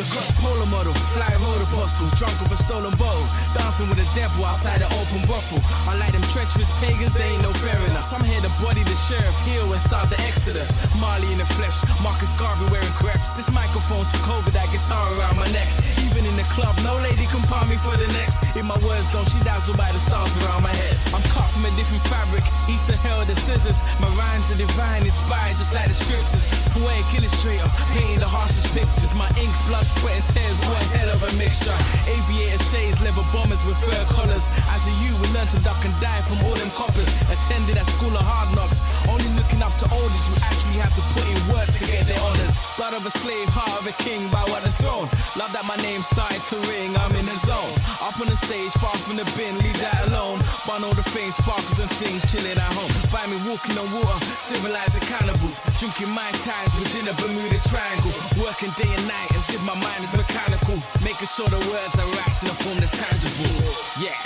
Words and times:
Lacoste 0.00 0.32
polo 0.40 0.64
model, 0.72 0.94
fly 1.12 1.28
road 1.44 1.60
apostle, 1.60 2.08
drunk 2.16 2.32
with 2.40 2.56
a 2.56 2.56
stolen 2.56 2.96
bottle, 2.96 3.28
dancing 3.52 3.84
with 3.92 4.00
the 4.00 4.08
devil 4.16 4.48
outside 4.48 4.80
the 4.80 4.88
open 4.96 5.20
brothel. 5.28 5.60
Unlike 5.92 6.16
them 6.16 6.24
treacherous 6.32 6.72
pagans, 6.80 7.12
they 7.12 7.28
ain't 7.28 7.42
no 7.44 7.52
fair 7.60 7.76
us. 8.00 8.08
I'm 8.16 8.24
here 8.24 8.40
to 8.40 8.48
body 8.64 8.80
the 8.80 8.96
sheriff, 9.04 9.36
heal 9.44 9.68
and 9.68 9.76
start 9.76 10.08
the 10.08 10.16
exodus. 10.24 10.88
Marley 10.96 11.28
in 11.32 11.36
the 11.36 11.44
flesh, 11.52 11.84
Marcus 12.00 12.32
Garvey 12.40 12.64
wearing 12.72 12.96
crepes. 12.96 13.36
This 13.36 13.52
microphone 13.52 14.08
took 14.08 14.24
over 14.32 14.48
that 14.56 14.72
guitar 14.72 15.04
around 15.20 15.36
my 15.36 15.52
neck. 15.52 15.68
Even 16.08 16.24
in 16.24 16.32
the 16.40 16.48
club, 16.48 16.72
no 16.80 16.96
lady 17.04 17.28
can 17.28 17.44
palm 17.44 17.68
me 17.68 17.76
for 17.76 17.92
the 18.00 18.08
next. 18.16 18.40
If 18.56 18.64
my 18.64 18.80
words 18.80 19.04
don't, 19.12 19.28
she 19.28 19.36
dazzled 19.44 19.76
by 19.76 19.92
the 19.92 20.00
stars 20.00 20.32
around 20.40 20.64
my 20.64 20.72
head. 20.72 20.96
I'm 21.12 21.20
cut 21.28 21.44
from 21.52 21.68
a 21.68 21.72
different 21.76 22.00
fabric, 22.08 22.44
east 22.72 22.88
of 22.88 22.96
hell 23.04 23.20
the 23.28 23.36
scissors. 23.36 23.84
My 24.00 24.08
rhymes 24.16 24.48
are 24.48 24.56
divine, 24.56 25.04
inspired 25.04 25.60
just 25.60 25.76
like 25.76 25.92
the 25.92 25.98
scriptures. 25.98 26.48
Poetic 26.72 27.04
illustrator, 27.20 27.68
painting 27.92 28.24
the 28.24 28.30
harshest 28.30 28.72
pictures. 28.72 29.12
My 29.12 29.28
ink's 29.36 29.60
blood, 29.68 29.84
sweat, 29.98 30.14
and 30.14 30.26
tears, 30.30 30.60
one 30.70 30.86
hell 30.94 31.10
of 31.10 31.20
a 31.26 31.30
mixture. 31.36 31.74
Aviator 32.06 32.62
shades, 32.70 33.00
leather 33.02 33.26
bombers 33.32 33.64
with 33.66 33.76
fur 33.82 34.04
collars. 34.14 34.46
As 34.70 34.86
a 34.86 34.94
youth, 35.02 35.18
we 35.20 35.26
learned 35.34 35.50
to 35.50 35.60
duck 35.66 35.82
and 35.84 35.94
die 36.00 36.22
from 36.22 36.38
all 36.46 36.54
them 36.54 36.70
coppers. 36.78 37.08
Attended 37.30 37.76
at 37.76 37.86
school 37.86 38.12
of 38.14 38.22
hard 38.22 38.54
knocks, 38.54 38.78
only 39.10 39.28
looking 39.34 39.62
up 39.62 39.74
to 39.82 39.86
oldies 39.90 40.26
who 40.30 40.36
actually 40.46 40.78
have 40.78 40.94
to 40.94 41.02
put 41.16 41.26
in 41.26 41.38
work 41.50 41.66
to 41.66 41.82
get 41.86 42.06
their 42.06 42.20
honors. 42.22 42.62
Blood 42.76 42.94
of 42.94 43.02
a 43.04 43.12
slave, 43.12 43.48
heart 43.50 43.74
of 43.80 43.84
a 43.88 43.94
king, 44.02 44.28
bow 44.30 44.46
at 44.54 44.62
the 44.62 44.72
throne. 44.80 45.08
Love 45.34 45.52
that 45.52 45.66
my 45.66 45.76
name 45.82 46.02
started 46.02 46.42
to 46.52 46.56
ring, 46.70 46.94
I'm 46.96 47.14
in 47.16 47.26
the 47.26 47.38
zone. 47.42 47.72
Up 48.00 48.14
on 48.20 48.28
the 48.28 48.38
stage, 48.38 48.72
far 48.78 48.94
from 49.04 49.16
the 49.16 49.26
bin, 49.36 49.52
leave 49.60 49.78
that 49.80 50.08
alone. 50.08 50.38
Burn 50.66 50.84
all 50.84 50.94
the 50.94 51.06
fame, 51.10 51.32
sparkles 51.32 51.78
and 51.80 51.90
things, 51.98 52.22
chilling 52.30 52.56
at 52.56 52.72
home. 52.76 52.92
Find 53.10 53.28
me 53.32 53.38
walking 53.48 53.76
on 53.76 53.88
water, 53.90 54.18
civilizing 54.36 55.04
cannibals. 55.08 55.60
Drinking 55.80 56.12
my 56.12 56.28
ties 56.44 56.72
within 56.78 57.08
a 57.08 57.14
Bermuda 57.16 57.60
Triangle. 57.68 58.12
Working 58.40 58.72
day 58.76 58.88
and 58.88 59.06
night 59.08 59.30
as 59.32 59.48
if 59.50 59.60
my 59.64 59.76
mind 59.80 60.04
is 60.04 60.12
mechanical. 60.14 60.76
Making 61.02 61.26
sure 61.26 61.48
the 61.48 61.58
words 61.70 61.94
are 61.98 62.06
right 62.06 62.42
in 62.42 62.48
a 62.48 62.56
form 62.62 62.78
that's 62.78 62.92
tangible. 62.92 63.54
Yeah. 64.00 64.16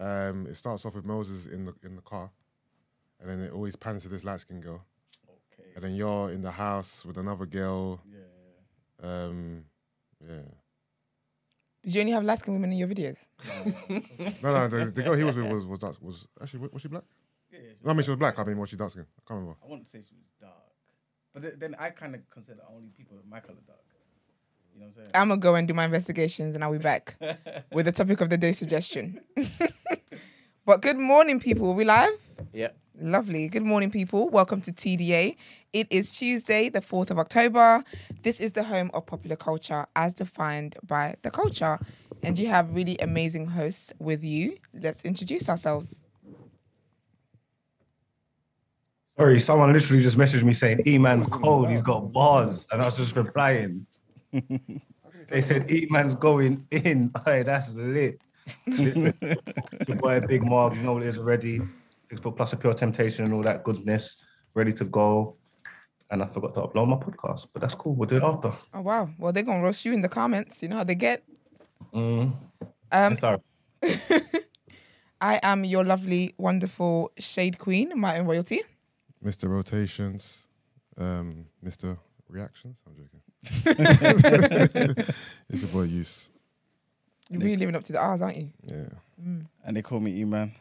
Um, 0.00 0.46
it 0.46 0.56
starts 0.56 0.86
off 0.86 0.94
with 0.94 1.04
Moses 1.04 1.46
in 1.46 1.66
the 1.66 1.74
in 1.84 1.94
the 1.94 2.02
car, 2.02 2.30
and 3.20 3.28
then 3.28 3.40
it 3.40 3.52
always 3.52 3.76
pans 3.76 4.02
to 4.04 4.08
this 4.08 4.24
light 4.24 4.40
skinned 4.40 4.62
girl. 4.62 4.84
Okay. 5.28 5.70
And 5.74 5.84
then 5.84 5.94
you're 5.94 6.30
in 6.30 6.42
the 6.42 6.50
house 6.50 7.04
with 7.04 7.18
another 7.18 7.46
girl. 7.46 8.00
Yeah. 8.10 9.08
Um, 9.08 9.64
yeah. 10.26 10.42
Did 11.82 11.94
you 11.94 12.00
only 12.00 12.12
have 12.12 12.24
light 12.24 12.38
skinned 12.38 12.56
women 12.56 12.72
in 12.72 12.78
your 12.78 12.88
videos? 12.88 13.26
No, 14.42 14.52
no, 14.52 14.68
the, 14.68 14.90
the 14.90 15.02
girl 15.02 15.14
he 15.14 15.24
was 15.24 15.36
with 15.36 15.50
was 15.50 15.66
was 15.66 15.78
dark, 15.78 15.96
was 16.00 16.26
actually 16.40 16.68
was 16.72 16.82
she 16.82 16.88
black? 16.88 17.04
Yeah, 17.52 17.58
yeah, 17.58 17.72
No, 17.82 17.90
I 17.90 17.94
mean 17.94 18.04
she 18.04 18.10
was 18.10 18.18
black. 18.18 18.38
I 18.38 18.44
mean, 18.44 18.58
was 18.58 18.68
she 18.70 18.76
dark 18.76 18.90
skin? 18.92 19.06
I 19.18 19.22
can't 19.26 19.40
remember. 19.40 19.58
I 19.64 19.68
wouldn't 19.68 19.86
say 19.88 19.98
she 19.98 20.14
was 20.14 20.30
dark, 20.40 20.52
but 21.34 21.42
th- 21.42 21.54
then 21.58 21.74
I 21.78 21.90
kind 21.90 22.14
of 22.14 22.28
consider 22.30 22.60
only 22.74 22.88
people 22.96 23.18
of 23.18 23.26
my 23.26 23.40
color 23.40 23.58
dark. 23.66 23.78
You 24.74 24.80
know 24.80 24.86
what 24.86 24.98
I'm 24.98 25.04
saying? 25.04 25.10
I'm 25.14 25.28
gonna 25.28 25.40
go 25.40 25.54
and 25.56 25.66
do 25.66 25.74
my 25.74 25.84
investigations 25.84 26.54
and 26.54 26.62
I'll 26.62 26.72
be 26.72 26.78
back 26.78 27.16
with 27.72 27.86
the 27.86 27.92
topic 27.92 28.20
of 28.20 28.30
the 28.30 28.38
day 28.38 28.52
suggestion. 28.52 29.20
but 30.64 30.80
good 30.82 30.98
morning, 30.98 31.40
people. 31.40 31.70
Are 31.70 31.74
we 31.74 31.84
live? 31.84 32.12
Yeah. 32.52 32.68
Lovely. 33.00 33.48
Good 33.48 33.62
morning, 33.62 33.90
people. 33.90 34.28
Welcome 34.28 34.60
to 34.62 34.72
TDA. 34.72 35.36
It 35.72 35.86
is 35.90 36.12
Tuesday, 36.12 36.68
the 36.68 36.80
4th 36.80 37.10
of 37.10 37.18
October. 37.18 37.82
This 38.22 38.40
is 38.40 38.52
the 38.52 38.62
home 38.62 38.90
of 38.92 39.06
popular 39.06 39.36
culture 39.36 39.86
as 39.96 40.12
defined 40.12 40.76
by 40.86 41.16
the 41.22 41.30
culture. 41.30 41.78
And 42.22 42.38
you 42.38 42.48
have 42.48 42.74
really 42.74 42.98
amazing 42.98 43.46
hosts 43.46 43.92
with 43.98 44.22
you. 44.22 44.58
Let's 44.74 45.02
introduce 45.04 45.48
ourselves. 45.48 46.02
Sorry, 49.20 49.38
someone 49.38 49.70
literally 49.70 50.02
just 50.02 50.16
messaged 50.16 50.44
me 50.44 50.54
saying, 50.54 50.80
E 50.86 50.96
man 50.96 51.26
cold, 51.26 51.68
he's 51.68 51.82
got 51.82 52.10
bars. 52.10 52.66
And 52.72 52.80
I 52.80 52.86
was 52.86 52.96
just 52.96 53.14
replying. 53.14 53.84
they 54.32 55.42
said, 55.42 55.70
E 55.70 55.86
man's 55.90 56.14
going 56.14 56.66
in. 56.70 57.12
Hey, 57.26 57.42
that's 57.42 57.68
lit. 57.74 58.18
Your 58.64 59.12
boy 59.98 60.22
Big 60.26 60.42
Mark, 60.42 60.74
you 60.74 60.80
know 60.80 60.94
what 60.94 61.02
it 61.02 61.08
is 61.08 61.18
already. 61.18 61.60
Six 62.08 62.22
foot 62.22 62.34
plus 62.34 62.54
a 62.54 62.56
pure 62.56 62.72
temptation 62.72 63.26
and 63.26 63.34
all 63.34 63.42
that 63.42 63.62
goodness, 63.62 64.24
ready 64.54 64.72
to 64.72 64.86
go. 64.86 65.36
And 66.10 66.22
I 66.22 66.26
forgot 66.26 66.54
to 66.54 66.62
upload 66.62 66.88
my 66.88 66.96
podcast, 66.96 67.46
but 67.52 67.60
that's 67.60 67.74
cool. 67.74 67.94
We'll 67.94 68.08
do 68.08 68.16
it 68.16 68.22
after. 68.22 68.54
Oh, 68.72 68.80
wow. 68.80 69.10
Well, 69.18 69.34
they're 69.34 69.42
going 69.42 69.58
to 69.58 69.64
roast 69.64 69.84
you 69.84 69.92
in 69.92 70.00
the 70.00 70.08
comments. 70.08 70.62
You 70.62 70.70
know 70.70 70.76
how 70.76 70.84
they 70.84 70.94
get. 70.94 71.24
Mm. 71.92 72.32
Um, 72.90 73.16
right. 73.22 73.40
I 75.20 75.40
am 75.42 75.66
your 75.66 75.84
lovely, 75.84 76.34
wonderful 76.38 77.12
shade 77.18 77.58
queen, 77.58 77.92
Martin 77.96 78.24
Royalty. 78.24 78.62
Mr. 79.24 79.48
Rotations, 79.48 80.38
um, 80.98 81.46
Mr. 81.64 81.98
Reactions. 82.28 82.78
I'm 82.86 82.94
joking. 82.96 83.20
it's 85.48 85.62
a 85.62 85.66
boy 85.66 85.82
use. 85.82 86.28
You're 87.28 87.40
really 87.40 87.56
living 87.56 87.76
up 87.76 87.84
to 87.84 87.92
the 87.92 88.00
R's, 88.00 88.22
aren't 88.22 88.36
you? 88.36 88.50
Yeah. 88.64 88.88
And 89.64 89.76
they 89.76 89.82
call 89.82 90.00
me 90.00 90.20
E-Man, 90.20 90.52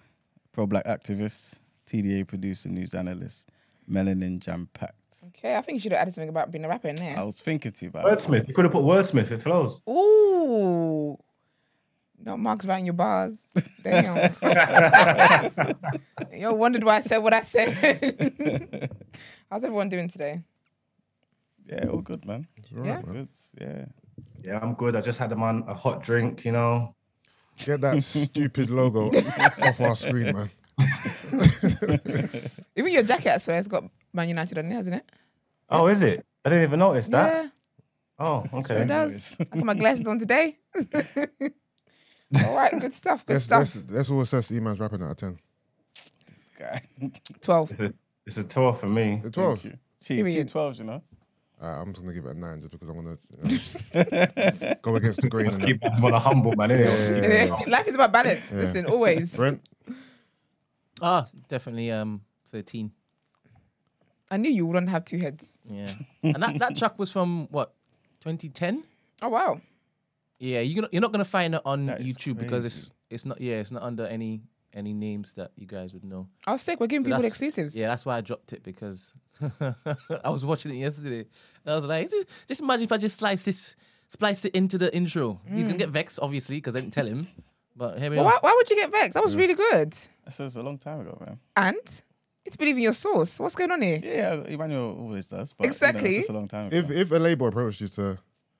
pro-black 0.51 0.85
activist, 0.85 1.59
TDA 1.87 2.27
producer, 2.27 2.69
news 2.69 2.93
analyst, 2.93 3.49
melanin 3.89 4.39
jam-packed. 4.39 4.95
Okay, 5.27 5.55
I 5.55 5.61
think 5.61 5.77
you 5.77 5.79
should 5.81 5.91
have 5.91 6.01
added 6.01 6.13
something 6.13 6.29
about 6.29 6.51
being 6.51 6.63
a 6.65 6.69
rapper 6.69 6.87
in 6.87 6.95
there. 6.95 7.17
I 7.17 7.23
was 7.23 7.41
thinking 7.41 7.71
to 7.71 7.85
you 7.85 7.89
about 7.89 8.05
it. 8.11 8.19
Wordsmith. 8.19 8.47
You 8.47 8.53
could 8.53 8.65
have 8.65 8.71
put 8.71 8.83
wordsmith, 8.83 9.31
it 9.31 9.41
flows. 9.41 9.81
Ooh. 9.89 11.17
No 12.25 12.35
marks 12.37 12.65
writing 12.65 12.85
your 12.85 12.93
bars. 12.93 13.45
Damn. 13.83 14.33
Yo, 16.33 16.53
wondered 16.53 16.83
why 16.83 16.97
I 16.97 16.99
said 16.99 17.17
what 17.19 17.33
I 17.33 17.41
said. 17.41 18.91
How's 19.51 19.63
everyone 19.63 19.89
doing 19.89 20.09
today? 20.09 20.41
Yeah, 21.65 21.87
all 21.87 22.01
good, 22.01 22.25
man. 22.25 22.47
All 22.75 22.79
right, 22.83 22.87
Yeah. 22.87 23.01
man. 23.01 23.13
Good. 23.13 23.29
Yeah. 23.61 23.85
Yeah, 24.43 24.59
I'm 24.61 24.73
good. 24.73 24.95
I 24.95 25.01
just 25.01 25.19
had 25.19 25.31
a 25.31 25.35
man 25.35 25.63
a 25.67 25.73
hot 25.73 26.03
drink, 26.03 26.43
you 26.45 26.51
know. 26.51 26.95
Get 27.65 27.81
that 27.81 28.01
stupid 28.03 28.69
logo 28.69 29.07
off 29.61 29.81
our 29.81 29.95
screen, 29.95 30.33
man. 30.33 30.49
Even 32.75 32.93
your 32.93 33.03
jacket, 33.03 33.33
I 33.33 33.37
swear, 33.37 33.57
has 33.57 33.67
got 33.67 33.83
Man 34.13 34.29
United 34.29 34.57
on 34.57 34.65
it, 34.71 34.73
hasn't 34.73 34.95
it? 34.95 35.11
Oh, 35.69 35.87
is 35.87 36.01
it? 36.01 36.25
I 36.45 36.49
didn't 36.49 36.63
even 36.63 36.79
notice 36.79 37.09
that. 37.09 37.33
Yeah, 37.43 37.49
Oh, 38.17 38.43
okay. 38.53 38.81
it 38.81 38.87
does. 38.87 39.37
I 39.39 39.43
got 39.43 39.63
my 39.63 39.73
glasses 39.73 40.07
on 40.07 40.19
today. 40.19 40.57
All 42.45 42.55
right, 42.55 42.79
good 42.79 42.93
stuff, 42.93 43.25
good 43.25 43.35
That's, 43.35 43.45
stuff. 43.45 43.73
that's, 43.73 43.85
that's 43.87 44.09
all 44.11 44.21
assess 44.21 44.51
E-man's 44.51 44.79
rapping 44.79 45.01
out 45.01 45.11
of 45.11 45.17
10. 45.17 45.37
This 45.95 46.11
guy. 46.57 46.81
12. 47.41 47.91
It's 48.27 48.37
a 48.37 48.43
tour 48.43 48.73
for 48.73 48.85
me. 48.87 49.19
The 49.23 49.31
12. 49.31 49.61
She, 49.61 49.69
two 50.01 50.23
Period. 50.23 50.47
12s, 50.47 50.77
you 50.79 50.83
know? 50.85 51.01
Uh, 51.61 51.65
I'm 51.65 51.91
just 51.91 52.03
going 52.03 52.15
to 52.15 52.21
give 52.21 52.29
it 52.29 52.35
a 52.37 52.39
9 52.39 52.61
just 52.61 52.71
because 52.71 52.89
I 52.89 52.93
want 52.93 53.19
to 53.43 54.77
go 54.81 54.95
against 54.95 55.21
the 55.21 55.27
grain. 55.29 55.47
And 55.53 55.63
Keep 55.63 55.81
that. 55.81 55.91
that 55.95 56.03
on 56.03 56.13
a 56.13 56.19
humble 56.19 56.55
man, 56.55 56.69
innit? 56.69 56.85
Yeah, 57.21 57.27
yeah, 57.27 57.45
yeah. 57.45 57.63
Life 57.67 57.87
is 57.87 57.95
about 57.95 58.11
balance. 58.13 58.51
Listen, 58.53 58.85
always. 58.85 59.35
Brent? 59.35 59.61
Ah, 61.01 61.27
definitely 61.47 61.91
um 61.91 62.21
13. 62.51 62.91
I 64.31 64.37
knew 64.37 64.51
you 64.51 64.65
wouldn't 64.65 64.89
have 64.89 65.03
two 65.05 65.17
heads. 65.17 65.57
Yeah. 65.65 65.91
and 66.23 66.41
that, 66.43 66.59
that 66.59 66.77
track 66.77 66.99
was 66.99 67.11
from 67.11 67.47
what? 67.51 67.73
2010? 68.21 68.83
Oh, 69.21 69.29
wow. 69.29 69.59
Yeah, 70.39 70.61
you're 70.61 70.83
not, 70.83 70.93
you're 70.93 71.01
not 71.01 71.11
gonna 71.11 71.25
find 71.25 71.55
it 71.55 71.61
on 71.65 71.85
That 71.85 72.01
is 72.01 72.07
YouTube 72.07 72.39
because 72.39 72.65
it's 72.65 72.91
it's 73.09 73.25
not 73.25 73.41
yeah, 73.41 73.55
it's 73.55 73.71
not 73.71 73.83
under 73.83 74.05
any 74.05 74.41
any 74.73 74.93
names 74.93 75.33
that 75.33 75.51
you 75.55 75.65
guys 75.67 75.93
would 75.93 76.05
know. 76.05 76.27
I 76.45 76.51
was 76.51 76.61
sick. 76.61 76.79
We're 76.79 76.87
giving 76.87 77.03
So 77.03 77.07
people 77.07 77.21
that's- 77.21 77.31
exclusives. 77.31 77.75
Yeah, 77.75 77.87
that's 77.87 78.05
why 78.05 78.17
I 78.17 78.21
dropped 78.21 78.53
it 78.53 78.63
because 78.63 79.13
I 80.23 80.29
was 80.29 80.45
watching 80.45 80.71
it 80.71 80.79
yesterday. 80.79 81.19
And 81.19 81.71
I 81.71 81.75
was 81.75 81.85
like, 81.85 82.11
just 82.47 82.61
imagine 82.61 82.83
if 82.83 82.91
I 82.91 82.97
just 82.97 83.17
slice 83.17 83.43
this, 83.43 83.75
spliced 84.09 84.45
it 84.45 84.55
into 84.55 84.77
the 84.77 84.95
intro. 84.95 85.41
He's 85.47 85.63
gonna 85.65 85.75
mm. 85.75 85.79
get 85.79 85.89
vexed, 85.89 86.19
obviously, 86.21 86.57
because 86.57 86.75
I 86.75 86.81
didn't 86.81 86.93
tell 86.93 87.07
him. 87.07 87.27
But 87.75 87.97
here 87.99 88.09
we 88.09 88.17
But 88.17 88.23
are. 88.23 88.25
why, 88.25 88.37
why 88.41 88.53
would 88.55 88.69
you 88.69 88.75
get 88.75 88.91
vexed? 88.91 89.13
That 89.13 89.23
was 89.23 89.35
really 89.35 89.55
good. 89.55 89.97
This 90.25 90.39
was 90.39 90.55
a 90.55 90.61
long 90.61 90.77
time 90.77 91.01
ago, 91.01 91.17
man. 91.25 91.39
And 91.55 92.01
it's 92.45 92.57
believing 92.57 92.83
your 92.83 92.93
source. 92.93 93.39
What's 93.39 93.55
going 93.55 93.71
on 93.71 93.81
here? 93.81 93.99
Yeah, 94.03 94.33
Emmanuel 94.45 94.97
always 94.99 95.27
does. 95.27 95.53
But, 95.53 95.67
Exactly. 95.67 96.09
You 96.09 96.15
know, 96.15 96.19
it's 96.19 96.29
a 96.29 96.33
long 96.33 96.47
time 96.47 96.67
ago. 96.67 96.75
If, 96.75 96.91
if 96.91 97.11
a 97.11 97.15
label 97.15 97.47
approached 97.47 97.81
you 97.81 97.87
to 97.89 98.17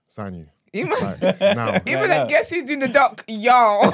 sign 0.08 0.36
you, 0.36 0.48
Even, 0.74 0.92
like, 0.92 1.22
now, 1.42 1.76
even 1.76 1.82
Yeah, 1.88 2.02
like, 2.06 2.30
guess 2.30 2.50
who's 2.50 2.64
doing 2.64 2.80
the 2.80 2.88
doc? 2.88 3.24
Y'all. 3.28 3.94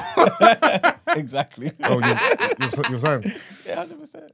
exactly. 1.16 1.72
oh, 1.84 1.98
you, 2.00 2.16
you're, 2.60 2.70
you're 2.90 3.00
signed. 3.00 3.34
yeah, 3.66 3.84
100%. 3.86 4.30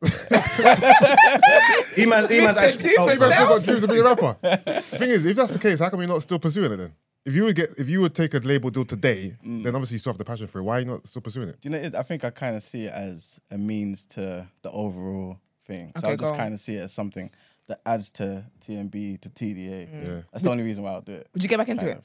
E-man, 1.98 2.24
E-man's 2.32 2.56
Listen, 2.56 2.64
actually 2.64 2.82
do 2.82 2.96
told 2.96 3.10
for 3.10 3.14
You 3.14 3.20
still 3.20 3.30
self. 3.30 3.48
got 3.48 3.62
dreams 3.64 3.82
of 3.82 3.90
being 3.90 4.00
a 4.00 4.04
rapper. 4.04 4.34
Thing 4.82 5.10
is, 5.10 5.26
if 5.26 5.36
that's 5.36 5.52
the 5.52 5.58
case, 5.58 5.78
how 5.78 5.90
come 5.90 6.00
you're 6.00 6.08
not 6.08 6.22
still 6.22 6.38
pursuing 6.38 6.72
it 6.72 6.76
then? 6.76 6.92
If 7.24 7.34
you 7.36 7.44
would 7.44 7.54
get, 7.54 7.68
if 7.78 7.88
you 7.88 8.00
would 8.00 8.14
take 8.16 8.34
a 8.34 8.38
label 8.38 8.70
deal 8.70 8.84
today, 8.84 9.36
Mm. 9.46 9.62
then 9.62 9.74
obviously 9.76 9.94
you 9.94 9.98
still 10.00 10.12
have 10.12 10.18
the 10.18 10.24
passion 10.24 10.48
for 10.48 10.58
it. 10.58 10.62
Why 10.62 10.78
are 10.78 10.80
you 10.80 10.86
not 10.86 11.06
still 11.06 11.22
pursuing 11.22 11.48
it? 11.48 11.60
Do 11.60 11.68
you 11.68 11.76
know, 11.76 11.80
it- 11.80 11.94
I 11.94 12.02
think 12.02 12.24
I 12.24 12.30
kind 12.30 12.56
of 12.56 12.62
see 12.64 12.86
it 12.86 12.92
as 12.92 13.40
a 13.50 13.58
means 13.58 14.06
to 14.06 14.46
the 14.62 14.70
overall 14.72 15.38
thing. 15.66 15.92
So 15.98 16.08
Okay, 16.08 16.12
I 16.14 16.16
just 16.16 16.34
kind 16.34 16.52
of 16.52 16.58
see 16.58 16.74
it 16.76 16.80
as 16.80 16.92
something 16.92 17.30
that 17.68 17.80
adds 17.86 18.10
to 18.10 18.44
TNB, 18.60 19.20
to 19.20 19.28
TDA. 19.28 19.88
Mm. 19.88 20.06
Yeah. 20.06 20.20
That's 20.32 20.42
the 20.42 20.50
only 20.50 20.64
reason 20.64 20.82
why 20.82 20.90
I'll 20.90 21.00
do 21.00 21.12
it. 21.12 21.28
Would 21.32 21.44
you 21.44 21.48
get 21.48 21.58
back 21.58 21.68
into 21.68 21.84
kind 21.86 21.98
it? 21.98 22.00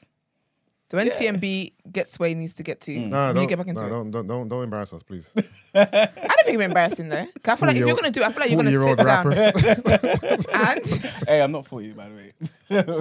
So 0.90 0.96
when 0.96 1.10
TNB 1.10 1.72
gets 1.92 2.18
where 2.18 2.30
he 2.30 2.34
needs 2.34 2.54
to 2.54 2.62
get 2.62 2.80
to, 2.82 2.90
mm. 2.96 3.08
No, 3.08 3.28
you 3.28 3.34
don't, 3.34 3.46
get 3.46 3.58
back 3.58 3.66
into 3.68 3.82
no, 3.82 3.86
it. 3.86 3.90
don't, 3.90 4.10
don't, 4.10 4.26
don't, 4.26 4.48
don't 4.48 4.62
embarrass 4.64 4.94
us, 4.94 5.02
please. 5.02 5.28
I 5.74 5.84
don't 5.84 6.24
think 6.46 6.54
it's 6.54 6.62
embarrassing 6.62 7.08
though. 7.10 7.26
'Cause 7.42 7.52
I 7.52 7.56
feel 7.56 7.66
like 7.68 7.76
if 7.76 7.86
you're 7.86 7.94
gonna 7.94 8.10
do, 8.10 8.22
it, 8.22 8.26
I 8.26 8.32
feel 8.32 8.40
like 8.40 8.50
you're 8.50 8.62
gonna 8.62 8.70
Forty-year-old 8.70 8.98
sit 8.98 9.04
down 9.04 9.28
rapper. 9.28 10.48
and 10.54 10.86
Hey, 11.28 11.42
I'm 11.42 11.52
not 11.52 11.66
40, 11.66 11.92
by 11.92 12.08
the 12.08 12.14
way. 12.14 12.32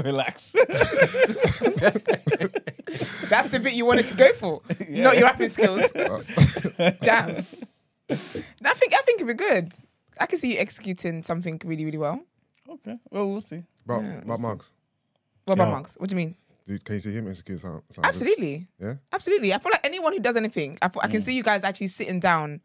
Relax. 0.03 0.51
that's 3.29 3.49
the 3.49 3.59
bit 3.61 3.73
you 3.73 3.85
wanted 3.85 4.07
to 4.07 4.15
go 4.15 4.33
for, 4.33 4.61
not 4.89 5.15
your 5.17 5.23
rapping 5.23 5.49
skills. 5.49 5.83
Uh. 5.95 6.91
Damn. 7.01 7.45
I 8.09 8.15
think 8.15 8.93
I 8.93 9.01
think 9.05 9.21
it'd 9.21 9.27
be 9.27 9.33
good. 9.33 9.73
I 10.19 10.25
can 10.25 10.39
see 10.39 10.53
you 10.55 10.59
executing 10.59 11.23
something 11.23 11.61
really, 11.63 11.85
really 11.85 11.97
well. 11.97 12.19
okay. 12.69 12.97
Well, 13.11 13.29
we'll 13.29 13.41
see. 13.41 13.63
But, 13.85 14.01
Yeah, 14.01 14.21
but 14.25 14.39
Mugs, 14.39 14.71
What 15.45 15.53
about 15.55 15.67
Yeah. 15.67 15.71
Marks? 15.73 15.95
What 15.97 16.09
do 16.09 16.13
you 16.15 16.17
mean? 16.17 16.35
Dude, 16.67 16.83
can 16.83 16.95
you 16.95 17.01
see 17.01 17.11
him 17.11 17.27
execute 17.29 17.59
something? 17.59 17.81
something 17.89 18.03
good? 18.03 18.09
Absolutely. 18.09 18.67
Yeah? 18.79 18.95
Absolutely. 19.11 19.53
I 19.53 19.59
feel 19.59 19.71
like 19.71 19.85
anyone 19.85 20.13
who 20.13 20.19
does 20.19 20.35
anything, 20.35 20.77
I, 20.81 20.89
feel, 20.89 21.01
I 21.03 21.07
can 21.07 21.21
mm. 21.21 21.23
see 21.23 21.35
you 21.35 21.43
guys 21.43 21.63
actually 21.63 21.87
sitting 21.87 22.19
down. 22.19 22.61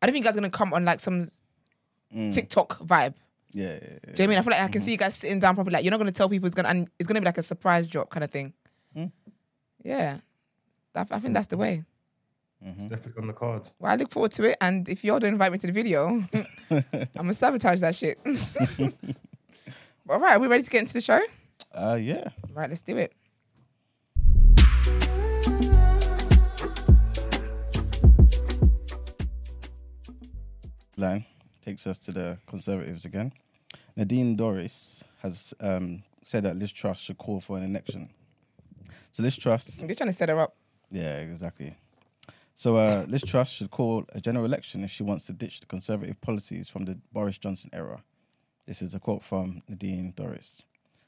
I 0.00 0.06
don't 0.06 0.12
think 0.12 0.24
you 0.24 0.28
guys 0.28 0.36
are 0.36 0.40
gonna 0.40 0.50
come 0.50 0.72
on 0.72 0.84
like 0.84 1.00
some 1.00 1.26
mm. 2.14 2.34
TikTok 2.34 2.78
vibe. 2.80 3.14
Yeah, 3.52 3.64
yeah, 3.64 3.72
yeah. 3.72 3.78
Do 3.78 3.80
you 3.80 3.88
know 3.88 3.98
what 3.98 4.20
I 4.20 4.26
mean? 4.26 4.38
I 4.38 4.42
feel 4.42 4.50
like 4.50 4.60
I 4.60 4.68
can 4.68 4.80
mm-hmm. 4.80 4.84
see 4.84 4.90
you 4.92 4.98
guys 4.98 5.14
sitting 5.14 5.38
down 5.38 5.54
properly. 5.54 5.74
Like 5.74 5.84
you're 5.84 5.90
not 5.90 5.98
gonna 5.98 6.12
tell 6.12 6.28
people 6.28 6.46
it's 6.46 6.54
gonna 6.54 6.68
and 6.68 6.90
it's 6.98 7.06
gonna 7.06 7.20
be 7.20 7.26
like 7.26 7.38
a 7.38 7.42
surprise 7.42 7.86
drop 7.86 8.10
kind 8.10 8.24
of 8.24 8.30
thing. 8.30 8.52
Mm. 8.96 9.12
Yeah, 9.84 10.18
I, 10.94 11.06
I 11.10 11.18
think 11.20 11.34
that's 11.34 11.46
the 11.46 11.56
way. 11.56 11.84
Mm-hmm. 12.64 12.80
It's 12.80 12.90
definitely 12.90 13.22
on 13.22 13.26
the 13.28 13.32
cards. 13.32 13.72
Well, 13.78 13.92
I 13.92 13.96
look 13.96 14.10
forward 14.10 14.32
to 14.32 14.50
it, 14.50 14.56
and 14.60 14.88
if 14.88 15.04
y'all 15.04 15.18
don't 15.18 15.34
invite 15.34 15.52
me 15.52 15.58
to 15.58 15.66
the 15.66 15.72
video, 15.72 16.22
I'm 16.70 17.08
gonna 17.14 17.34
sabotage 17.34 17.80
that 17.80 17.94
shit. 17.94 18.18
All 20.08 20.20
right, 20.20 20.36
are 20.36 20.38
we 20.38 20.46
ready 20.46 20.62
to 20.62 20.70
get 20.70 20.80
into 20.80 20.94
the 20.94 21.00
show? 21.00 21.20
Uh, 21.72 21.98
yeah. 22.00 22.28
Right, 22.54 22.68
let's 22.68 22.82
do 22.82 22.96
it. 22.96 23.12
Line 30.96 31.26
takes 31.62 31.86
us 31.86 31.98
to 31.98 32.12
the 32.12 32.38
Conservatives 32.46 33.04
again. 33.04 33.32
Nadine 33.96 34.36
Dorries 34.36 35.02
has 35.22 35.52
um, 35.60 36.02
said 36.24 36.42
that 36.44 36.56
Liz 36.56 36.72
Truss 36.72 36.98
should 37.00 37.18
call 37.18 37.40
for 37.40 37.58
an 37.58 37.64
election. 37.64 38.08
So 39.12 39.22
Liz 39.22 39.36
Truss, 39.36 39.66
They're 39.66 39.94
trying 39.94 40.08
to 40.08 40.14
set 40.14 40.28
her 40.30 40.38
up. 40.38 40.54
yeah, 40.90 41.18
exactly. 41.18 41.74
So 42.54 42.76
uh, 42.76 43.04
Liz 43.08 43.22
Truss 43.22 43.50
should 43.50 43.70
call 43.70 44.04
a 44.14 44.20
general 44.20 44.46
election 44.46 44.84
if 44.84 44.90
she 44.90 45.02
wants 45.02 45.26
to 45.26 45.32
ditch 45.34 45.60
the 45.60 45.66
Conservative 45.66 46.18
policies 46.22 46.68
from 46.70 46.86
the 46.86 46.98
Boris 47.12 47.36
Johnson 47.36 47.68
era. 47.74 48.02
This 48.66 48.80
is 48.80 48.94
a 48.94 48.98
quote 49.00 49.22
from 49.22 49.62
Nadine 49.68 50.14
Dorries. 50.16 50.62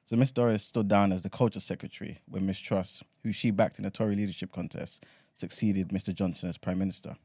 So 0.05 0.17
Miss 0.17 0.33
Dorries 0.33 0.61
stood 0.61 0.89
down 0.89 1.13
as 1.13 1.23
the 1.23 1.31
culture 1.31 1.61
secretary 1.61 2.19
when 2.29 2.45
Miss 2.47 2.59
Truss, 2.59 3.03
who 3.23 3.33
she 3.33 3.51
backed 3.51 3.79
in 3.79 3.85
a 3.87 3.91
Tory 3.91 4.17
leadership 4.17 4.53
contest, 4.53 5.05
succeeded 5.35 5.89
Mr. 5.89 6.15
Johnson 6.15 6.49
as 6.49 6.59
prime 6.59 6.79
minister. 6.79 7.17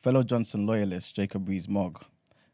Fellow 0.00 0.22
Johnson 0.22 0.64
loyalist 0.64 1.16
Jacob 1.16 1.48
Rees-Mogg 1.48 2.04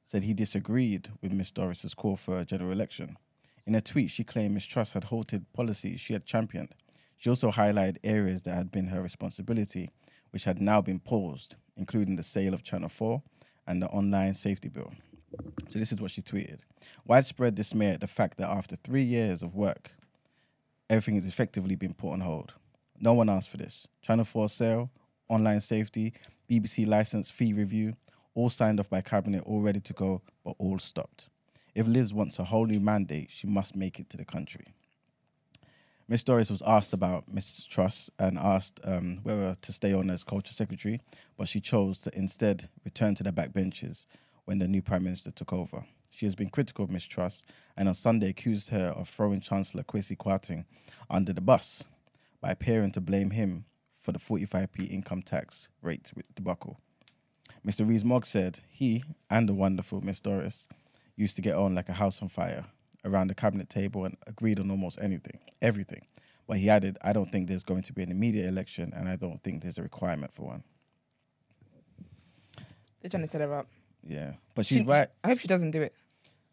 said 0.02 0.22
he 0.22 0.32
disagreed 0.32 1.10
with 1.20 1.30
Miss 1.30 1.52
Dorries's 1.52 1.92
call 1.92 2.16
for 2.16 2.38
a 2.38 2.44
general 2.44 2.72
election. 2.72 3.18
In 3.66 3.74
a 3.74 3.82
tweet, 3.82 4.08
she 4.08 4.24
claimed 4.24 4.54
Miss 4.54 4.64
Truss 4.64 4.94
had 4.94 5.04
halted 5.04 5.44
policies 5.52 6.00
she 6.00 6.14
had 6.14 6.24
championed. 6.24 6.74
She 7.18 7.28
also 7.28 7.50
highlighted 7.50 7.98
areas 8.02 8.42
that 8.42 8.54
had 8.54 8.72
been 8.72 8.86
her 8.86 9.02
responsibility, 9.02 9.90
which 10.30 10.44
had 10.44 10.58
now 10.58 10.80
been 10.80 10.98
paused, 10.98 11.56
including 11.76 12.16
the 12.16 12.22
sale 12.22 12.54
of 12.54 12.64
Channel 12.64 12.88
4 12.88 13.22
and 13.66 13.82
the 13.82 13.88
online 13.88 14.32
safety 14.32 14.70
bill. 14.70 14.94
So 15.68 15.78
this 15.78 15.92
is 15.92 16.00
what 16.00 16.12
she 16.12 16.22
tweeted. 16.22 16.60
Widespread 17.04 17.54
dismay 17.54 17.90
at 17.90 18.00
the 18.00 18.06
fact 18.06 18.38
that 18.38 18.48
after 18.48 18.76
three 18.76 19.02
years 19.02 19.42
of 19.42 19.54
work, 19.54 19.90
everything 20.88 21.16
has 21.16 21.26
effectively 21.26 21.76
been 21.76 21.92
put 21.92 22.12
on 22.12 22.20
hold. 22.20 22.54
No 22.98 23.12
one 23.12 23.28
asked 23.28 23.50
for 23.50 23.58
this. 23.58 23.86
Channel 24.00 24.24
4 24.24 24.48
sale, 24.48 24.90
online 25.28 25.60
safety, 25.60 26.14
BBC 26.50 26.86
license 26.86 27.30
fee 27.30 27.52
review, 27.52 27.96
all 28.34 28.50
signed 28.50 28.80
off 28.80 28.90
by 28.90 29.00
cabinet, 29.00 29.42
all 29.46 29.60
ready 29.60 29.80
to 29.80 29.92
go, 29.92 30.22
but 30.44 30.54
all 30.58 30.78
stopped. 30.78 31.28
If 31.74 31.86
Liz 31.86 32.12
wants 32.14 32.38
a 32.38 32.44
whole 32.44 32.66
new 32.66 32.80
mandate, 32.80 33.30
she 33.30 33.46
must 33.46 33.74
make 33.74 33.98
it 33.98 34.08
to 34.10 34.16
the 34.16 34.24
country. 34.24 34.66
Miss 36.06 36.22
Dorries 36.22 36.50
was 36.50 36.62
asked 36.66 36.92
about 36.92 37.26
Mrs. 37.26 37.66
Truss 37.66 38.10
and 38.18 38.38
asked 38.38 38.78
um, 38.84 39.20
whether 39.22 39.54
to 39.54 39.72
stay 39.72 39.94
on 39.94 40.10
as 40.10 40.22
culture 40.22 40.52
secretary, 40.52 41.00
but 41.38 41.48
she 41.48 41.60
chose 41.60 41.98
to 42.00 42.16
instead 42.16 42.68
return 42.84 43.14
to 43.14 43.22
the 43.22 43.32
backbenches 43.32 44.04
when 44.44 44.58
the 44.58 44.68
new 44.68 44.82
prime 44.82 45.02
minister 45.02 45.30
took 45.30 45.52
over. 45.52 45.84
She 46.10 46.26
has 46.26 46.34
been 46.34 46.50
critical 46.50 46.84
of 46.84 46.90
Miss 46.90 47.06
Truss 47.06 47.42
and 47.76 47.88
on 47.88 47.94
Sunday 47.94 48.28
accused 48.28 48.68
her 48.68 48.88
of 48.88 49.08
throwing 49.08 49.40
Chancellor 49.40 49.82
Kwasi 49.82 50.16
Kwarteng 50.16 50.66
under 51.08 51.32
the 51.32 51.40
bus 51.40 51.82
by 52.40 52.50
appearing 52.50 52.92
to 52.92 53.00
blame 53.00 53.30
him 53.30 53.64
for 54.04 54.12
the 54.12 54.18
45p 54.18 54.90
income 54.92 55.22
tax 55.22 55.70
rate 55.82 56.12
debacle. 56.36 56.78
Mr. 57.66 57.88
Rees-Mogg 57.88 58.26
said 58.26 58.60
he 58.68 59.02
and 59.30 59.48
the 59.48 59.54
wonderful 59.54 60.02
Miss 60.02 60.20
Dorries 60.20 60.68
used 61.16 61.34
to 61.36 61.42
get 61.42 61.54
on 61.56 61.74
like 61.74 61.88
a 61.88 61.94
house 61.94 62.20
on 62.20 62.28
fire 62.28 62.66
around 63.06 63.28
the 63.28 63.34
cabinet 63.34 63.70
table 63.70 64.04
and 64.04 64.16
agreed 64.26 64.60
on 64.60 64.70
almost 64.70 64.98
anything, 65.00 65.40
everything. 65.62 66.02
But 66.46 66.58
he 66.58 66.68
added, 66.68 66.98
I 67.00 67.14
don't 67.14 67.32
think 67.32 67.48
there's 67.48 67.64
going 67.64 67.80
to 67.84 67.94
be 67.94 68.02
an 68.02 68.10
immediate 68.10 68.46
election 68.46 68.92
and 68.94 69.08
I 69.08 69.16
don't 69.16 69.42
think 69.42 69.62
there's 69.62 69.78
a 69.78 69.82
requirement 69.82 70.34
for 70.34 70.42
one. 70.42 70.64
They're 73.00 73.08
trying 73.10 73.22
to 73.22 73.28
set 73.28 73.40
her 73.40 73.54
up. 73.54 73.68
Yeah. 74.06 74.34
But 74.54 74.66
she's 74.66 74.78
She- 74.78 74.84
right. 74.84 75.08
I 75.22 75.28
hope 75.28 75.38
she 75.38 75.48
doesn't 75.48 75.70
do 75.70 75.80
it 75.80 75.94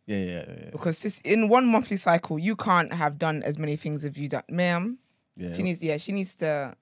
Yeah, 0.06 0.18
yeah, 0.18 0.26
yeah. 0.26 0.46
yeah. 0.66 0.70
because 0.72 1.02
this, 1.02 1.20
in 1.26 1.50
one 1.50 1.66
monthly 1.66 1.98
cycle, 1.98 2.40
you 2.40 2.56
can't 2.56 2.94
have 2.94 3.18
done 3.18 3.44
as 3.44 3.58
many 3.60 3.76
things 3.76 4.06
as 4.06 4.18
you 4.18 4.30
done, 4.30 4.44
ma'am. 4.50 5.00
yeah. 5.36 5.52
She 5.52 5.64
needs, 5.64 5.84
yeah, 5.84 5.98
she 5.98 6.14
needs 6.14 6.36
to 6.38 6.76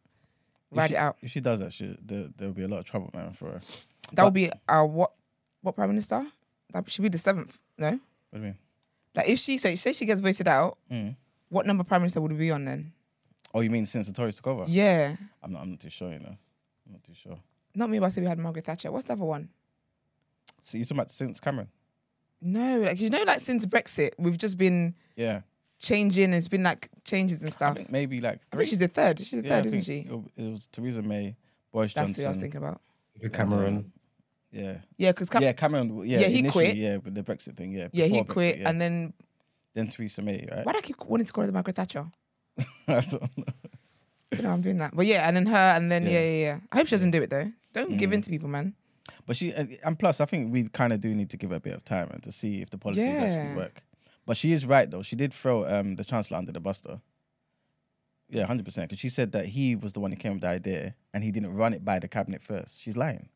ride 0.71 0.89
she- 0.89 0.95
it 0.95 0.99
out. 0.99 1.17
If 1.21 1.31
she 1.31 1.39
does 1.39 1.59
that 1.59 1.73
shit, 1.73 2.05
there, 2.07 2.27
there'll 2.37 2.53
be 2.53 2.63
a 2.63 2.67
lot 2.67 2.79
of 2.79 2.85
trouble, 2.85 3.09
man, 3.13 3.33
for 3.33 3.45
her. 3.51 3.61
That 4.13 4.23
would 4.23 4.33
be 4.33 4.51
our 4.67 4.85
what? 4.85 5.11
What 5.61 5.75
prime 5.75 5.89
minister? 5.89 6.25
That 6.73 6.89
should 6.89 7.01
be 7.01 7.09
the 7.09 7.17
seventh. 7.17 7.57
No, 7.77 7.89
What 7.91 7.99
do 8.33 8.37
you 8.37 8.43
mean? 8.43 8.57
like 9.15 9.27
if 9.27 9.39
she 9.39 9.57
so 9.57 9.73
say 9.75 9.91
she 9.93 10.05
gets 10.05 10.21
voted 10.21 10.47
out, 10.47 10.77
Mm. 10.91 11.15
what 11.49 11.65
number 11.65 11.83
prime 11.83 12.01
minister 12.01 12.21
would 12.21 12.31
it 12.31 12.37
be 12.37 12.51
on 12.51 12.65
then? 12.65 12.91
Oh, 13.53 13.61
you 13.61 13.69
mean 13.69 13.85
since 13.85 14.05
the 14.07 14.13
Tories 14.13 14.35
took 14.35 14.47
over? 14.47 14.65
Yeah, 14.67 15.15
I'm 15.43 15.51
not. 15.51 15.63
I'm 15.63 15.71
not 15.71 15.79
too 15.79 15.89
sure. 15.89 16.11
You 16.13 16.19
know, 16.19 16.37
I'm 16.85 16.91
not 16.93 17.03
too 17.03 17.13
sure. 17.13 17.37
not 17.75 17.89
me. 17.89 17.99
But 17.99 18.07
I 18.07 18.09
say 18.09 18.21
we 18.21 18.27
had 18.27 18.37
Margaret 18.39 18.65
Thatcher. 18.65 18.91
What's 18.91 19.05
the 19.05 19.13
other 19.13 19.25
one? 19.25 19.49
So 20.59 20.77
you 20.77 20.85
talking 20.85 20.97
about 20.97 21.11
since 21.11 21.39
Cameron? 21.39 21.69
No, 22.41 22.79
like 22.81 22.99
you 22.99 23.09
know, 23.09 23.23
like 23.23 23.39
since 23.41 23.65
Brexit, 23.65 24.11
we've 24.17 24.37
just 24.37 24.57
been 24.57 24.95
Yeah, 25.15 25.41
changing. 25.79 26.33
It's 26.33 26.47
been 26.47 26.63
like 26.63 26.89
changes 27.03 27.41
and 27.41 27.49
I 27.49 27.53
stuff. 27.53 27.75
think 27.75 27.91
maybe 27.91 28.19
like 28.21 28.39
I 28.53 28.57
think 28.57 28.69
she's 28.69 28.79
the 28.79 28.87
third. 28.87 29.19
She's 29.19 29.31
the 29.31 29.47
yeah, 29.47 29.55
third, 29.55 29.65
isn't 29.67 29.81
she? 29.81 29.99
It, 29.99 30.21
it 30.45 30.51
was 30.51 30.67
Theresa 30.67 31.01
May, 31.01 31.35
Boris 31.71 31.93
That's 31.93 32.07
Johnson. 32.09 32.23
who 32.23 32.27
I 32.27 32.29
was 32.29 32.37
thinking 32.37 32.57
about. 32.57 32.81
The 33.21 33.29
Cameron. 33.29 33.91
Yeah, 34.51 34.77
Yeah, 34.97 35.11
because 35.11 35.29
yeah, 35.41 35.51
Cameron. 35.53 36.03
Yeah, 36.05 36.19
Yeah, 36.21 36.27
he 36.27 36.39
initially, 36.39 36.65
quit. 36.65 36.75
Yeah, 36.77 36.97
with 36.97 37.13
the 37.13 37.21
Brexit 37.23 37.55
thing. 37.55 37.71
Yeah, 37.71 37.87
yeah, 37.91 38.05
he 38.05 38.11
before 38.13 38.25
Brexit, 38.25 38.29
quit, 38.33 38.57
yeah. 38.59 38.69
and 38.69 38.81
then 38.81 39.13
then 39.75 39.87
Theresa 39.89 40.21
May. 40.23 40.47
Right? 40.51 40.65
why 40.65 40.71
do 40.71 40.77
I 40.79 40.81
keep 40.81 41.03
wanting 41.05 41.25
to 41.27 41.33
call 41.33 41.43
her 41.43 41.47
the 41.47 41.53
Margaret 41.53 41.75
Thatcher? 41.75 42.05
I 42.87 43.01
don't 43.01 43.37
know. 43.37 43.43
You 44.35 44.41
know, 44.43 44.51
I'm 44.51 44.61
doing 44.61 44.77
that. 44.77 44.95
But 44.95 45.05
yeah, 45.05 45.27
and 45.27 45.35
then 45.35 45.45
her, 45.45 45.55
and 45.75 45.91
then 45.91 46.03
yeah, 46.03 46.11
Yeah. 46.13 46.19
yeah, 46.21 46.43
yeah. 46.45 46.59
I 46.71 46.77
hope 46.77 46.87
she 46.87 46.91
doesn't 46.95 47.11
do 47.11 47.21
it 47.21 47.29
though. 47.29 47.51
Don't 47.73 47.97
give 47.97 48.09
Mm. 48.09 48.13
in 48.13 48.21
to 48.21 48.29
people, 48.29 48.49
man. 48.49 48.73
But 49.27 49.37
she, 49.37 49.51
and 49.53 49.97
plus, 49.99 50.19
I 50.21 50.25
think 50.25 50.51
we 50.51 50.67
kind 50.67 50.93
of 50.93 51.01
do 51.01 51.13
need 51.13 51.29
to 51.31 51.37
give 51.37 51.51
her 51.51 51.57
a 51.57 51.59
bit 51.59 51.73
of 51.73 51.83
time 51.85 52.09
and 52.11 52.21
to 52.23 52.31
see 52.31 52.61
if 52.61 52.69
the 52.71 52.77
policies 52.79 53.05
Yeah. 53.05 53.21
actually 53.23 53.55
work. 53.55 53.83
But 54.29 54.37
she 54.37 54.51
is 54.51 54.63
right 54.63 54.87
though. 54.91 55.01
She 55.01 55.15
did 55.15 55.33
throw 55.33 55.65
um, 55.67 55.95
the 55.95 56.03
chancellor 56.03 56.37
under 56.37 56.51
the 56.51 56.59
bus 56.59 56.81
though. 56.81 57.01
Yeah, 58.29 58.45
hundred 58.45 58.63
percent. 58.63 58.87
Because 58.87 58.99
she 58.99 59.09
said 59.09 59.31
that 59.31 59.47
he 59.47 59.75
was 59.75 59.93
the 59.93 59.99
one 59.99 60.11
who 60.11 60.17
came 60.17 60.33
up 60.33 60.35
with 60.35 60.43
the 60.43 60.49
idea, 60.49 60.95
and 61.15 61.23
he 61.23 61.31
didn't 61.31 61.55
run 61.55 61.73
it 61.73 61.83
by 61.83 61.97
the 61.97 62.07
cabinet 62.07 62.43
first. 62.43 62.79
She's 62.79 62.95
lying. 62.95 63.29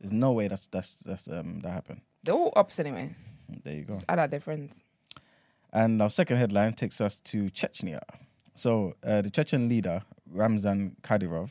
There's 0.00 0.12
no 0.12 0.32
way 0.32 0.48
that's 0.48 0.66
that's 0.66 0.96
that's 0.96 1.28
um 1.28 1.60
that 1.60 1.70
happened. 1.70 2.00
They're 2.24 2.34
all 2.34 2.52
ups 2.56 2.80
anyway. 2.80 3.14
There 3.62 3.72
you 3.72 3.84
go. 3.84 3.94
Just 3.94 4.06
add 4.08 4.18
out 4.18 4.32
their 4.32 4.40
friends. 4.40 4.82
And 5.72 6.02
our 6.02 6.10
second 6.10 6.38
headline 6.38 6.72
takes 6.72 7.00
us 7.00 7.20
to 7.20 7.44
Chechnya. 7.50 8.00
So 8.56 8.96
uh, 9.06 9.22
the 9.22 9.30
Chechen 9.30 9.68
leader, 9.68 10.02
Ramzan 10.28 10.96
Kadyrov, 11.02 11.50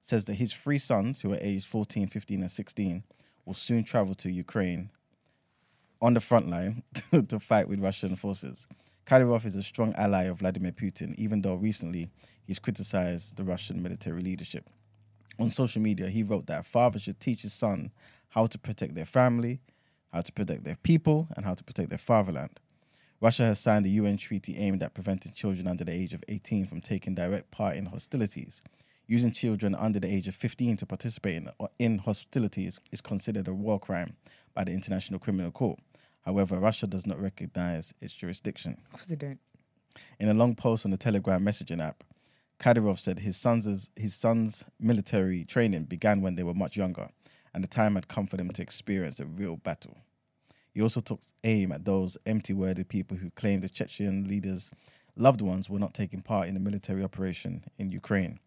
says 0.00 0.24
that 0.24 0.36
his 0.36 0.54
three 0.54 0.78
sons, 0.78 1.20
who 1.20 1.34
are 1.34 1.38
aged 1.42 1.66
14, 1.66 2.08
15, 2.08 2.40
and 2.40 2.50
16, 2.50 3.04
will 3.44 3.52
soon 3.52 3.84
travel 3.84 4.14
to 4.14 4.32
Ukraine 4.32 4.88
on 6.00 6.14
the 6.14 6.20
front 6.20 6.48
line 6.48 6.82
to 7.28 7.38
fight 7.38 7.68
with 7.68 7.80
Russian 7.80 8.16
forces. 8.16 8.66
Kadyrov 9.06 9.44
is 9.44 9.56
a 9.56 9.62
strong 9.62 9.92
ally 9.96 10.24
of 10.24 10.38
Vladimir 10.38 10.72
Putin, 10.72 11.14
even 11.16 11.42
though 11.42 11.54
recently 11.54 12.08
he's 12.44 12.58
criticized 12.58 13.36
the 13.36 13.44
Russian 13.44 13.82
military 13.82 14.22
leadership. 14.22 14.68
On 15.38 15.50
social 15.50 15.82
media, 15.82 16.08
he 16.08 16.22
wrote 16.22 16.46
that 16.46 16.60
a 16.60 16.62
father 16.62 16.98
should 16.98 17.18
teach 17.18 17.42
his 17.42 17.52
son 17.52 17.90
how 18.30 18.46
to 18.46 18.58
protect 18.58 18.94
their 18.94 19.06
family, 19.06 19.60
how 20.12 20.20
to 20.20 20.32
protect 20.32 20.64
their 20.64 20.76
people, 20.76 21.28
and 21.36 21.44
how 21.44 21.54
to 21.54 21.64
protect 21.64 21.88
their 21.88 21.98
fatherland. 21.98 22.60
Russia 23.20 23.44
has 23.44 23.60
signed 23.60 23.84
a 23.84 23.90
UN 23.90 24.16
treaty 24.16 24.56
aimed 24.56 24.82
at 24.82 24.94
preventing 24.94 25.32
children 25.32 25.66
under 25.66 25.84
the 25.84 25.92
age 25.92 26.14
of 26.14 26.24
18 26.28 26.66
from 26.66 26.80
taking 26.80 27.14
direct 27.14 27.50
part 27.50 27.76
in 27.76 27.86
hostilities. 27.86 28.62
Using 29.06 29.32
children 29.32 29.74
under 29.74 29.98
the 29.98 30.08
age 30.08 30.28
of 30.28 30.34
15 30.34 30.76
to 30.78 30.86
participate 30.86 31.36
in, 31.36 31.50
in 31.78 31.98
hostilities 31.98 32.78
is 32.92 33.00
considered 33.00 33.48
a 33.48 33.52
war 33.52 33.80
crime 33.80 34.16
by 34.54 34.64
the 34.64 34.72
International 34.72 35.18
Criminal 35.18 35.50
Court. 35.50 35.78
However, 36.24 36.58
Russia 36.58 36.86
does 36.86 37.06
not 37.06 37.20
recognize 37.20 37.94
its 38.00 38.14
jurisdiction. 38.14 38.76
Of 38.86 38.90
course 38.92 39.06
they 39.06 39.16
don't. 39.16 39.40
In 40.18 40.28
a 40.28 40.34
long 40.34 40.54
post 40.54 40.84
on 40.84 40.90
the 40.90 40.96
Telegram 40.96 41.44
messaging 41.44 41.82
app, 41.82 42.04
Kadyrov 42.58 42.98
said 42.98 43.20
his 43.20 43.36
son's 43.36 43.90
his 43.96 44.14
son's 44.14 44.64
military 44.78 45.44
training 45.44 45.84
began 45.84 46.20
when 46.20 46.34
they 46.34 46.42
were 46.42 46.54
much 46.54 46.76
younger, 46.76 47.08
and 47.54 47.64
the 47.64 47.68
time 47.68 47.94
had 47.94 48.06
come 48.06 48.26
for 48.26 48.36
them 48.36 48.50
to 48.50 48.62
experience 48.62 49.18
a 49.18 49.24
real 49.24 49.56
battle. 49.56 49.96
He 50.72 50.82
also 50.82 51.00
took 51.00 51.20
aim 51.42 51.72
at 51.72 51.84
those 51.84 52.16
empty-worded 52.26 52.88
people 52.88 53.16
who 53.16 53.30
claimed 53.30 53.62
the 53.62 53.68
Chechen 53.68 54.28
leaders' 54.28 54.70
loved 55.16 55.40
ones 55.40 55.68
were 55.68 55.78
not 55.78 55.94
taking 55.94 56.22
part 56.22 56.48
in 56.48 56.54
the 56.54 56.60
military 56.60 57.02
operation 57.02 57.64
in 57.78 57.90
Ukraine. 57.90 58.38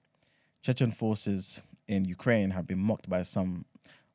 Chechen 0.61 0.91
forces 0.91 1.61
in 1.87 2.05
Ukraine 2.05 2.51
have 2.51 2.65
been 2.65 2.79
mocked 2.79 3.09
by 3.09 3.23
some 3.23 3.65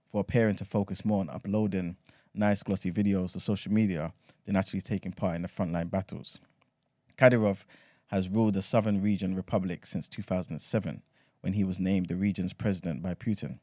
for 0.07 0.21
appearing 0.23 0.57
to 0.57 0.65
focus 0.65 1.05
more 1.05 1.21
on 1.21 1.29
uploading 1.29 1.97
nice 2.38 2.62
glossy 2.62 2.90
videos 2.90 3.33
to 3.33 3.40
social 3.40 3.73
media 3.73 4.12
than 4.47 4.57
actually 4.57 4.80
taking 4.80 5.12
part 5.12 5.37
in 5.37 5.42
the 5.42 5.49
frontline 5.49 5.90
battles. 5.90 6.38
Kadyrov 7.16 7.64
has 8.07 8.28
ruled 8.28 8.54
the 8.54 8.62
southern 8.62 9.02
region 9.02 9.35
republic 9.35 9.85
since 9.85 10.09
2007 10.09 11.02
when 11.40 11.52
he 11.52 11.64
was 11.64 11.78
named 11.78 12.09
the 12.09 12.16
region's 12.16 12.52
president 12.52 13.02
by 13.02 13.14
Putin. 13.14 13.59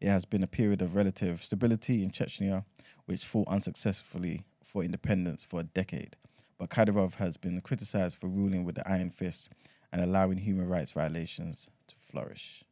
It 0.00 0.08
has 0.08 0.24
been 0.24 0.42
a 0.42 0.48
period 0.48 0.82
of 0.82 0.96
relative 0.96 1.44
stability 1.44 2.02
in 2.02 2.10
Chechnya, 2.10 2.64
which 3.06 3.24
fought 3.24 3.48
unsuccessfully 3.48 4.44
for 4.62 4.82
independence 4.82 5.44
for 5.44 5.60
a 5.60 5.64
decade. 5.64 6.16
But 6.58 6.70
Kadyrov 6.70 7.14
has 7.14 7.36
been 7.36 7.60
criticized 7.60 8.18
for 8.18 8.28
ruling 8.28 8.64
with 8.64 8.74
the 8.74 8.88
iron 8.88 9.10
fist 9.10 9.50
and 9.92 10.02
allowing 10.02 10.38
human 10.38 10.68
rights 10.68 10.92
violations 10.92 11.68
to 11.86 11.94
flourish. 11.96 12.64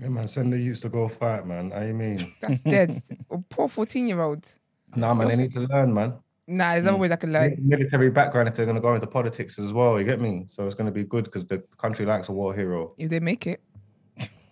Yeah, 0.00 0.08
man, 0.08 0.28
send 0.28 0.52
the 0.52 0.58
youths 0.58 0.80
to 0.80 0.88
go 0.88 1.08
fight, 1.08 1.46
man. 1.46 1.70
How 1.70 1.82
you 1.82 1.94
mean? 1.94 2.34
That's 2.40 2.60
dead. 2.60 3.02
Oh, 3.30 3.42
poor 3.48 3.68
14 3.68 4.06
year 4.06 4.20
old. 4.20 4.46
nah, 4.94 5.14
man, 5.14 5.28
they 5.28 5.36
need 5.36 5.52
to 5.54 5.60
learn, 5.60 5.92
man. 5.94 6.14
Nah, 6.48 6.74
there's 6.74 6.86
other 6.86 6.96
ways 6.96 7.10
I 7.10 7.16
can 7.16 7.32
learn. 7.32 7.56
Military 7.60 8.10
background 8.10 8.48
if 8.48 8.54
they're 8.54 8.66
going 8.66 8.76
to 8.76 8.80
go 8.80 8.94
into 8.94 9.06
politics 9.06 9.58
as 9.58 9.72
well. 9.72 9.98
You 9.98 10.04
get 10.04 10.20
me? 10.20 10.46
So 10.48 10.64
it's 10.66 10.76
going 10.76 10.86
to 10.86 10.92
be 10.92 11.02
good 11.02 11.24
because 11.24 11.44
the 11.46 11.58
country 11.76 12.06
likes 12.06 12.28
a 12.28 12.32
war 12.32 12.54
hero. 12.54 12.94
If 12.98 13.10
they 13.10 13.18
make 13.18 13.46
it. 13.46 13.60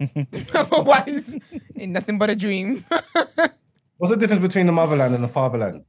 Otherwise, 0.55 1.39
ain't 1.77 1.93
nothing 1.93 2.19
but 2.19 2.31
a 2.31 2.37
dream. 2.37 2.85
What's 3.97 4.11
the 4.11 4.17
difference 4.17 4.43
between 4.43 4.67
the 4.67 4.73
motherland 4.73 5.15
and 5.15 5.23
the 5.23 5.29
fatherland? 5.29 5.85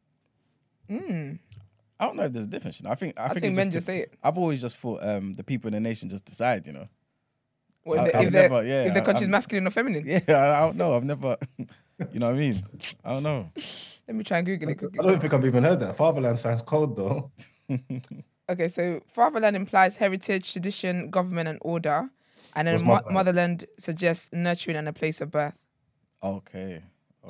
I 2.00 2.06
don't 2.06 2.18
know 2.18 2.24
if 2.24 2.34
there's 2.34 2.46
a 2.46 2.50
difference. 2.50 2.80
You 2.80 2.86
know? 2.86 2.92
I 2.92 2.96
think 2.96 3.20
I, 3.20 3.26
I 3.26 3.28
think, 3.30 3.42
think 3.42 3.56
men 3.56 3.66
just 3.66 3.74
just 3.74 3.86
say 3.88 4.00
it. 4.00 4.14
I've 4.22 4.38
always 4.38 4.62
just 4.62 4.78
thought 4.78 5.04
um, 5.04 5.36
the 5.36 5.44
people 5.44 5.70
in 5.70 5.74
the 5.74 5.80
nation 5.80 6.10
just 6.10 6.26
decide. 6.26 6.68
You 6.68 6.74
know. 6.74 6.88
What, 7.86 8.00
I- 8.00 8.08
if, 8.08 8.16
I've 8.16 8.26
if, 8.26 8.34
never- 8.34 8.66
yeah, 8.66 8.84
if 8.86 8.94
the 8.94 9.02
I- 9.02 9.06
country's 9.06 9.28
I'm- 9.28 9.32
masculine 9.32 9.68
or 9.68 9.72
feminine. 9.72 10.04
Yeah, 10.06 10.20
I, 10.28 10.58
I 10.58 10.60
don't 10.66 10.76
know. 10.78 10.96
I've 10.96 11.04
never. 11.06 11.38
You 12.12 12.20
know 12.20 12.26
what 12.26 12.36
I 12.36 12.40
mean? 12.40 12.66
I 13.06 13.10
don't 13.14 13.24
know. 13.24 13.50
Let 14.08 14.16
me 14.18 14.24
try 14.26 14.40
and 14.40 14.46
Google 14.46 14.68
it 14.68 14.78
I 15.00 15.02
don't 15.02 15.18
think 15.22 15.34
I've 15.34 15.46
even 15.46 15.64
heard 15.64 15.80
that. 15.80 15.96
Fatherland 15.96 16.38
sounds 16.38 16.62
cold 16.62 16.98
though. 16.98 17.32
Okay, 18.50 18.68
so 18.68 19.02
fatherland 19.14 19.56
implies 19.56 19.96
heritage, 19.96 20.52
tradition, 20.52 21.10
government, 21.10 21.48
and 21.48 21.58
order. 21.62 22.10
And 22.56 22.68
then 22.68 22.84
mo- 22.84 22.96
motherland? 22.96 23.14
motherland 23.16 23.66
suggests 23.80 24.30
nurturing 24.34 24.76
and 24.78 24.88
a 24.90 24.94
place 24.94 25.22
of 25.22 25.32
birth. 25.32 25.58
Okay. 26.22 26.82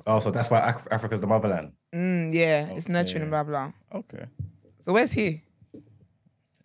Oh, 0.07 0.19
so 0.19 0.31
that's 0.31 0.49
why 0.49 0.67
Af- 0.67 0.87
Africa's 0.91 1.21
the 1.21 1.27
motherland. 1.27 1.71
Mm, 1.93 2.33
yeah, 2.33 2.67
it's 2.71 2.89
nurturing 2.89 3.21
and 3.21 3.31
blah, 3.31 3.43
blah. 3.43 3.71
Okay. 3.93 4.25
So 4.79 4.91
where's 4.93 5.11
he? 5.13 5.41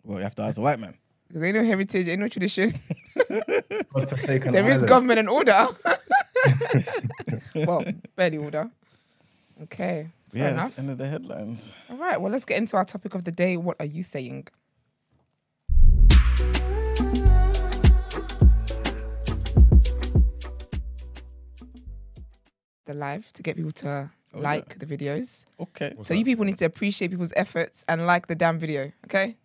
Well, 0.03 0.17
you 0.17 0.23
have 0.23 0.35
to 0.35 0.43
ask 0.43 0.57
a 0.57 0.61
white 0.61 0.79
man. 0.79 0.95
Because 1.31 1.47
ain't 1.47 1.55
no 1.55 1.63
heritage, 1.63 2.09
ain't 2.09 2.19
no 2.19 2.27
tradition. 2.27 2.73
There 3.93 4.69
is 4.69 4.83
government 4.83 5.19
and 5.19 5.29
order. 5.29 5.67
well, 7.55 7.85
barely 8.17 8.37
order. 8.37 8.69
Okay. 9.63 10.09
Fair 10.31 10.41
yeah, 10.41 10.51
that's 10.53 10.75
the 10.75 10.81
end 10.81 10.89
of 10.89 10.97
the 10.97 11.07
headlines. 11.07 11.71
All 11.89 11.95
right, 11.95 12.19
well, 12.19 12.31
let's 12.31 12.43
get 12.43 12.57
into 12.57 12.75
our 12.75 12.83
topic 12.83 13.15
of 13.15 13.23
the 13.23 13.31
day. 13.31 13.55
What 13.55 13.77
are 13.79 13.85
you 13.85 14.03
saying? 14.03 14.47
The 22.85 22.93
live 22.93 23.31
to 23.33 23.43
get 23.43 23.55
people 23.55 23.71
to 23.71 24.11
Oh, 24.33 24.39
like 24.39 24.79
the 24.79 24.85
videos. 24.85 25.45
Okay. 25.59 25.93
so 26.01 26.13
you 26.13 26.23
people 26.23 26.45
need 26.45 26.57
to 26.57 26.65
appreciate 26.65 27.11
people's 27.11 27.33
efforts 27.35 27.83
and 27.89 28.07
like 28.07 28.27
the 28.27 28.35
damn 28.35 28.57
video, 28.57 28.91
okay? 29.05 29.35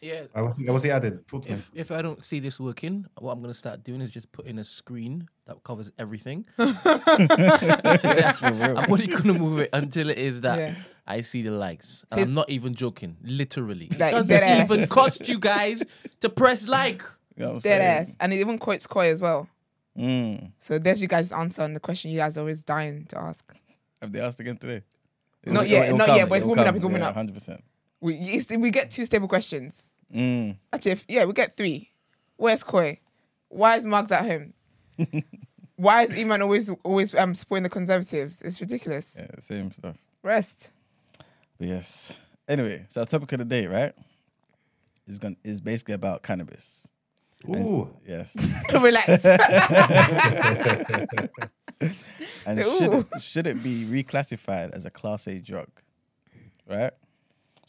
Yeah. 0.00 0.22
What's 0.32 0.56
he, 0.56 0.64
what's 0.64 0.84
added? 0.84 1.26
Talk 1.28 1.42
to 1.44 1.50
me. 1.50 1.54
If, 1.56 1.70
if 1.74 1.92
I 1.92 2.02
don't 2.02 2.22
see 2.24 2.40
this 2.40 2.58
working, 2.58 3.06
what 3.18 3.32
I'm 3.32 3.40
gonna 3.42 3.54
start 3.54 3.84
doing 3.84 4.00
is 4.00 4.10
just 4.10 4.32
putting 4.32 4.58
a 4.58 4.64
screen 4.64 5.28
that 5.46 5.62
covers 5.62 5.90
everything. 5.98 6.46
exactly. 6.58 8.62
I'm 8.62 8.90
only 8.90 9.06
gonna 9.06 9.34
move 9.34 9.60
it 9.60 9.70
until 9.72 10.10
it 10.10 10.18
is 10.18 10.40
that 10.42 10.58
Yeah. 10.58 10.74
I 11.06 11.20
see 11.22 11.42
the 11.42 11.50
likes. 11.50 12.04
And 12.10 12.20
I'm 12.20 12.34
not 12.34 12.50
even 12.50 12.74
joking. 12.74 13.16
Literally. 13.22 13.86
It 13.86 13.98
doesn't 13.98 14.28
dead 14.28 14.42
ass. 14.42 14.70
even 14.70 14.86
cost 14.88 15.28
you 15.28 15.38
guys 15.38 15.82
to 16.20 16.28
press 16.28 16.68
like. 16.68 17.02
You 17.36 17.44
know 17.44 17.48
what 17.48 17.54
I'm 17.56 17.60
Dead 17.60 17.80
saying? 17.80 18.08
ass. 18.10 18.16
And 18.20 18.32
it 18.32 18.36
even 18.36 18.58
quotes 18.58 18.86
Koi 18.86 19.10
as 19.10 19.20
well. 19.20 19.48
Mm. 19.98 20.52
So 20.58 20.78
there's 20.78 21.02
you 21.02 21.08
guys' 21.08 21.32
answer 21.32 21.62
on 21.62 21.74
the 21.74 21.80
question 21.80 22.10
you 22.10 22.18
guys 22.18 22.36
are 22.36 22.40
always 22.40 22.62
dying 22.62 23.06
to 23.06 23.18
ask. 23.18 23.52
Have 24.00 24.12
they 24.12 24.20
asked 24.20 24.40
again 24.40 24.56
today? 24.56 24.82
Not 25.46 25.68
yet, 25.68 25.94
not 25.94 26.08
yet, 26.08 26.28
but 26.28 26.36
it's 26.36 26.46
warming 26.46 26.66
up, 26.66 26.74
it's 26.74 26.84
warming 26.84 27.02
up. 27.02 27.14
Hundred 27.14 27.34
percent. 27.34 27.62
We, 28.00 28.14
it's- 28.16 28.56
we 28.56 28.70
get 28.70 28.90
two 28.90 29.04
stable 29.06 29.28
questions. 29.28 29.90
Mm. 30.14 30.56
Actually, 30.72 30.92
if, 30.92 31.04
yeah, 31.08 31.24
we 31.24 31.32
get 31.32 31.56
three. 31.56 31.90
Where's 32.36 32.62
Koi? 32.62 32.98
Why 33.48 33.76
is 33.76 33.84
Mugs 33.84 34.10
at 34.10 34.24
home? 34.24 34.54
Why 35.76 36.02
is 36.02 36.10
Eman 36.10 36.42
always 36.42 36.70
always 36.84 37.14
um 37.14 37.34
supporting 37.34 37.62
the 37.62 37.68
conservatives? 37.70 38.42
It's 38.42 38.60
ridiculous. 38.60 39.16
Yeah, 39.18 39.26
same 39.40 39.70
stuff. 39.70 39.96
Rest. 40.22 40.70
But 41.58 41.68
yes. 41.68 42.12
Anyway, 42.48 42.84
so 42.88 43.00
our 43.02 43.06
topic 43.06 43.32
of 43.32 43.38
the 43.38 43.44
day, 43.44 43.66
right? 43.66 43.94
Is 45.06 45.18
going 45.18 45.36
is 45.44 45.60
basically 45.60 45.94
about 45.94 46.22
cannabis. 46.22 46.88
And- 47.46 47.64
Ooh. 47.66 47.90
yes. 48.06 48.36
Relax. 48.82 49.24
And 52.46 52.60
should 52.60 52.92
it, 52.92 53.06
should 53.22 53.46
it 53.46 53.62
be 53.62 53.84
reclassified 53.88 54.72
as 54.74 54.84
a 54.84 54.90
class 54.90 55.26
A 55.26 55.38
drug? 55.38 55.68
Right? 56.68 56.92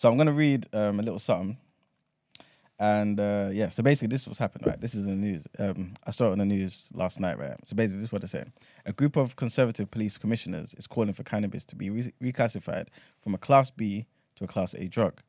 So 0.01 0.09
I'm 0.09 0.17
gonna 0.17 0.31
read 0.31 0.65
um, 0.73 0.99
a 0.99 1.03
little 1.03 1.19
something. 1.19 1.57
And 2.79 3.19
uh, 3.19 3.51
yeah, 3.53 3.69
so 3.69 3.83
basically 3.83 4.07
this 4.07 4.27
was 4.27 4.39
happened, 4.39 4.65
right? 4.65 4.81
This 4.81 4.95
is 4.95 5.05
in 5.05 5.11
the 5.11 5.27
news. 5.27 5.47
Um, 5.59 5.93
I 6.07 6.09
saw 6.09 6.29
it 6.29 6.31
on 6.31 6.39
the 6.39 6.45
news 6.45 6.89
last 6.95 7.19
night, 7.19 7.37
right? 7.37 7.55
So 7.63 7.75
basically 7.75 7.97
this 7.97 8.05
is 8.05 8.11
what 8.11 8.23
they're 8.23 8.27
saying. 8.27 8.51
A 8.87 8.93
group 8.93 9.15
of 9.15 9.35
conservative 9.35 9.91
police 9.91 10.17
commissioners 10.17 10.73
is 10.73 10.87
calling 10.87 11.13
for 11.13 11.21
cannabis 11.21 11.65
to 11.65 11.75
be 11.75 11.91
re- 11.91 12.11
reclassified 12.19 12.87
from 13.21 13.35
a 13.35 13.37
class 13.37 13.69
B 13.69 14.07
to 14.37 14.45
a 14.45 14.47
class 14.47 14.73
A 14.73 14.87
drug. 14.87 15.21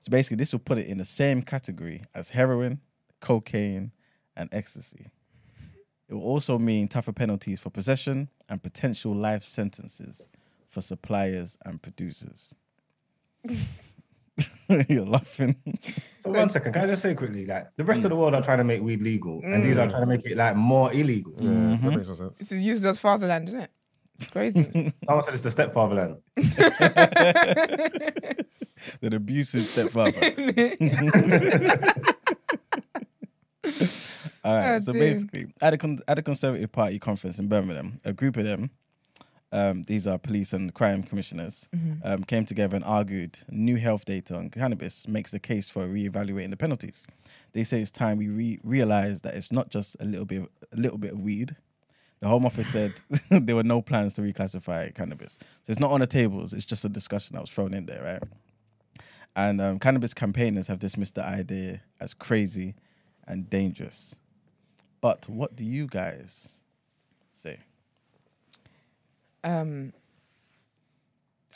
So 0.00 0.08
basically 0.08 0.38
this 0.38 0.52
will 0.52 0.60
put 0.60 0.78
it 0.78 0.86
in 0.86 0.96
the 0.96 1.04
same 1.04 1.42
category 1.42 2.04
as 2.14 2.30
heroin, 2.30 2.80
cocaine, 3.20 3.92
and 4.34 4.48
ecstasy. 4.52 5.10
It 6.08 6.14
will 6.14 6.24
also 6.24 6.58
mean 6.58 6.88
tougher 6.88 7.12
penalties 7.12 7.60
for 7.60 7.68
possession 7.68 8.30
and 8.48 8.62
potential 8.62 9.14
life 9.14 9.44
sentences 9.44 10.30
for 10.66 10.80
suppliers 10.80 11.58
and 11.62 11.82
producers. 11.82 12.54
You're 14.88 15.04
laughing. 15.04 15.56
So 16.22 16.30
one 16.30 16.48
second, 16.48 16.72
can 16.72 16.82
I 16.82 16.86
just 16.86 17.02
say 17.02 17.14
quickly, 17.14 17.46
like 17.46 17.68
the 17.76 17.84
rest 17.84 18.04
of 18.04 18.10
the 18.10 18.16
world 18.16 18.34
are 18.34 18.42
trying 18.42 18.58
to 18.58 18.64
make 18.64 18.82
weed 18.82 19.02
legal, 19.02 19.40
and 19.44 19.64
these 19.64 19.78
are 19.78 19.88
trying 19.88 20.02
to 20.02 20.06
make 20.06 20.24
it 20.26 20.36
like 20.36 20.56
more 20.56 20.92
illegal. 20.92 21.34
Yeah, 21.38 21.48
Mm-hmm. 21.50 21.86
that 21.88 21.96
makes 21.96 22.08
no 22.08 22.14
sense. 22.14 22.32
this 22.38 22.52
is 22.52 22.62
useless 22.62 22.98
fatherland, 22.98 23.48
isn't 23.48 23.60
it? 23.60 23.70
It's 24.18 24.28
crazy. 24.30 24.62
Someone 25.06 25.24
said 25.24 25.34
it's 25.34 25.42
the 25.42 25.50
stepfatherland. 25.50 26.18
An 29.02 29.14
abusive 29.14 29.66
stepfather. 29.66 30.12
All 34.44 34.54
right. 34.54 34.74
Oh, 34.76 34.80
so 34.80 34.92
dear. 34.92 35.00
basically, 35.00 35.46
at 35.62 35.72
a, 35.74 35.78
con- 35.78 35.98
at 36.06 36.18
a 36.18 36.22
Conservative 36.22 36.70
Party 36.70 36.98
conference 36.98 37.38
in 37.38 37.48
Birmingham, 37.48 37.98
a 38.04 38.12
group 38.12 38.36
of 38.36 38.44
them, 38.44 38.70
um, 39.54 39.84
these 39.84 40.08
are 40.08 40.18
police 40.18 40.52
and 40.52 40.74
crime 40.74 41.04
commissioners, 41.04 41.68
um, 42.02 42.24
came 42.24 42.44
together 42.44 42.74
and 42.74 42.84
argued 42.84 43.38
new 43.48 43.76
health 43.76 44.04
data 44.04 44.34
on 44.34 44.50
cannabis 44.50 45.06
makes 45.06 45.30
the 45.30 45.38
case 45.38 45.68
for 45.68 45.86
reevaluating 45.86 46.50
the 46.50 46.56
penalties. 46.56 47.06
They 47.52 47.62
say 47.62 47.80
it's 47.80 47.92
time 47.92 48.18
we 48.18 48.28
re- 48.28 48.58
realize 48.64 49.20
that 49.20 49.34
it's 49.34 49.52
not 49.52 49.70
just 49.70 49.96
a 50.00 50.04
little 50.04 50.26
bit, 50.26 50.42
of, 50.42 50.48
a 50.72 50.76
little 50.76 50.98
bit 50.98 51.12
of 51.12 51.20
weed. 51.20 51.54
The 52.18 52.26
Home 52.26 52.44
Office 52.44 52.66
said 52.66 52.94
there 53.30 53.54
were 53.54 53.62
no 53.62 53.80
plans 53.80 54.14
to 54.14 54.22
reclassify 54.22 54.92
cannabis. 54.92 55.38
So 55.62 55.70
it's 55.70 55.80
not 55.80 55.92
on 55.92 56.00
the 56.00 56.08
tables. 56.08 56.52
It's 56.52 56.64
just 56.64 56.84
a 56.84 56.88
discussion 56.88 57.34
that 57.34 57.40
was 57.40 57.50
thrown 57.50 57.74
in 57.74 57.86
there, 57.86 58.02
right? 58.02 58.22
And 59.36 59.60
um, 59.60 59.78
cannabis 59.78 60.14
campaigners 60.14 60.66
have 60.66 60.80
dismissed 60.80 61.14
the 61.14 61.24
idea 61.24 61.80
as 62.00 62.12
crazy 62.12 62.74
and 63.28 63.48
dangerous. 63.48 64.16
But 65.00 65.28
what 65.28 65.54
do 65.54 65.64
you 65.64 65.86
guys? 65.86 66.56
Um, 69.44 69.92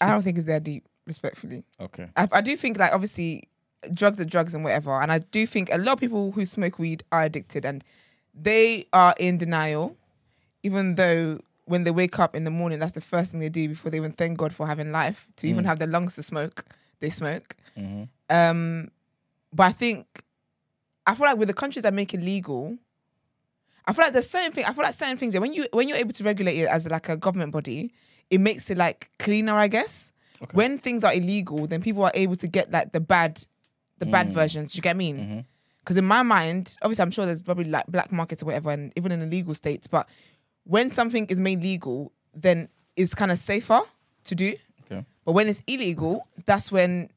I 0.00 0.10
don't 0.10 0.22
think 0.22 0.38
it's 0.38 0.46
that 0.46 0.62
deep, 0.62 0.84
respectfully. 1.06 1.64
Okay. 1.80 2.08
I, 2.16 2.28
I 2.30 2.40
do 2.40 2.56
think 2.56 2.78
like 2.78 2.92
obviously 2.92 3.48
drugs 3.92 4.20
are 4.20 4.24
drugs 4.24 4.54
and 4.54 4.62
whatever, 4.62 5.00
and 5.00 5.10
I 5.10 5.18
do 5.18 5.46
think 5.46 5.72
a 5.72 5.78
lot 5.78 5.94
of 5.94 6.00
people 6.00 6.30
who 6.32 6.44
smoke 6.46 6.78
weed 6.78 7.02
are 7.10 7.22
addicted 7.22 7.64
and 7.64 7.82
they 8.34 8.86
are 8.92 9.14
in 9.18 9.38
denial, 9.38 9.96
even 10.62 10.94
though 10.94 11.40
when 11.64 11.84
they 11.84 11.90
wake 11.90 12.18
up 12.18 12.34
in 12.34 12.44
the 12.44 12.50
morning, 12.50 12.78
that's 12.78 12.92
the 12.92 13.00
first 13.00 13.30
thing 13.30 13.40
they 13.40 13.48
do 13.48 13.68
before 13.68 13.90
they 13.90 13.98
even 13.98 14.12
thank 14.12 14.38
God 14.38 14.54
for 14.54 14.66
having 14.66 14.92
life 14.92 15.26
to 15.36 15.46
even 15.48 15.64
have 15.64 15.78
the 15.78 15.86
lungs 15.86 16.14
to 16.14 16.22
smoke. 16.22 16.64
They 17.00 17.10
smoke. 17.10 17.56
Um, 18.30 18.90
but 19.52 19.64
I 19.66 19.72
think 19.72 20.22
I 21.06 21.14
feel 21.14 21.26
like 21.26 21.38
with 21.38 21.48
the 21.48 21.54
countries 21.54 21.82
that 21.82 21.94
make 21.94 22.14
it 22.14 22.20
legal, 22.20 22.76
I 23.88 23.92
feel 23.92 24.04
like 24.04 24.12
there's 24.12 24.28
certain 24.28 24.52
things. 24.52 24.66
I 24.68 24.72
feel 24.74 24.84
like 24.84 24.92
certain 24.92 25.16
things. 25.16 25.38
When 25.38 25.54
you 25.54 25.66
when 25.72 25.88
you're 25.88 25.96
able 25.96 26.12
to 26.12 26.22
regulate 26.22 26.58
it 26.58 26.68
as 26.68 26.86
like 26.88 27.08
a 27.08 27.16
government 27.16 27.52
body, 27.52 27.90
it 28.28 28.38
makes 28.38 28.68
it 28.68 28.76
like 28.76 29.10
cleaner, 29.18 29.54
I 29.54 29.66
guess. 29.68 30.12
When 30.52 30.78
things 30.78 31.02
are 31.02 31.12
illegal, 31.12 31.66
then 31.66 31.82
people 31.82 32.04
are 32.04 32.12
able 32.14 32.36
to 32.36 32.46
get 32.46 32.70
like 32.70 32.92
the 32.92 33.00
bad, 33.00 33.44
the 33.98 34.06
bad 34.06 34.28
mm. 34.28 34.32
versions. 34.32 34.72
Do 34.72 34.76
you 34.76 34.82
get 34.82 34.90
what 34.90 34.94
I 34.94 34.98
mean? 34.98 35.16
Mm-hmm. 35.18 35.40
Because 35.80 35.96
in 35.96 36.04
my 36.04 36.22
mind, 36.22 36.76
obviously, 36.82 37.02
I'm 37.02 37.10
sure 37.10 37.26
there's 37.26 37.42
probably 37.42 37.64
like 37.64 37.86
black 37.86 38.12
markets 38.12 38.42
or 38.42 38.46
whatever, 38.46 38.70
and 38.70 38.92
even 38.94 39.10
in 39.10 39.22
illegal 39.22 39.54
states. 39.54 39.86
But 39.86 40.08
when 40.64 40.92
something 40.92 41.26
is 41.26 41.40
made 41.40 41.62
legal, 41.62 42.12
then 42.34 42.68
it's 42.94 43.14
kind 43.14 43.32
of 43.32 43.38
safer 43.38 43.80
to 44.24 44.34
do. 44.34 44.54
Okay. 44.84 45.04
But 45.24 45.32
when 45.32 45.48
it's 45.48 45.62
illegal, 45.66 46.28
that's 46.46 46.70
when 46.70 47.08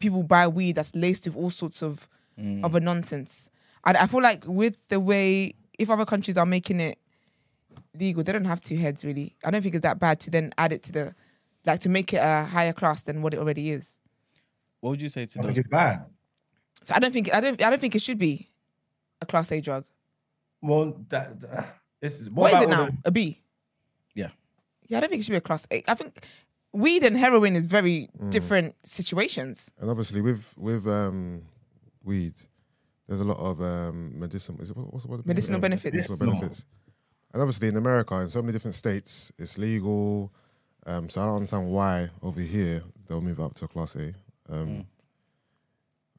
people 0.00 0.24
buy 0.24 0.48
weed 0.48 0.74
that's 0.74 0.94
laced 0.94 1.26
with 1.26 1.36
all 1.36 1.50
sorts 1.50 1.82
of 1.82 2.08
mm. 2.38 2.62
other 2.64 2.80
nonsense. 2.80 3.50
I, 3.84 3.92
I 3.92 4.06
feel 4.08 4.20
like 4.20 4.44
with 4.46 4.76
the 4.88 5.00
way 5.00 5.54
if 5.78 5.88
other 5.90 6.04
countries 6.04 6.36
are 6.36 6.46
making 6.46 6.80
it 6.80 6.98
legal, 7.98 8.22
they 8.22 8.32
don't 8.32 8.44
have 8.44 8.60
two 8.60 8.76
heads 8.76 9.04
really. 9.04 9.34
I 9.44 9.50
don't 9.50 9.62
think 9.62 9.74
it's 9.74 9.82
that 9.82 9.98
bad 9.98 10.20
to 10.20 10.30
then 10.30 10.52
add 10.58 10.72
it 10.72 10.82
to 10.84 10.92
the 10.92 11.14
like 11.66 11.80
to 11.80 11.88
make 11.88 12.12
it 12.12 12.18
a 12.18 12.44
higher 12.44 12.72
class 12.72 13.02
than 13.02 13.22
what 13.22 13.34
it 13.34 13.38
already 13.38 13.70
is. 13.70 13.98
What 14.80 14.90
would 14.90 15.02
you 15.02 15.08
say 15.08 15.26
to 15.26 15.40
I 15.40 15.46
those? 15.46 15.60
bad. 15.70 16.06
So 16.84 16.94
I 16.94 16.98
don't 16.98 17.12
think 17.12 17.32
I 17.34 17.40
don't 17.40 17.62
I 17.62 17.70
don't 17.70 17.80
think 17.80 17.94
it 17.94 18.02
should 18.02 18.18
be 18.18 18.48
a 19.20 19.26
class 19.26 19.50
A 19.52 19.60
drug. 19.60 19.84
Well, 20.62 20.96
that, 21.08 21.40
that 21.40 21.76
this 22.00 22.20
is 22.20 22.30
what 22.30 22.52
is 22.52 22.60
it 22.60 22.64
about 22.66 22.78
all 22.80 22.86
now? 22.86 22.92
A 23.04 23.10
B. 23.10 23.40
Yeah. 24.14 24.28
Yeah, 24.86 24.98
I 24.98 25.00
don't 25.00 25.10
think 25.10 25.20
it 25.20 25.24
should 25.24 25.32
be 25.32 25.36
a 25.36 25.40
class 25.40 25.66
A. 25.70 25.82
I 25.86 25.94
think 25.94 26.24
weed 26.72 27.02
and 27.04 27.16
heroin 27.16 27.56
is 27.56 27.66
very 27.66 28.08
Mm. 28.20 28.30
different 28.30 28.74
situations. 28.84 29.70
And 29.78 29.90
obviously, 29.90 30.20
with 30.20 30.54
with 30.56 30.86
um, 30.86 31.42
weed, 32.04 32.34
there's 33.08 33.20
a 33.20 33.24
lot 33.24 33.38
of 33.38 33.60
um, 33.62 34.18
medicinal. 34.18 34.60
Is 34.60 34.70
it, 34.70 34.76
what's 34.76 35.04
the 35.04 35.10
word? 35.10 35.26
Medicinal 35.26 35.60
benefits. 35.60 35.92
Medicinal 35.94 36.18
Medicinal. 36.18 36.40
benefits. 36.40 36.64
And 37.32 37.42
obviously, 37.42 37.68
in 37.68 37.76
America, 37.76 38.14
in 38.20 38.28
so 38.30 38.40
many 38.42 38.52
different 38.52 38.74
states, 38.74 39.32
it's 39.38 39.58
legal. 39.58 40.32
Um, 40.86 41.08
so 41.08 41.20
I 41.20 41.26
don't 41.26 41.36
understand 41.36 41.70
why 41.70 42.08
over 42.22 42.40
here 42.40 42.82
they'll 43.06 43.20
move 43.20 43.40
up 43.40 43.54
to 43.56 43.64
a 43.64 43.68
class 43.68 43.94
A. 43.96 44.14
Um, 44.48 44.86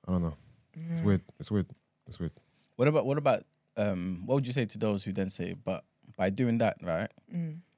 I 0.07 0.11
don't 0.11 0.23
know. 0.23 0.35
It's 0.91 1.01
weird. 1.01 1.21
It's 1.39 1.51
weird. 1.51 1.65
It's 2.07 2.19
weird. 2.19 2.31
What 2.75 2.87
about 2.87 3.05
what 3.05 3.17
about 3.17 3.43
um 3.77 4.23
what 4.25 4.35
would 4.35 4.47
you 4.47 4.53
say 4.53 4.65
to 4.65 4.77
those 4.77 5.03
who 5.03 5.11
then 5.11 5.29
say, 5.29 5.53
but 5.53 5.83
by 6.17 6.29
doing 6.29 6.57
that, 6.59 6.77
right, 6.83 7.09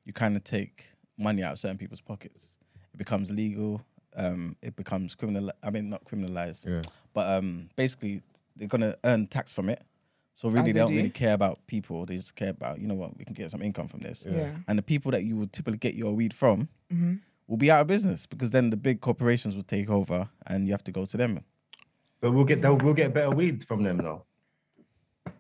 you 0.06 0.14
kind 0.14 0.36
of 0.36 0.44
take 0.44 0.86
money 1.18 1.44
out 1.44 1.54
of 1.54 1.60
certain 1.60 1.78
people's 1.78 2.02
pockets. 2.02 2.58
It 2.94 2.98
becomes 2.98 3.32
legal. 3.32 3.82
Um, 4.16 4.56
it 4.62 4.76
becomes 4.76 5.16
criminal. 5.16 5.52
I 5.64 5.70
mean, 5.70 5.90
not 5.90 6.04
criminalized, 6.04 6.66
Yeah. 6.68 6.82
but 7.14 7.38
um, 7.38 7.70
basically 7.76 8.22
they're 8.62 8.68
gonna 8.70 8.96
earn 9.04 9.26
tax 9.26 9.52
from 9.52 9.70
it. 9.70 9.82
So 10.34 10.48
really, 10.48 10.60
As 10.60 10.66
they 10.68 10.72
they 10.74 10.80
don't 10.80 10.90
do. 10.92 10.96
really 10.96 11.10
care 11.10 11.34
about 11.34 11.60
people. 11.68 12.06
They 12.06 12.16
just 12.16 12.36
care 12.36 12.52
about 12.52 12.80
you 12.80 12.88
know 12.88 12.94
what 12.94 13.18
we 13.18 13.26
can 13.26 13.34
get 13.34 13.50
some 13.52 13.62
income 13.62 13.88
from 13.88 14.02
this. 14.02 14.26
Yeah. 14.30 14.56
And 14.68 14.78
the 14.78 14.84
people 14.84 15.12
that 15.12 15.24
you 15.24 15.36
would 15.36 15.52
typically 15.52 15.78
get 15.80 15.96
your 15.96 16.14
weed 16.14 16.34
from 16.34 16.70
Mm-hmm. 16.94 17.16
will 17.48 17.58
be 17.58 17.72
out 17.72 17.82
of 17.82 17.88
business 17.88 18.26
because 18.28 18.52
then 18.52 18.70
the 18.70 18.78
big 18.78 19.02
corporations 19.02 19.56
will 19.56 19.64
take 19.64 19.90
over, 19.90 20.30
and 20.48 20.66
you 20.68 20.72
have 20.74 20.84
to 20.84 20.92
go 20.92 21.06
to 21.06 21.18
them. 21.18 21.40
But 22.22 22.32
we'll 22.34 22.46
get 22.46 22.62
they'll, 22.62 22.78
we'll 22.78 22.94
get 22.94 23.14
better 23.14 23.32
weed 23.32 23.64
from 23.64 23.84
them 23.84 23.98
though. 23.98 24.26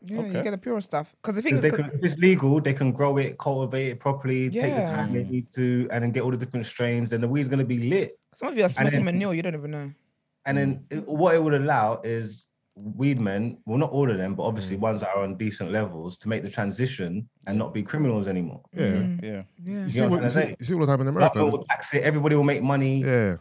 Yeah, 0.03 0.21
you 0.21 0.43
get 0.43 0.51
the 0.51 0.57
pure 0.57 0.81
stuff. 0.81 1.15
Because 1.21 1.35
the 1.35 1.41
thing 1.43 1.55
Because 1.55 1.65
is, 1.65 1.71
they 1.77 1.83
can, 1.83 1.91
if 1.99 2.03
it's 2.03 2.17
legal, 2.17 2.59
they 2.59 2.73
can 2.73 2.91
grow 2.91 3.17
it, 3.17 3.37
cultivate 3.37 3.89
it 3.89 3.99
properly, 3.99 4.49
take 4.49 4.73
the 4.75 4.81
time 4.81 5.13
they 5.13 5.23
need 5.23 5.51
to, 5.53 5.87
and 5.91 6.03
then 6.03 6.11
get 6.11 6.23
all 6.23 6.31
the 6.31 6.37
different 6.37 6.65
strains. 6.65 7.09
Then 7.11 7.21
the 7.21 7.27
weed's 7.27 7.49
gonna 7.49 7.63
be 7.65 7.77
lit. 7.89 8.17
some 8.35 8.47
of 8.49 8.57
you 8.57 8.63
are 8.63 8.69
smoking 8.69 8.93
then- 8.93 9.05
manure, 9.05 9.33
you 9.33 9.41
don't 9.43 9.53
even 9.55 9.71
know. 9.71 9.91
And 10.45 10.57
then 10.57 10.85
it, 10.89 11.07
what 11.07 11.35
it 11.35 11.43
would 11.43 11.53
allow 11.53 12.01
is 12.03 12.47
weed 12.75 13.19
men, 13.19 13.57
well, 13.65 13.77
not 13.77 13.91
all 13.91 14.09
of 14.09 14.17
them, 14.17 14.35
but 14.35 14.43
obviously 14.43 14.77
ones 14.77 15.01
that 15.01 15.09
are 15.09 15.23
on 15.23 15.35
decent 15.35 15.71
levels, 15.71 16.17
to 16.17 16.29
make 16.29 16.43
the 16.43 16.49
transition 16.49 17.29
and 17.47 17.57
not 17.57 17.73
be 17.73 17.83
criminals 17.83 18.27
anymore. 18.27 18.61
Yeah. 18.73 18.85
Mm. 18.85 19.23
Yeah. 19.23 19.43
Yeah. 19.63 19.83
You, 19.83 19.89
see 19.89 19.99
know 20.01 20.07
what, 20.09 20.21
what 20.21 20.35
you, 20.35 20.41
see, 20.41 20.55
you 20.59 20.65
see 20.65 20.73
all 20.73 20.85
the 20.85 20.93
in 20.93 21.07
America. 21.07 21.45
will 21.45 21.65
tax 21.65 21.93
it, 21.93 22.03
everybody 22.03 22.35
will 22.35 22.43
make 22.43 22.63
money. 22.63 23.03
Yeah. 23.03 23.37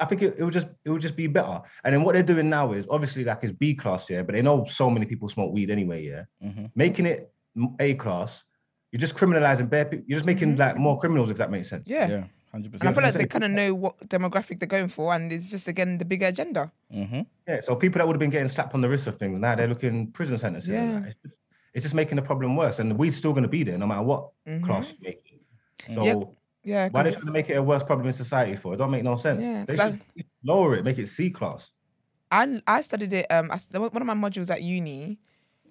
I 0.00 0.06
think 0.06 0.22
it, 0.22 0.34
it 0.38 0.44
would 0.44 0.52
just 0.52 0.66
it 0.84 0.90
would 0.90 1.00
just 1.00 1.16
be 1.16 1.28
better. 1.28 1.60
And 1.84 1.94
then 1.94 2.02
what 2.02 2.14
they're 2.14 2.22
doing 2.22 2.50
now 2.50 2.72
is 2.72 2.86
obviously 2.90 3.24
like 3.24 3.38
it's 3.42 3.52
B 3.52 3.74
class, 3.74 4.10
yeah, 4.10 4.22
but 4.22 4.34
they 4.34 4.42
know 4.42 4.64
so 4.64 4.90
many 4.90 5.06
people 5.06 5.28
smoke 5.28 5.52
weed 5.52 5.70
anyway, 5.70 6.04
yeah. 6.04 6.24
Mhm. 6.44 6.70
Making 6.74 7.06
it 7.06 7.32
A 7.78 7.94
class, 7.94 8.44
you're 8.90 9.00
just 9.00 9.16
criminalizing 9.16 9.70
bare 9.70 9.84
people. 9.84 10.04
You're 10.08 10.18
just 10.18 10.26
making 10.26 10.56
like 10.56 10.76
more 10.76 10.98
criminals, 10.98 11.30
if 11.30 11.36
that 11.38 11.50
makes 11.50 11.70
sense. 11.70 11.88
Yeah. 11.88 12.08
Yeah. 12.08 12.24
Hundred 12.54 12.72
And 12.74 12.88
I 12.88 12.92
feel 12.92 13.02
like 13.02 13.14
they 13.14 13.26
kind 13.26 13.42
of 13.42 13.50
know 13.50 13.74
what 13.74 13.98
demographic 14.08 14.60
they're 14.60 14.68
going 14.68 14.86
for, 14.86 15.12
and 15.12 15.32
it's 15.32 15.50
just 15.50 15.66
again 15.66 15.98
the 15.98 16.04
bigger 16.04 16.26
agenda. 16.26 16.70
Mm-hmm. 16.92 17.22
Yeah. 17.48 17.58
So 17.60 17.74
people 17.74 17.98
that 17.98 18.06
would 18.06 18.14
have 18.14 18.20
been 18.20 18.30
getting 18.30 18.46
slapped 18.46 18.74
on 18.74 18.80
the 18.80 18.88
wrist 18.88 19.08
of 19.08 19.18
things 19.18 19.40
now 19.40 19.56
they're 19.56 19.66
looking 19.66 20.12
prison 20.12 20.38
sentences. 20.38 20.70
Yeah. 20.70 21.00
It's, 21.04 21.20
just, 21.22 21.38
it's 21.74 21.82
just 21.82 21.94
making 21.96 22.14
the 22.14 22.22
problem 22.22 22.54
worse, 22.54 22.78
and 22.78 22.88
the 22.92 22.94
weed's 22.94 23.16
still 23.16 23.32
going 23.32 23.42
to 23.42 23.48
be 23.48 23.64
there 23.64 23.76
no 23.76 23.88
matter 23.88 24.02
what 24.04 24.30
class 24.62 24.92
you 24.92 24.98
make. 25.02 25.20
So 25.88 26.00
Mm-hmm. 26.00 26.30
Yeah, 26.62 26.84
Yeah, 26.84 26.88
why 26.92 27.00
are 27.00 27.02
they 27.04 27.10
'cause 27.10 27.14
trying 27.14 27.26
to 27.26 27.32
make 27.32 27.50
it 27.50 27.56
a 27.56 27.62
worse 27.62 27.82
problem 27.82 28.06
in 28.06 28.12
society 28.12 28.54
for? 28.54 28.74
It 28.74 28.76
don't 28.76 28.92
make 28.92 29.02
no 29.02 29.16
sense. 29.16 29.42
Yeah, 29.42 29.64
they 29.66 29.76
'cause 29.76 29.92
should 29.94 30.26
lower 30.44 30.76
it, 30.76 30.84
make 30.84 30.98
it 30.98 31.08
C 31.08 31.30
class. 31.30 31.72
I 32.30 32.62
I 32.68 32.80
studied 32.82 33.12
it. 33.12 33.26
Um, 33.30 33.50
I, 33.50 33.58
one 33.78 34.00
of 34.00 34.06
my 34.06 34.14
modules 34.14 34.48
at 34.48 34.62
uni 34.62 35.18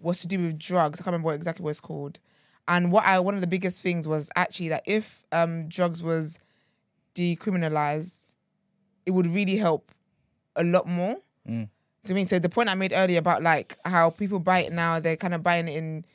was 0.02 0.20
to 0.20 0.28
do 0.28 0.38
with 0.38 0.60
drugs. 0.60 1.00
I 1.00 1.04
can't 1.04 1.14
remember 1.14 1.28
what, 1.28 1.36
exactly 1.36 1.64
what 1.64 1.70
it's 1.72 1.80
called. 1.80 2.20
And 2.68 2.92
what 2.92 3.06
I 3.06 3.20
one 3.20 3.36
of 3.36 3.42
the 3.42 3.48
biggest 3.48 3.82
things 3.82 4.06
was 4.08 4.30
actually 4.36 4.70
that 4.70 4.84
if 4.86 5.24
um 5.32 5.70
drugs 5.70 6.04
was 6.04 6.40
decriminalized, 7.16 8.36
it 9.06 9.12
would 9.12 9.28
really 9.28 9.58
help 9.58 9.92
a 10.56 10.64
lot 10.64 10.88
more. 10.88 11.18
Mm. 11.48 11.70
So 12.04 12.14
I 12.14 12.16
mean, 12.16 12.26
so 12.26 12.40
the 12.40 12.50
point 12.50 12.70
I 12.70 12.76
made 12.76 12.94
earlier 12.94 13.20
about 13.20 13.44
like 13.44 13.78
how 13.86 14.10
people 14.10 14.40
buy 14.40 14.60
it 14.60 14.74
now, 14.74 15.00
they're 15.00 15.16
kind 15.18 15.34
of 15.34 15.44
buying 15.44 15.68
it 15.68 15.76
in, 15.78 16.06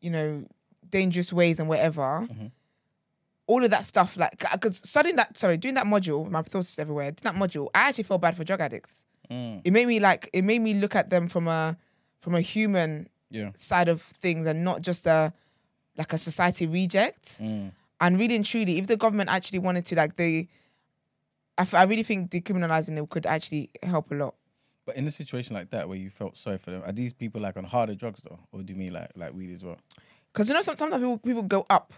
you 0.00 0.10
know, 0.10 0.44
dangerous 0.88 1.32
ways 1.32 1.58
and 1.60 1.68
whatever. 1.68 2.26
All 3.46 3.64
of 3.64 3.70
that 3.72 3.84
stuff, 3.84 4.16
like, 4.16 4.38
because 4.52 4.76
studying 4.78 5.16
that, 5.16 5.36
sorry, 5.36 5.56
doing 5.56 5.74
that 5.74 5.84
module, 5.86 6.30
my 6.30 6.40
thoughts 6.42 6.70
is 6.72 6.78
everywhere. 6.78 7.10
Doing 7.10 7.34
that 7.34 7.40
module, 7.42 7.68
I 7.74 7.88
actually 7.88 8.04
felt 8.04 8.20
bad 8.20 8.36
for 8.36 8.44
drug 8.44 8.60
addicts 8.60 9.04
Mm. 9.30 9.60
it 9.64 9.72
made 9.72 9.86
me 9.86 10.00
like 10.00 10.28
it 10.32 10.42
made 10.42 10.58
me 10.60 10.74
look 10.74 10.96
at 10.96 11.08
them 11.10 11.28
from 11.28 11.46
a 11.46 11.76
from 12.18 12.34
a 12.34 12.40
human 12.40 13.08
Yeah. 13.30 13.52
side 13.54 13.88
of 13.88 14.02
things 14.02 14.44
and 14.44 14.64
not 14.64 14.80
just 14.82 15.06
a 15.06 15.32
like 15.96 16.12
a 16.12 16.18
society 16.18 16.66
reject 16.66 17.38
Mm. 17.40 17.70
And 18.00 18.18
really 18.18 18.36
and 18.36 18.44
truly 18.44 18.78
if 18.78 18.86
the 18.86 18.96
government 18.96 19.30
actually 19.30 19.58
wanted 19.58 19.84
to 19.86 19.94
like 19.94 20.16
they 20.16 20.48
I, 21.58 21.62
f- 21.62 21.74
I 21.74 21.82
really 21.82 22.02
think 22.02 22.30
decriminalizing 22.30 23.02
it 23.02 23.10
could 23.10 23.26
actually 23.26 23.70
help 23.82 24.10
a 24.10 24.14
lot. 24.14 24.34
But 24.86 24.96
in 24.96 25.06
a 25.06 25.10
situation 25.10 25.54
like 25.54 25.70
that 25.70 25.88
where 25.88 25.98
you 25.98 26.08
felt 26.08 26.36
sorry 26.36 26.56
for 26.58 26.70
them, 26.70 26.82
are 26.86 26.92
these 26.92 27.12
people 27.12 27.40
like 27.40 27.56
on 27.56 27.64
harder 27.64 27.94
drugs 27.94 28.22
though, 28.22 28.38
or 28.50 28.62
do 28.62 28.72
you 28.72 28.78
mean 28.78 28.92
like 28.94 29.10
like 29.14 29.34
weed 29.34 29.52
as 29.52 29.62
well? 29.62 29.76
because 30.32 30.48
you 30.48 30.54
know 30.54 30.62
sometimes 30.62 30.94
people, 30.94 31.18
people 31.18 31.42
go 31.42 31.66
up. 31.68 31.92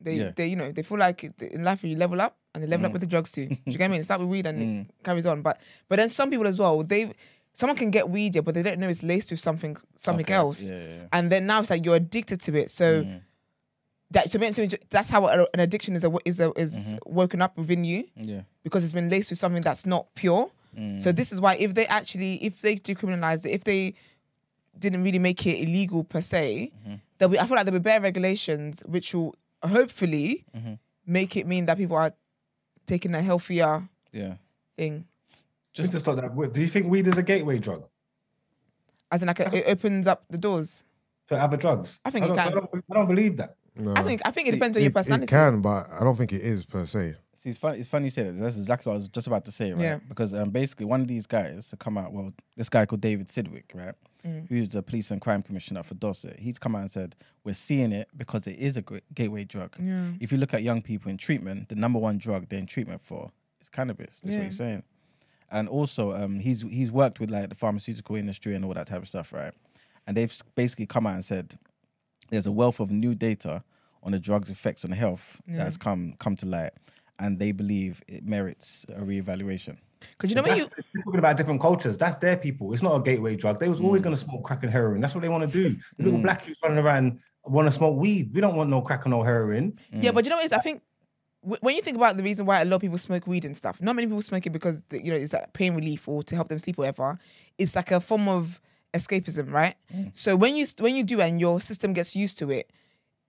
They 0.00 0.14
Yeah. 0.16 0.32
they 0.34 0.48
you 0.48 0.56
know 0.56 0.72
they 0.72 0.82
feel 0.82 0.98
like 0.98 1.22
in 1.40 1.64
life 1.64 1.84
you 1.84 1.96
level 1.96 2.20
up 2.20 2.36
and 2.54 2.62
they 2.62 2.68
level 2.68 2.86
up 2.86 2.90
mm. 2.90 2.94
with 2.94 3.02
the 3.02 3.06
drugs 3.08 3.30
too. 3.32 3.46
Do 3.46 3.56
you 3.66 3.78
get 3.78 3.80
what 3.80 3.84
I 3.84 3.88
mean 3.88 4.00
it's 4.00 4.10
like 4.10 4.18
with 4.18 4.28
weed 4.28 4.46
and 4.46 4.62
it 4.62 4.66
mm. 4.66 5.04
carries 5.04 5.26
on. 5.26 5.42
But 5.42 5.60
but 5.88 5.96
then 5.96 6.08
some 6.08 6.30
people 6.30 6.46
as 6.46 6.58
well 6.58 6.82
they 6.82 7.12
someone 7.54 7.76
can 7.76 7.90
get 7.90 8.08
weed 8.10 8.34
yeah 8.34 8.40
but 8.40 8.54
they 8.54 8.62
don't 8.62 8.78
know 8.80 8.88
it's 8.88 9.02
laced 9.04 9.30
with 9.30 9.40
something 9.40 9.76
something 9.96 10.26
Okay. 10.26 10.34
else. 10.34 10.68
Yeah, 10.68 10.76
yeah, 10.76 11.06
and 11.12 11.30
then 11.30 11.46
now 11.46 11.60
it's 11.60 11.70
like 11.70 11.84
you're 11.84 11.96
addicted 11.96 12.40
to 12.42 12.56
it. 12.56 12.70
So 12.70 13.04
mm. 13.04 13.20
That 14.14 14.30
so, 14.30 14.38
so 14.50 14.66
that's 14.90 15.10
how 15.10 15.26
an 15.26 15.60
addiction 15.60 15.94
is 15.94 16.04
a, 16.04 16.12
is 16.24 16.40
a, 16.40 16.52
is 16.52 16.94
mm-hmm. 16.94 17.14
woken 17.14 17.42
up 17.42 17.56
within 17.58 17.84
you 17.84 18.08
Yeah. 18.16 18.42
because 18.62 18.82
it's 18.82 18.92
been 18.92 19.10
laced 19.10 19.30
with 19.30 19.38
something 19.38 19.62
that's 19.62 19.84
not 19.84 20.06
pure. 20.14 20.50
Mm. 20.76 21.00
So 21.00 21.12
this 21.12 21.32
is 21.32 21.40
why 21.40 21.56
if 21.56 21.74
they 21.74 21.86
actually 21.86 22.36
if 22.42 22.62
they 22.62 22.76
decriminalize 22.76 23.44
it, 23.44 23.50
if 23.50 23.64
they 23.64 23.94
didn't 24.78 25.04
really 25.04 25.18
make 25.18 25.46
it 25.46 25.60
illegal 25.62 26.02
per 26.02 26.20
se, 26.20 26.72
mm-hmm. 26.82 26.94
there'll 27.18 27.30
be 27.30 27.38
I 27.38 27.46
feel 27.46 27.56
like 27.56 27.66
there'll 27.66 27.78
be 27.78 27.82
better 27.82 28.02
regulations 28.02 28.82
which 28.86 29.14
will 29.14 29.34
hopefully 29.62 30.44
mm-hmm. 30.56 30.74
make 31.06 31.36
it 31.36 31.46
mean 31.46 31.66
that 31.66 31.76
people 31.76 31.96
are 31.96 32.12
taking 32.86 33.14
a 33.14 33.22
healthier 33.22 33.88
Yeah. 34.12 34.34
thing. 34.76 35.06
Just 35.72 35.92
to 35.92 35.98
stop 35.98 36.16
that, 36.16 36.52
do 36.52 36.60
you 36.60 36.68
think 36.68 36.86
weed 36.86 37.06
is 37.08 37.18
a 37.18 37.22
gateway 37.22 37.58
drug 37.58 37.84
As 39.10 39.22
in 39.22 39.26
like 39.26 39.40
a, 39.40 39.56
it 39.56 39.64
opens 39.66 40.06
up 40.06 40.24
the 40.30 40.38
doors. 40.38 40.84
for 41.26 41.36
other 41.36 41.56
drugs? 41.56 41.98
I 42.04 42.10
think 42.10 42.26
it 42.26 42.28
don't, 42.28 42.36
can. 42.36 42.48
I 42.48 42.50
don't, 42.50 42.70
I 42.90 42.94
don't 42.94 43.08
believe 43.08 43.36
that. 43.38 43.56
No. 43.76 43.92
I 43.94 44.02
think 44.02 44.22
I 44.24 44.30
think 44.30 44.46
it 44.48 44.52
See, 44.52 44.56
depends 44.56 44.76
on 44.76 44.82
your 44.82 44.92
personality. 44.92 45.24
it 45.24 45.28
can, 45.28 45.60
but 45.60 45.86
I 46.00 46.04
don't 46.04 46.16
think 46.16 46.32
it 46.32 46.42
is 46.42 46.64
per 46.64 46.86
se. 46.86 47.16
See, 47.34 47.50
it's 47.50 47.58
funny. 47.58 47.78
It's 47.78 47.88
funny 47.88 48.04
you 48.06 48.10
say 48.10 48.22
that. 48.22 48.32
That's 48.32 48.56
exactly 48.56 48.88
what 48.90 48.94
I 48.94 48.96
was 48.98 49.08
just 49.08 49.26
about 49.26 49.44
to 49.46 49.52
say, 49.52 49.72
right? 49.72 49.82
Yeah. 49.82 49.98
Because 50.08 50.32
um, 50.32 50.50
basically, 50.50 50.86
one 50.86 51.00
of 51.00 51.08
these 51.08 51.26
guys 51.26 51.68
to 51.70 51.76
come 51.76 51.98
out. 51.98 52.12
Well, 52.12 52.32
this 52.56 52.68
guy 52.68 52.86
called 52.86 53.00
David 53.00 53.26
Sidwick, 53.28 53.74
right? 53.74 53.94
Mm. 54.24 54.48
Who's 54.48 54.70
the 54.70 54.82
police 54.82 55.10
and 55.10 55.20
crime 55.20 55.42
commissioner 55.42 55.82
for 55.82 55.94
Dorset? 55.94 56.38
He's 56.38 56.58
come 56.58 56.74
out 56.74 56.82
and 56.82 56.90
said 56.90 57.16
we're 57.44 57.52
seeing 57.52 57.92
it 57.92 58.08
because 58.16 58.46
it 58.46 58.58
is 58.58 58.76
a 58.78 58.84
gateway 59.12 59.44
drug. 59.44 59.76
Yeah. 59.78 60.12
If 60.20 60.32
you 60.32 60.38
look 60.38 60.54
at 60.54 60.62
young 60.62 60.80
people 60.80 61.10
in 61.10 61.18
treatment, 61.18 61.68
the 61.68 61.74
number 61.74 61.98
one 61.98 62.16
drug 62.16 62.48
they're 62.48 62.58
in 62.60 62.66
treatment 62.66 63.02
for 63.02 63.30
is 63.60 63.68
cannabis. 63.68 64.20
That's 64.20 64.32
Yeah. 64.32 64.38
what 64.40 64.44
he's 64.46 64.56
saying. 64.56 64.82
And 65.50 65.68
also, 65.68 66.12
um, 66.12 66.38
he's 66.38 66.62
he's 66.62 66.90
worked 66.90 67.20
with 67.20 67.30
like 67.30 67.48
the 67.50 67.54
pharmaceutical 67.54 68.16
industry 68.16 68.54
and 68.54 68.64
all 68.64 68.72
that 68.74 68.86
type 68.86 69.02
of 69.02 69.08
stuff, 69.08 69.32
right? 69.32 69.52
And 70.06 70.16
they've 70.16 70.34
basically 70.54 70.86
come 70.86 71.06
out 71.06 71.14
and 71.14 71.24
said 71.24 71.56
there's 72.30 72.46
a 72.46 72.52
wealth 72.52 72.80
of 72.80 72.90
new 72.90 73.14
data 73.14 73.62
on 74.02 74.12
the 74.12 74.18
drug's 74.18 74.50
effects 74.50 74.84
on 74.84 74.90
health 74.92 75.40
that's 75.46 75.76
come 75.76 76.14
come 76.18 76.36
to 76.36 76.46
light. 76.46 76.72
and 77.20 77.38
they 77.38 77.52
believe 77.52 78.02
it 78.08 78.24
merits 78.24 78.84
a 78.88 79.00
reevaluation. 79.00 79.76
Because 80.00 80.30
you 80.30 80.36
know 80.36 80.42
when 80.42 80.56
you 80.58 80.66
talking 81.04 81.18
about 81.18 81.36
different 81.36 81.60
cultures. 81.60 81.96
That's 81.96 82.16
their 82.18 82.36
people. 82.36 82.72
It's 82.74 82.82
not 82.82 82.96
a 82.96 83.02
gateway 83.02 83.36
drug. 83.36 83.60
They 83.60 83.68
was 83.68 83.80
always 83.80 84.00
Mm. 84.02 84.04
going 84.04 84.16
to 84.16 84.20
smoke 84.20 84.42
crack 84.44 84.62
and 84.64 84.72
heroin. 84.72 85.00
That's 85.00 85.14
what 85.14 85.22
they 85.22 85.28
want 85.28 85.50
to 85.50 85.58
do. 85.62 85.76
The 85.96 86.04
little 86.04 86.20
black 86.20 86.42
kids 86.44 86.58
running 86.62 86.78
around 86.84 87.20
want 87.44 87.66
to 87.68 87.70
smoke 87.72 87.96
weed. 87.96 88.34
We 88.34 88.40
don't 88.40 88.56
want 88.56 88.68
no 88.68 88.82
crack 88.82 89.04
and 89.04 89.12
no 89.12 89.22
heroin. 89.22 89.78
Yeah, 89.92 90.10
but 90.10 90.24
you 90.24 90.30
know 90.30 90.36
what 90.36 90.42
it 90.42 90.46
is? 90.46 90.52
I 90.52 90.58
think 90.58 90.82
when 91.42 91.76
you 91.76 91.82
think 91.82 91.96
about 91.96 92.16
the 92.16 92.22
reason 92.22 92.46
why 92.46 92.60
a 92.62 92.64
lot 92.64 92.76
of 92.76 92.80
people 92.80 92.98
smoke 92.98 93.26
weed 93.26 93.44
and 93.44 93.56
stuff, 93.56 93.80
not 93.80 93.94
many 93.94 94.08
people 94.08 94.22
smoke 94.22 94.44
it 94.46 94.50
because 94.50 94.82
you 94.90 95.10
know 95.10 95.16
it's 95.16 95.32
like 95.32 95.52
pain 95.52 95.74
relief 95.74 96.08
or 96.08 96.22
to 96.24 96.34
help 96.34 96.48
them 96.48 96.58
sleep 96.58 96.78
or 96.78 96.82
whatever. 96.82 97.18
It's 97.58 97.76
like 97.76 97.90
a 97.92 98.00
form 98.00 98.28
of 98.28 98.60
escapism, 98.94 99.52
right? 99.52 99.74
So 100.12 100.36
when 100.36 100.56
you 100.56 100.66
when 100.80 100.94
you 100.96 101.04
do 101.04 101.20
and 101.20 101.40
your 101.40 101.60
system 101.60 101.92
gets 101.92 102.14
used 102.16 102.38
to 102.38 102.50
it, 102.50 102.70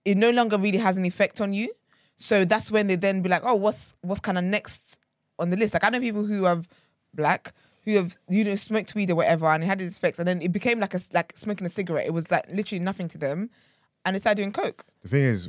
it 0.04 0.16
no 0.16 0.30
longer 0.30 0.56
really 0.58 0.78
has 0.78 0.96
an 0.96 1.04
effect 1.04 1.40
on 1.40 1.52
you. 1.52 1.72
So 2.16 2.44
that's 2.44 2.70
when 2.70 2.86
they 2.86 2.96
then 2.96 3.20
be 3.22 3.28
like, 3.28 3.42
oh, 3.44 3.54
what's 3.56 3.94
what's 4.02 4.20
kind 4.20 4.38
of 4.38 4.44
next 4.44 4.98
on 5.38 5.50
the 5.50 5.56
list? 5.56 5.74
Like 5.74 5.84
I 5.84 5.90
know 5.90 6.00
people 6.00 6.24
who 6.24 6.44
have 6.44 6.68
black 7.14 7.52
who 7.84 7.96
have 7.96 8.16
you 8.28 8.44
know 8.44 8.54
smoked 8.54 8.94
weed 8.94 9.10
or 9.10 9.14
whatever 9.16 9.46
and 9.46 9.62
it 9.62 9.66
had 9.66 9.80
its 9.80 9.96
effects 9.98 10.18
and 10.18 10.26
then 10.26 10.42
it 10.42 10.50
became 10.52 10.80
like 10.80 10.94
a 10.94 11.00
like 11.12 11.32
smoking 11.36 11.66
a 11.66 11.70
cigarette. 11.70 12.06
It 12.06 12.12
was 12.12 12.30
like 12.30 12.44
literally 12.50 12.82
nothing 12.82 13.08
to 13.08 13.18
them, 13.18 13.50
and 14.04 14.14
they 14.14 14.18
started 14.20 14.36
doing 14.40 14.52
coke. 14.52 14.84
The 15.02 15.08
thing 15.08 15.22
is, 15.22 15.48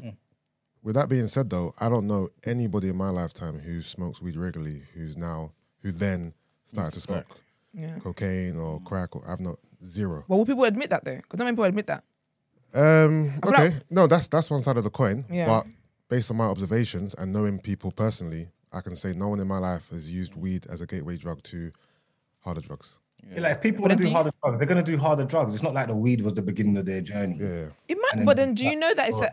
with 0.83 0.95
that 0.95 1.09
being 1.09 1.27
said, 1.27 1.49
though, 1.49 1.73
I 1.79 1.89
don't 1.89 2.07
know 2.07 2.29
anybody 2.45 2.89
in 2.89 2.95
my 2.97 3.09
lifetime 3.09 3.59
who 3.59 3.81
smokes 3.81 4.21
weed 4.21 4.37
regularly 4.37 4.83
who's 4.93 5.15
now 5.17 5.51
who 5.83 5.91
then 5.91 6.33
started 6.65 6.93
to 6.95 7.01
smoke 7.01 7.25
Yeah. 7.73 7.97
cocaine 7.99 8.55
or 8.57 8.79
crack. 8.81 9.15
Or 9.15 9.23
I've 9.27 9.39
not 9.39 9.57
zero. 9.85 10.23
Well, 10.27 10.39
will 10.39 10.45
people 10.45 10.63
admit 10.65 10.89
that 10.89 11.03
though? 11.05 11.15
Because 11.17 11.37
not 11.39 11.45
many 11.45 11.55
people 11.55 11.65
admit 11.65 11.87
that. 11.87 12.03
Um, 12.73 13.31
feel 13.43 13.53
okay, 13.53 13.63
like- 13.69 13.91
no, 13.91 14.07
that's 14.07 14.27
that's 14.27 14.49
one 14.49 14.61
side 14.63 14.77
of 14.77 14.83
the 14.83 14.89
coin. 14.89 15.25
Yeah. 15.29 15.45
But 15.47 15.65
based 16.09 16.29
on 16.31 16.37
my 16.37 16.45
observations 16.45 17.13
and 17.15 17.31
knowing 17.31 17.59
people 17.59 17.91
personally, 17.91 18.49
I 18.73 18.81
can 18.81 18.95
say 18.95 19.13
no 19.13 19.27
one 19.29 19.39
in 19.39 19.47
my 19.47 19.57
life 19.59 19.89
has 19.91 20.09
used 20.11 20.35
weed 20.35 20.67
as 20.69 20.81
a 20.81 20.85
gateway 20.85 21.17
drug 21.17 21.41
to 21.43 21.71
harder 22.41 22.61
drugs. 22.61 22.91
Yeah, 23.33 23.41
Like 23.41 23.51
if 23.57 23.61
people 23.61 23.81
But 23.83 23.89
want 23.89 23.91
to 23.91 23.95
then 23.95 23.97
do 23.97 24.03
do 24.03 24.09
you- 24.09 24.15
harder 24.15 24.31
drugs, 24.41 24.57
they're 24.59 24.67
going 24.67 24.85
to 24.85 24.91
do 24.91 24.97
harder 24.97 25.25
drugs. 25.25 25.53
It's 25.53 25.63
not 25.63 25.73
like 25.73 25.87
the 25.87 25.95
weed 25.95 26.21
was 26.21 26.33
the 26.33 26.41
beginning 26.41 26.77
of 26.77 26.85
their 26.85 27.01
journey. 27.01 27.37
Yeah, 27.39 27.67
It 27.87 27.97
might, 27.97 28.09
And 28.11 28.19
then 28.21 28.25
but 28.25 28.37
then 28.37 28.53
do 28.53 28.65
you 28.65 28.75
know 28.75 28.93
that 28.93 29.09
it's 29.09 29.21
a? 29.21 29.31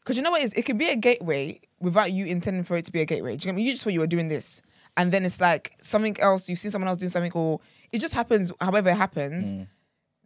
Because 0.00 0.16
you 0.16 0.22
know 0.22 0.30
what 0.30 0.40
it 0.40 0.44
is? 0.44 0.52
It 0.54 0.62
could 0.64 0.78
be 0.78 0.88
a 0.88 0.96
gateway 0.96 1.60
without 1.80 2.10
you 2.12 2.24
intending 2.24 2.64
for 2.64 2.76
it 2.78 2.86
to 2.86 2.92
be 2.92 3.00
a 3.02 3.04
gateway. 3.04 3.36
Do 3.36 3.42
you, 3.46 3.52
get 3.52 3.54
me? 3.56 3.62
you 3.62 3.72
just 3.72 3.84
thought 3.84 3.92
you 3.92 4.00
were 4.00 4.06
doing 4.06 4.28
this, 4.28 4.62
and 4.96 5.12
then 5.12 5.26
it's 5.26 5.38
like 5.40 5.72
something 5.82 6.18
else. 6.18 6.48
You've 6.48 6.58
seen 6.58 6.70
someone 6.70 6.88
else 6.88 6.96
doing 6.98 7.10
something, 7.10 7.32
or 7.34 7.60
it 7.92 7.98
just 7.98 8.14
happens. 8.14 8.50
However 8.60 8.88
it 8.90 8.96
happens, 8.96 9.52
Mm. 9.52 9.66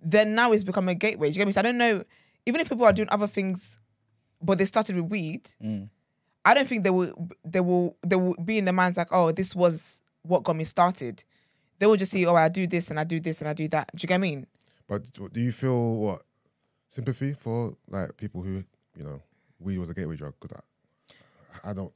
Then 0.03 0.35
now 0.35 0.53
it's 0.53 0.65
become 0.65 0.89
a 0.89 0.95
gateway. 0.95 1.29
Do 1.29 1.35
you 1.35 1.39
get 1.39 1.47
me? 1.47 1.53
So 1.53 1.61
I 1.61 1.63
don't 1.63 1.79
know. 1.79 2.05
Even 2.47 2.61
if 2.61 2.69
people 2.69 2.85
are 2.85 2.93
doing 2.93 3.09
other 3.11 3.27
things, 3.29 3.79
but 4.41 4.59
they 4.59 4.65
started 4.65 4.97
with 4.97 5.11
weed, 5.11 5.51
Mm. 5.63 5.89
I 6.45 6.55
don't 6.55 6.67
think 6.67 6.83
they 6.83 6.91
will. 6.91 7.15
They 7.45 7.61
will. 7.61 7.97
They 8.05 8.17
will 8.17 8.35
be 8.45 8.59
in 8.59 8.65
their 8.65 8.75
minds 8.75 8.97
like, 8.97 9.09
oh, 9.13 9.31
this 9.31 9.55
was 9.55 10.01
what 10.23 10.43
got 10.43 10.57
me 10.57 10.65
started. 10.65 11.23
They 11.79 11.87
will 11.87 11.97
just 11.97 12.11
see, 12.11 12.27
oh, 12.27 12.35
I 12.35 12.49
do 12.49 12.67
this 12.67 12.91
and 12.91 12.99
I 12.99 13.05
do 13.05 13.21
this 13.21 13.41
and 13.41 13.49
I 13.49 13.53
do 13.53 13.69
that. 13.69 13.91
Do 13.95 14.03
you 14.03 14.09
get 14.09 14.15
what 14.15 14.27
I 14.27 14.29
mean? 14.31 14.47
but 14.89 15.03
do 15.33 15.41
you 15.41 15.53
feel 15.53 15.95
what 15.97 16.23
sympathy 16.89 17.33
for 17.33 17.75
like 17.89 18.17
people 18.17 18.43
who 18.43 18.65
you 18.97 19.05
know 19.05 19.23
weed 19.61 19.79
was 19.79 19.89
a 19.89 19.95
gateway 19.95 20.17
drug? 20.17 20.35
Because 20.41 20.59
I, 21.65 21.71
I 21.71 21.73
don't. 21.75 21.93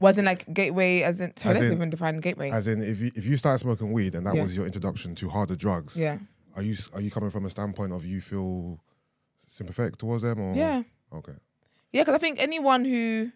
Wasn't 0.00 0.26
like 0.26 0.52
gateway 0.52 1.00
as 1.02 1.20
in. 1.20 1.32
So 1.36 1.48
As 1.50 1.54
let's 1.56 1.66
in- 1.68 1.72
even 1.74 1.90
define 1.90 2.18
gateway. 2.20 2.50
As 2.50 2.66
in, 2.66 2.82
if 2.82 3.00
you 3.00 3.10
if 3.14 3.24
you 3.24 3.36
start 3.36 3.58
smoking 3.60 3.90
weed 3.92 4.14
and 4.14 4.26
that 4.26 4.34
Yeah. 4.34 4.42
was 4.42 4.54
your 4.56 4.66
introduction 4.66 5.14
to 5.16 5.28
harder 5.30 5.56
drugs, 5.56 5.96
yeah. 5.96 6.18
Are 6.56 6.62
you 6.62 6.76
are 6.94 7.00
you 7.00 7.10
coming 7.10 7.30
from 7.30 7.44
a 7.46 7.50
standpoint 7.50 7.92
of 7.92 8.04
you 8.04 8.20
feel 8.20 8.78
sympathetic 9.48 9.96
towards 9.96 10.22
them 10.22 10.38
or 10.40 10.54
Yeah. 10.54 10.82
Okay, 11.12 11.32
Yeah, 11.92 12.02
because 12.02 12.14
I 12.14 12.18
think 12.18 12.40
anyone 12.40 12.84
who, 12.86 13.30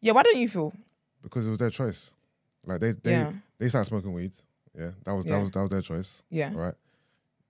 yeah, 0.00 0.12
why 0.12 0.22
don't 0.22 0.38
you 0.38 0.48
feel? 0.48 0.72
because 1.22 1.46
it 1.46 1.50
was 1.50 1.58
their 1.58 1.70
choice. 1.70 2.12
Like 2.64 2.80
they 2.80 2.92
they 2.92 3.12
Yeah. 3.12 3.32
they 3.58 3.68
started 3.68 3.86
smoking 3.88 4.12
weed. 4.12 4.32
Yeah, 4.74 4.92
that 5.04 5.12
was 5.12 5.26
Yeah. 5.26 5.32
that 5.36 5.40
was 5.42 5.50
that 5.50 5.60
was 5.60 5.70
their 5.70 5.82
choice. 5.82 6.22
Yeah, 6.30 6.52
Right. 6.54 6.74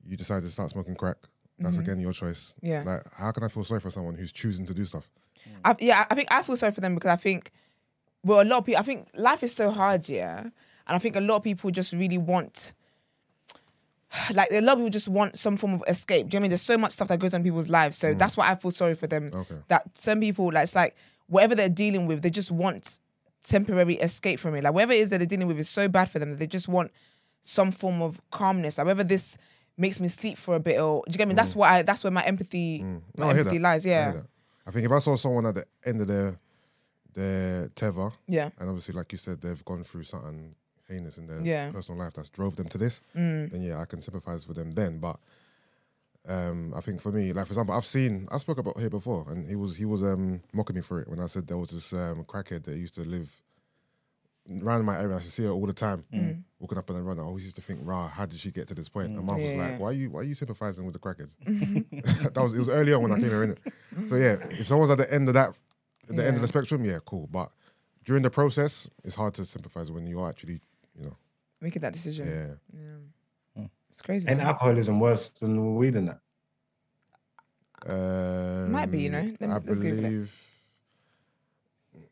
You 0.05 0.17
decided 0.17 0.47
to 0.47 0.51
start 0.51 0.71
smoking 0.71 0.95
crack. 0.97 1.19
That's 1.59 1.77
Mhm. 1.77 1.81
again 1.81 2.01
your 2.01 2.13
choice. 2.15 2.55
yeah, 2.63 2.83
Like, 2.85 3.03
how 3.13 3.31
can 3.33 3.45
I 3.45 3.49
feel 3.49 3.65
sorry 3.65 3.81
for 3.81 3.91
someone 3.91 4.15
who's 4.15 4.33
choosing 4.33 4.65
to 4.67 4.73
do 4.75 4.85
stuff? 4.87 5.11
I, 5.65 5.77
yeah. 5.81 6.07
I 6.09 6.15
think 6.15 6.33
I 6.33 6.43
feel 6.43 6.57
sorry 6.57 6.73
for 6.73 6.81
them 6.81 6.95
because 6.95 7.11
I 7.11 7.17
think, 7.17 7.53
well, 8.25 8.41
a 8.41 8.45
lot 8.49 8.59
of 8.59 8.65
people. 8.67 8.79
I 8.81 8.83
think 8.83 9.09
life 9.15 9.43
is 9.43 9.55
so 9.55 9.71
hard, 9.71 10.09
yeah, 10.09 10.41
and 10.41 10.53
I 10.87 10.99
think 10.99 11.17
a 11.17 11.21
lot 11.21 11.37
of 11.37 11.43
people 11.43 11.71
just 11.71 11.93
really 11.93 12.17
want. 12.19 12.73
Like 14.35 14.49
a 14.51 14.61
lot 14.61 14.73
of 14.73 14.79
people 14.79 14.91
just 14.91 15.09
want 15.09 15.39
some 15.39 15.57
form 15.57 15.75
of 15.75 15.85
escape. 15.87 16.29
Do 16.29 16.37
you 16.37 16.41
know 16.41 16.41
what 16.41 16.41
I 16.41 16.43
mean? 16.43 16.51
There's 16.51 16.63
so 16.63 16.79
much 16.79 16.93
stuff 16.93 17.09
that 17.09 17.21
goes 17.21 17.35
on 17.35 17.41
in 17.41 17.45
people's 17.45 17.69
lives, 17.69 17.97
so 17.97 18.15
that's 18.15 18.35
mm. 18.35 18.39
why 18.39 18.51
I 18.51 18.55
feel 18.57 18.71
sorry 18.71 18.95
for 18.95 19.07
them. 19.07 19.31
Okay. 19.33 19.57
That 19.69 19.87
some 19.95 20.21
people, 20.21 20.53
like, 20.53 20.65
it's 20.65 20.75
like 20.75 20.97
whatever 21.29 21.55
they're 21.55 21.69
dealing 21.69 22.07
with, 22.07 22.23
they 22.23 22.31
just 22.31 22.51
want 22.51 22.99
temporary 23.43 23.95
escape 23.95 24.39
from 24.39 24.55
it. 24.55 24.65
Like 24.65 24.75
whatever 24.75 24.93
it 24.93 25.01
is 25.01 25.11
that 25.11 25.19
they're 25.19 25.27
dealing 25.27 25.47
with 25.47 25.59
is 25.59 25.69
so 25.69 25.89
bad 25.89 26.11
for 26.11 26.19
them 26.19 26.31
that 26.31 26.39
they 26.39 26.47
just 26.47 26.69
want 26.69 26.91
some 27.41 27.71
form 27.71 28.03
of 28.03 28.21
calmness. 28.31 28.79
Like 28.79 28.87
whether 28.87 29.05
this 29.05 29.39
makes 29.77 30.01
me 30.01 30.09
sleep 30.09 30.39
for 30.39 30.57
a 30.57 30.61
bit 30.61 30.79
or 30.79 31.03
do 31.07 31.13
you 31.13 31.19
get 31.19 31.29
me? 31.29 31.35
That's 31.35 31.55
mm. 31.55 31.57
why 31.57 31.79
I. 31.79 31.83
That's 31.83 32.05
where 32.05 32.11
my 32.11 32.25
empathy, 32.25 32.81
mm. 32.81 33.01
No, 33.17 33.27
my 33.27 33.33
I 33.33 33.39
empathy 33.39 33.59
lies. 33.59 33.87
Yeah, 33.87 34.13
that. 34.13 34.27
I 34.67 34.71
think 34.71 34.85
if 34.85 34.93
I 34.93 34.99
saw 34.99 35.17
someone 35.17 35.47
at 35.47 35.55
the 35.55 35.65
end 35.85 36.01
of 36.01 36.07
their 36.07 36.39
their 37.15 37.69
tether, 37.69 38.11
yeah, 38.29 38.51
and 38.59 38.69
obviously, 38.69 38.95
like 38.95 39.13
you 39.13 39.19
said, 39.19 39.41
they've 39.41 39.65
gone 39.65 39.85
through 39.85 40.05
something 40.05 40.55
heinous 40.91 41.17
in 41.19 41.27
their 41.27 41.41
Yeah. 41.41 41.71
personal 41.71 41.99
life 41.99 42.13
that's 42.15 42.29
drove 42.31 42.57
them 42.57 42.69
to 42.69 42.79
this, 42.79 43.01
Mm. 43.15 43.51
then 43.53 43.63
yeah, 43.63 43.81
I 43.81 43.85
can 43.87 44.03
sympathize 44.03 44.47
with 44.47 44.57
them 44.57 44.73
then. 44.73 44.99
But 44.99 45.19
um, 46.29 46.75
I 46.77 46.81
think 46.81 47.01
for 47.01 47.11
me, 47.13 47.33
like 47.33 47.47
for 47.47 47.53
example, 47.53 47.75
I've 47.75 47.85
seen 47.87 48.29
I've 48.31 48.43
spoke 48.43 48.59
about 48.59 48.79
here 48.79 48.91
before, 48.91 49.25
and 49.31 49.49
he 49.49 49.57
was 49.57 49.77
he 49.77 49.85
was 49.87 50.03
um, 50.03 50.43
mocking 50.53 50.77
me 50.77 50.83
for 50.83 51.01
it 51.01 51.09
when 51.09 51.21
I 51.21 51.27
said 51.27 51.47
there 51.47 51.57
was 51.57 51.71
this 51.71 51.93
um, 51.93 52.25
crackhead 52.25 52.65
that 52.65 52.77
used 52.77 52.95
to 52.97 53.03
live 53.05 53.43
around 54.63 54.85
my 54.85 54.99
area. 55.01 55.15
I 55.15 55.19
used 55.19 55.27
to 55.27 55.33
see 55.33 55.45
her 55.45 55.51
all 55.51 55.67
the 55.67 55.73
time, 55.73 56.05
Mm. 56.13 56.43
walking 56.59 56.77
up 56.79 56.91
and 56.91 57.07
down. 57.07 57.19
I 57.19 57.23
always 57.23 57.45
used 57.45 57.57
to 57.57 57.63
think, 57.63 57.81
"Rah, 57.83 58.09
how 58.09 58.27
did 58.27 58.39
she 58.39 58.51
get 58.51 58.69
to 58.69 58.75
this 58.75 58.89
point?" 58.89 59.09
And 59.09 59.25
mum 59.25 59.41
was 59.43 59.55
like, 59.55 59.79
"Why 59.79 59.87
are 59.89 59.93
you 59.93 60.11
why 60.11 60.21
are 60.21 60.25
you 60.25 60.35
sympathizing 60.35 60.85
with 60.85 60.93
the 60.95 60.99
crackheads?" 60.99 61.37
that 62.35 62.41
was 62.43 62.55
it 62.55 62.59
was 62.59 62.69
early 62.69 62.93
on 62.93 63.03
when 63.03 63.13
I 63.13 63.19
came 63.19 63.31
here 63.31 63.45
in 63.45 63.51
it. 63.51 63.61
So 64.09 64.17
yeah, 64.17 64.37
if 64.51 64.67
someone's 64.67 64.91
at 64.91 64.99
the 64.99 65.13
end 65.13 65.29
of 65.29 65.35
that, 65.35 65.51
at 66.09 66.17
the 66.17 66.27
end 66.27 66.37
of 66.37 66.43
the 66.43 66.49
spectrum, 66.49 66.85
yeah, 66.85 66.99
cool. 67.05 67.29
But 67.31 67.51
during 68.05 68.23
the 68.23 68.31
process, 68.31 68.89
it's 69.05 69.15
hard 69.15 69.35
to 69.35 69.45
sympathize 69.45 69.91
when 69.91 70.07
you're 70.07 70.29
actually, 70.29 70.61
you 71.01 71.07
know, 71.07 71.17
making 71.61 71.83
that 71.83 71.93
decision. 71.93 72.27
yeah. 72.29 72.81
Yeah. 73.57 73.67
It's 73.89 74.03
crazy. 74.03 74.29
And 74.29 74.39
man. 74.39 74.47
alcoholism 74.47 75.01
worse 75.01 75.31
than 75.31 75.75
weed 75.75 75.97
and 75.97 76.09
that. 76.09 76.21
Um, 77.87 78.73
Might 78.73 78.91
be, 78.91 79.01
you 79.03 79.11
know. 79.11 79.23
Let 79.23 79.41
me- 79.41 79.47
I 79.49 79.59
let's 79.59 79.79
Google 79.79 79.99
it. 79.99 80.03
believe. 80.03 80.47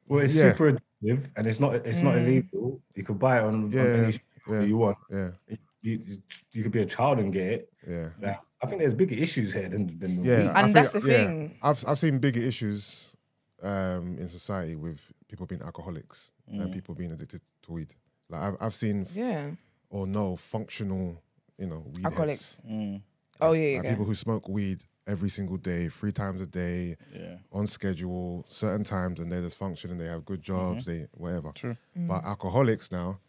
Well, 0.06 0.20
it's 0.24 0.34
Yeah. 0.34 0.50
super 0.52 0.72
addictive 0.72 1.30
and 1.36 1.46
it's 1.46 1.60
not 1.60 1.74
it's 1.74 2.02
not 2.02 2.14
Mm. 2.14 2.22
illegal. 2.26 2.82
You 2.94 3.04
could 3.04 3.18
buy 3.18 3.38
it 3.38 3.44
on, 3.44 3.54
on 3.66 3.74
any 3.78 4.12
shop 4.12 4.22
yeah. 4.50 4.62
you 4.62 4.76
want. 4.78 4.98
Yeah, 5.10 5.30
You, 5.48 5.58
you 5.82 6.22
you 6.52 6.62
could 6.62 6.72
be 6.72 6.80
a 6.80 6.86
child 6.86 7.18
and 7.18 7.32
get 7.32 7.46
it. 7.52 7.72
yeah, 7.86 8.08
Now, 8.18 8.42
I 8.62 8.66
think 8.66 8.80
there's 8.80 8.94
bigger 8.94 9.14
issues 9.14 9.52
here 9.52 9.68
than 9.68 9.98
than 9.98 10.24
yeah. 10.24 10.38
weed. 10.38 10.46
And 10.48 10.56
think- 10.56 10.74
that's 10.74 10.92
the 10.92 11.00
yeah, 11.00 11.26
thing. 11.26 11.56
I've 11.62 11.84
I've 11.86 11.98
seen 11.98 12.18
bigger 12.18 12.40
issues 12.40 13.14
um, 13.62 14.16
in 14.18 14.28
society 14.28 14.74
with 14.74 15.00
people 15.28 15.44
being 15.46 15.62
alcoholics 15.62 16.30
and 16.46 16.72
people 16.72 16.94
being 16.94 17.12
addicted 17.12 17.42
to 17.62 17.72
weed. 17.72 17.94
Like 18.28 18.40
I've 18.42 18.56
I've 18.60 18.74
seen 18.74 19.02
f- 19.02 19.14
Yeah. 19.16 19.50
or 19.90 20.06
no, 20.06 20.36
functional, 20.36 21.22
you 21.58 21.66
know, 21.66 21.84
weed 21.94 22.04
Alcoholics. 22.04 22.56
heads. 22.56 22.72
Mm, 22.72 23.02
Oh 23.40 23.52
yeah, 23.52 23.66
yeah. 23.68 23.76
Like 23.76 23.84
yeah. 23.84 23.90
people 23.90 24.04
who 24.04 24.14
smoke 24.14 24.48
weed 24.48 24.84
every 25.06 25.30
single 25.30 25.56
day, 25.56 25.88
three 25.88 26.12
times 26.12 26.40
a 26.40 26.46
day, 26.46 26.96
yeah. 27.14 27.36
on 27.52 27.66
schedule, 27.66 28.44
certain 28.48 28.84
times, 28.84 29.20
and 29.20 29.30
they're 29.32 29.40
just 29.42 29.56
functioning. 29.56 29.96
They 29.96 30.06
have 30.06 30.24
good 30.24 30.42
jobs, 30.42 30.84
they 30.86 31.06
whatever. 31.12 31.52
True. 31.54 31.76
But 31.96 32.24
alcoholics 32.24 32.90
now, 32.92 33.20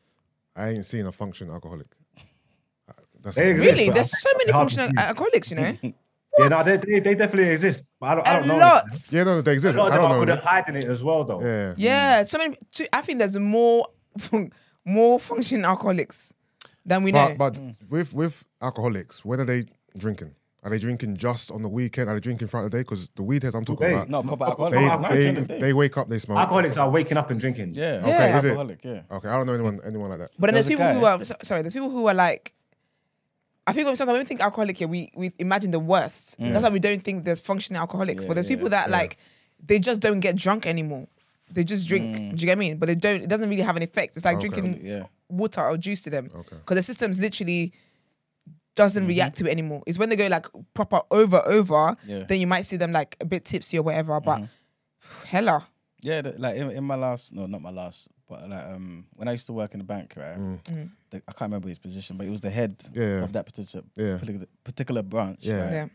I 0.56 0.70
ain't 0.70 0.86
seen 0.86 1.06
a 1.06 1.12
functioning 1.12 1.54
alcoholic. 1.54 1.88
Uh, 2.18 2.94
That's 3.22 3.36
They 3.38 3.52
exist. 3.52 3.72
Really, 3.72 3.86
but 3.86 3.96
there's 3.96 4.20
so 4.22 4.30
many 4.38 4.52
hard 4.52 4.70
to 4.70 4.76
functional 4.76 4.90
see. 5.04 5.08
alcoholics, 5.10 5.52
you 5.52 5.58
know. 5.58 5.78
Yeah, 6.38 6.48
no, 6.48 6.64
they, 6.64 6.78
they, 6.78 7.00
they 7.02 7.16
definitely 7.16 7.50
exist. 7.52 7.84
But 8.00 8.06
I 8.08 8.16
don't, 8.16 8.28
I 8.28 8.32
A 8.32 8.40
don't 8.40 8.48
know. 8.48 8.58
lot. 8.60 8.84
Yeah, 9.12 9.24
no, 9.26 9.42
they 9.42 9.52
exist. 9.54 9.76
A 9.76 9.78
exist. 9.78 9.78
lot 9.78 9.88
of 9.88 9.94
I 9.94 10.02
them 10.02 10.12
don't 10.12 10.22
are 10.22 10.26
know. 10.26 10.34
at 10.34 10.40
hiding 10.44 10.76
it 10.78 10.86
as 10.86 11.04
well, 11.04 11.26
though. 11.26 11.42
Yeah. 11.42 11.74
Yeah, 11.76 12.24
so 12.24 12.38
many. 12.38 12.56
too- 12.72 12.88
I 12.94 13.02
think 13.02 13.20
there's 13.20 13.38
more, 13.38 13.88
more 14.86 15.20
functioning 15.20 15.66
alcoholics 15.66 16.34
than 16.86 17.04
we 17.04 17.12
know. 17.12 17.36
But 17.38 17.54
but 17.56 17.62
with 17.90 18.14
with 18.14 18.44
alcoholics, 18.62 19.24
when 19.26 19.40
are 19.40 19.46
they 19.46 19.66
drinking? 19.98 20.36
Are 20.62 20.70
they 20.70 20.78
drinking 20.78 21.16
just 21.16 21.52
on 21.52 21.62
the 21.62 21.70
weekend? 21.70 22.10
Are 22.10 22.16
they 22.16 22.20
drinking 22.20 22.50
throughout 22.50 22.64
the 22.64 22.70
day? 22.70 22.80
Because 22.80 23.10
the 23.16 23.24
weed 23.24 23.44
heads 23.44 23.56
I'm 23.56 23.64
talking 23.64 23.88
Hey. 23.88 23.94
about, 23.94 24.10
No, 24.10 24.22
proper 24.24 24.44
alcoholic. 24.44 24.74
they, 24.74 24.86
no, 24.86 24.92
alcoholic. 24.92 25.16
they, 25.18 25.22
during 25.32 25.36
the 25.36 25.54
day. 25.54 25.60
they 25.62 25.74
wake 25.74 25.98
up, 25.98 26.10
they 26.10 26.20
smoke. 26.20 26.38
Alcoholics 26.38 26.76
are 26.78 26.90
waking 26.90 27.18
up 27.18 27.30
and 27.30 27.40
drinking. 27.40 27.74
Yeah. 27.76 28.02
Okay, 28.04 28.38
is 28.38 28.44
it? 28.44 28.48
alcoholic. 28.50 28.84
Yeah. 28.84 29.02
Okay, 29.10 29.30
I 29.30 29.38
don't 29.38 29.48
know 29.48 29.54
anyone 29.54 29.80
anyone 29.86 30.10
like 30.10 30.20
that. 30.20 30.32
But 30.38 30.48
then 30.48 30.56
There's 30.56 30.68
there's, 30.68 30.80
a 30.80 30.84
people 30.84 30.94
who 30.96 31.02
guy- 31.02 31.12
are 31.14 31.24
so- 31.24 31.36
sorry. 31.44 31.62
There's 31.62 31.74
people 31.74 31.90
who 31.90 32.08
are 32.08 32.14
like. 32.14 32.54
I 33.68 33.72
think 33.72 33.86
sometimes 33.96 34.08
when 34.16 34.20
we 34.22 34.26
think 34.26 34.42
alcoholic 34.42 34.78
here, 34.80 34.88
we 34.88 35.12
we 35.16 35.32
imagine 35.40 35.72
the 35.72 35.80
worst. 35.80 36.38
Mm. 36.40 36.52
That's 36.52 36.64
why 36.64 36.70
we 36.72 36.80
don't 36.80 37.04
think 37.04 37.24
there's 37.24 37.40
functioning 37.40 37.80
alcoholics. 37.80 38.24
but 38.26 38.30
Yeah, 38.32 38.34
there's 38.36 38.48
people 38.48 38.66
yeah, 38.66 38.82
that 38.82 38.90
like 38.90 39.18
they 39.66 39.80
just 39.80 40.00
don't 40.02 40.20
get 40.20 40.36
drunk 40.36 40.66
anymore. 40.66 41.08
They 41.52 41.64
just 41.64 41.88
drink. 41.88 42.16
Do 42.36 42.42
you 42.42 42.46
get 42.46 42.58
me? 42.58 42.74
But 42.76 42.88
they 42.88 42.96
don't. 42.96 43.22
It 43.24 43.30
doesn't 43.30 43.50
really 43.50 43.64
have 43.64 43.76
an 43.78 43.84
effect. 43.84 44.16
It's 44.16 44.26
like 44.26 44.38
Okay. 44.38 44.50
drinking 44.50 44.86
Yeah. 44.86 45.04
water 45.30 45.62
or 45.64 45.78
juice 45.78 46.02
to 46.04 46.10
them. 46.10 46.30
Okay. 46.34 46.56
Because 46.58 46.76
the 46.78 46.84
system's 46.84 47.20
literally 47.20 47.74
doesn't 48.76 49.04
Mm-hmm. 49.04 49.10
react 49.10 49.38
to 49.40 49.48
it 49.48 49.52
anymore. 49.52 49.84
It's 49.88 49.98
when 49.98 50.10
they 50.10 50.16
go 50.16 50.28
like 50.28 50.46
proper 50.74 51.02
over 51.12 51.42
over, 51.46 51.98
Yeah. 52.06 52.24
then 52.24 52.40
you 52.40 52.48
might 52.48 52.62
see 52.62 52.78
them 52.78 52.92
like 52.92 53.18
a 53.20 53.26
bit 53.26 53.44
tipsy 53.46 53.78
or 53.78 53.84
whatever. 53.84 54.20
But 54.22 54.40
Mm-hmm. 54.42 55.26
hella, 55.26 55.68
Yeah, 56.02 56.22
the, 56.22 56.32
like 56.40 56.56
in, 56.56 56.72
in 56.72 56.84
my 56.84 56.96
last, 56.96 57.34
no, 57.34 57.46
not 57.46 57.62
my 57.62 57.72
last, 57.72 58.08
but 58.30 58.48
like 58.50 58.64
um, 58.68 59.06
when 59.16 59.28
I 59.28 59.34
used 59.34 59.48
to 59.48 59.54
work 59.54 59.74
in 59.74 59.80
the 59.80 59.84
bank, 59.86 60.14
right? 60.16 60.38
The, 61.10 61.18
I 61.28 61.32
can't 61.34 61.42
remember 61.52 61.68
his 61.68 61.80
position, 61.80 62.16
but 62.16 62.24
he 62.26 62.30
was 62.32 62.40
the 62.42 62.50
head 62.52 62.78
Mm. 62.78 62.96
Yeah, 62.96 63.04
yeah. 63.18 63.24
of 63.24 63.34
that 63.34 63.46
particular 63.46 63.84
Yeah. 63.98 64.18
particular, 64.18 64.46
particular 64.64 65.02
branch. 65.04 65.40
Yeah. 65.42 65.62
right? 65.64 65.72
Yeah. 65.74 65.88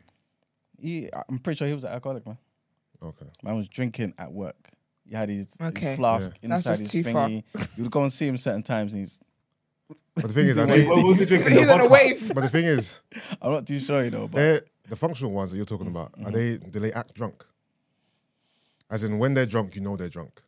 He, 0.79 1.09
I'm 1.29 1.39
pretty 1.39 1.57
sure 1.59 1.69
he 1.69 1.75
was 1.75 1.85
an 1.85 1.93
alcoholic, 1.93 2.27
man. 2.27 2.37
Okay. 3.03 3.27
Man 3.43 3.57
was 3.57 3.69
drinking 3.69 4.13
at 4.19 4.31
work. 4.33 4.57
He 5.07 5.15
had 5.15 5.29
his, 5.29 5.49
Okay. 5.61 5.89
his 5.89 5.97
flask 5.97 6.31
That's 6.43 6.67
inside 6.67 6.79
his 6.79 6.93
thingy. 6.93 7.45
You 7.77 7.85
would 7.85 7.93
go 7.93 8.03
and 8.03 8.13
see 8.13 8.27
him 8.27 8.39
certain 8.39 8.63
times, 8.63 8.93
and 8.93 9.01
he's. 9.01 9.23
But 10.15 10.29
the 10.29 10.33
thing 10.33 10.47
is, 10.47 10.59
are 10.59 10.67
What- 10.67 10.77
they, 10.77 10.87
what 10.87 11.05
was 11.05 11.19
he 11.19 11.25
drinking? 11.27 11.53
He's 11.53 11.69
on 11.69 11.81
a 11.81 11.89
wave. 11.89 12.33
but 12.35 12.43
the 12.43 12.49
thing 12.49 12.65
is, 12.65 13.01
I'm 13.43 13.53
not 13.53 13.67
too 13.67 13.79
sure, 13.79 14.05
you 14.05 14.11
know, 14.11 14.29
but 14.29 14.67
the 14.89 14.97
functional 14.97 15.33
ones 15.33 15.51
that 15.51 15.57
you're 15.57 15.67
talking 15.67 15.87
mm, 15.87 15.91
about. 15.91 16.15
Are 16.19 16.31
mm-hmm. 16.31 16.33
they? 16.33 16.57
Do 16.57 16.81
they 16.81 16.93
act 16.93 17.15
drunk? 17.15 17.45
As 18.91 19.03
in, 19.03 19.19
when 19.19 19.35
they're 19.35 19.47
drunk, 19.47 19.75
you 19.75 19.81
know 19.81 19.97
they're 19.97 20.09
drunk. 20.09 20.41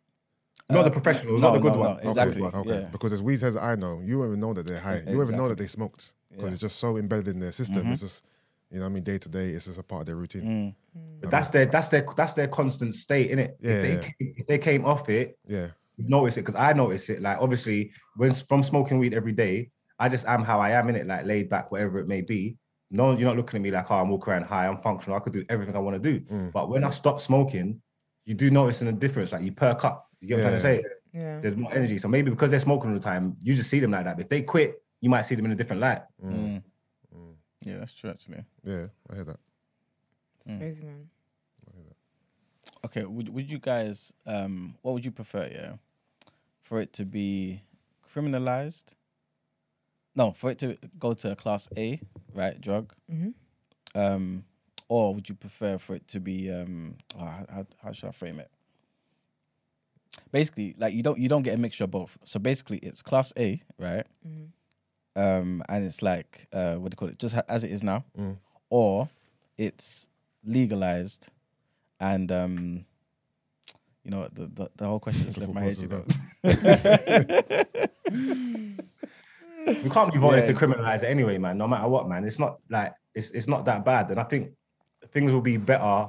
Not 0.69 0.83
the 0.83 0.91
uh, 0.91 0.93
professionals, 0.93 1.41
no, 1.41 1.49
not 1.49 1.55
the 1.55 1.61
good 1.61 1.73
no, 1.73 1.83
no, 1.83 1.89
ones. 1.89 2.01
Okay, 2.01 2.09
Exactly. 2.09 2.43
Okay. 2.43 2.81
yeah. 2.81 2.89
Because 2.89 3.13
as 3.13 3.23
weed 3.23 3.41
heads 3.41 3.57
I 3.57 3.77
know, 3.77 4.01
you 4.05 4.19
don't 4.19 4.29
even 4.29 4.41
know 4.41 4.53
that 4.53 4.67
they're 4.67 4.81
high. 4.81 4.97
You 4.99 5.03
don't 5.03 5.23
even 5.23 5.37
know 5.37 5.49
that 5.49 5.59
they 5.59 5.67
smoked 5.67 6.13
because 6.31 6.47
Yeah. 6.47 6.53
it's 6.53 6.61
just 6.61 6.77
so 6.77 6.97
embedded 6.97 7.29
in 7.29 7.41
their 7.41 7.53
system. 7.53 7.79
It's 7.79 8.03
mm-hmm. 8.03 8.07
just, 8.07 8.23
you 8.71 8.79
know, 8.79 8.85
what 8.85 8.91
I 8.91 8.95
mean, 8.95 9.05
day 9.05 9.19
to 9.19 9.29
day, 9.29 9.51
it's 9.51 9.67
just 9.67 9.79
a 9.79 9.83
part 9.83 10.01
of 10.01 10.07
their 10.07 10.17
routine. 10.17 10.75
But 11.21 11.31
that's 11.31 11.49
their 11.49 11.67
that's 11.67 11.89
their 11.89 12.05
that's 12.17 12.33
their 12.33 12.49
constant 12.49 12.95
state, 12.95 13.31
innit? 13.31 13.55
Yeah, 13.61 13.71
if 13.71 13.83
they 13.83 13.93
yeah. 13.95 14.01
came, 14.01 14.35
if 14.39 14.47
they 14.47 14.59
came 14.59 14.85
off 14.85 15.09
it, 15.09 15.39
Yeah, 15.47 15.69
you 15.97 16.09
notice 16.09 16.37
it 16.37 16.43
because 16.43 16.61
I 16.61 16.73
notice 16.73 17.09
it. 17.11 17.23
Like 17.23 17.39
obviously, 17.41 17.93
when 18.17 18.35
from 18.35 18.63
smoking 18.63 18.99
weed 18.99 19.15
every 19.15 19.33
day, 19.33 19.71
I 19.99 20.09
just 20.09 20.27
am 20.27 20.43
how 20.43 20.61
I 20.61 20.71
am 20.71 20.89
in 20.89 20.97
it, 20.97 21.07
like 21.07 21.27
laid 21.27 21.49
back, 21.49 21.71
whatever 21.71 21.99
it 21.99 22.09
may 22.09 22.23
be. 22.23 22.57
No, 22.91 23.13
you're 23.13 23.27
not 23.27 23.37
looking 23.37 23.59
at 23.59 23.63
me 23.63 23.71
like, 23.71 23.91
oh, 23.91 23.97
I'm 23.97 24.09
walking 24.09 24.33
around 24.33 24.45
high, 24.45 24.67
I'm 24.69 24.79
functional, 24.79 25.17
I 25.17 25.21
could 25.21 25.33
do 25.33 25.45
everything 25.49 25.75
I 25.75 25.81
want 25.81 26.01
to 26.01 26.13
do. 26.13 26.25
Mm. 26.27 26.53
But 26.53 26.69
when 26.69 26.85
I 26.85 26.91
stop 26.91 27.19
smoking, 27.19 27.83
you 28.25 28.35
do 28.35 28.51
notice 28.51 28.81
in 28.81 28.89
a 28.89 28.93
difference, 28.93 29.33
like 29.33 29.43
you 29.43 29.53
perk 29.53 29.85
up. 29.85 30.09
You 30.21 30.29
get 30.29 30.39
what 30.39 30.45
I'm 30.45 30.61
trying 30.61 30.79
to 30.79 30.83
say? 30.83 30.85
Yeah. 31.13 31.41
There's 31.41 31.57
more 31.57 31.73
energy. 31.73 31.99
So 31.99 32.09
maybe 32.09 32.31
because 32.31 32.51
they're 32.51 32.61
smoking 32.61 32.91
all 32.91 32.97
the 32.97 33.03
time, 33.03 33.37
you 33.43 33.55
just 33.55 33.71
see 33.71 33.81
them 33.81 33.91
like 33.91 34.05
that. 34.05 34.17
But 34.17 34.25
if 34.25 34.29
they 34.29 34.43
quit, 34.43 34.83
you 35.01 35.11
might 35.11 35.23
see 35.23 35.35
them 35.35 35.47
in 35.47 35.53
a 35.53 35.57
different 35.57 35.83
light. 35.83 36.03
Mm. 36.25 36.63
Yeah, 37.67 37.79
that's 37.79 37.95
true, 37.95 38.11
actually. 38.11 38.45
yeah, 38.65 38.87
I 39.11 39.15
hear 39.17 39.25
that. 39.25 39.41
It's 40.39 40.47
crazy, 40.47 40.85
man. 40.85 41.09
Okay, 42.85 43.05
would 43.05 43.29
would 43.35 43.51
you 43.51 43.59
guys 43.59 44.15
um 44.27 44.77
what 44.83 44.93
would 44.95 45.05
you 45.05 45.11
prefer, 45.11 45.49
yeah? 45.53 45.73
For 46.63 46.81
it 46.81 46.93
to 46.95 47.05
be 47.05 47.63
criminalized? 48.09 48.95
No, 50.15 50.31
for 50.33 50.51
it 50.53 50.59
to 50.61 50.79
go 50.99 51.13
to 51.15 51.33
a 51.33 51.37
class 51.37 51.69
A, 51.77 52.01
right, 52.33 52.61
drug. 52.61 52.95
Mhm. 53.11 53.35
Um 53.95 54.45
or 54.89 55.15
would 55.15 55.29
you 55.29 55.35
prefer 55.35 55.79
for 55.79 55.97
it 55.97 56.07
to 56.09 56.21
be 56.21 56.51
um 56.53 56.97
oh, 57.19 57.25
how, 57.25 57.47
how 57.51 57.67
how 57.83 57.93
should 57.93 58.09
I 58.09 58.13
frame 58.13 58.39
it? 58.39 58.51
Basically, 60.31 60.75
like 60.79 60.95
you 60.95 61.03
don't 61.03 61.19
you 61.19 61.29
don't 61.29 61.43
get 61.43 61.55
a 61.55 61.59
mixture 61.59 61.85
of 61.85 61.91
both. 61.91 62.17
So 62.25 62.39
basically 62.39 62.79
it's 62.79 63.03
class 63.03 63.33
A, 63.37 63.61
right? 63.79 64.07
Um 65.17 65.63
and 65.69 65.85
it's 65.85 66.03
like 66.03 66.47
uh 66.53 66.75
what 66.75 66.91
do 66.91 66.95
you 66.95 66.97
call 66.97 67.09
it? 67.09 67.19
Just 67.19 67.35
ha- 67.35 67.43
as 67.49 67.65
it 67.65 67.71
is 67.71 67.83
now. 67.83 68.05
Mm. 68.19 68.37
Or 68.71 69.09
it's 69.59 70.09
legalized 70.45 71.29
and 71.99 72.31
um 72.31 72.85
you 74.05 74.11
know 74.11 74.29
the, 74.33 74.47
the 74.47 74.71
the 74.77 74.87
whole 74.87 75.01
question 75.01 75.25
just 75.25 75.39
left 75.39 75.53
my 75.53 75.63
head 75.63 75.79
you 75.79 75.89
know 75.89 76.05
We 79.67 79.91
can't 79.91 80.13
be 80.13 80.19
voted 80.19 80.41
Yeah. 80.41 80.47
to 80.47 80.55
criminalize 80.55 81.03
it 81.03 81.07
anyway, 81.07 81.39
man. 81.39 81.59
No 81.59 81.67
matter 81.67 81.89
what, 81.89 82.09
man. 82.09 82.25
It's 82.25 82.39
not 82.39 82.59
like 82.71 82.93
it's 83.15 83.31
it's 83.33 83.49
not 83.49 83.65
that 83.65 83.85
bad. 83.85 84.11
And 84.11 84.21
I 84.21 84.25
think 84.25 84.53
things 85.11 85.33
will 85.33 85.41
be 85.41 85.57
better 85.57 86.09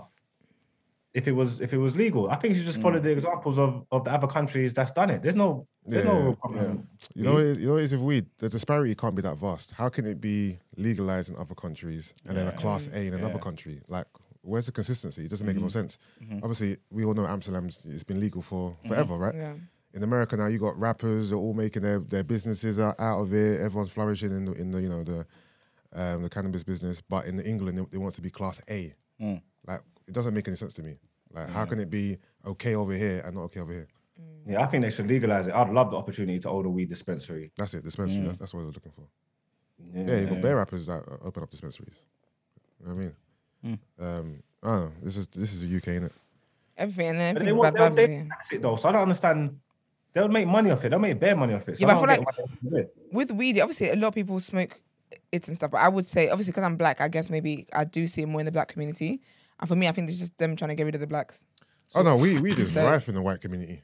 if 1.18 1.28
it 1.28 1.34
was 1.40 1.60
if 1.66 1.74
it 1.74 1.80
was 1.86 1.94
legal. 2.04 2.24
I 2.30 2.36
think 2.36 2.50
you 2.54 2.58
should 2.60 2.66
just 2.74 2.80
Mm. 2.80 2.84
follow 2.86 3.00
the 3.00 3.12
examples 3.12 3.58
of, 3.58 3.72
of 3.92 4.04
the 4.06 4.12
other 4.18 4.28
countries 4.38 4.72
that's 4.78 4.92
done 5.00 5.10
it. 5.10 5.20
There's 5.24 5.36
no 5.44 5.68
there's 5.86 6.06
Yeah, 6.06 6.14
no 6.14 6.28
yeah, 6.30 6.36
problem. 6.42 6.88
You 7.16 7.24
know, 7.24 7.34
what 7.34 7.44
it 7.44 7.48
is, 7.52 7.60
you 7.62 7.66
know, 7.68 7.74
what 7.74 7.82
it 7.82 7.86
is 7.86 7.92
with 7.94 8.02
weed. 8.12 8.26
The 8.38 8.50
disparity 8.50 8.94
can't 8.96 9.16
be 9.16 9.22
that 9.24 9.38
vast. 9.38 9.72
How 9.72 9.90
can 9.90 10.06
it 10.06 10.20
be 10.22 10.60
legalized 10.88 11.30
in 11.32 11.36
other 11.44 11.56
countries 11.56 12.14
and 12.26 12.38
then 12.38 12.48
a 12.48 12.52
class 12.62 12.88
A 12.94 13.02
in 13.08 13.14
another 13.14 13.36
Yeah. 13.40 13.48
country? 13.48 13.82
Like, 13.88 14.08
where's 14.42 14.66
the 14.68 14.72
consistency? 14.72 15.22
It 15.26 15.30
doesn't 15.30 15.48
make 15.48 15.56
Mm-hmm. 15.56 15.64
no 15.64 15.80
sense. 15.80 15.98
Obviously, 16.44 16.78
we 16.92 17.04
all 17.06 17.14
know 17.16 17.26
Amsterdam's 17.26 17.82
it's 17.86 18.04
been 18.12 18.20
legal 18.20 18.42
for 18.42 18.76
forever, 18.88 19.16
right? 19.18 19.36
Yeah. 19.36 19.54
In 19.94 20.04
America 20.04 20.38
now, 20.38 20.48
you 20.48 20.60
got 20.60 20.78
rappers. 20.78 21.30
They're 21.30 21.40
all 21.46 21.54
making 21.56 21.82
their, 21.82 22.00
their 22.00 22.24
businesses 22.24 22.78
out, 22.80 22.96
out 23.00 23.20
of 23.24 23.34
it. 23.34 23.60
Everyone's 23.62 23.90
flourishing 23.90 24.32
in 24.32 24.46
the 24.46 24.54
in 24.62 24.70
the 24.72 24.82
you 24.82 24.90
know 24.90 25.04
the 25.04 25.26
um, 26.00 26.22
the 26.24 26.30
cannabis 26.30 26.64
business. 26.64 27.02
But 27.02 27.26
in 27.26 27.40
England, 27.40 27.78
they, 27.78 27.86
they 27.92 27.98
want 27.98 28.14
to 28.16 28.22
be 28.22 28.30
class 28.30 28.62
A. 28.70 28.94
Mm. 29.22 29.42
Like, 29.66 29.82
it 30.08 30.14
doesn't 30.14 30.34
make 30.34 30.48
any 30.48 30.58
sense 30.58 30.74
to 30.76 30.84
me. 30.84 30.94
Like, 31.34 31.50
how 31.50 31.66
can 31.66 31.80
it 31.80 31.90
be 31.90 32.18
okay 32.46 32.76
over 32.76 32.94
here 32.94 33.22
and 33.26 33.36
not 33.36 33.44
okay 33.46 33.60
over 33.60 33.74
here? 33.74 33.88
Yeah, 34.46 34.62
I 34.62 34.66
think 34.66 34.84
they 34.84 34.90
should 34.92 35.08
legalize 35.08 35.48
it. 35.48 35.54
I'd 35.54 35.70
love 35.70 35.92
the 35.92 35.98
opportunity 35.98 36.40
to 36.40 36.50
own 36.50 36.66
a 36.66 36.70
weed 36.70 36.90
dispensary. 36.90 37.52
That's 37.58 37.74
it. 37.74 37.84
Dispensary. 37.84 38.22
That's, 38.26 38.38
that's 38.38 38.54
what 38.54 38.62
I 38.62 38.66
was 38.68 38.76
looking 38.76 38.94
for. 38.94 39.04
Yeah. 39.94 40.04
Yeah, 40.16 40.22
you 40.22 40.28
got 40.28 40.42
bear 40.42 40.56
rappers 40.56 40.86
that 40.88 41.04
uh, 41.08 41.18
open 41.24 41.44
up 41.44 41.50
dispensaries. 41.52 42.02
You 42.80 42.88
know 42.88 42.94
what 42.94 43.00
I 43.00 43.04
mean? 43.04 43.80
Um, 44.00 44.44
I 44.64 44.68
don't 44.72 44.80
know. 44.86 44.92
This 45.04 45.18
is 45.18 45.28
this 45.28 45.54
is 45.54 45.62
the 45.68 45.78
UK, 45.78 46.02
innit? 46.02 46.12
Everything 46.78 47.08
and 47.10 47.38
But 47.38 47.44
they 47.44 47.50
everything's 47.52 47.58
want 47.58 47.76
bad 47.76 47.84
they'll, 47.84 47.92
vibes. 47.92 47.96
they 48.08 48.14
here. 48.14 48.28
tax 48.30 48.54
it 48.54 48.62
though, 48.62 48.76
so 48.76 48.90
I 48.90 48.92
don't 48.94 49.02
understand. 49.02 49.60
They'll 50.14 50.28
make 50.30 50.48
money 50.48 50.72
off 50.72 50.84
it. 50.86 50.90
They'll 50.90 51.00
make 51.00 51.20
bare 51.20 51.36
money 51.36 51.54
off 51.54 51.68
it. 51.68 51.78
So 51.78 51.88
Yeah, 51.88 51.94
but 52.00 52.10
I 52.10 52.16
don't 52.16 52.26
feel 52.34 52.46
get 52.48 52.48
why 52.48 52.58
they 52.64 52.70
do 52.70 52.76
it. 52.78 52.96
With 53.12 53.32
weed, 53.32 53.60
obviously, 53.60 53.90
a 53.90 53.96
lot 53.96 54.08
of 54.10 54.16
people 54.16 54.40
smoke 54.40 54.80
it 55.32 55.48
and 55.48 55.56
stuff. 55.56 55.72
But 55.72 55.80
I 55.82 55.90
would 55.90 56.06
say, 56.06 56.30
obviously, 56.30 56.52
because 56.54 56.64
I'm 56.64 56.78
black, 56.78 57.02
I 57.02 57.08
guess 57.08 57.30
maybe 57.30 57.68
I 57.74 57.84
do 57.84 58.08
see 58.08 58.22
it 58.24 58.28
more 58.28 58.40
in 58.42 58.46
the 58.46 58.52
black 58.52 58.70
community. 58.70 59.22
And 59.60 59.68
for 59.68 59.76
me, 59.76 59.88
I 59.88 59.92
think 59.92 60.10
it's 60.10 60.20
just 60.20 60.38
them 60.38 60.56
trying 60.56 60.70
to 60.70 60.76
get 60.76 60.86
rid 60.86 60.96
of 60.96 61.02
the 61.02 61.08
blacks. 61.08 61.46
Oh 61.96 62.02
no, 62.04 62.18
we 62.18 62.40
we 62.40 62.52
is 62.52 62.74
So- 62.74 62.86
rife 62.86 63.08
in 63.10 63.16
the 63.16 63.22
white 63.22 63.42
community. 63.42 63.82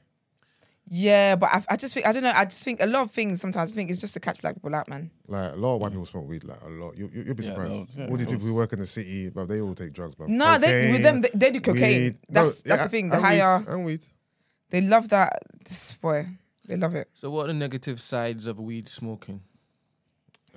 Yeah, 0.86 1.36
but 1.36 1.48
I, 1.50 1.62
I 1.70 1.76
just 1.76 1.94
think 1.94 2.06
I 2.06 2.12
don't 2.12 2.22
know. 2.22 2.32
I 2.34 2.44
just 2.44 2.62
think 2.62 2.82
a 2.82 2.86
lot 2.86 3.00
of 3.04 3.10
things 3.10 3.40
sometimes 3.40 3.72
I 3.72 3.74
think 3.74 3.90
it's 3.90 4.02
just 4.02 4.12
to 4.14 4.20
catch 4.20 4.42
black 4.42 4.54
people 4.54 4.74
out, 4.74 4.86
man. 4.86 5.10
Like 5.26 5.54
a 5.54 5.56
lot 5.56 5.76
of 5.76 5.80
white 5.80 5.92
people 5.92 6.04
smoke 6.04 6.28
weed. 6.28 6.44
Like 6.44 6.60
a 6.60 6.68
lot. 6.68 6.94
You, 6.94 7.10
you 7.10 7.22
you'll 7.22 7.34
be 7.34 7.42
Yeah, 7.42 7.50
surprised. 7.54 7.98
yeah, 7.98 8.06
all 8.06 8.16
these 8.18 8.26
people 8.26 8.32
loads. 8.34 8.44
who 8.44 8.54
work 8.54 8.72
in 8.74 8.80
the 8.80 8.86
city, 8.86 9.30
but 9.30 9.46
they 9.46 9.62
all 9.62 9.74
take 9.74 9.94
drugs, 9.94 10.14
bro. 10.14 10.26
No, 10.26 10.58
they 10.58 10.92
with 10.92 11.02
them 11.02 11.22
they, 11.22 11.30
they 11.34 11.50
do 11.52 11.60
cocaine. 11.62 12.02
weed. 12.02 12.16
That's 12.28 12.62
No, 12.64 12.68
that's 12.68 12.80
yeah, 12.82 12.86
the 12.86 12.88
thing. 12.90 13.08
The 13.08 13.14
and 13.16 13.22
weed, 13.24 13.28
higher 13.40 13.64
and 13.66 13.84
weed. 13.86 14.02
they 14.68 14.82
love 14.82 15.08
that. 15.08 15.38
This 15.64 15.94
boy, 15.94 16.26
they 16.68 16.76
love 16.76 16.94
it. 16.94 17.08
So, 17.14 17.30
what 17.30 17.44
are 17.44 17.48
the 17.48 17.54
negative 17.54 17.98
sides 17.98 18.46
of 18.46 18.60
weed 18.60 18.86
smoking? 18.86 19.40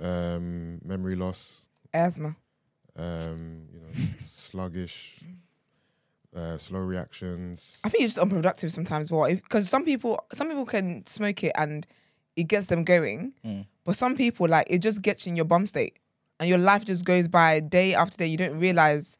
Um, 0.02 0.80
memory 0.84 1.16
loss. 1.16 1.62
Asthma. 1.94 2.36
Um, 2.98 3.64
you 3.74 3.80
know, 3.80 4.08
sluggish. 4.26 5.20
Uh, 6.36 6.58
slow 6.58 6.80
reactions. 6.80 7.78
I 7.84 7.90
think 7.90 8.04
it's 8.04 8.16
just 8.16 8.22
unproductive 8.22 8.72
sometimes. 8.72 9.10
Well, 9.10 9.28
because 9.34 9.70
some 9.70 9.84
people 9.84 10.20
some 10.34 10.50
people 10.50 10.66
can 10.66 11.04
smoke 11.06 11.44
it 11.44 11.52
and 11.56 11.88
it 12.36 12.44
gets 12.44 12.68
them 12.68 12.84
going, 12.84 13.34
but 13.86 13.96
some 13.96 14.16
people 14.16 14.48
like 14.48 14.68
it 14.70 14.80
just 14.80 15.02
gets 15.02 15.26
you 15.26 15.32
in 15.32 15.36
your 15.36 15.46
bum 15.46 15.66
state, 15.66 15.98
and 16.40 16.48
your 16.48 16.60
life 16.60 16.86
just 16.86 17.06
goes 17.06 17.28
by 17.28 17.60
day 17.62 17.96
after 17.96 18.18
day. 18.18 18.28
You 18.28 18.38
don't 18.38 18.60
realize 18.60 19.18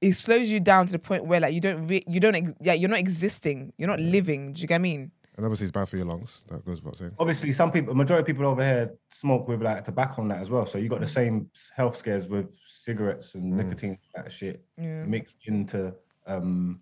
it 0.00 0.12
slows 0.12 0.48
you 0.48 0.60
down 0.60 0.86
to 0.86 0.92
the 0.92 0.98
point 1.00 1.24
where 1.24 1.40
like 1.40 1.54
you 1.54 1.60
don't 1.60 1.88
re- 1.88 2.04
you 2.06 2.20
don't 2.20 2.36
ex- 2.36 2.52
yeah 2.60 2.74
you're 2.74 2.90
not 2.90 3.00
existing. 3.00 3.72
You're 3.76 3.88
not 3.88 3.98
living. 3.98 4.52
Do 4.52 4.60
you 4.60 4.68
get 4.68 4.74
what 4.74 4.80
I 4.80 4.82
mean? 4.82 5.10
And 5.36 5.44
obviously, 5.44 5.64
it's 5.64 5.72
bad 5.72 5.88
for 5.88 5.96
your 5.96 6.06
lungs. 6.06 6.44
That 6.48 6.64
goes 6.64 6.82
without 6.82 6.98
saying. 6.98 7.12
Obviously, 7.18 7.52
some 7.52 7.70
people, 7.72 7.94
majority 7.94 8.22
of 8.22 8.26
people 8.26 8.46
over 8.46 8.62
here 8.62 8.92
smoke 9.10 9.48
with 9.48 9.62
like 9.62 9.84
tobacco 9.84 10.22
and 10.22 10.30
that 10.32 10.40
as 10.42 10.50
well. 10.50 10.66
So 10.66 10.78
you 10.78 10.88
got 10.88 11.00
the 11.00 11.06
same 11.06 11.48
health 11.74 11.96
scares 11.96 12.26
with 12.28 12.46
cigarettes 12.92 13.34
and 13.34 13.44
nicotine 13.54 13.98
that 14.14 14.32
shit 14.32 14.64
Yeah. 14.78 15.04
mixed 15.04 15.36
into 15.44 15.94
um. 16.26 16.80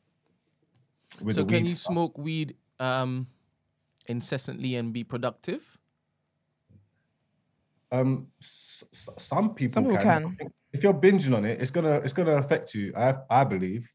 With 1.20 1.34
so, 1.36 1.42
the 1.42 1.48
can 1.52 1.62
weed 1.64 1.70
you 1.70 1.76
stuff. 1.76 1.92
smoke 1.92 2.18
weed 2.18 2.56
um, 2.78 3.26
incessantly 4.06 4.76
and 4.76 4.92
be 4.92 5.02
productive? 5.02 5.62
Um, 7.90 8.28
s- 8.40 8.84
s- 8.92 9.08
some 9.16 9.54
people 9.54 9.74
Some 9.74 9.84
people 9.84 10.02
can. 10.02 10.36
can. 10.36 10.48
If 10.72 10.82
you're 10.82 10.94
binging 10.94 11.34
on 11.34 11.44
it, 11.44 11.60
it's 11.60 11.70
gonna 11.70 11.96
it's 12.04 12.12
gonna 12.12 12.36
affect 12.36 12.74
you. 12.74 12.92
I 12.96 13.14
I 13.30 13.44
believe. 13.44 13.88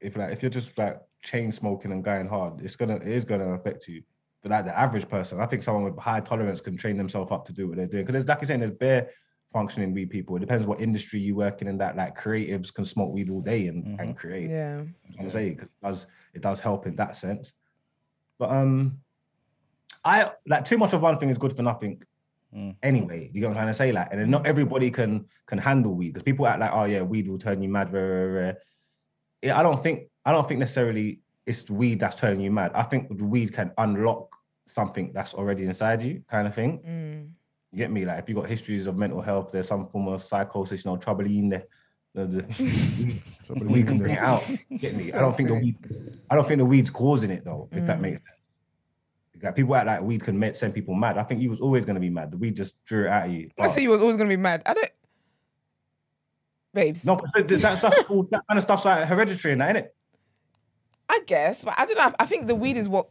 If 0.00 0.16
like 0.16 0.32
if 0.32 0.42
you're 0.42 0.50
just 0.50 0.76
like 0.78 1.00
chain 1.22 1.50
smoking 1.52 1.92
and 1.92 2.02
going 2.04 2.26
hard, 2.28 2.60
it's 2.60 2.76
gonna 2.76 2.96
it 2.96 3.02
is 3.08 3.24
gonna 3.24 3.52
affect 3.54 3.86
you. 3.88 4.02
But 4.42 4.50
like 4.52 4.64
the 4.64 4.76
average 4.78 5.08
person, 5.08 5.40
I 5.40 5.46
think 5.46 5.62
someone 5.62 5.84
with 5.84 5.98
high 5.98 6.20
tolerance 6.20 6.60
can 6.60 6.76
train 6.76 6.96
themselves 6.96 7.30
up 7.32 7.44
to 7.46 7.52
do 7.52 7.68
what 7.68 7.76
they're 7.76 7.86
doing. 7.86 8.04
Because 8.06 8.26
like 8.26 8.40
you're 8.40 8.48
saying, 8.48 8.60
there's 8.60 8.72
bare 8.72 9.10
functioning 9.52 9.92
weed 9.92 10.10
people. 10.10 10.36
It 10.36 10.40
depends 10.40 10.66
what 10.66 10.80
industry 10.80 11.20
you 11.20 11.34
work 11.34 11.62
in, 11.62 11.68
and 11.68 11.80
that 11.80 11.96
like 11.96 12.18
creatives 12.18 12.72
can 12.72 12.84
smoke 12.84 13.12
weed 13.12 13.30
all 13.30 13.40
day 13.40 13.66
and, 13.68 13.98
and 14.00 14.16
create. 14.16 14.50
Yeah. 14.50 14.82
I'm 15.18 15.30
say 15.30 15.48
it 15.48 15.68
does 15.82 16.06
it 16.34 16.42
does 16.42 16.60
help 16.60 16.86
in 16.86 16.96
that 16.96 17.16
sense. 17.16 17.52
But 18.38 18.50
um, 18.50 18.98
I 20.04 20.30
like 20.46 20.64
too 20.64 20.78
much 20.78 20.92
of 20.92 21.02
one 21.02 21.18
thing 21.18 21.30
is 21.30 21.38
good 21.38 21.56
for 21.56 21.62
nothing. 21.62 22.02
Anyway, 22.82 23.30
you 23.32 23.40
get 23.40 23.48
what 23.48 23.50
I'm 23.50 23.56
trying 23.56 23.66
to 23.68 23.74
say, 23.74 23.92
like, 23.92 24.08
and 24.10 24.20
then 24.20 24.30
not 24.30 24.46
everybody 24.46 24.90
can 24.90 25.26
can 25.46 25.58
handle 25.58 25.94
weed 25.94 26.14
because 26.14 26.22
people 26.22 26.46
act 26.46 26.60
like, 26.60 26.72
oh 26.72 26.84
yeah, 26.84 27.02
weed 27.02 27.28
will 27.28 27.38
turn 27.38 27.62
you 27.62 27.68
mad. 27.68 27.92
Rah, 27.92 28.00
rah, 28.00 28.46
rah. 28.46 28.52
Yeah, 29.42 29.58
I 29.58 29.62
don't 29.62 29.82
think 29.82 30.08
I 30.24 30.32
don't 30.32 30.48
think 30.48 30.60
necessarily 30.60 31.20
it's 31.46 31.70
weed 31.70 32.00
that's 32.00 32.14
turning 32.14 32.40
you 32.40 32.50
mad. 32.50 32.72
I 32.74 32.84
think 32.84 33.08
weed 33.10 33.52
can 33.52 33.72
unlock 33.78 34.34
something 34.66 35.12
that's 35.12 35.34
already 35.34 35.64
inside 35.64 36.02
you, 36.02 36.22
kind 36.28 36.46
of 36.46 36.54
thing. 36.54 36.80
Mm. 36.86 37.30
You 37.72 37.78
get 37.78 37.90
me? 37.90 38.04
Like 38.04 38.20
if 38.20 38.28
you 38.28 38.34
got 38.34 38.48
histories 38.48 38.86
of 38.86 38.96
mental 38.96 39.20
health, 39.20 39.50
there's 39.52 39.68
some 39.68 39.88
form 39.88 40.08
of 40.08 40.22
psychosis, 40.22 40.84
you 40.84 40.90
know, 40.90 40.96
trouble 40.96 41.26
in 41.26 41.50
there. 41.50 41.64
The, 42.14 42.26
the, 42.26 43.22
So 43.48 43.54
the 43.54 43.64
weed 43.64 43.86
can 43.86 43.98
bring 43.98 44.12
it 44.12 44.18
out. 44.18 44.46
Get 44.78 44.94
me? 44.94 45.10
I 45.12 45.20
don't 45.20 45.34
think 45.34 45.48
the 45.48 45.54
weed. 45.54 45.76
I 46.30 46.34
don't 46.34 46.46
think 46.46 46.58
the 46.58 46.66
weed's 46.66 46.90
causing 46.90 47.30
it 47.30 47.44
though. 47.44 47.68
If 47.72 47.86
that 47.86 47.98
mm. 47.98 48.02
makes 48.02 48.16
sense. 48.16 49.42
Like 49.42 49.56
people 49.56 49.74
act 49.76 49.86
like 49.86 50.02
weed 50.02 50.22
can 50.22 50.38
ma- 50.38 50.52
send 50.52 50.74
people 50.74 50.94
mad. 50.94 51.16
I 51.16 51.22
think 51.22 51.40
you 51.40 51.48
was 51.48 51.60
always 51.60 51.84
gonna 51.84 52.00
be 52.00 52.10
mad. 52.10 52.30
The 52.30 52.36
weed 52.36 52.56
just 52.56 52.82
drew 52.84 53.04
it 53.04 53.08
out 53.08 53.26
of 53.26 53.32
you. 53.32 53.50
I 53.58 53.68
say 53.68 53.82
you 53.82 53.90
was 53.90 54.00
always 54.00 54.16
gonna 54.16 54.28
be 54.28 54.36
mad. 54.36 54.62
I 54.66 54.74
don't, 54.74 54.90
babes. 56.74 57.06
No, 57.06 57.20
that 57.34 57.48
that 57.48 57.78
stuff's 57.78 57.98
all, 58.10 58.24
that 58.24 58.42
kind 58.48 58.58
of 58.58 58.62
stuff's 58.62 58.84
like 58.84 59.06
hereditary 59.06 59.52
and 59.52 59.60
that, 59.60 59.76
innit? 59.76 59.88
I 61.08 61.20
guess, 61.26 61.64
but 61.64 61.74
I 61.78 61.86
don't 61.86 61.96
know. 61.96 62.12
I 62.18 62.26
think 62.26 62.48
the 62.48 62.54
weed 62.54 62.76
is 62.76 62.88
what 62.88 63.06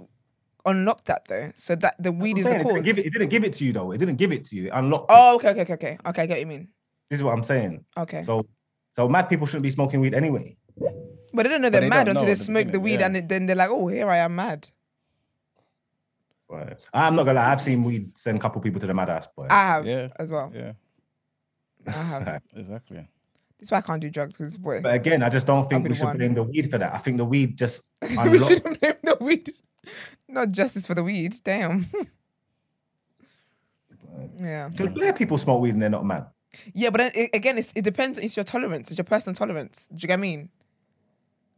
unlocked 0.68 1.06
that 1.06 1.26
though. 1.28 1.52
So 1.56 1.76
that 1.76 1.96
the 1.98 2.12
weed 2.12 2.38
is 2.38 2.46
I'm 2.46 2.60
the 2.60 2.60
saying, 2.60 2.62
it, 2.62 2.64
cause. 2.64 2.84
didn't 2.84 2.86
give 2.86 2.98
it, 3.00 3.06
it 3.08 3.14
didn't 3.14 3.30
give 3.30 3.44
it 3.44 3.54
to 3.56 3.66
you 3.66 3.74
though. 3.74 3.92
It 3.92 3.98
didn't 3.98 4.16
give 4.18 4.32
it 4.32 4.46
to 4.46 4.56
you. 4.56 4.66
It 4.68 4.72
unlocked. 4.74 5.06
oh, 5.10 5.36
okay, 5.36 5.50
okay, 5.50 5.62
okay, 5.62 5.74
okay. 5.74 5.98
Okay, 6.06 6.22
I 6.22 6.26
get 6.26 6.34
what 6.36 6.40
you 6.42 6.46
mean. 6.48 6.68
This 7.10 7.20
is 7.20 7.24
what 7.24 7.34
I'm 7.34 7.44
saying. 7.44 7.84
Okay, 7.98 8.22
So, 8.24 8.46
so 8.96 9.08
mad 9.10 9.24
people 9.30 9.48
shouldn't 9.48 9.64
be 9.64 9.70
smoking 9.70 10.00
weed 10.02 10.14
anyway. 10.14 10.58
but 11.34 11.44
they 11.44 11.50
don't 11.50 11.62
know 11.62 11.70
they're 11.70 11.82
they 11.82 11.90
mad 11.90 12.08
until 12.08 12.26
they 12.26 12.34
the 12.34 12.44
smoke 12.44 12.72
the 12.72 12.80
weed, 12.80 13.00
yeah. 13.00 13.08
and 13.08 13.16
then 13.30 13.46
they're 13.48 13.56
like, 13.56 13.70
"Oh, 13.72 13.88
here 13.88 14.10
I 14.10 14.18
am, 14.18 14.36
mad." 14.36 14.70
Right. 16.50 16.78
I'm 16.94 17.16
not 17.16 17.26
gonna 17.26 17.40
lie. 17.40 17.52
I've 17.52 17.62
seen 17.62 17.84
weed 17.84 18.06
send 18.18 18.38
a 18.38 18.42
couple 18.42 18.62
people 18.62 18.80
to 18.80 18.88
the 18.88 18.94
mad 18.94 19.10
ass, 19.10 19.28
boy. 19.36 19.48
I 19.50 19.68
have 19.68 19.86
Yeah. 19.86 20.08
as 20.18 20.30
well. 20.32 20.52
Yeah, 20.56 20.74
I 21.88 21.92
have. 21.92 22.42
exactly. 22.56 23.08
That's 23.60 23.72
why 23.72 23.80
I 23.80 23.82
can't 23.82 24.02
do 24.02 24.10
drugs 24.10 24.38
with 24.40 24.50
this 24.50 24.58
boy. 24.58 24.82
But 24.82 24.94
again, 24.94 25.24
I 25.24 25.30
just 25.30 25.48
don't 25.48 25.68
think 25.70 25.88
we 25.90 25.96
should 25.96 26.06
one. 26.06 26.18
blame 26.18 26.34
the 26.36 26.44
weed 26.44 26.70
for 26.70 26.78
that. 26.78 26.94
I 26.94 27.00
think 27.00 27.18
the 27.18 27.26
weed 27.26 27.58
just 27.58 27.82
we 28.02 28.16
unlocked. 28.18 28.54
should 28.54 28.64
blame 28.80 28.94
the 29.04 29.18
weed. 29.20 29.54
Not 30.28 30.50
justice 30.50 30.86
for 30.86 30.94
the 30.94 31.04
weed. 31.04 31.36
Damn. 31.44 31.88
yeah. 34.40 34.70
Because 34.70 34.90
black 34.90 35.18
people 35.18 35.38
smoke 35.38 35.62
weed 35.62 35.74
and 35.74 35.82
they're 35.82 35.90
not 35.90 36.06
mad. 36.06 36.28
Yeah, 36.74 36.90
but 36.90 36.98
then 37.00 37.12
it, 37.16 37.30
again, 37.34 37.58
it's, 37.58 37.74
it 37.76 37.84
depends. 37.84 38.18
It's 38.18 38.36
your 38.36 38.44
tolerance. 38.44 38.90
It's 38.90 38.98
your 38.98 39.06
personal 39.06 39.36
tolerance. 39.36 39.88
Do 39.88 39.96
you 39.96 40.08
get 40.08 40.14
what 40.14 40.20
I 40.20 40.22
mean? 40.22 40.50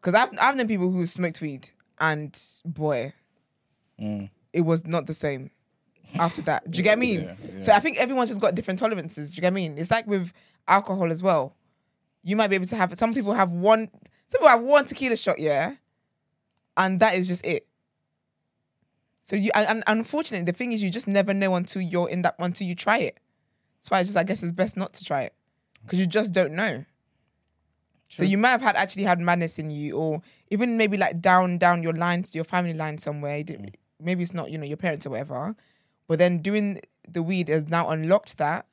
Because 0.01 0.15
I've 0.15 0.29
I've 0.41 0.55
known 0.55 0.67
people 0.67 0.89
who 0.89 1.05
smoked 1.05 1.41
weed, 1.41 1.69
and 1.99 2.37
boy, 2.65 3.13
Mm. 3.99 4.29
it 4.53 4.61
was 4.61 4.87
not 4.87 5.07
the 5.07 5.13
same 5.13 5.51
after 6.15 6.41
that. 6.43 6.71
Do 6.71 6.77
you 6.77 6.83
get 6.83 6.91
what 6.91 6.99
I 6.99 7.01
mean? 7.01 7.21
Yeah, 7.21 7.33
yeah. 7.55 7.61
So 7.61 7.73
I 7.73 7.81
think 7.81 7.97
everyone's 7.97 8.29
just 8.29 8.39
got 8.39 8.55
different 8.55 8.79
tolerances. 8.79 9.31
Do 9.31 9.35
you 9.35 9.41
get 9.41 9.47
what 9.51 9.59
I 9.59 9.61
mean? 9.61 9.77
It's 9.77 9.91
like 9.91 10.07
with 10.07 10.31
alcohol 10.69 11.11
as 11.11 11.21
well. 11.21 11.53
You 12.23 12.37
might 12.37 12.47
be 12.47 12.55
able 12.55 12.65
to 12.67 12.75
have 12.77 12.97
some 12.97 13.13
people 13.13 13.33
have 13.33 13.51
one. 13.51 13.89
Some 14.27 14.39
people 14.39 14.47
have 14.47 14.61
one 14.61 14.85
tequila 14.85 15.17
shot, 15.17 15.39
yeah, 15.39 15.75
and 16.77 17.01
that 17.01 17.15
is 17.15 17.27
just 17.27 17.45
it. 17.45 17.67
So 19.29 19.35
you 19.35 19.51
and, 19.53 19.67
and 19.67 19.83
unfortunately, 19.85 20.43
the 20.51 20.57
thing 20.57 20.71
is, 20.71 20.81
you 20.81 20.89
just 20.89 21.07
never 21.07 21.35
know 21.35 21.53
until 21.53 21.83
you're 21.83 22.09
in 22.09 22.23
that 22.23 22.33
until 22.39 22.65
you 22.65 22.73
try 22.73 22.97
it. 22.97 23.19
That's 23.77 23.91
why 23.91 23.99
I 23.99 24.03
just 24.03 24.17
I 24.17 24.23
guess 24.23 24.41
it's 24.41 24.51
best 24.51 24.75
not 24.75 24.91
to 24.93 25.05
try 25.05 25.21
it 25.21 25.35
because 25.83 25.99
you 25.99 26.07
just 26.07 26.33
don't 26.33 26.53
know. 26.53 26.83
So 28.07 28.23
you 28.23 28.39
might 28.39 28.49
have 28.49 28.63
had 28.63 28.75
actually 28.75 29.03
had 29.03 29.19
madness 29.19 29.59
in 29.59 29.69
you, 29.69 29.95
or 29.95 30.23
even 30.49 30.77
maybe 30.77 30.97
like 30.97 31.21
down 31.21 31.59
down 31.59 31.83
your 31.83 31.93
lines, 31.93 32.33
your 32.33 32.43
family 32.43 32.73
line 32.73 32.97
somewhere. 32.97 33.43
You 33.47 33.67
Maybe 33.99 34.23
it's 34.23 34.33
not 34.33 34.49
you 34.49 34.57
know 34.57 34.65
your 34.65 34.77
parents 34.77 35.05
or 35.05 35.11
whatever, 35.11 35.55
but 36.07 36.17
then 36.17 36.39
doing 36.39 36.81
the 37.07 37.21
weed 37.21 37.49
has 37.49 37.67
now 37.67 37.87
unlocked 37.89 38.39
that. 38.39 38.65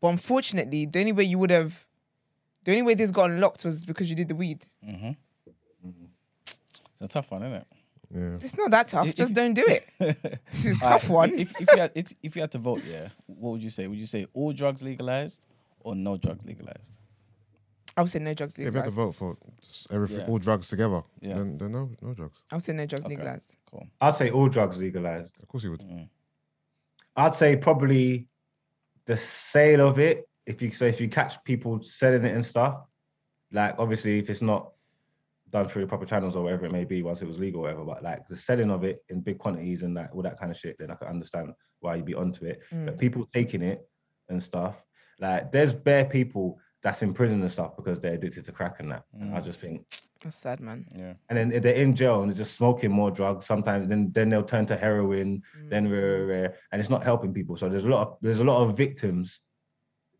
But 0.00 0.08
unfortunately, 0.08 0.86
the 0.86 1.00
only 1.00 1.12
way 1.12 1.24
you 1.24 1.38
would 1.38 1.50
have, 1.50 1.86
the 2.64 2.70
only 2.70 2.82
way 2.82 2.94
this 2.94 3.10
got 3.10 3.28
unlocked 3.28 3.62
was 3.62 3.84
because 3.84 4.08
you 4.08 4.16
did 4.16 4.28
the 4.28 4.36
weed. 4.36 4.64
Mhm. 4.82 5.16
It's 6.46 7.02
a 7.02 7.08
tough 7.08 7.30
one, 7.30 7.42
isn't 7.42 7.56
it? 7.56 7.66
Yeah. 8.14 8.38
It's 8.40 8.56
not 8.56 8.70
that 8.70 8.86
tough. 8.88 9.06
If- 9.08 9.14
Just 9.16 9.30
if- 9.30 9.36
don't 9.36 9.54
do 9.54 9.64
it. 9.66 9.86
It's 10.46 10.64
a 10.64 10.68
Alright, 10.70 10.80
tough 10.82 11.08
one. 11.10 11.34
If, 11.34 11.60
if 11.60 11.70
you 11.72 11.78
had 11.78 11.92
if, 11.94 12.12
if 12.22 12.36
you 12.36 12.42
had 12.42 12.50
to 12.52 12.58
vote, 12.58 12.82
yeah, 12.86 13.08
what 13.26 13.50
would 13.52 13.62
you 13.62 13.70
say? 13.70 13.86
Would 13.86 13.98
you 13.98 14.06
say 14.06 14.26
all 14.32 14.52
drugs 14.52 14.82
legalized 14.82 15.44
or 15.80 15.94
no 15.94 16.16
drugs 16.16 16.44
legalized? 16.44 16.96
I 17.96 18.00
would 18.02 18.10
say 18.10 18.20
no 18.20 18.32
drugs 18.32 18.56
legalized. 18.56 18.86
If 18.86 18.94
you 18.94 18.96
had 18.98 19.06
to 19.06 19.06
vote 19.06 19.12
for 19.14 19.36
everything, 19.90 20.20
Yeah. 20.20 20.26
all 20.26 20.38
drugs 20.38 20.68
together, 20.68 21.02
Yeah. 21.20 21.34
then, 21.34 21.56
then 21.58 21.72
no, 21.72 21.90
no 22.00 22.14
drugs. 22.14 22.38
I 22.50 22.54
would 22.54 22.62
say 22.64 22.72
no 22.72 22.86
drugs 22.86 23.04
Okay. 23.04 23.16
legalized. 23.16 23.56
Cool. 23.70 23.86
I'd 24.00 24.14
say 24.14 24.30
all 24.30 24.48
drugs 24.48 24.78
legalized. 24.78 25.32
Of 25.42 25.48
course 25.48 25.64
you 25.64 25.72
would. 25.72 25.80
Mm. 25.80 26.08
I'd 27.16 27.34
say 27.34 27.56
probably 27.56 28.28
the 29.04 29.16
sale 29.16 29.86
of 29.86 29.98
it. 29.98 30.28
If 30.46 30.62
you 30.62 30.70
so 30.70 30.86
if 30.86 30.98
you 31.00 31.08
catch 31.08 31.42
people 31.44 31.82
selling 31.82 32.24
it 32.24 32.34
and 32.34 32.44
stuff, 32.46 32.80
like 33.52 33.74
obviously 33.78 34.18
if 34.18 34.30
it's 34.30 34.40
not 34.42 34.72
done 35.50 35.68
through 35.68 35.82
the 35.82 35.88
proper 35.88 36.06
channels 36.06 36.36
or 36.36 36.44
whatever 36.44 36.66
it 36.66 36.72
may 36.72 36.84
be, 36.84 37.02
once 37.02 37.22
it 37.22 37.28
was 37.28 37.38
legal, 37.38 37.60
or 37.60 37.64
whatever, 37.64 37.84
but 37.84 38.02
like 38.02 38.26
the 38.26 38.36
selling 38.36 38.70
of 38.70 38.84
it 38.84 39.02
in 39.08 39.20
big 39.20 39.38
quantities 39.38 39.82
and 39.82 39.96
that 39.96 40.10
all 40.12 40.22
that 40.22 40.38
kind 40.38 40.50
of 40.50 40.58
shit, 40.58 40.76
then 40.78 40.90
I 40.90 40.94
can 40.94 41.08
understand 41.08 41.52
why 41.80 41.96
you'd 41.96 42.04
be 42.04 42.14
onto 42.14 42.44
it. 42.44 42.62
But 42.70 42.96
mm. 42.96 42.98
people 42.98 43.28
taking 43.32 43.62
it 43.62 43.88
and 44.28 44.42
stuff, 44.42 44.82
like 45.20 45.52
there's 45.52 45.72
bare 45.72 46.04
people 46.04 46.58
that's 46.82 47.02
in 47.02 47.12
prison 47.12 47.40
and 47.42 47.50
stuff 47.50 47.76
because 47.76 47.98
they're 47.98 48.14
addicted 48.14 48.44
to 48.44 48.52
crack 48.52 48.80
and 48.80 48.90
that. 48.92 49.04
And 49.12 49.34
I 49.34 49.40
mm. 49.40 49.44
just 49.44 49.60
think 49.60 49.84
That's 50.22 50.36
sad, 50.36 50.60
man. 50.60 50.86
Yeah. 50.94 51.14
and 51.28 51.38
then 51.38 51.60
they're 51.62 51.74
in 51.74 51.96
jail 51.96 52.22
and 52.22 52.30
they're 52.30 52.38
just 52.38 52.54
smoking 52.54 52.92
more 52.92 53.10
drugs. 53.10 53.46
Sometimes 53.46 53.88
then 53.88 54.12
then 54.12 54.28
they'll 54.28 54.42
turn 54.42 54.66
to 54.66 54.76
heroin, 54.76 55.42
then 55.68 55.88
mm. 55.88 55.92
rah, 55.92 56.34
rah, 56.34 56.42
rah, 56.42 56.48
and 56.72 56.80
it's 56.80 56.90
not 56.90 57.02
helping 57.02 57.34
people. 57.34 57.56
So 57.56 57.68
there's 57.68 57.84
a 57.84 57.88
lot 57.88 58.06
of 58.06 58.16
there's 58.20 58.40
a 58.40 58.44
lot 58.44 58.62
of 58.62 58.76
victims 58.76 59.40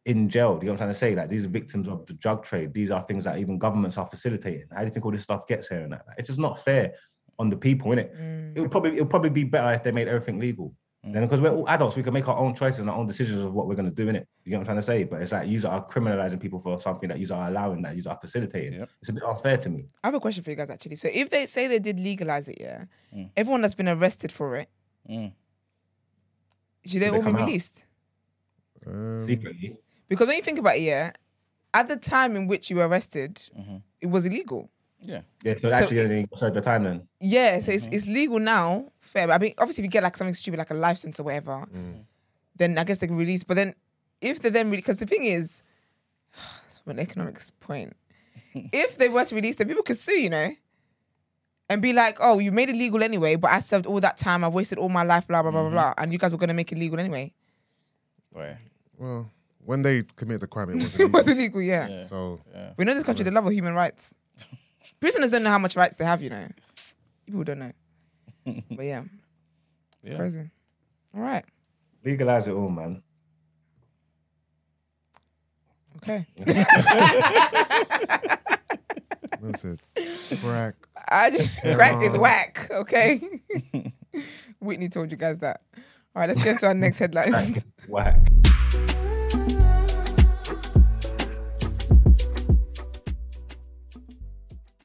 in 0.05 0.29
jail. 0.29 0.57
Do 0.59 0.67
you 0.67 0.71
know 0.71 0.75
what 0.75 0.83
I'm 0.83 0.87
trying 0.87 0.91
to 0.91 0.99
say? 0.99 1.15
Like 1.15 1.29
these 1.31 1.45
are 1.45 1.49
victims 1.49 1.89
of 1.89 2.07
the 2.07 2.15
drug 2.15 2.45
trade. 2.45 2.73
These 2.73 2.91
are 2.91 3.03
things 3.03 3.25
that 3.25 3.39
even 3.39 3.59
governments 3.59 3.99
are 3.99 4.07
facilitating. 4.07 4.67
How 4.73 4.81
do 4.81 4.87
you 4.87 4.91
think 4.93 5.05
all 5.05 5.13
this 5.13 5.23
stuff 5.23 5.47
gets 5.47 5.69
here 5.69 5.81
and 5.81 5.93
that? 5.93 6.05
Like, 6.07 6.19
it's 6.19 6.29
just 6.29 6.39
not 6.39 6.65
fair 6.65 6.95
on 7.39 7.51
the 7.51 7.57
people, 7.57 7.91
innit? 7.91 8.57
It 8.57 8.61
would 8.61 8.71
probably 8.71 8.97
it 8.97 9.01
would 9.01 9.11
probably 9.11 9.31
be 9.31 9.45
better 9.45 9.73
if 9.73 9.83
they 9.83 9.93
made 9.93 10.09
everything 10.09 10.39
legal. 10.39 10.75
Then 11.05 11.23
because 11.23 11.41
we're 11.41 11.53
all 11.53 11.67
adults, 11.69 11.97
we 11.97 12.03
can 12.03 12.13
make 12.13 12.29
our 12.29 12.37
own 12.37 12.55
choices 12.55 12.81
and 12.81 12.91
our 12.91 12.97
own 12.97 13.07
decisions 13.07 13.43
of 13.43 13.55
what 13.55 13.67
we're 13.67 13.77
gonna 13.77 13.91
do 13.91 14.09
in 14.09 14.17
it. 14.17 14.27
You 14.45 14.53
know 14.53 14.59
what 14.59 14.63
I'm 14.63 14.65
trying 14.67 14.79
to 14.79 14.83
say? 14.83 15.05
But 15.05 15.23
it's 15.23 15.33
like 15.33 15.49
you 15.49 15.67
are 15.67 15.87
criminalizing 15.87 16.41
people 16.41 16.59
for 16.61 16.81
something 16.81 17.09
that 17.09 17.19
you 17.19 17.27
are 17.33 17.49
allowing, 17.49 17.81
that 17.83 17.97
you 17.97 18.03
are 18.09 18.19
facilitating. 18.21 18.81
Yep. 18.81 18.91
It's 19.01 19.09
a 19.09 19.13
bit 19.13 19.23
unfair 19.23 19.57
to 19.59 19.71
me. 19.71 19.87
I 20.03 20.09
have 20.09 20.15
a 20.15 20.21
question 20.21 20.43
for 20.43 20.51
you 20.51 20.57
guys 20.57 20.69
actually. 20.71 20.97
So 20.97 21.09
if 21.13 21.31
they 21.31 21.47
say 21.47 21.67
they 21.69 21.79
did 21.79 22.01
legalize 22.01 22.49
it, 22.49 22.59
yeah, 22.61 22.85
everyone 23.37 23.63
that's 23.63 23.75
been 23.75 23.89
arrested 23.89 24.33
for 24.33 24.57
it, 24.57 24.69
Mm. 25.09 25.33
should 26.85 27.01
they 27.01 27.09
they 27.11 27.17
all 27.17 27.23
be 27.23 27.33
released? 27.33 27.87
Um, 28.87 29.25
Secretly. 29.25 29.79
Because 30.09 30.27
when 30.27 30.37
you 30.37 30.43
think 30.43 30.59
about 30.59 30.77
it, 30.77 30.83
yeah, 30.83 31.13
at 31.75 31.89
the 31.89 31.97
time 31.97 32.37
in 32.37 32.47
which 32.47 32.71
you 32.71 32.77
were 32.77 32.89
arrested, 32.89 33.37
mm-hmm. 33.59 33.77
it 34.01 34.07
was 34.07 34.25
illegal. 34.25 34.71
Yeah. 35.01 35.21
Yeah, 35.43 35.55
so, 35.55 35.71
actually 35.71 36.01
only 36.01 36.29
served 36.37 36.57
the 36.57 36.61
time 36.61 36.85
then. 36.85 37.09
Yeah, 37.21 37.61
so 37.61 37.73
it's, 37.73 37.85
mm-hmm. 37.85 37.95
it's 37.95 38.07
legal 38.07 38.39
now. 38.39 38.91
Fair. 39.01 39.27
But 39.27 39.35
I 39.35 39.39
mean, 39.39 39.55
obviously, 39.59 39.83
if 39.83 39.87
you 39.87 39.91
get 39.91 40.03
like 40.03 40.17
something 40.17 40.35
stupid 40.35 40.59
like 40.59 40.71
a 40.71 40.75
life 40.75 40.99
sentence 40.99 41.21
or 41.21 41.25
whatever, 41.25 41.65
mm. 41.75 42.05
then 42.57 42.79
I 42.79 42.85
guess 42.85 42.99
they 42.99 43.07
can 43.07 43.17
release. 43.17 43.45
But 43.45 43.55
then, 43.55 43.75
if 44.21 44.41
they 44.41 44.51
then 44.51 44.67
really, 44.67 44.79
because 44.79 44.99
the 44.99 45.07
thing 45.07 45.25
is, 45.25 45.63
from 46.85 46.93
an 46.93 47.01
economics 47.01 47.51
point, 47.51 47.97
if 48.55 48.99
they 48.99 49.09
were 49.09 49.25
to 49.25 49.35
release 49.35 49.57
them, 49.57 49.69
people 49.69 49.83
could 49.83 49.99
sue, 49.99 50.13
you 50.13 50.31
know, 50.31 50.51
and 51.69 51.81
be 51.81 51.93
like, 51.93 52.19
"Oh, 52.21 52.39
you 52.39 52.51
made 52.51 52.69
it 52.69 52.77
legal 52.77 53.03
anyway, 53.03 53.37
but 53.37 53.51
I 53.51 53.61
served 53.61 53.87
all 53.87 54.01
that 54.01 54.19
time. 54.19 54.43
I 54.43 54.49
wasted 54.49 54.79
all 54.79 54.89
my 54.89 55.05
life, 55.05 55.29
blah 55.29 55.43
blah 55.43 55.51
blah 55.51 55.63
blah 55.63 55.69
mm-hmm. 55.69 55.75
blah, 55.77 55.95
and 55.99 56.13
you 56.13 56.19
guys 56.19 56.33
were 56.33 56.39
gonna 56.39 56.55
make 56.55 56.73
it 56.73 56.79
legal 56.79 56.99
anyway." 56.99 57.33
Boy. 58.33 58.57
Well, 58.99 59.31
when 59.69 59.83
they 59.83 60.03
commit 60.17 60.41
the 60.41 60.47
crime, 60.47 60.71
it 60.71 60.77
was 60.77 60.95
it 60.99 61.01
illegal. 61.01 61.19
was 61.19 61.29
illegal, 61.29 61.61
yeah. 61.61 61.89
Yeah. 61.89 62.07
so 62.07 62.41
Yeah. 62.55 62.73
We 62.79 62.87
know 62.87 62.95
this 62.95 63.05
country, 63.05 63.23
they 63.23 63.31
love 63.31 63.45
our 63.45 63.53
human 63.53 63.75
rights. 63.75 64.15
Prisoners 65.01 65.31
don't 65.31 65.43
know 65.43 65.51
how 65.51 65.59
much 65.59 65.77
rights 65.77 65.97
they 65.97 66.07
have, 66.07 66.23
you 66.23 66.31
know. 66.31 66.49
People 67.27 67.45
don't 67.45 67.59
know. 67.59 67.73
But 68.71 68.87
yeah, 68.87 69.03
it's 70.03 70.13
Yeah. 70.13 70.17
crazy. 70.17 70.51
All 71.15 71.21
right. 71.21 71.45
Legalize 72.03 72.47
it 72.49 72.53
all, 72.53 72.71
man. 72.71 73.03
Okay. 75.99 76.27
I 76.41 76.45
said 79.53 79.81
crack. 80.41 80.77
I 81.11 81.31
just 81.31 81.61
crack 81.61 82.03
is 82.03 82.17
whack. 82.17 82.69
Okay. 82.71 83.21
Whitney 84.61 84.89
told 84.89 85.11
you 85.11 85.19
guys 85.19 85.41
that. 85.41 85.61
All 86.17 86.21
right, 86.23 86.29
let's 86.29 86.43
get 86.43 86.59
to 86.61 86.69
our 86.69 86.75
next 86.75 86.99
headlines. 86.99 87.67
Whack. 87.87 88.19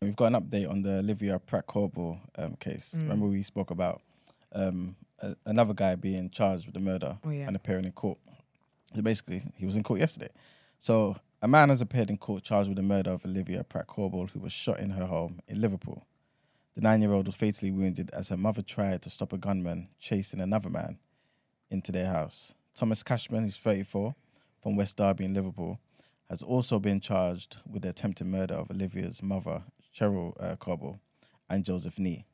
We've 0.04 0.16
got 0.16 0.34
an 0.34 0.42
update 0.42 0.70
on 0.70 0.82
the 0.82 1.00
Olivia 1.00 1.40
Pratt 1.40 1.68
Korbel 1.68 2.20
um, 2.38 2.56
case. 2.56 2.94
Mm. 2.98 3.02
Remember 3.04 3.26
we 3.28 3.42
spoke 3.44 3.72
about 3.72 4.02
um, 4.54 4.96
a, 5.20 5.36
another 5.46 5.74
guy 5.74 5.96
being 5.96 6.30
charged 6.30 6.66
with 6.66 6.74
the 6.76 6.80
murder 6.82 7.18
Oh, 7.26 7.30
yeah. 7.30 7.48
and 7.48 7.56
appearing 7.56 7.86
in 7.86 7.92
court. 7.92 8.18
So 8.96 9.02
basically, 9.02 9.42
he 9.56 9.66
was 9.66 9.76
in 9.76 9.84
court 9.84 10.00
yesterday. 10.00 10.30
So 10.80 11.16
a 11.42 11.48
man 11.48 11.70
has 11.70 11.82
appeared 11.82 12.10
in 12.10 12.18
court 12.18 12.44
charged 12.44 12.70
with 12.70 12.78
the 12.78 12.84
murder 12.84 13.12
of 13.12 13.26
Olivia 13.26 13.64
Pratt 13.64 13.88
Korbel, 13.88 14.30
who 14.30 14.40
was 14.40 14.52
shot 14.54 14.80
in 14.80 14.92
her 14.92 15.06
home 15.06 15.40
in 15.48 15.60
Liverpool. 15.62 16.06
The 16.76 16.82
nine-year-old 16.82 17.28
was 17.28 17.36
fatally 17.36 17.72
wounded 17.72 18.10
as 18.14 18.30
her 18.30 18.38
mother 18.38 18.62
tried 18.62 19.02
to 19.04 19.10
stop 19.10 19.32
a 19.34 19.38
gunman 19.38 19.90
chasing 20.00 20.40
another 20.42 20.70
man 20.70 20.98
into 21.70 21.92
their 21.92 22.08
house. 22.08 22.56
Thomas 22.76 23.04
Cashman, 23.04 23.44
who's 23.44 23.58
34, 23.58 24.16
from 24.62 24.76
West 24.76 24.98
Derby 24.98 25.26
in 25.26 25.34
Liverpool, 25.34 25.80
has 26.30 26.42
also 26.42 26.80
been 26.80 27.00
charged 27.00 27.58
with 27.70 27.84
the 27.84 27.90
attempted 27.90 28.26
murder 28.26 28.56
of 28.56 28.72
Olivia's 28.72 29.22
mother, 29.22 29.62
Cheryl 29.94 30.34
uh, 30.40 30.98
and 31.50 31.64
Joseph 31.64 32.00
Nee. 32.00 32.26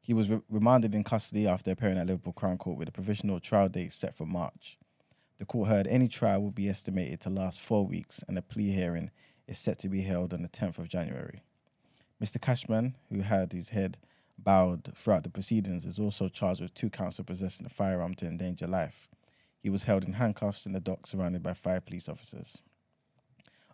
He 0.00 0.14
was 0.14 0.30
re- 0.30 0.40
remanded 0.48 0.94
in 0.94 1.04
custody 1.04 1.46
after 1.46 1.70
appearing 1.70 1.98
at 1.98 2.06
Liverpool 2.06 2.32
Crown 2.32 2.58
Court 2.58 2.78
with 2.78 2.88
a 2.88 2.92
provisional 2.92 3.40
trial 3.40 3.68
date 3.68 3.92
set 3.92 4.14
for 4.16 4.26
March. 4.26 4.78
The 5.38 5.44
court 5.44 5.68
heard 5.68 5.86
any 5.86 6.08
trial 6.08 6.42
would 6.42 6.54
be 6.54 6.68
estimated 6.68 7.20
to 7.20 7.30
last 7.30 7.60
four 7.60 7.86
weeks 7.86 8.24
and 8.26 8.38
a 8.38 8.42
plea 8.42 8.70
hearing 8.70 9.10
is 9.46 9.58
set 9.58 9.78
to 9.80 9.88
be 9.88 10.02
held 10.02 10.32
on 10.32 10.42
the 10.42 10.48
10th 10.48 10.78
of 10.78 10.88
January. 10.88 11.42
Mr. 12.22 12.40
Cashman, 12.40 12.96
who 13.10 13.20
had 13.20 13.52
his 13.52 13.70
head 13.70 13.98
bowed 14.38 14.92
throughout 14.94 15.24
the 15.24 15.30
proceedings, 15.30 15.84
is 15.84 15.98
also 15.98 16.28
charged 16.28 16.60
with 16.62 16.74
two 16.74 16.88
counts 16.88 17.18
of 17.18 17.26
possessing 17.26 17.66
a 17.66 17.70
firearm 17.70 18.14
to 18.14 18.26
endanger 18.26 18.66
life. 18.66 19.08
He 19.60 19.68
was 19.68 19.84
held 19.84 20.04
in 20.04 20.14
handcuffs 20.14 20.66
in 20.66 20.72
the 20.72 20.80
dock, 20.80 21.06
surrounded 21.06 21.42
by 21.42 21.52
five 21.52 21.84
police 21.84 22.08
officers. 22.08 22.62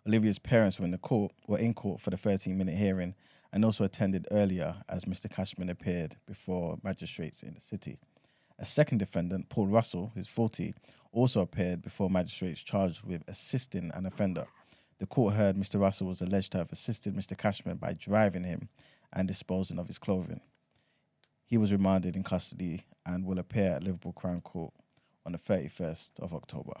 Olivia's 0.07 0.39
parents 0.39 0.79
were 0.79 0.85
in 0.85 0.91
the 0.91 0.97
court 0.97 1.31
were 1.47 1.57
in 1.57 1.73
court 1.73 2.01
for 2.01 2.09
the 2.09 2.17
13-minute 2.17 2.75
hearing 2.75 3.15
and 3.53 3.63
also 3.63 3.83
attended 3.83 4.27
earlier 4.31 4.75
as 4.89 5.05
Mr. 5.05 5.29
Cashman 5.29 5.69
appeared 5.69 6.17
before 6.25 6.77
magistrates 6.83 7.43
in 7.43 7.53
the 7.53 7.61
city. 7.61 7.97
A 8.59 8.65
second 8.65 8.97
defendant, 8.97 9.49
Paul 9.49 9.67
Russell, 9.67 10.11
who's 10.15 10.27
40, 10.27 10.73
also 11.11 11.41
appeared 11.41 11.81
before 11.81 12.09
magistrates 12.09 12.61
charged 12.61 13.05
with 13.05 13.23
assisting 13.27 13.91
an 13.93 14.05
offender. 14.05 14.45
The 14.99 15.05
court 15.05 15.35
heard 15.35 15.55
Mr. 15.55 15.79
Russell 15.79 16.07
was 16.07 16.21
alleged 16.21 16.51
to 16.53 16.59
have 16.59 16.71
assisted 16.71 17.15
Mr. 17.15 17.37
Cashman 17.37 17.77
by 17.77 17.93
driving 17.93 18.43
him 18.43 18.69
and 19.13 19.27
disposing 19.27 19.79
of 19.79 19.87
his 19.87 19.99
clothing. 19.99 20.41
He 21.45 21.57
was 21.57 21.71
remanded 21.71 22.15
in 22.15 22.23
custody 22.23 22.85
and 23.05 23.25
will 23.25 23.39
appear 23.39 23.73
at 23.73 23.83
Liverpool 23.83 24.13
Crown 24.13 24.41
Court 24.41 24.73
on 25.25 25.33
the 25.33 25.37
31st 25.37 26.19
of 26.19 26.33
October. 26.33 26.73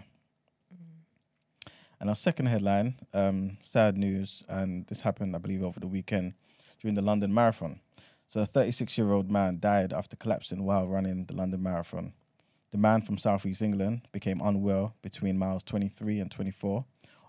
And 2.03 2.09
our 2.09 2.17
second 2.17 2.47
headline, 2.47 2.95
um, 3.13 3.57
sad 3.61 3.97
news, 3.97 4.43
and 4.49 4.85
this 4.87 4.99
happened, 4.99 5.37
I 5.37 5.39
believe, 5.39 5.63
over 5.63 5.79
the 5.79 5.87
weekend 5.87 6.33
during 6.81 6.95
the 6.95 7.01
London 7.01 7.33
Marathon. 7.33 7.79
So, 8.27 8.41
a 8.41 8.45
36 8.45 8.97
year 8.97 9.13
old 9.13 9.31
man 9.31 9.59
died 9.61 9.93
after 9.93 10.17
collapsing 10.17 10.65
while 10.65 10.85
running 10.85 11.23
the 11.23 11.33
London 11.33 11.63
Marathon. 11.63 12.11
The 12.71 12.77
man 12.77 13.03
from 13.03 13.17
Southeast 13.17 13.61
England 13.61 14.01
became 14.11 14.41
unwell 14.41 14.95
between 15.01 15.37
miles 15.37 15.63
23 15.63 16.19
and 16.19 16.29
24 16.29 16.83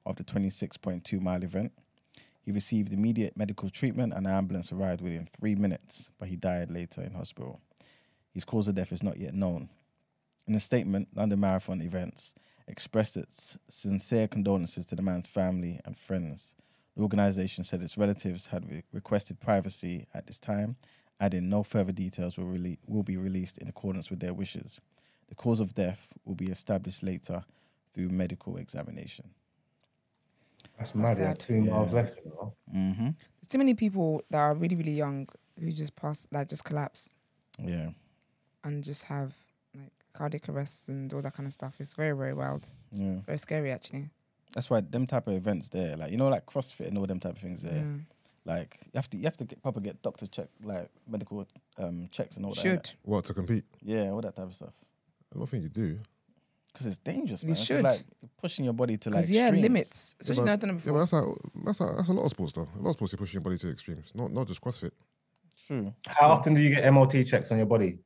of 0.06 0.16
the 0.16 0.24
26.2 0.24 1.20
mile 1.20 1.44
event. 1.44 1.70
He 2.42 2.50
received 2.50 2.92
immediate 2.92 3.36
medical 3.36 3.70
treatment 3.70 4.12
and 4.12 4.26
an 4.26 4.32
ambulance 4.32 4.72
arrived 4.72 5.02
within 5.02 5.26
three 5.26 5.54
minutes, 5.54 6.10
but 6.18 6.26
he 6.26 6.34
died 6.34 6.72
later 6.72 7.00
in 7.00 7.12
hospital. 7.12 7.60
His 8.32 8.44
cause 8.44 8.66
of 8.66 8.74
death 8.74 8.90
is 8.90 9.04
not 9.04 9.18
yet 9.18 9.34
known. 9.34 9.68
In 10.48 10.56
a 10.56 10.60
statement, 10.60 11.10
London 11.14 11.38
Marathon 11.38 11.80
Events 11.80 12.34
expressed 12.68 13.16
its 13.16 13.58
sincere 13.68 14.26
condolences 14.28 14.86
to 14.86 14.96
the 14.96 15.02
man's 15.02 15.26
family 15.26 15.80
and 15.84 15.96
friends. 15.96 16.54
The 16.96 17.02
organization 17.02 17.64
said 17.64 17.82
its 17.82 17.98
relatives 17.98 18.46
had 18.48 18.68
re- 18.70 18.82
requested 18.92 19.40
privacy 19.40 20.06
at 20.14 20.26
this 20.26 20.38
time, 20.38 20.76
adding 21.20 21.48
no 21.48 21.62
further 21.62 21.92
details 21.92 22.38
will, 22.38 22.46
rele- 22.46 22.78
will 22.86 23.02
be 23.02 23.16
released 23.16 23.58
in 23.58 23.68
accordance 23.68 24.10
with 24.10 24.20
their 24.20 24.32
wishes. 24.34 24.80
The 25.28 25.34
cause 25.34 25.60
of 25.60 25.74
death 25.74 26.08
will 26.24 26.34
be 26.34 26.46
established 26.46 27.02
later 27.02 27.44
through 27.92 28.08
medical 28.08 28.56
examination. 28.56 29.30
That's 30.78 30.94
mad. 30.94 31.18
Yeah, 31.18 31.30
sad. 31.30 31.38
two 31.38 31.60
miles 31.62 31.92
left. 31.92 32.18
You 32.24 32.30
know? 32.30 32.54
Mm-hmm. 32.74 33.04
There's 33.04 33.48
too 33.48 33.58
many 33.58 33.74
people 33.74 34.22
that 34.30 34.38
are 34.38 34.54
really, 34.54 34.76
really 34.76 34.92
young 34.92 35.28
who 35.60 35.70
just 35.70 35.94
pass, 35.96 36.26
like, 36.32 36.48
just 36.48 36.64
collapse 36.64 37.14
Yeah. 37.58 37.90
and 38.64 38.82
just 38.82 39.04
have 39.04 39.28
like 39.28 39.36
cardiac 40.14 40.48
arrests 40.48 40.88
and 40.88 41.12
all 41.12 41.20
that 41.22 41.34
kind 41.34 41.46
of 41.46 41.52
stuff. 41.52 41.74
It's 41.78 41.94
very, 41.94 42.16
very 42.16 42.32
wild. 42.34 42.68
Yeah. 42.92 43.16
Very 43.26 43.38
scary, 43.38 43.70
actually. 43.70 44.08
That's 44.54 44.70
why 44.70 44.80
them 44.80 45.06
type 45.06 45.26
of 45.26 45.34
events 45.34 45.68
there, 45.68 45.96
like 45.96 46.10
you 46.12 46.16
know, 46.16 46.28
like 46.28 46.46
CrossFit 46.46 46.86
and 46.88 46.96
all 46.98 47.06
them 47.06 47.18
type 47.20 47.32
of 47.36 47.38
things 47.42 47.62
there. 47.62 47.74
Yeah. 47.84 47.96
Like 48.46 48.78
you 48.84 48.90
have 48.96 49.08
to 49.10 49.16
you 49.16 49.24
have 49.24 49.36
to 49.38 49.44
get 49.44 49.62
proper 49.62 49.80
get 49.80 50.00
doctor 50.02 50.26
check 50.26 50.48
like 50.62 50.90
medical 51.08 51.46
um 51.78 52.06
checks 52.10 52.36
and 52.36 52.44
all 52.46 52.52
that. 52.54 52.60
Should. 52.60 52.90
What 53.02 53.24
to 53.24 53.34
compete? 53.34 53.64
Yeah, 53.82 54.10
all 54.10 54.20
that 54.20 54.36
type 54.36 54.46
of 54.46 54.54
stuff. 54.54 54.74
I 55.34 55.38
don't 55.38 55.48
think 55.48 55.62
you 55.64 55.68
do. 55.70 55.98
Because 56.72 56.86
it's 56.86 56.98
dangerous, 56.98 57.42
You 57.42 57.48
man. 57.48 57.52
It's 57.56 57.64
should. 57.64 57.82
like 57.82 58.02
pushing 58.40 58.64
your 58.64 58.74
body 58.74 58.96
to 58.98 59.08
like 59.10 59.18
Because, 59.22 59.30
yeah, 59.30 59.42
extremes. 59.44 59.62
limits. 59.62 60.16
Especially 60.20 60.40
but- 60.42 60.46
now 60.50 60.56
done 60.56 60.70
it 60.70 60.84
Yeah, 60.84 60.92
but 60.92 60.98
that's 60.98 61.12
like 61.12 61.24
that's 61.64 61.80
like, 61.80 61.96
that's 61.96 62.08
a 62.08 62.12
lot 62.12 62.24
of 62.24 62.30
sports 62.30 62.52
though. 62.52 62.68
A 62.78 62.82
lot 62.82 62.90
of 62.90 62.94
sports 62.94 63.12
you're 63.12 63.18
pushing 63.18 63.34
your 63.38 63.44
body 63.44 63.58
to 63.58 63.70
extremes. 63.70 64.12
Not 64.14 64.32
not 64.32 64.46
just 64.46 64.60
CrossFit. 64.60 64.90
True. 65.66 65.94
How 66.06 66.28
often 66.28 66.52
do 66.54 66.60
you 66.60 66.74
get 66.74 66.92
MOT 66.92 67.24
checks 67.26 67.50
on 67.50 67.56
your 67.58 67.66
body? 67.66 67.98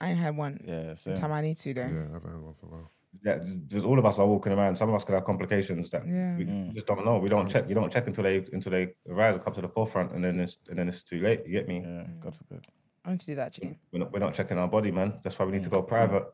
I 0.00 0.10
ain't 0.10 0.18
had 0.18 0.36
one. 0.36 0.60
Yeah. 0.64 0.94
So 0.94 1.14
Time 1.14 1.32
I 1.32 1.40
need 1.40 1.56
to, 1.58 1.74
though. 1.74 1.80
Yeah, 1.82 1.86
I 2.10 2.12
haven't 2.12 2.32
had 2.32 2.40
one 2.42 2.54
for 2.60 2.66
a 2.66 2.68
while. 2.70 2.90
Yeah, 3.24 3.38
just 3.66 3.84
all 3.84 3.98
of 3.98 4.06
us 4.06 4.18
are 4.18 4.26
walking 4.26 4.52
around. 4.52 4.76
Some 4.76 4.90
of 4.90 4.94
us 4.94 5.04
could 5.04 5.14
have 5.14 5.24
complications 5.24 5.88
that 5.90 6.06
Yeah. 6.06 6.36
we 6.36 6.44
Mm. 6.44 6.72
just 6.74 6.86
don't 6.86 7.04
know. 7.04 7.18
We 7.18 7.28
don't 7.28 7.48
check. 7.48 7.68
You 7.68 7.74
don't 7.74 7.90
check 7.92 8.06
until 8.06 8.22
they 8.24 8.44
until 8.52 8.70
they 8.70 8.94
arise 9.08 9.34
and 9.34 9.42
come 9.44 9.54
to 9.54 9.60
the 9.60 9.68
forefront, 9.68 10.12
and 10.12 10.22
then 10.24 10.38
it's 10.38 10.58
and 10.68 10.78
then 10.78 10.88
it's 10.88 11.02
too 11.02 11.20
late. 11.20 11.40
You 11.44 11.52
get 11.52 11.66
me? 11.66 11.80
yeah, 11.84 12.04
God 12.20 12.34
forbid. 12.34 12.66
I 13.04 13.10
need 13.12 13.20
to 13.20 13.26
do 13.26 13.34
that, 13.36 13.46
actually. 13.48 13.78
We're 13.92 14.00
not, 14.00 14.12
we're 14.12 14.18
not 14.20 14.34
checking 14.34 14.58
our 14.58 14.68
body, 14.68 14.90
man. 14.92 15.14
That's 15.22 15.36
why 15.38 15.46
we 15.46 15.52
need 15.52 15.62
to 15.64 15.70
go 15.70 15.82
private 15.82 16.26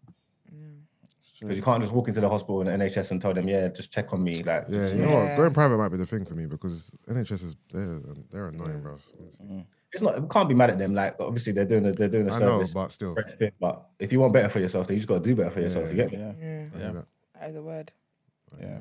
because 1.40 1.56
you 1.58 1.62
can't 1.64 1.80
just 1.82 1.92
walk 1.92 2.08
into 2.08 2.20
the 2.20 2.28
hospital 2.28 2.60
and 2.60 2.68
the 2.80 2.84
NHS 2.86 3.10
and 3.10 3.20
tell 3.20 3.34
them, 3.34 3.48
yeah, 3.48 3.68
just 3.68 3.92
check 3.92 4.12
on 4.12 4.22
me. 4.22 4.42
Like, 4.42 4.66
Yeah, 4.68 4.88
you 4.88 5.02
know 5.02 5.14
what? 5.16 5.36
Going 5.36 5.52
private 5.52 5.76
might 5.78 5.88
be 5.90 5.96
the 5.98 6.06
thing 6.06 6.24
for 6.24 6.34
me 6.34 6.46
because 6.46 6.96
NHS 7.08 7.42
is 7.42 7.56
they're 7.72 8.00
they're 8.30 8.48
annoying, 8.48 8.80
bro. 8.80 8.98
It's 9.94 10.02
not. 10.02 10.20
We 10.20 10.28
can't 10.28 10.48
be 10.48 10.54
mad 10.54 10.70
at 10.70 10.78
them. 10.78 10.92
Like, 10.94 11.16
obviously 11.20 11.52
they're 11.52 11.64
doing 11.64 11.86
a, 11.86 11.92
they're 11.92 12.08
doing 12.08 12.28
a 12.28 12.34
I 12.34 12.38
know, 12.40 12.58
service. 12.58 12.74
but 12.74 12.92
still, 12.92 13.16
But 13.60 13.88
if 13.98 14.12
you 14.12 14.20
want 14.20 14.32
better 14.34 14.48
for 14.50 14.58
yourself, 14.60 14.86
then 14.86 14.96
you 14.96 15.00
just 15.00 15.08
got 15.08 15.22
to 15.22 15.28
do 15.30 15.34
better 15.36 15.50
for 15.50 15.60
yourself. 15.60 15.88
You 15.90 15.96
get 15.96 16.12
me? 16.12 16.18
Yeah. 16.18 16.32
Yeah. 16.38 16.64
I 16.74 16.78
Yeah. 16.78 16.86
do 16.88 16.92
that. 16.94 17.06
That 17.40 17.50
is 17.50 17.56
a 17.56 17.62
word. 17.62 17.92
Yeah. 18.60 18.78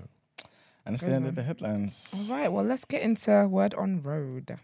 And 0.85 0.95
it's 0.95 1.03
Good 1.03 1.11
the 1.11 1.15
end 1.15 1.23
one. 1.25 1.29
of 1.29 1.35
the 1.35 1.43
headlines. 1.43 2.27
All 2.29 2.35
right, 2.35 2.51
well, 2.51 2.65
let's 2.65 2.83
get 2.83 3.03
into 3.03 3.47
Word 3.47 3.73
on 3.75 4.01
Road. 4.01 4.57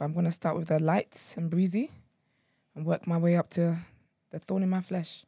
I'm 0.00 0.12
going 0.12 0.26
to 0.26 0.32
start 0.32 0.56
with 0.56 0.68
the 0.68 0.78
lights 0.78 1.36
and 1.36 1.50
breezy 1.50 1.90
and 2.74 2.86
work 2.86 3.06
my 3.06 3.16
way 3.18 3.36
up 3.36 3.50
to 3.50 3.78
the 4.30 4.38
thorn 4.38 4.62
in 4.62 4.70
my 4.70 4.80
flesh. 4.80 5.24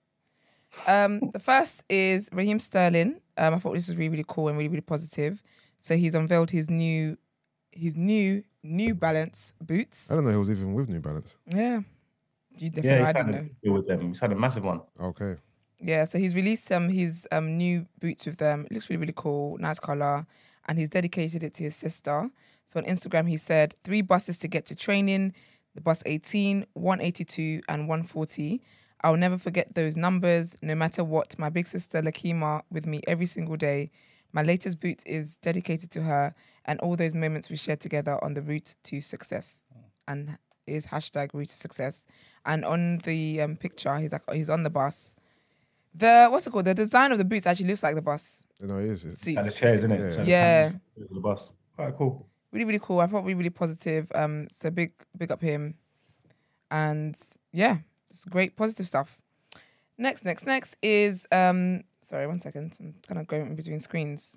Um, 0.86 1.30
the 1.32 1.40
first 1.40 1.84
is 1.88 2.28
Raheem 2.32 2.60
Sterling. 2.60 3.20
Um, 3.36 3.54
I 3.54 3.58
thought 3.58 3.74
this 3.74 3.88
was 3.88 3.96
really, 3.96 4.10
really 4.10 4.24
cool 4.28 4.48
and 4.48 4.56
really, 4.56 4.68
really 4.68 4.80
positive. 4.80 5.42
So 5.78 5.96
he's 5.96 6.14
unveiled 6.14 6.50
his 6.50 6.70
new, 6.70 7.16
his 7.72 7.96
new 7.96 8.44
New 8.62 8.94
Balance 8.94 9.52
boots. 9.60 10.10
I 10.10 10.14
don't 10.14 10.24
know 10.24 10.30
he 10.32 10.36
was 10.36 10.50
even 10.50 10.74
with 10.74 10.88
New 10.88 11.00
Balance. 11.00 11.36
Yeah, 11.46 11.80
you 12.58 12.70
definitely. 12.70 13.00
Yeah, 13.00 13.04
I 13.04 13.06
he's 13.06 13.14
didn't 13.14 13.32
had 13.34 13.44
know. 13.44 13.48
a 13.50 13.64
deal 13.64 13.72
with 13.74 13.86
them. 13.88 14.08
He's 14.08 14.20
had 14.20 14.32
a 14.32 14.36
massive 14.36 14.64
one. 14.64 14.82
Okay, 15.00 15.36
Yeah, 15.78 16.04
so 16.04 16.18
he's 16.18 16.34
released 16.34 16.70
um 16.72 16.88
his 16.88 17.26
um 17.32 17.56
new 17.56 17.86
boots 18.00 18.26
with 18.26 18.36
them. 18.38 18.66
It 18.66 18.72
looks 18.72 18.90
really 18.90 19.00
really 19.00 19.14
cool, 19.16 19.56
nice 19.58 19.80
color, 19.80 20.26
and 20.68 20.78
he's 20.78 20.90
dedicated 20.90 21.42
it 21.42 21.54
to 21.54 21.62
his 21.64 21.76
sister. 21.76 22.28
So 22.66 22.78
on 22.80 22.86
Instagram 22.86 23.28
he 23.28 23.36
said 23.38 23.74
three 23.84 24.02
buses 24.02 24.38
to 24.38 24.48
get 24.48 24.66
to 24.66 24.74
training, 24.76 25.32
the 25.74 25.80
bus 25.80 26.02
18, 26.06 26.66
182, 26.74 27.62
and 27.68 27.88
140. 27.88 28.62
I'll 29.02 29.16
never 29.16 29.38
forget 29.38 29.74
those 29.74 29.96
numbers, 29.96 30.56
no 30.62 30.74
matter 30.74 31.02
what. 31.04 31.38
My 31.38 31.48
big 31.48 31.66
sister 31.66 32.02
Lakima 32.02 32.62
with 32.70 32.86
me 32.86 33.00
every 33.06 33.26
single 33.26 33.56
day. 33.56 33.90
My 34.32 34.42
latest 34.42 34.78
boot 34.80 35.02
is 35.06 35.36
dedicated 35.38 35.90
to 35.92 36.02
her 36.02 36.34
and 36.66 36.78
all 36.80 36.96
those 36.96 37.14
moments 37.14 37.48
we 37.50 37.56
shared 37.56 37.80
together 37.80 38.22
on 38.22 38.34
the 38.34 38.42
route 38.42 38.74
to 38.84 39.00
success. 39.00 39.66
And 40.06 40.38
is 40.66 40.86
hashtag 40.86 41.30
route 41.32 41.48
to 41.48 41.56
success. 41.56 42.04
And 42.46 42.64
on 42.64 42.98
the 42.98 43.40
um, 43.40 43.56
picture, 43.56 43.96
he's 43.96 44.12
like 44.12 44.22
he's 44.32 44.50
on 44.50 44.62
the 44.62 44.70
bus. 44.70 45.16
The 45.94 46.28
what's 46.30 46.46
it 46.46 46.50
called? 46.50 46.66
The 46.66 46.74
design 46.74 47.10
of 47.12 47.18
the 47.18 47.24
boots 47.24 47.46
actually 47.46 47.66
looks 47.68 47.82
like 47.82 47.94
the 47.96 48.02
bus 48.02 48.44
you 48.60 48.66
know 48.66 48.78
he 48.78 48.86
is. 48.86 49.02
It. 49.04 49.04
And 49.36 49.46
the 49.46 49.50
seats. 49.50 49.58
chairs, 49.60 49.78
isn't 49.78 49.90
it? 49.92 50.00
Yeah. 50.00 50.10
So 50.12 50.22
the 50.22 50.30
Yeah. 50.30 50.62
panels, 50.68 50.80
The 51.12 51.20
bus. 51.20 51.42
Quite 51.76 51.96
cool. 51.96 52.28
Really, 52.52 52.64
really 52.66 52.78
cool. 52.80 53.00
I 53.00 53.06
thought 53.06 53.22
really, 53.24 53.34
really 53.34 53.50
positive. 53.50 54.06
Um, 54.14 54.48
so 54.50 54.70
big, 54.70 54.92
big 55.16 55.32
up 55.32 55.40
him. 55.40 55.74
And 56.70 57.16
yeah, 57.52 57.78
it's 58.10 58.24
great 58.24 58.56
positive 58.56 58.86
stuff. 58.86 59.18
Next, 59.98 60.24
next, 60.24 60.46
next 60.46 60.76
is 60.82 61.26
um. 61.32 61.82
Sorry, 62.02 62.26
one 62.26 62.40
second. 62.40 62.76
I'm 62.80 62.94
kind 63.06 63.20
of 63.20 63.26
going 63.26 63.46
in 63.46 63.54
between 63.54 63.80
screens. 63.80 64.36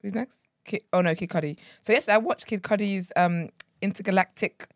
Who's 0.00 0.14
next? 0.14 0.42
Kid, 0.64 0.82
oh 0.92 1.00
no, 1.00 1.14
Kid 1.14 1.28
Cudi. 1.28 1.58
So 1.80 1.92
yes, 1.92 2.08
I 2.08 2.18
watched 2.18 2.46
Kid 2.46 2.62
Cudi's 2.62 3.12
um 3.16 3.50
Entergalactic 3.82 4.66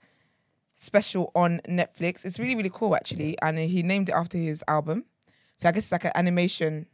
special 0.74 1.30
on 1.34 1.60
Netflix. 1.68 2.24
It's 2.24 2.38
really, 2.38 2.56
really 2.56 2.70
cool 2.72 2.94
actually, 2.96 3.38
and 3.40 3.58
he 3.58 3.82
named 3.82 4.08
it 4.08 4.12
after 4.12 4.36
his 4.36 4.62
album. 4.68 5.04
So 5.56 5.68
I 5.68 5.72
guess 5.72 5.84
it's 5.84 5.92
like 5.92 6.04
an 6.04 6.12
animation 6.14 6.86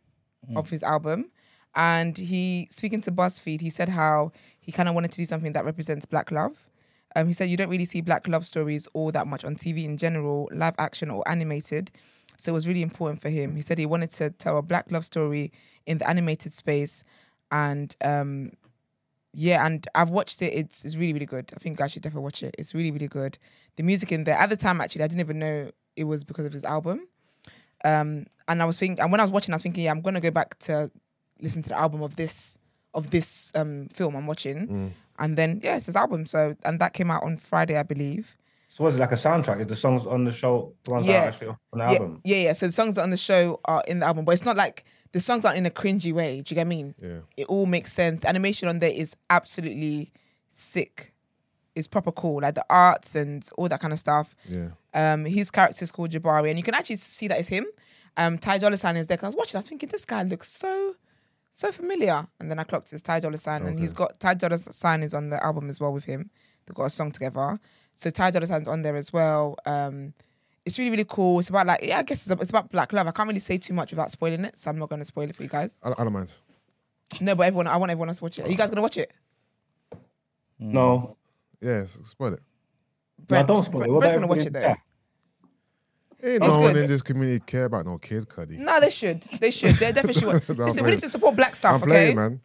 of 0.54 0.70
his 0.70 0.82
album. 0.82 1.30
And 1.74 2.16
he, 2.16 2.68
speaking 2.70 3.00
to 3.02 3.12
BuzzFeed, 3.12 3.60
he 3.60 3.70
said 3.70 3.88
how 3.88 4.32
he 4.60 4.72
kind 4.72 4.88
of 4.88 4.94
wanted 4.94 5.12
to 5.12 5.16
do 5.16 5.24
something 5.24 5.52
that 5.52 5.64
represents 5.64 6.04
Black 6.04 6.30
love. 6.30 6.68
Um, 7.14 7.26
he 7.26 7.32
said 7.32 7.48
you 7.48 7.56
don't 7.56 7.68
really 7.68 7.84
see 7.84 8.00
Black 8.00 8.26
love 8.28 8.44
stories 8.46 8.88
all 8.94 9.12
that 9.12 9.26
much 9.26 9.44
on 9.44 9.56
TV 9.56 9.84
in 9.84 9.96
general, 9.96 10.48
live 10.52 10.74
action 10.78 11.10
or 11.10 11.26
animated. 11.28 11.90
So 12.38 12.52
it 12.52 12.54
was 12.54 12.66
really 12.66 12.82
important 12.82 13.20
for 13.20 13.28
him. 13.28 13.54
He 13.54 13.62
said 13.62 13.78
he 13.78 13.86
wanted 13.86 14.10
to 14.12 14.30
tell 14.30 14.58
a 14.58 14.62
Black 14.62 14.90
love 14.90 15.04
story 15.04 15.52
in 15.86 15.98
the 15.98 16.08
animated 16.08 16.52
space, 16.52 17.04
and 17.50 17.94
um, 18.04 18.52
yeah, 19.34 19.64
and 19.64 19.86
I've 19.94 20.10
watched 20.10 20.42
it. 20.42 20.52
It's 20.52 20.84
it's 20.84 20.96
really 20.96 21.12
really 21.12 21.26
good. 21.26 21.52
I 21.54 21.58
think 21.58 21.80
I 21.80 21.86
should 21.86 22.02
definitely 22.02 22.24
watch 22.24 22.42
it. 22.42 22.54
It's 22.58 22.74
really 22.74 22.90
really 22.90 23.08
good. 23.08 23.38
The 23.76 23.82
music 23.82 24.12
in 24.12 24.24
there 24.24 24.36
at 24.36 24.50
the 24.50 24.56
time 24.56 24.80
actually 24.80 25.04
I 25.04 25.06
didn't 25.08 25.20
even 25.20 25.38
know 25.38 25.70
it 25.96 26.04
was 26.04 26.24
because 26.24 26.46
of 26.46 26.52
his 26.52 26.64
album. 26.64 27.06
Um, 27.84 28.26
and 28.48 28.62
I 28.62 28.64
was 28.64 28.78
thinking, 28.78 29.02
and 29.02 29.10
when 29.10 29.20
I 29.20 29.24
was 29.24 29.30
watching, 29.30 29.52
I 29.52 29.56
was 29.56 29.62
thinking, 29.62 29.84
yeah, 29.84 29.90
I'm 29.90 30.00
gonna 30.02 30.20
go 30.20 30.30
back 30.30 30.58
to 30.60 30.90
listen 31.40 31.62
to 31.64 31.70
the 31.70 31.78
album 31.78 32.02
of 32.02 32.16
this 32.16 32.58
of 32.94 33.10
this 33.10 33.52
um 33.54 33.88
film 33.88 34.14
I'm 34.14 34.26
watching, 34.26 34.94
and 35.18 35.36
then 35.36 35.60
yeah, 35.62 35.76
it's 35.76 35.86
his 35.86 35.96
album. 35.96 36.26
So 36.26 36.56
and 36.64 36.80
that 36.80 36.92
came 36.94 37.10
out 37.10 37.22
on 37.22 37.36
Friday, 37.36 37.76
I 37.78 37.82
believe. 37.82 38.36
So 38.68 38.84
was 38.84 38.96
it 38.96 39.00
like 39.00 39.12
a 39.12 39.16
soundtrack? 39.16 39.60
Is 39.60 39.66
the 39.66 39.76
songs 39.76 40.06
on 40.06 40.24
the 40.24 40.32
show 40.32 40.72
the 40.84 40.92
ones 40.92 41.06
that 41.06 41.12
Yeah. 41.12 41.24
are 41.24 41.28
actually 41.28 41.48
on 41.48 41.56
the 41.72 41.78
Yeah, 41.78 41.90
album? 41.90 42.20
yeah, 42.24 42.36
yeah. 42.36 42.52
So 42.54 42.66
the 42.66 42.72
songs 42.72 42.96
on 42.96 43.10
the 43.10 43.16
show 43.18 43.60
are 43.66 43.82
in 43.86 44.00
the 44.00 44.06
album, 44.06 44.24
but 44.24 44.32
it's 44.32 44.44
not 44.46 44.56
like 44.56 44.84
the 45.12 45.20
songs 45.20 45.44
aren't 45.44 45.58
in 45.58 45.66
a 45.66 45.70
cringy 45.70 46.10
way. 46.12 46.40
Do 46.40 46.52
you 46.52 46.56
get 46.56 46.66
what 46.66 46.72
I 46.72 46.76
mean? 46.76 46.94
Yeah. 46.98 47.18
It 47.36 47.46
all 47.48 47.66
makes 47.66 47.92
sense. 47.92 48.20
The 48.20 48.28
animation 48.30 48.68
on 48.68 48.78
there 48.78 48.90
is 48.90 49.14
absolutely 49.28 50.10
sick. 50.50 51.12
It's 51.74 51.86
proper 51.86 52.12
cool, 52.12 52.40
like 52.42 52.54
the 52.54 52.64
arts 52.70 53.14
and 53.14 53.46
all 53.58 53.68
that 53.68 53.80
kind 53.80 53.92
of 53.92 53.98
stuff. 53.98 54.34
Yeah. 54.48 54.68
Um, 54.94 55.24
his 55.26 55.50
character 55.50 55.82
is 55.84 55.90
called 55.90 56.10
Jabari, 56.10 56.48
and 56.50 56.58
you 56.58 56.62
can 56.62 56.74
actually 56.74 56.96
see 56.96 57.28
that 57.28 57.38
it's 57.38 57.48
him. 57.48 57.66
Um, 58.16 58.38
Ty 58.38 58.58
Dolla 58.58 58.76
Sign 58.76 58.96
is 58.96 59.06
there. 59.06 59.16
'cause 59.16 59.24
I 59.24 59.28
was 59.28 59.36
watching, 59.36 59.56
I 59.56 59.60
was 59.60 59.68
thinking 59.68 59.88
this 59.90 60.04
guy 60.04 60.22
looks 60.22 60.50
so, 60.50 60.94
so 61.54 61.70
familiar, 61.70 62.26
and 62.40 62.50
then 62.50 62.58
I 62.58 62.64
clocked 62.64 62.92
it's 62.92 63.02
Ty 63.02 63.20
Dolla 63.20 63.38
Sign, 63.38 63.62
and 63.66 63.78
he's 63.78 63.92
got 63.92 64.18
Ty 64.18 64.34
Dolla 64.34 64.58
Sign 64.58 65.02
is 65.02 65.14
on 65.14 65.28
the 65.30 65.44
album 65.44 65.68
as 65.68 65.78
well 65.78 65.92
with 65.92 66.04
him. 66.04 66.30
They've 66.66 66.74
got 66.74 66.84
a 66.86 66.90
song 66.90 67.12
together, 67.12 67.60
so 67.94 68.10
Ty 68.10 68.30
Dolla 68.32 68.46
Sign's 68.46 68.66
on 68.68 68.82
there 68.82 68.96
as 68.96 69.12
well. 69.12 69.56
Um, 69.66 70.14
it's 70.64 70.78
really 70.78 70.90
really 70.92 71.04
cool. 71.08 71.38
It's 71.40 71.50
about 71.50 71.66
like 71.66 71.82
yeah, 71.82 71.98
I 71.98 72.02
guess 72.04 72.26
it's, 72.26 72.40
it's 72.40 72.50
about 72.50 72.70
black 72.70 72.92
love. 72.92 73.06
I 73.06 73.10
can't 73.12 73.28
really 73.28 73.40
say 73.40 73.58
too 73.58 73.74
much 73.74 73.90
without 73.92 74.10
spoiling 74.10 74.44
it, 74.44 74.56
so 74.56 74.70
I'm 74.70 74.78
not 74.78 74.88
going 74.88 75.00
to 75.00 75.04
spoil 75.04 75.28
it 75.28 75.36
for 75.36 75.42
you 75.42 75.48
guys. 75.48 75.78
I, 75.84 75.90
I 75.90 76.04
don't 76.04 76.12
mind. 76.12 76.32
No, 77.20 77.34
but 77.34 77.46
everyone, 77.46 77.66
I 77.66 77.76
want 77.76 77.90
everyone 77.92 78.08
else 78.08 78.18
to 78.18 78.24
watch 78.24 78.38
it. 78.38 78.46
Are 78.46 78.48
you 78.48 78.56
guys 78.56 78.70
gonna 78.70 78.80
watch 78.80 78.96
it? 78.96 79.12
No, 80.58 81.16
Yeah, 81.60 81.84
spoil 82.06 82.34
it. 82.34 82.40
no, 83.30 83.42
don't 83.44 83.62
spoil 83.62 83.82
it. 83.82 83.86
Brent- 83.86 83.92
What 83.92 84.00
Brent's 84.00 84.16
gonna 84.16 84.26
watch 84.26 84.38
it 84.46 84.52
though. 84.52 84.58
everybody- 84.60 84.80
Ain't 86.24 86.40
no 86.42 86.58
one 86.58 86.76
in 86.76 86.86
this 86.86 87.02
community 87.02 87.40
care 87.40 87.64
about 87.64 87.84
no 87.84 87.98
kid 87.98 88.28
Cudi. 88.28 88.58
No, 88.58 88.78
they 88.80 88.90
should. 88.90 89.22
They 89.40 89.50
should. 89.50 89.74
They 89.76 89.90
definitely 89.92 90.14
should. 90.14 90.26
watch- 90.32 90.48
No, 90.48 90.64
Listen, 90.66 90.84
we 90.84 90.90
need 90.92 91.00
to 91.00 91.08
support 91.08 91.34
black 91.36 91.54
stuff. 91.56 91.82
I'm 91.82 91.90
okay. 91.90 92.14
man. 92.14 92.40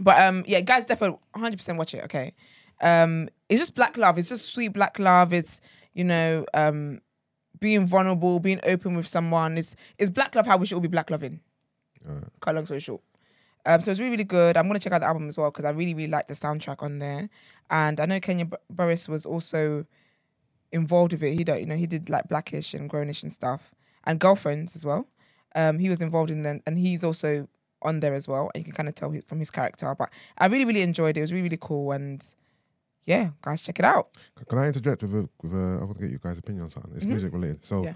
But 0.00 0.20
um, 0.22 0.44
yeah, 0.46 0.60
guys, 0.60 0.84
definitely 0.84 1.18
100 1.32 1.56
percent 1.56 1.76
watch 1.78 1.92
it. 1.94 2.04
Okay, 2.04 2.32
um, 2.80 3.28
it's 3.48 3.60
just 3.60 3.74
black 3.74 3.96
love. 3.98 4.16
It's 4.18 4.28
just 4.30 4.46
sweet 4.52 4.68
black 4.68 4.98
love. 4.98 5.32
It's 5.32 5.60
you 5.92 6.04
know, 6.04 6.46
um, 6.54 7.00
being 7.60 7.84
vulnerable, 7.86 8.38
being 8.40 8.60
open 8.64 8.94
with 8.96 9.06
someone. 9.08 9.58
It's 9.58 9.74
it's 9.98 10.10
black 10.10 10.34
love 10.34 10.46
how 10.46 10.56
we 10.56 10.66
should 10.66 10.76
all 10.76 10.80
be 10.80 10.88
black 10.88 11.10
loving. 11.10 11.40
Cut 12.40 12.54
long 12.54 12.64
story 12.64 12.80
short. 12.80 13.02
Um, 13.66 13.80
so 13.82 13.90
it's 13.90 14.00
really 14.00 14.12
really 14.12 14.24
good. 14.24 14.56
I'm 14.56 14.66
gonna 14.68 14.78
check 14.78 14.92
out 14.92 15.00
the 15.00 15.06
album 15.06 15.28
as 15.28 15.36
well 15.36 15.50
because 15.50 15.64
I 15.66 15.70
really 15.70 15.92
really 15.94 16.10
like 16.10 16.28
the 16.28 16.34
soundtrack 16.34 16.82
on 16.82 17.00
there. 17.00 17.28
And 17.68 18.00
I 18.00 18.06
know 18.06 18.20
Kenya 18.20 18.48
Barris 18.70 19.08
was 19.08 19.26
also 19.26 19.84
involved 20.72 21.12
with 21.12 21.22
it. 21.22 21.34
He 21.34 21.44
don't 21.44 21.60
you 21.60 21.66
know 21.66 21.76
he 21.76 21.86
did 21.86 22.08
like 22.10 22.28
Blackish 22.28 22.74
and 22.74 22.90
Grownish 22.90 23.22
and 23.22 23.32
stuff 23.32 23.74
and 24.04 24.18
Girlfriends 24.20 24.74
as 24.76 24.84
well. 24.84 25.06
Um, 25.54 25.78
he 25.78 25.88
was 25.88 26.00
involved 26.00 26.30
in 26.30 26.42
them 26.42 26.62
and 26.66 26.78
he's 26.78 27.02
also 27.02 27.48
on 27.82 28.00
there 28.00 28.14
as 28.14 28.26
well. 28.28 28.50
And 28.54 28.60
you 28.60 28.64
can 28.64 28.74
kind 28.74 28.88
of 28.88 28.94
tell 28.94 29.10
his, 29.10 29.24
from 29.24 29.38
his 29.38 29.50
character. 29.50 29.94
But 29.94 30.10
I 30.36 30.46
really, 30.46 30.64
really 30.64 30.82
enjoyed 30.82 31.16
it. 31.16 31.20
It 31.20 31.22
was 31.22 31.32
really, 31.32 31.44
really 31.44 31.58
cool. 31.60 31.92
And 31.92 32.22
yeah, 33.04 33.30
guys, 33.40 33.62
check 33.62 33.78
it 33.78 33.84
out. 33.84 34.08
Can 34.48 34.58
I 34.58 34.66
interject 34.66 35.02
with 35.02 35.14
a, 35.14 35.28
with 35.42 35.52
a 35.52 35.78
I 35.80 35.84
want 35.84 35.96
to 35.96 36.02
get 36.02 36.10
you 36.12 36.18
guys' 36.18 36.38
opinion 36.38 36.64
on 36.64 36.70
something. 36.70 36.92
It's 36.96 37.06
music 37.06 37.32
related. 37.32 37.64
So, 37.64 37.84
Mm-hmm. 37.84 37.94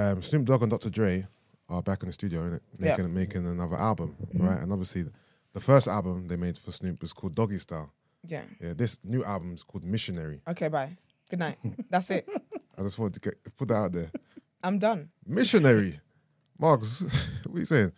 Yeah. 0.00 0.10
um, 0.12 0.22
Snoop 0.22 0.44
Dogg 0.46 0.62
and 0.62 0.70
Dr. 0.70 0.88
Dre 0.88 1.26
are 1.68 1.82
back 1.82 2.02
in 2.02 2.06
the 2.08 2.12
studio, 2.14 2.40
innit? 2.48 2.60
Mm-hmm. 2.80 2.84
Making 2.84 3.14
making 3.14 3.46
another 3.46 3.76
album, 3.76 4.16
right? 4.34 4.58
And 4.62 4.72
obviously, 4.72 5.04
the 5.52 5.60
first 5.60 5.86
album 5.88 6.28
they 6.28 6.36
made 6.36 6.56
for 6.56 6.72
Snoop 6.72 7.02
was 7.02 7.12
called 7.12 7.34
Doggy 7.34 7.58
Style. 7.58 7.92
Yeah. 8.26 8.42
Yeah, 8.60 8.72
this 8.74 8.98
new 9.04 9.22
album 9.24 9.52
is 9.54 9.62
called 9.62 9.84
Missionary. 9.84 10.40
Okay, 10.48 10.68
bye. 10.68 10.96
Good 11.32 11.38
night. 11.38 11.56
That's 11.88 12.10
it. 12.10 12.28
I 12.78 12.82
just 12.82 12.98
wanted 12.98 13.14
to 13.14 13.20
get 13.30 13.56
put 13.56 13.68
that 13.68 13.74
out 13.74 13.92
there. 13.92 14.10
I'm 14.62 14.78
done. 14.78 15.08
Missionary, 15.26 15.98
Marks, 16.58 17.00
what 17.46 17.56
are 17.56 17.58
you 17.58 17.64
saying? 17.64 17.92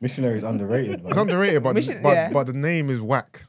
Missionary 0.00 0.38
is 0.38 0.42
underrated. 0.42 1.00
Man. 1.04 1.10
It's 1.10 1.16
underrated, 1.16 1.62
but 1.62 1.74
Mission- 1.76 2.02
but, 2.02 2.10
yeah. 2.14 2.30
but 2.32 2.48
the 2.48 2.52
name 2.54 2.90
is 2.90 3.00
whack. 3.00 3.44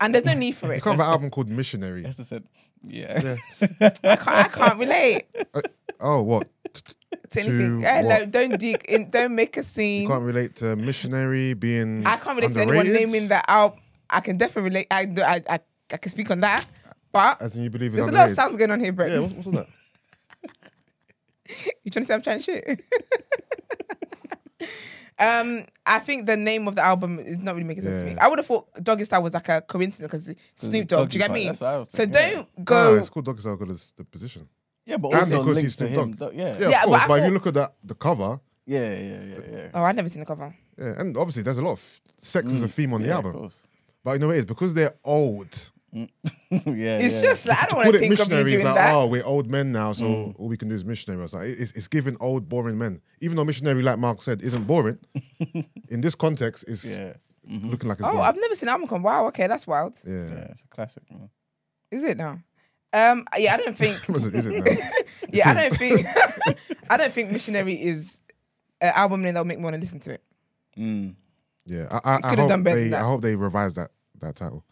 And 0.00 0.14
there's 0.14 0.24
no 0.24 0.34
need 0.34 0.52
for 0.52 0.66
You 0.66 0.74
it. 0.74 0.84
can't 0.84 0.98
have 0.98 1.04
an 1.08 1.10
album 1.12 1.30
called 1.30 1.48
Missionary. 1.48 2.06
Esther 2.06 2.22
said, 2.22 2.44
yeah. 2.84 3.34
I 3.60 3.66
can't, 3.90 4.28
I 4.28 4.44
can't 4.44 4.78
relate 4.78 5.24
uh, 5.52 5.60
Oh, 5.98 6.22
what? 6.22 6.46
to 7.30 7.40
anything. 7.40 7.80
To 7.80 7.86
what? 7.86 8.04
like, 8.04 8.30
don't 8.30 8.56
dig 8.56 8.84
in, 8.88 9.10
don't 9.10 9.34
make 9.34 9.56
a 9.56 9.64
scene. 9.64 10.02
You 10.02 10.06
scene. 10.06 10.08
can't 10.10 10.24
relate 10.24 10.54
to 10.56 10.76
missionary 10.76 11.54
being. 11.54 12.06
I 12.06 12.18
can't 12.18 12.36
relate 12.36 12.52
to 12.52 12.60
anyone 12.60 12.86
underrated? 12.86 13.08
naming 13.10 13.28
that 13.30 13.46
out. 13.48 13.78
I 14.08 14.20
can 14.20 14.36
definitely 14.36 14.70
relate. 14.70 14.86
I, 14.92 15.08
I, 15.26 15.54
I, 15.54 15.60
I 15.92 15.96
can 15.96 16.12
speak 16.12 16.30
on 16.30 16.38
that. 16.40 16.64
But 17.12 17.40
As 17.42 17.54
in 17.56 17.62
you 17.62 17.70
believe 17.70 17.92
it's 17.94 17.98
there's 18.00 18.08
a 18.08 18.12
lot 18.12 18.24
of 18.24 18.30
underrated. 18.30 18.36
sounds 18.36 18.56
going 18.56 18.70
on 18.70 18.80
here, 18.80 18.92
Brett. 18.92 19.10
Yeah, 19.10 19.18
what's, 19.20 19.34
what's 19.34 19.46
all 19.46 19.52
that? 19.52 19.66
You 21.84 21.90
trying 21.90 22.02
to 22.04 22.06
say 22.06 22.14
I'm 22.14 22.22
trying 22.22 22.40
shit? 22.40 22.64
um, 25.18 25.64
I 25.84 25.98
think 25.98 26.26
the 26.26 26.36
name 26.36 26.66
of 26.66 26.74
the 26.76 26.82
album 26.82 27.18
is 27.18 27.38
not 27.38 27.54
really 27.54 27.66
making 27.66 27.82
sense 27.84 27.98
to 28.00 28.04
me. 28.06 28.12
Yeah. 28.12 28.24
I 28.24 28.28
would 28.28 28.38
have 28.38 28.46
thought 28.46 28.68
Doggy 28.82 29.04
Style 29.04 29.22
was 29.22 29.34
like 29.34 29.48
a 29.50 29.60
coincidence 29.60 30.10
because 30.10 30.34
Snoop 30.56 30.88
Dogg. 30.88 31.10
Do 31.10 31.16
you 31.16 31.22
get 31.22 31.28
Doggy 31.28 31.40
me? 31.40 31.46
that's 31.48 31.60
what 31.60 31.66
I 31.70 31.78
was 31.78 31.88
So 31.90 31.98
thinking, 32.04 32.22
yeah. 32.22 32.30
don't 32.36 32.48
No, 32.58 32.64
go. 32.64 32.94
it's 32.96 33.08
called 33.10 33.24
Doggy 33.26 33.40
Style 33.40 33.56
because 33.56 33.74
it's 33.74 33.90
the 33.92 34.04
position. 34.04 34.48
Yeah, 34.86 34.96
but 34.96 35.08
And 35.12 35.18
also 35.20 35.38
because 35.42 35.54
links 35.56 35.60
he's 35.62 35.76
to 35.76 35.86
Snoop 35.88 35.90
him. 36.04 36.12
Dogg. 36.14 36.30
do- 36.32 36.36
Yeah. 36.38 36.44
Yeah, 36.44 36.58
Yeah, 36.58 36.68
Yeah, 36.70 36.76
of 36.84 36.84
but 36.84 36.88
course. 36.88 37.02
I 37.02 37.08
But, 37.08 37.14
if 37.14 37.20
you 37.20 37.26
thought- 37.28 37.32
look 37.34 37.46
at 37.48 37.54
that, 37.54 37.74
the 37.84 37.94
cover, 37.94 38.40
yeah, 38.66 38.80
yeah, 38.94 38.98
yeah. 39.22 39.38
yeah. 39.52 39.68
oh, 39.74 39.82
I've 39.82 39.96
never 39.96 40.08
seen 40.08 40.20
the 40.20 40.26
cover. 40.26 40.56
yeah, 40.78 40.94
and 41.00 41.16
obviously 41.18 41.42
there's 41.42 41.58
a 41.58 41.62
lot 41.62 41.72
of 41.72 42.00
sex 42.18 42.50
as 42.50 42.62
a 42.62 42.68
theme 42.68 42.94
on 42.94 43.00
the 43.02 43.08
Mm. 43.08 43.10
Yeah, 43.10 43.18
of 43.18 43.24
album. 43.26 43.40
course. 43.42 43.58
But 44.04 44.12
you 44.14 44.18
know 44.20 44.26
what 44.28 44.36
it 44.36 44.38
is? 44.38 44.44
Because 44.46 44.72
they're 44.74 44.94
old. 45.04 45.70
yeah, 45.92 46.06
It's 46.50 47.22
yeah. 47.22 47.28
just 47.30 47.46
like 47.46 47.58
I 47.58 47.66
don't 47.66 47.70
To 47.70 47.74
want 47.76 47.86
put 47.86 47.92
to 47.92 47.98
it 47.98 48.00
think 48.00 48.12
of 48.12 48.18
you 48.18 48.24
missionary 48.24 48.46
is 48.46 48.52
doing 48.52 48.64
like, 48.64 48.74
that. 48.76 48.94
oh, 48.94 49.06
we're 49.06 49.24
old 49.24 49.50
men 49.50 49.72
now, 49.72 49.92
so 49.92 50.04
Mm. 50.04 50.34
all 50.38 50.48
we 50.48 50.56
can 50.56 50.68
do 50.68 50.74
is 50.74 50.84
missionary. 50.84 51.22
It's, 51.22 51.34
like, 51.34 51.46
it's, 51.48 51.72
it's 51.72 51.88
giving 51.88 52.16
old, 52.20 52.48
boring 52.48 52.78
men. 52.78 53.00
Even 53.20 53.36
though 53.36 53.44
missionary, 53.44 53.82
like 53.82 53.98
Mark 53.98 54.22
said, 54.22 54.42
isn't 54.42 54.64
boring, 54.66 54.98
in 55.90 56.00
this 56.00 56.14
context, 56.14 56.64
it's 56.66 56.90
Yeah. 56.90 57.12
looking 57.46 57.88
like 57.90 57.98
it's 57.98 58.06
Oh, 58.06 58.12
boring. 58.12 58.20
I've 58.24 58.36
never 58.36 58.54
seen 58.54 58.66
the 58.68 58.72
album 58.72 58.88
come. 58.88 59.02
Wow, 59.02 59.26
okay, 59.26 59.46
that's 59.46 59.66
wild. 59.66 59.98
yeah. 60.06 60.26
Yeah, 60.28 60.34
it's 60.50 60.62
a 60.64 60.68
classic, 60.68 61.02
man. 61.10 61.28
Is 61.90 62.04
it 62.04 62.16
now? 62.16 62.38
Um, 62.94 63.24
yeah, 63.38 63.54
I 63.54 63.56
don't 63.58 63.76
think. 63.76 63.96
Is 64.16 64.26
it, 64.26 64.34
is 64.34 64.46
it 64.46 64.64
now? 64.64 64.72
yeah, 65.32 65.50
I 65.50 65.54
don't 65.54 65.76
think. 65.76 66.06
I 66.90 66.96
don't 66.98 67.12
think 67.12 67.30
Missionary 67.30 67.74
is 67.82 68.20
an 68.82 68.92
album 68.94 69.22
name 69.22 69.32
that'll 69.34 69.46
make 69.46 69.58
me 69.58 69.64
want 69.64 69.74
to 69.74 69.80
listen 69.80 69.98
to 70.00 70.12
it. 70.12 70.22
Mm. 70.76 71.14
Yeah, 71.64 71.88
I, 71.90 72.00
I, 72.04 72.14
I 72.16 72.20
could've 72.20 72.38
hope 72.40 72.48
done 72.50 72.62
better 72.62 72.88
they. 72.88 72.94
I 72.96 73.00
hope 73.02 73.22
they 73.22 73.34
revise 73.36 73.74
that 73.74 73.90
that 74.20 74.36
title. 74.36 74.62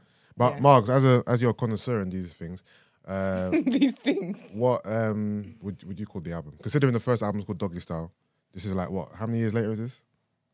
But 0.41 0.55
Yeah. 0.55 0.61
Marks, 0.61 0.89
as 0.89 1.05
a 1.05 1.23
as 1.27 1.43
your 1.43 1.53
connoisseur 1.53 2.01
in 2.01 2.09
these 2.09 2.33
things, 2.33 2.63
uh, 3.07 3.51
These 3.51 3.95
things. 3.97 4.39
what 4.55 4.81
um 4.87 5.57
would 5.61 5.83
would 5.85 5.99
you 6.01 6.07
call 6.07 6.23
the 6.23 6.33
album? 6.33 6.55
Considering 6.63 6.95
the 6.95 7.01
first 7.09 7.23
album's 7.23 7.45
called 7.45 7.59
Doggy 7.59 7.79
Style, 7.81 8.11
this 8.55 8.65
is 8.65 8.73
like 8.73 8.91
what? 8.91 9.13
How 9.13 9.27
many 9.27 9.39
years 9.41 9.53
later 9.53 9.71
is 9.73 9.79
this? 9.79 10.01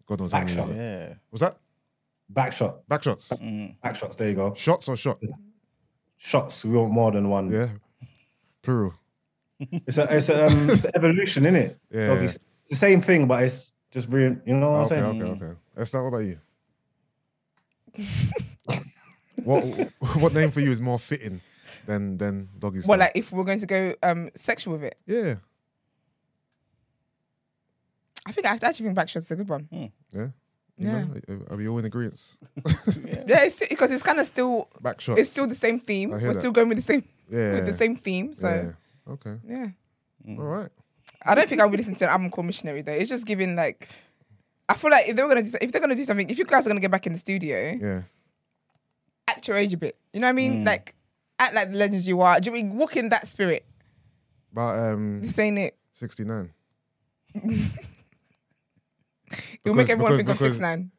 God 0.06 0.18
knows 0.20 0.32
how 0.32 0.42
many 0.44 0.74
Yeah. 0.74 1.14
Was 1.30 1.40
that 1.40 1.56
Backshot. 2.32 2.74
backshots? 2.90 3.28
Mm. 3.38 3.76
Backshots. 3.84 4.16
There 4.16 4.28
you 4.28 4.34
go. 4.34 4.54
Shots 4.54 4.88
or 4.88 4.96
shot? 4.96 5.18
Shots. 6.16 6.64
We 6.64 6.76
want 6.76 6.92
more 6.92 7.12
than 7.12 7.28
one. 7.28 7.48
Yeah, 7.52 7.68
plural. 8.62 8.94
It's 9.60 9.98
a 9.98 10.04
it's 10.16 10.28
a 10.28 10.46
um, 10.46 10.70
it's 10.70 10.84
an 10.84 10.90
evolution, 10.96 11.46
isn't 11.46 11.56
it? 11.64 11.78
Yeah. 11.92 12.14
It's 12.24 12.38
the 12.68 12.74
same 12.76 13.00
thing, 13.02 13.28
but 13.28 13.44
it's 13.44 13.70
just 13.92 14.10
real. 14.10 14.36
You 14.44 14.56
know 14.56 14.70
what 14.72 14.78
I'm 14.78 14.84
Okay, 14.86 14.94
saying? 15.00 15.22
okay, 15.22 15.44
okay. 15.44 15.54
Let's 15.76 15.90
start. 15.90 16.02
What 16.04 16.18
about 16.18 16.26
you? 16.26 16.38
what 19.44 19.64
what 20.20 20.32
name 20.34 20.50
for 20.50 20.60
you 20.60 20.70
is 20.70 20.80
more 20.80 20.98
fitting 20.98 21.40
than 21.86 22.16
than 22.18 22.48
Doggy 22.58 22.80
Style? 22.80 22.88
Well, 22.90 22.98
like 23.00 23.12
if 23.14 23.32
we're 23.32 23.44
going 23.44 23.60
to 23.60 23.66
go 23.66 23.94
um 24.02 24.30
sexual 24.34 24.74
with 24.74 24.84
it, 24.84 24.96
yeah, 25.06 25.36
I 28.26 28.32
think 28.32 28.46
I 28.46 28.54
actually 28.54 28.86
think 28.86 28.96
Backshot's 28.98 29.30
a 29.30 29.36
good 29.36 29.48
one. 29.48 29.68
yeah. 29.70 29.88
You 30.78 30.88
Yeah. 30.88 31.04
know, 31.04 31.20
are- 31.28 31.52
are 31.54 31.56
we 31.56 31.68
all 31.68 31.78
in 31.78 31.84
agreement? 31.86 32.20
Yeah, 33.26 33.44
it's 33.44 33.60
because 33.66 33.90
it's 33.90 34.02
kind 34.02 34.20
of 34.20 34.26
still 34.26 34.68
Backshots. 34.82 35.18
it's 35.18 35.30
still 35.30 35.46
the 35.46 35.54
same 35.54 35.80
theme. 35.80 36.10
We're 36.10 36.32
that. 36.32 36.38
still 36.40 36.52
going 36.52 36.68
with 36.68 36.78
the 36.78 36.82
same 36.82 37.02
yeah. 37.30 37.54
with 37.54 37.66
the 37.66 37.72
same 37.76 37.96
theme. 37.96 38.34
So 38.34 38.48
Yeah. 38.48 39.12
Okay. 39.14 39.36
yeah. 39.46 39.68
All 40.38 40.44
right. 40.44 40.68
I 41.24 41.34
don't 41.34 41.48
think 41.48 41.60
I'll 41.60 41.68
be 41.70 41.76
listening 41.78 41.96
to 41.96 42.04
an 42.04 42.10
album 42.10 42.30
called 42.30 42.46
Missionary 42.46 42.82
though. 42.82 42.92
It's 42.92 43.08
just 43.08 43.26
giving 43.26 43.56
like 43.56 43.88
I 44.68 44.74
feel 44.74 44.90
like 44.90 45.08
if 45.08 45.16
they 45.16 45.22
were 45.22 45.28
gonna 45.28 45.42
do, 45.42 45.56
if 45.60 45.72
they're 45.72 45.80
gonna 45.80 45.94
do 45.94 46.04
something, 46.04 46.28
if 46.28 46.38
you 46.38 46.44
guys 46.44 46.66
are 46.66 46.70
gonna 46.70 46.80
get 46.80 46.90
back 46.90 47.06
in 47.06 47.12
the 47.14 47.18
studio, 47.18 47.78
Yeah. 47.80 48.02
Act 49.28 49.48
your 49.48 49.56
age 49.56 49.72
a 49.74 49.76
bit. 49.76 49.96
You 50.12 50.20
know 50.20 50.26
what 50.26 50.30
I 50.30 50.34
mean? 50.34 50.64
Like 50.64 50.94
act 51.38 51.54
like 51.54 51.70
the 51.70 51.76
legends 51.76 52.06
you 52.08 52.20
are. 52.20 52.40
Do 52.40 52.50
you 52.50 52.54
mean 52.54 52.76
walk 52.76 52.96
in 52.96 53.08
that 53.10 53.26
spirit? 53.26 53.64
About 54.52 54.78
um 54.92 55.20
This 55.22 55.38
ain't 55.38 55.58
it. 55.58 55.76
sixty 55.92 56.24
nine. 56.24 56.50
It'll 59.64 59.74
make 59.74 59.88
everyone 59.90 60.16
because- 60.16 60.16
think 60.16 60.28
of 60.30 60.38
six 60.38 60.58
nine. 60.58 60.90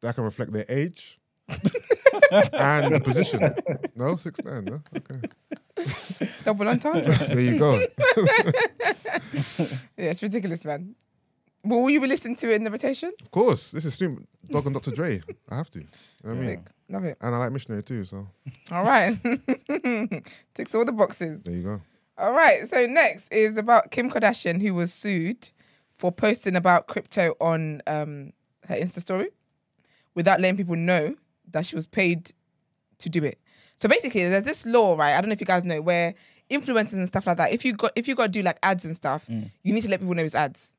That 0.00 0.14
can 0.16 0.24
reflect 0.24 0.52
their 0.52 0.66
age 0.68 1.18
and 1.48 2.94
the 2.94 3.00
position. 3.02 3.54
No, 3.96 4.16
six 4.16 4.38
nine. 4.44 4.64
No? 4.66 4.82
Okay. 4.96 6.28
Double 6.44 6.68
entendre. 6.68 7.10
There 7.26 7.40
you 7.40 7.58
go. 7.58 7.78
yeah, 7.78 7.86
it's 9.96 10.22
ridiculous, 10.22 10.64
man. 10.64 10.94
But 11.64 11.78
will 11.78 11.88
you 11.90 12.00
be 12.02 12.06
listening 12.06 12.36
to 12.36 12.52
it 12.52 12.56
in 12.56 12.64
the 12.64 12.70
rotation? 12.70 13.12
Of 13.22 13.30
course. 13.30 13.70
This 13.70 13.86
is 13.86 13.94
Snoop 13.94 14.26
Dogg 14.50 14.66
and 14.66 14.74
Dr. 14.74 14.90
Dre. 14.90 15.22
I 15.48 15.56
have 15.56 15.70
to. 15.70 15.78
You 15.80 15.86
know 16.24 16.34
what 16.34 16.42
I 16.42 16.46
mean? 16.46 16.64
Sick. 16.94 17.02
Love 17.02 17.04
it. 17.04 17.18
And 17.20 17.34
I 17.34 17.38
like 17.38 17.52
Missionary 17.52 17.82
too, 17.82 18.04
so 18.04 18.28
All 18.70 18.82
right. 18.84 19.16
Ticks 20.54 20.74
all 20.74 20.84
the 20.84 20.92
boxes. 20.92 21.42
there 21.42 21.54
you 21.54 21.62
go. 21.62 21.80
All 22.18 22.32
right. 22.32 22.68
So 22.68 22.86
next 22.86 23.32
is 23.32 23.56
about 23.56 23.90
Kim 23.90 24.10
Kardashian, 24.10 24.60
who 24.62 24.74
was 24.74 24.92
sued 24.92 25.48
for 25.98 26.12
posting 26.12 26.56
about 26.56 26.86
crypto 26.86 27.34
on 27.40 27.82
um, 27.86 28.32
her 28.68 28.76
Insta 28.76 29.00
story 29.00 29.28
without 30.14 30.40
letting 30.40 30.56
people 30.56 30.76
know 30.76 31.14
that 31.52 31.66
she 31.66 31.76
was 31.76 31.86
paid 31.86 32.32
to 32.98 33.08
do 33.08 33.24
it. 33.24 33.38
So 33.76 33.88
basically, 33.88 34.28
there's 34.28 34.44
this 34.44 34.64
law, 34.64 34.96
right? 34.96 35.14
I 35.16 35.20
don't 35.20 35.28
know 35.28 35.34
if 35.34 35.40
you 35.40 35.46
guys 35.46 35.64
know, 35.64 35.82
where 35.82 36.14
influencers 36.50 36.92
and 36.94 37.08
stuff 37.08 37.26
like 37.26 37.36
that. 37.38 37.52
If 37.52 37.64
you 37.64 37.72
got 37.72 37.92
if 37.96 38.06
you 38.06 38.14
got 38.14 38.24
to 38.26 38.28
do 38.32 38.42
like 38.42 38.58
ads 38.62 38.84
and 38.84 38.94
stuff, 38.94 39.26
Mm. 39.26 39.50
you 39.62 39.72
need 39.74 39.82
to 39.82 39.88
let 39.90 40.00
people 40.00 40.14
know 40.14 40.22
it's 40.22 40.34
ads. 40.34 40.74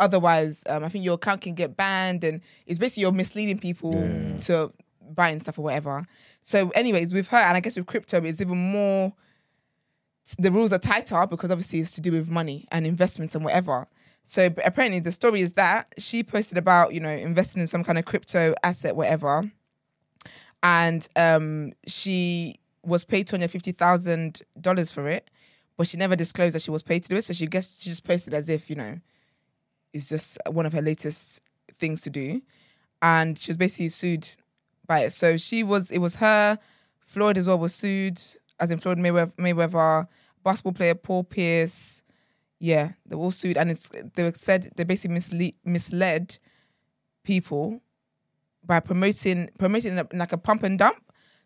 Otherwise, 0.00 0.64
um, 0.68 0.82
I 0.82 0.88
think 0.88 1.04
your 1.04 1.14
account 1.14 1.42
can 1.42 1.54
get 1.54 1.76
banned, 1.76 2.24
and 2.24 2.40
it's 2.66 2.78
basically 2.80 3.02
you're 3.02 3.12
misleading 3.12 3.58
people 3.60 3.92
to 4.42 4.72
buying 5.14 5.40
stuff 5.40 5.58
or 5.58 5.62
whatever. 5.62 6.06
So, 6.42 6.70
anyways, 6.70 7.12
with 7.12 7.28
her 7.28 7.36
and 7.36 7.56
I 7.56 7.60
guess 7.60 7.76
with 7.76 7.86
crypto, 7.86 8.22
it's 8.24 8.40
even 8.40 8.58
more. 8.58 9.12
The 10.38 10.52
rules 10.52 10.72
are 10.72 10.78
tighter 10.78 11.26
because 11.28 11.50
obviously 11.50 11.80
it's 11.80 11.90
to 11.92 12.00
do 12.00 12.12
with 12.12 12.30
money 12.30 12.66
and 12.70 12.86
investments 12.86 13.34
and 13.34 13.44
whatever. 13.44 13.88
So 14.24 14.46
apparently 14.64 15.00
the 15.00 15.12
story 15.12 15.40
is 15.40 15.52
that 15.52 15.92
she 15.98 16.22
posted 16.22 16.58
about 16.58 16.94
you 16.94 17.00
know 17.00 17.10
investing 17.10 17.60
in 17.60 17.66
some 17.66 17.84
kind 17.84 17.98
of 17.98 18.04
crypto 18.04 18.54
asset, 18.62 18.94
whatever, 18.96 19.50
and 20.62 21.08
um, 21.16 21.72
she 21.86 22.56
was 22.84 23.04
paid 23.04 23.26
two 23.26 23.36
hundred 23.36 23.50
fifty 23.50 23.72
thousand 23.72 24.42
dollars 24.60 24.90
for 24.90 25.08
it, 25.08 25.30
but 25.76 25.88
she 25.88 25.96
never 25.96 26.16
disclosed 26.16 26.54
that 26.54 26.62
she 26.62 26.70
was 26.70 26.82
paid 26.82 27.02
to 27.02 27.08
do 27.08 27.16
it. 27.16 27.22
So 27.22 27.32
she 27.32 27.46
guess 27.46 27.80
she 27.80 27.90
just 27.90 28.04
posted 28.04 28.32
as 28.32 28.48
if 28.48 28.70
you 28.70 28.76
know, 28.76 29.00
it's 29.92 30.08
just 30.08 30.38
one 30.48 30.66
of 30.66 30.72
her 30.72 30.82
latest 30.82 31.40
things 31.78 32.00
to 32.02 32.10
do, 32.10 32.42
and 33.00 33.36
she 33.36 33.50
was 33.50 33.56
basically 33.56 33.88
sued 33.88 34.28
it. 34.90 35.12
So 35.12 35.36
she 35.36 35.62
was, 35.62 35.90
it 35.90 35.98
was 35.98 36.16
her, 36.16 36.58
Floyd 37.00 37.38
as 37.38 37.46
well 37.46 37.58
was 37.58 37.74
sued, 37.74 38.20
as 38.58 38.70
in 38.70 38.78
Floyd 38.78 38.98
Mayweather, 38.98 39.32
Mayweather 39.36 40.08
basketball 40.42 40.72
player 40.72 40.94
Paul 40.94 41.24
Pierce. 41.24 42.02
Yeah, 42.58 42.92
they 43.06 43.16
were 43.16 43.24
all 43.24 43.30
sued, 43.32 43.58
and 43.58 43.70
it's 43.70 43.90
they 44.14 44.22
were 44.22 44.32
said 44.34 44.70
they 44.76 44.84
basically 44.84 45.14
mislead, 45.14 45.54
misled 45.64 46.38
people 47.24 47.82
by 48.64 48.78
promoting 48.80 49.50
promoting 49.58 50.00
like 50.12 50.32
a 50.32 50.38
pump 50.38 50.62
and 50.62 50.78
dump. 50.78 50.96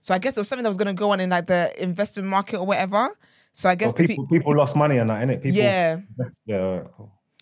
So 0.02 0.14
I 0.14 0.18
guess 0.18 0.36
it 0.36 0.40
was 0.40 0.48
something 0.48 0.62
that 0.62 0.68
was 0.70 0.76
going 0.76 0.86
to 0.86 0.92
go 0.92 1.10
on 1.12 1.20
in 1.20 1.30
like 1.30 1.46
the 1.46 1.72
investment 1.82 2.28
market 2.28 2.58
or 2.58 2.66
whatever. 2.66 3.10
So 3.52 3.68
I 3.68 3.74
guess 3.74 3.94
Well, 3.94 4.06
people, 4.06 4.26
pe- 4.26 4.38
people 4.38 4.54
lost 4.54 4.76
money 4.76 4.98
on 4.98 5.06
that, 5.06 5.26
innit? 5.26 5.42
People, 5.42 5.58
yeah, 5.58 6.00
yeah. 6.44 6.82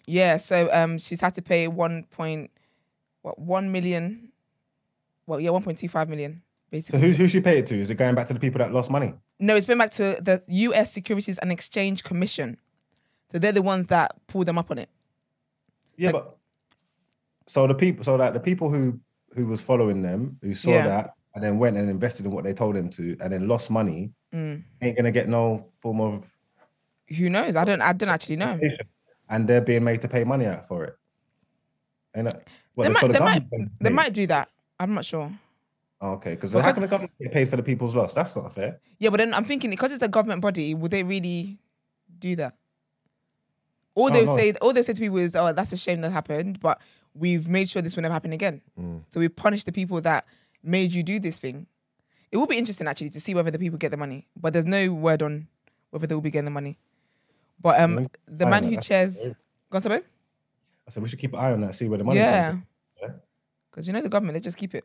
yeah. 0.06 0.36
So 0.36 0.70
um, 0.72 0.98
she's 0.98 1.20
had 1.20 1.34
to 1.34 1.42
pay 1.42 1.66
one 1.66 2.04
point 2.04 2.52
what 3.22 3.38
one 3.38 3.72
million. 3.72 4.30
Well, 5.26 5.40
yeah, 5.40 5.50
one 5.50 5.62
point 5.62 5.78
two 5.78 5.88
five 5.88 6.08
million 6.08 6.42
basically. 6.70 7.00
So 7.00 7.06
who's 7.06 7.16
who 7.16 7.28
she 7.28 7.40
paid 7.40 7.58
it 7.58 7.66
to? 7.68 7.76
Is 7.78 7.90
it 7.90 7.94
going 7.96 8.14
back 8.14 8.26
to 8.28 8.34
the 8.34 8.40
people 8.40 8.58
that 8.58 8.72
lost 8.72 8.90
money? 8.90 9.14
No, 9.40 9.56
it's 9.56 9.66
been 9.66 9.78
back 9.78 9.90
to 9.92 10.18
the 10.20 10.42
U.S. 10.48 10.92
Securities 10.92 11.38
and 11.38 11.50
Exchange 11.52 12.04
Commission. 12.04 12.58
So 13.32 13.38
they're 13.38 13.52
the 13.52 13.62
ones 13.62 13.88
that 13.88 14.14
pulled 14.26 14.46
them 14.46 14.58
up 14.58 14.70
on 14.70 14.78
it. 14.78 14.88
Yeah, 15.96 16.10
Like- 16.10 16.24
but 16.24 16.36
so 17.46 17.66
the 17.66 17.74
people, 17.74 18.04
so 18.04 18.16
that 18.16 18.32
the 18.34 18.40
people 18.40 18.70
who 18.70 19.00
who 19.34 19.46
was 19.46 19.60
following 19.60 20.02
them, 20.02 20.38
who 20.42 20.54
saw 20.54 20.70
Yeah. 20.70 20.86
that, 20.86 21.10
and 21.34 21.42
then 21.42 21.58
went 21.58 21.76
and 21.76 21.90
invested 21.90 22.24
in 22.26 22.30
what 22.32 22.44
they 22.44 22.54
told 22.54 22.76
them 22.76 22.88
to, 22.90 23.16
and 23.20 23.32
then 23.32 23.48
lost 23.48 23.68
money, 23.70 24.12
Mm. 24.32 24.62
ain't 24.80 24.96
gonna 24.96 25.10
get 25.10 25.28
no 25.28 25.66
form 25.80 26.00
of, 26.00 26.30
Who 27.18 27.28
knows? 27.30 27.56
I 27.56 27.64
don't. 27.64 27.82
I 27.82 27.92
don't 27.92 28.08
actually 28.08 28.36
know. 28.36 28.58
and 29.28 29.48
they're 29.48 29.60
being 29.60 29.82
made 29.84 30.02
to 30.02 30.08
pay 30.08 30.22
money 30.24 30.46
out 30.46 30.66
for 30.68 30.84
it. 30.84 30.96
And 32.14 32.28
They 32.28 32.88
might. 32.88 33.12
They 33.12 33.18
might. 33.18 33.44
They 33.80 33.90
might 33.90 34.12
do 34.12 34.26
that. 34.28 34.48
I'm 34.80 34.94
not 34.94 35.04
sure. 35.04 35.32
Oh, 36.00 36.12
okay, 36.14 36.30
because 36.34 36.52
how 36.52 36.72
can 36.72 36.82
the 36.82 36.88
government 36.88 37.12
paid 37.32 37.48
for 37.48 37.56
the 37.56 37.62
people's 37.62 37.94
loss? 37.94 38.12
That's 38.12 38.34
not 38.36 38.54
fair. 38.54 38.78
Yeah, 38.98 39.10
but 39.10 39.18
then 39.18 39.32
I'm 39.32 39.44
thinking 39.44 39.70
because 39.70 39.92
it's 39.92 40.02
a 40.02 40.08
government 40.08 40.40
body, 40.42 40.74
would 40.74 40.90
they 40.90 41.02
really 41.02 41.58
do 42.18 42.36
that? 42.36 42.56
All 43.94 44.10
they 44.10 44.22
Oh, 44.22 44.24
no. 44.24 44.36
say, 44.36 44.52
all 44.60 44.72
they 44.72 44.82
say 44.82 44.92
to 44.92 45.00
people 45.00 45.18
is, 45.18 45.36
"Oh, 45.36 45.52
that's 45.52 45.72
a 45.72 45.76
shame 45.76 46.00
that 46.00 46.10
happened, 46.12 46.60
but 46.60 46.80
we've 47.14 47.48
made 47.48 47.68
sure 47.68 47.80
this 47.80 47.94
will 47.96 48.02
never 48.02 48.12
happen 48.12 48.32
again." 48.32 48.60
So 49.08 49.20
we 49.20 49.28
punish 49.28 49.64
the 49.64 49.72
people 49.72 50.00
that 50.02 50.26
made 50.62 50.92
you 50.92 51.02
do 51.02 51.20
this 51.20 51.38
thing. 51.38 51.66
It 52.32 52.36
will 52.38 52.48
be 52.48 52.56
interesting 52.58 52.88
actually 52.88 53.10
to 53.10 53.20
see 53.20 53.32
whether 53.34 53.50
the 53.52 53.58
people 53.58 53.78
get 53.78 53.92
the 53.92 53.96
money, 53.96 54.26
but 54.36 54.52
there's 54.52 54.66
no 54.66 54.92
word 54.92 55.22
on 55.22 55.46
whether 55.90 56.06
they 56.08 56.14
will 56.14 56.22
be 56.22 56.30
getting 56.32 56.46
the 56.46 56.50
money. 56.50 56.76
But 57.62 57.80
um, 57.80 58.08
the 58.26 58.46
man 58.46 58.64
who 58.64 58.76
chairs, 58.78 59.20
great. 59.22 59.36
go 59.70 59.76
on, 59.76 59.82
sorry? 59.82 60.00
I 60.86 60.90
said 60.90 61.02
we 61.02 61.08
should 61.08 61.20
keep 61.20 61.32
an 61.32 61.38
eye 61.38 61.52
on 61.52 61.60
that, 61.60 61.74
see 61.76 61.88
where 61.88 61.98
the 61.98 62.04
money. 62.04 62.18
yeah, 62.18 62.50
comes. 62.50 62.62
Yeah. 62.62 62.73
Because 63.74 63.88
you 63.88 63.92
know 63.92 64.00
the 64.00 64.08
government, 64.08 64.34
they 64.34 64.40
just 64.40 64.56
keep 64.56 64.74
it. 64.74 64.84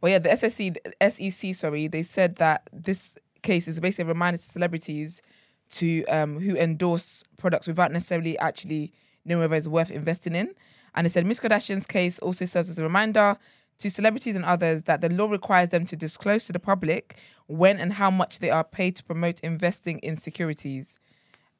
But 0.00 0.10
yeah, 0.10 0.18
the 0.18 0.30
SSC, 0.30 0.76
SEC, 1.10 1.54
sorry, 1.54 1.86
they 1.86 2.02
said 2.02 2.36
that 2.36 2.68
this 2.72 3.16
case 3.42 3.68
is 3.68 3.78
basically 3.78 4.10
a 4.10 4.14
reminder 4.14 4.38
to 4.38 4.44
celebrities 4.44 5.22
to 5.70 6.04
um, 6.06 6.40
who 6.40 6.56
endorse 6.56 7.22
products 7.36 7.68
without 7.68 7.92
necessarily 7.92 8.36
actually 8.38 8.92
knowing 9.24 9.42
whether 9.42 9.54
it's 9.54 9.68
worth 9.68 9.90
investing 9.90 10.34
in. 10.34 10.54
And 10.94 11.04
they 11.04 11.10
said 11.10 11.24
Miss 11.24 11.38
Kardashian's 11.38 11.86
case 11.86 12.18
also 12.18 12.44
serves 12.46 12.68
as 12.68 12.78
a 12.78 12.82
reminder 12.82 13.36
to 13.78 13.90
celebrities 13.90 14.34
and 14.34 14.44
others 14.44 14.82
that 14.84 15.00
the 15.00 15.08
law 15.08 15.28
requires 15.28 15.68
them 15.68 15.84
to 15.84 15.96
disclose 15.96 16.46
to 16.46 16.52
the 16.52 16.58
public 16.58 17.18
when 17.46 17.78
and 17.78 17.92
how 17.92 18.10
much 18.10 18.40
they 18.40 18.50
are 18.50 18.64
paid 18.64 18.96
to 18.96 19.04
promote 19.04 19.38
investing 19.40 19.98
in 20.00 20.16
securities. 20.16 20.98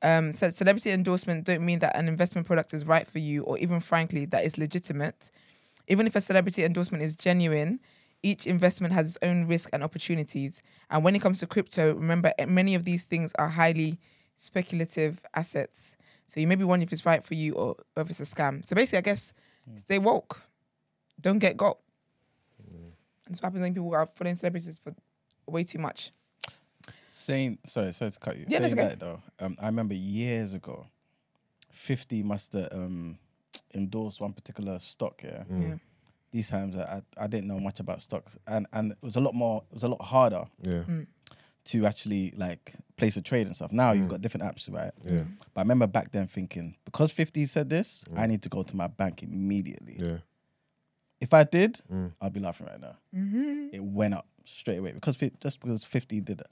Um, 0.03 0.33
said 0.33 0.55
celebrity 0.55 0.91
endorsement 0.91 1.45
don't 1.45 1.65
mean 1.65 1.79
that 1.81 1.95
an 1.95 2.09
investment 2.09 2.47
product 2.47 2.73
is 2.73 2.87
right 2.87 3.07
for 3.07 3.19
you, 3.19 3.43
or 3.45 3.59
even 3.59 3.81
frankly 3.81 4.25
that 4.27 4.45
it's 4.45 4.59
legitimate. 4.59 5.31
Even 5.91 6.07
if 6.07 6.15
a 6.15 6.21
celebrity 6.21 6.65
endorsement 6.65 7.03
is 7.03 7.17
genuine, 7.17 7.81
each 8.23 8.47
investment 8.47 8.95
has 8.95 9.09
its 9.09 9.19
own 9.23 9.47
risk 9.47 9.71
and 9.73 9.83
opportunities. 9.83 10.63
And 10.89 11.03
when 11.03 11.17
it 11.17 11.21
comes 11.21 11.41
to 11.41 11.47
crypto, 11.47 11.93
remember 11.95 12.33
eh, 12.39 12.47
many 12.47 12.77
of 12.77 12.85
these 12.85 13.05
things 13.05 13.33
are 13.39 13.49
highly 13.49 13.99
speculative 14.37 15.21
assets. 15.35 15.97
So 16.27 16.39
you 16.39 16.47
may 16.47 16.55
be 16.55 16.63
wondering 16.63 16.87
if 16.87 16.93
it's 16.93 17.05
right 17.05 17.25
for 17.25 17.35
you 17.35 17.55
or 17.55 17.75
if 17.97 18.09
it's 18.09 18.21
a 18.21 18.23
scam. 18.23 18.65
So 18.65 18.77
basically, 18.77 18.99
I 18.99 19.03
guess 19.03 19.35
stay 19.75 19.99
woke, 19.99 20.41
don't 21.21 21.41
get 21.41 21.57
got. 21.57 21.79
That's 23.27 23.43
what 23.43 23.49
happens 23.49 23.63
when 23.63 23.75
people 23.75 23.93
are 23.95 24.07
following 24.07 24.37
celebrities 24.37 24.81
for 24.83 24.95
way 25.47 25.65
too 25.65 25.79
much. 25.79 26.13
Saying 27.07 27.59
sorry, 27.65 27.93
sorry 27.93 28.13
to 28.13 28.19
cut 28.19 28.37
you. 28.37 28.45
Yeah, 28.49 28.59
Saying 28.59 28.63
that's 28.63 28.73
okay. 28.75 28.89
that 28.89 29.01
though, 29.01 29.23
um, 29.41 29.57
I 29.61 29.67
remember 29.67 29.95
years 29.95 30.55
ago, 30.55 30.87
Fifty 31.73 32.23
must 32.23 32.53
have 32.53 32.69
um, 32.73 33.19
endorsed 33.75 34.21
one 34.21 34.33
particular 34.33 34.79
stock. 34.79 35.23
Yeah, 35.25 35.45
mm. 35.51 35.69
Yeah. 35.69 35.75
these 36.33 36.49
times 36.51 36.77
I, 36.77 37.03
I 37.19 37.25
I 37.25 37.27
didn't 37.27 37.49
know 37.49 37.59
much 37.61 37.81
about 37.81 38.03
stocks, 38.03 38.39
and 38.47 38.67
and 38.73 38.93
it 38.93 38.99
was 39.03 39.17
a 39.17 39.21
lot 39.21 39.35
more. 39.35 39.63
It 39.71 39.75
was 39.75 39.83
a 39.83 39.89
lot 39.89 40.03
harder 40.03 40.45
Yeah. 40.63 40.85
Mm. 40.89 41.07
to 41.65 41.87
actually 41.87 42.33
like 42.37 42.75
place 42.97 43.17
a 43.17 43.23
trade 43.23 43.47
and 43.47 43.55
stuff. 43.57 43.73
Now 43.73 43.93
you've 43.93 44.07
mm. 44.07 44.11
got 44.11 44.21
different 44.21 44.45
apps, 44.47 44.73
right? 44.73 44.93
Yeah. 45.05 45.25
But 45.55 45.61
I 45.61 45.63
remember 45.63 45.87
back 45.87 46.11
then 46.13 46.27
thinking 46.27 46.77
because 46.85 47.13
Fifty 47.13 47.45
said 47.45 47.69
this, 47.71 48.05
I 48.17 48.27
need 48.27 48.43
to 48.43 48.49
go 48.49 48.63
to 48.63 48.77
my 48.77 48.87
bank 48.89 49.23
immediately. 49.23 49.97
Yeah. 49.99 50.19
If 51.21 51.35
I 51.35 51.45
did, 51.45 51.81
Mm. 51.93 52.13
I'd 52.21 52.33
be 52.33 52.41
laughing 52.41 52.67
right 52.67 52.81
now. 52.81 52.97
Mm-hmm. 53.15 53.69
It 53.75 53.83
went 53.83 54.15
up 54.15 54.27
straight 54.45 54.79
away 54.79 54.93
because 54.93 55.17
just 55.17 55.61
because 55.61 55.85
fifty 55.85 56.21
did 56.21 56.41
it. 56.41 56.47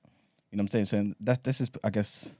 You 0.51 0.57
know 0.57 0.63
what 0.63 0.75
I'm 0.75 0.85
saying? 0.85 0.85
So 0.87 1.15
that's 1.21 1.41
this 1.41 1.61
is 1.61 1.71
I 1.83 1.91
guess 1.91 2.37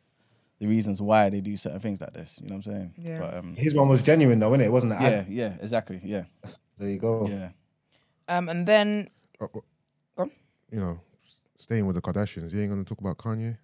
the 0.59 0.67
reasons 0.67 1.01
why 1.01 1.31
they 1.31 1.41
do 1.41 1.57
certain 1.57 1.81
things 1.81 2.01
like 2.01 2.13
this. 2.13 2.41
You 2.43 2.49
know 2.51 2.57
what 2.57 2.67
I'm 2.67 2.73
saying? 2.73 2.95
Yeah. 2.99 3.19
But, 3.19 3.35
um, 3.39 3.55
His 3.57 3.75
one 3.75 3.89
was 3.89 4.03
genuine 4.03 4.39
though, 4.41 4.51
innit? 4.53 4.65
It 4.65 4.73
wasn't 4.73 4.93
an 4.95 5.03
yeah, 5.03 5.09
ad. 5.09 5.27
yeah, 5.29 5.53
exactly. 5.61 6.01
Yeah, 6.03 6.25
There 6.79 6.89
you 6.89 6.99
go. 6.99 7.27
yeah. 7.29 7.51
Um, 8.29 8.49
and 8.49 8.67
then 8.67 9.09
Uh, 9.41 9.45
uh, 9.45 9.49
Go 10.17 10.23
on. 10.25 10.31
You 10.71 10.81
know, 10.81 11.01
staying 11.59 11.87
with 11.87 11.97
the 11.97 12.03
Kardashians, 12.03 12.53
you 12.53 12.61
ain't 12.61 12.71
gonna 12.71 12.85
talk 12.85 13.01
about 13.01 13.19
Kanye. 13.19 13.57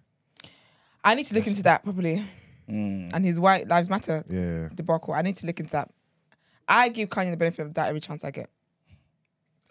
I 1.03 1.13
need 1.15 1.25
to 1.25 1.35
look 1.35 1.45
into 1.47 1.61
that 1.63 1.83
properly. 1.83 2.23
Mm. 2.69 3.11
And 3.13 3.23
his 3.25 3.39
White 3.39 3.67
Lives 3.67 3.89
Matter 3.91 4.23
Yeah. 4.27 4.69
debacle. 4.73 5.13
I 5.13 5.21
need 5.21 5.35
to 5.35 5.45
look 5.45 5.59
into 5.59 5.71
that. 5.73 5.91
I 6.67 6.89
give 6.89 7.09
Kanye 7.09 7.29
the 7.29 7.37
benefit 7.37 7.61
of 7.61 7.67
the 7.67 7.73
doubt 7.73 7.89
every 7.89 7.99
chance 8.01 8.23
I 8.23 8.31
get. 8.31 8.49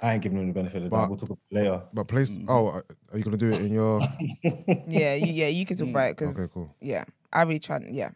I 0.02 0.14
ain't 0.14 0.22
giving 0.22 0.38
him 0.38 0.48
the 0.48 0.52
benefit 0.52 0.78
of 0.78 0.82
the 0.84 0.88
But- 0.90 1.00
doubt. 1.02 1.08
We'll 1.10 1.18
talk 1.18 1.30
about 1.30 1.38
it 1.50 1.54
later. 1.54 1.82
But 1.92 2.08
place. 2.08 2.32
Oh, 2.48 2.68
uh, 2.68 2.82
are 3.12 3.18
you 3.18 3.24
gonna 3.24 3.36
do 3.36 3.52
it 3.52 3.60
in 3.62 3.72
your? 3.72 4.00
Yeah, 4.88 5.14
you, 5.14 5.32
yeah, 5.32 5.48
you 5.48 5.64
can 5.64 5.76
talk 5.76 5.88
about 5.88 6.10
it 6.10 6.16
because 6.16 6.38
Okay, 6.38 6.50
cool. 6.52 6.74
yeah, 6.80 7.04
I 7.32 7.42
really 7.42 7.58
try. 7.60 7.80
Yeah, 7.90 8.10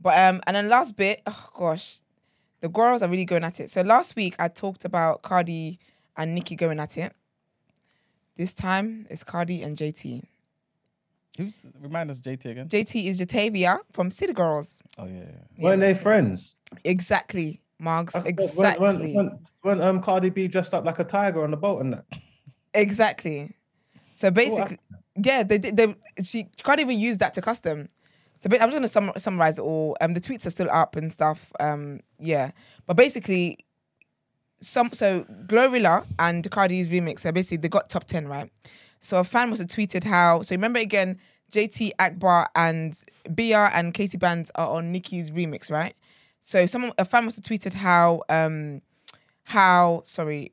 but 0.00 0.18
um, 0.18 0.40
and 0.46 0.56
then 0.56 0.68
last 0.68 0.96
bit, 0.96 1.22
oh 1.26 1.48
gosh, 1.56 2.00
the 2.60 2.68
girls 2.68 3.02
are 3.02 3.08
really 3.08 3.24
going 3.24 3.44
at 3.44 3.60
it. 3.60 3.70
So 3.70 3.82
last 3.82 4.16
week 4.16 4.34
I 4.38 4.48
talked 4.48 4.84
about 4.84 5.22
Cardi 5.22 5.78
and 6.16 6.34
Nicki 6.34 6.56
going 6.56 6.80
at 6.80 6.98
it. 6.98 7.12
This 8.36 8.52
time 8.54 9.06
it's 9.10 9.24
Cardi 9.24 9.62
and 9.62 9.76
JT. 9.76 10.22
Who's 11.38 11.64
remind 11.80 12.10
us 12.10 12.18
JT 12.18 12.44
again? 12.46 12.68
JT 12.68 13.06
is 13.06 13.20
Jatavia 13.20 13.78
from 13.92 14.10
City 14.10 14.32
Girls. 14.32 14.82
oh 14.98 15.06
yeah, 15.06 15.12
yeah. 15.56 15.64
Weren't 15.64 15.80
they 15.80 15.94
friends? 15.94 16.56
Exactly, 16.84 17.60
Margs. 17.82 18.12
That's- 18.12 18.26
Exactly. 18.26 18.84
When, 18.84 18.98
when, 18.98 19.14
when, 19.14 19.38
when 19.62 19.80
um, 19.82 20.00
Cardi 20.00 20.30
B 20.30 20.48
dressed 20.48 20.74
up 20.74 20.84
like 20.84 20.98
a 20.98 21.04
tiger 21.04 21.42
on 21.44 21.50
the 21.50 21.56
boat 21.56 21.80
and 21.80 21.92
that. 21.94 22.04
Exactly. 22.74 23.54
So 24.12 24.30
basically, 24.30 24.78
yeah, 25.16 25.42
they 25.42 25.58
did. 25.58 25.76
They 25.76 25.94
she 26.24 26.48
can't 26.62 26.80
even 26.80 26.98
use 26.98 27.18
that 27.18 27.34
to 27.34 27.40
custom. 27.40 27.88
So 28.38 28.48
I'm 28.52 28.70
just 28.70 28.72
gonna 28.72 28.88
sum, 28.88 29.12
summarize 29.16 29.58
it 29.58 29.62
all. 29.62 29.96
Um, 30.00 30.14
the 30.14 30.20
tweets 30.20 30.46
are 30.46 30.50
still 30.50 30.70
up 30.70 30.96
and 30.96 31.12
stuff. 31.12 31.52
Um, 31.60 32.00
yeah, 32.18 32.52
but 32.86 32.96
basically, 32.96 33.58
some 34.60 34.92
so 34.92 35.24
Glorilla 35.46 36.04
and 36.18 36.48
Cardi's 36.50 36.88
remix. 36.88 37.20
So 37.20 37.32
basically, 37.32 37.58
they 37.58 37.68
got 37.68 37.88
top 37.88 38.04
ten 38.04 38.28
right. 38.28 38.50
So 39.00 39.18
a 39.18 39.24
fan 39.24 39.50
have 39.50 39.58
tweeted 39.58 40.04
how. 40.04 40.42
So 40.42 40.54
remember 40.54 40.78
again, 40.78 41.18
JT 41.52 41.92
Akbar 41.98 42.48
and 42.54 43.00
BR 43.30 43.54
and 43.72 43.94
Katie 43.94 44.18
Bands 44.18 44.50
are 44.54 44.68
on 44.68 44.92
Nicki's 44.92 45.30
remix, 45.30 45.70
right? 45.70 45.94
So 46.40 46.66
someone 46.66 46.92
a 46.98 47.04
fan 47.04 47.24
must 47.24 47.36
have 47.36 47.44
tweeted 47.44 47.74
how 47.74 48.22
um 48.28 48.82
how 49.44 50.02
sorry 50.04 50.52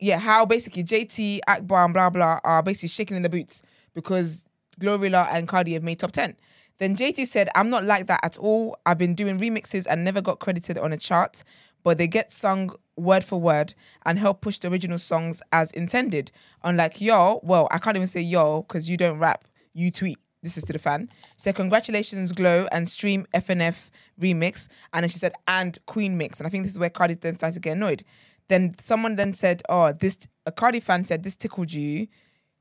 yeah, 0.00 0.18
how 0.18 0.46
basically 0.46 0.84
JT, 0.84 1.40
Akbar, 1.48 1.84
and 1.84 1.94
blah 1.94 2.10
blah 2.10 2.40
are 2.44 2.62
basically 2.62 2.88
shaking 2.88 3.16
in 3.16 3.22
the 3.22 3.28
boots 3.28 3.62
because 3.94 4.46
Glorilla 4.80 5.26
and 5.32 5.48
Cardi 5.48 5.72
have 5.74 5.82
made 5.82 5.98
top 5.98 6.12
10. 6.12 6.36
Then 6.78 6.94
JT 6.94 7.26
said, 7.26 7.48
I'm 7.56 7.70
not 7.70 7.84
like 7.84 8.06
that 8.06 8.20
at 8.22 8.38
all. 8.38 8.76
I've 8.86 8.98
been 8.98 9.14
doing 9.14 9.38
remixes 9.38 9.86
and 9.90 10.04
never 10.04 10.20
got 10.20 10.38
credited 10.38 10.78
on 10.78 10.92
a 10.92 10.96
chart, 10.96 11.42
but 11.82 11.98
they 11.98 12.06
get 12.06 12.30
sung 12.30 12.70
word 12.96 13.24
for 13.24 13.40
word 13.40 13.74
and 14.06 14.18
help 14.18 14.40
push 14.40 14.58
the 14.58 14.68
original 14.70 14.98
songs 14.98 15.42
as 15.52 15.72
intended. 15.72 16.30
Unlike 16.62 17.00
y'all, 17.00 17.40
well, 17.42 17.66
I 17.72 17.78
can't 17.78 17.96
even 17.96 18.06
say 18.06 18.20
y'all 18.20 18.62
because 18.62 18.88
you 18.88 18.96
don't 18.96 19.18
rap, 19.18 19.44
you 19.74 19.90
tweet. 19.90 20.18
This 20.48 20.58
is 20.58 20.64
to 20.64 20.72
the 20.72 20.78
fan. 20.78 21.10
Said, 21.36 21.56
Congratulations, 21.56 22.32
Glow 22.32 22.66
and 22.72 22.88
Stream 22.88 23.26
FNF 23.34 23.90
remix. 24.18 24.68
And 24.94 25.02
then 25.02 25.10
she 25.10 25.18
said, 25.18 25.34
and 25.46 25.78
Queen 25.84 26.16
mix. 26.16 26.40
And 26.40 26.46
I 26.46 26.50
think 26.50 26.64
this 26.64 26.72
is 26.72 26.78
where 26.78 26.88
Cardi 26.88 27.14
then 27.14 27.34
started 27.34 27.54
to 27.54 27.60
get 27.60 27.76
annoyed. 27.76 28.02
Then 28.48 28.74
someone 28.80 29.16
then 29.16 29.34
said, 29.34 29.62
Oh, 29.68 29.92
this, 29.92 30.16
a 30.46 30.52
Cardi 30.52 30.80
fan 30.80 31.04
said, 31.04 31.22
This 31.22 31.36
tickled 31.36 31.70
you 31.70 32.08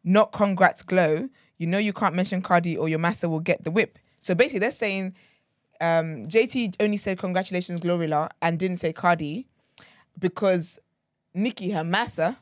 not 0.04 0.34
congrats 0.34 0.84
glow, 0.84 1.30
you 1.58 1.68
know 1.68 1.78
you 1.78 1.94
can't 1.94 2.16
mention 2.16 2.42
Cardi 2.42 2.78
or 2.78 2.90
your 2.90 3.00
master 3.00 3.30
will 3.30 3.40
get 3.40 3.64
the 3.64 3.72
whip. 3.72 3.98
So 4.20 4.36
basically, 4.36 4.60
they're 4.60 4.72
saying 4.72 5.16
um, 5.82 6.28
JT 6.28 6.76
only 6.80 6.98
said 6.98 7.20
congratulations 7.20 7.80
Glorilla 7.80 8.30
and 8.42 8.60
didn't 8.60 8.78
say 8.78 8.94
Cardi 8.94 9.48
because 10.20 10.80
Nicki, 11.34 11.72
her 11.72 11.84
massa, 11.84 12.38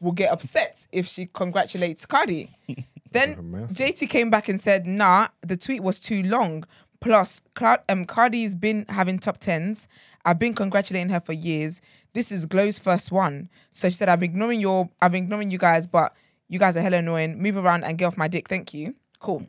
will 0.00 0.12
get 0.12 0.30
upset 0.32 0.86
if 0.92 1.06
she 1.06 1.26
congratulates 1.26 2.06
Cardi. 2.06 2.50
then 3.14 3.36
JT 3.70 4.08
came 4.10 4.28
back 4.30 4.48
and 4.48 4.60
said, 4.60 4.86
nah, 4.86 5.28
the 5.40 5.56
tweet 5.56 5.82
was 5.82 5.98
too 5.98 6.22
long. 6.22 6.64
Plus, 7.00 7.42
Cla- 7.54 7.82
um, 7.88 8.04
Cardi's 8.04 8.54
been 8.54 8.86
having 8.88 9.18
top 9.18 9.38
tens. 9.38 9.88
I've 10.24 10.38
been 10.38 10.54
congratulating 10.54 11.10
her 11.10 11.20
for 11.20 11.32
years. 11.32 11.80
This 12.12 12.30
is 12.30 12.46
Glow's 12.46 12.78
first 12.78 13.10
one. 13.12 13.48
So 13.72 13.88
she 13.88 13.94
said, 13.96 14.08
I'm 14.08 14.22
ignoring 14.22 14.60
your, 14.60 14.88
I'm 15.02 15.14
ignoring 15.14 15.50
you 15.50 15.58
guys, 15.58 15.86
but 15.86 16.14
you 16.48 16.58
guys 16.58 16.76
are 16.76 16.80
hella 16.80 16.98
annoying. 16.98 17.42
Move 17.42 17.56
around 17.56 17.84
and 17.84 17.98
get 17.98 18.06
off 18.06 18.16
my 18.16 18.28
dick. 18.28 18.48
Thank 18.48 18.72
you. 18.72 18.94
Cool. 19.20 19.46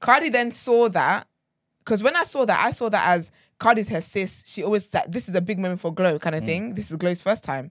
Cardi 0.00 0.28
then 0.28 0.50
saw 0.50 0.88
that 0.90 1.26
because 1.80 2.02
when 2.02 2.16
I 2.16 2.22
saw 2.22 2.44
that, 2.44 2.64
I 2.64 2.70
saw 2.70 2.88
that 2.88 3.08
as 3.08 3.30
Cardi's 3.58 3.88
her 3.88 4.00
sis. 4.00 4.42
She 4.46 4.62
always 4.62 4.88
said, 4.88 5.10
"This 5.10 5.28
is 5.28 5.34
a 5.34 5.40
big 5.40 5.58
moment 5.58 5.80
for 5.80 5.92
Glow," 5.92 6.18
kind 6.18 6.36
of 6.36 6.44
thing. 6.44 6.74
This 6.74 6.90
is 6.90 6.96
Glow's 6.98 7.20
first 7.20 7.42
time. 7.42 7.70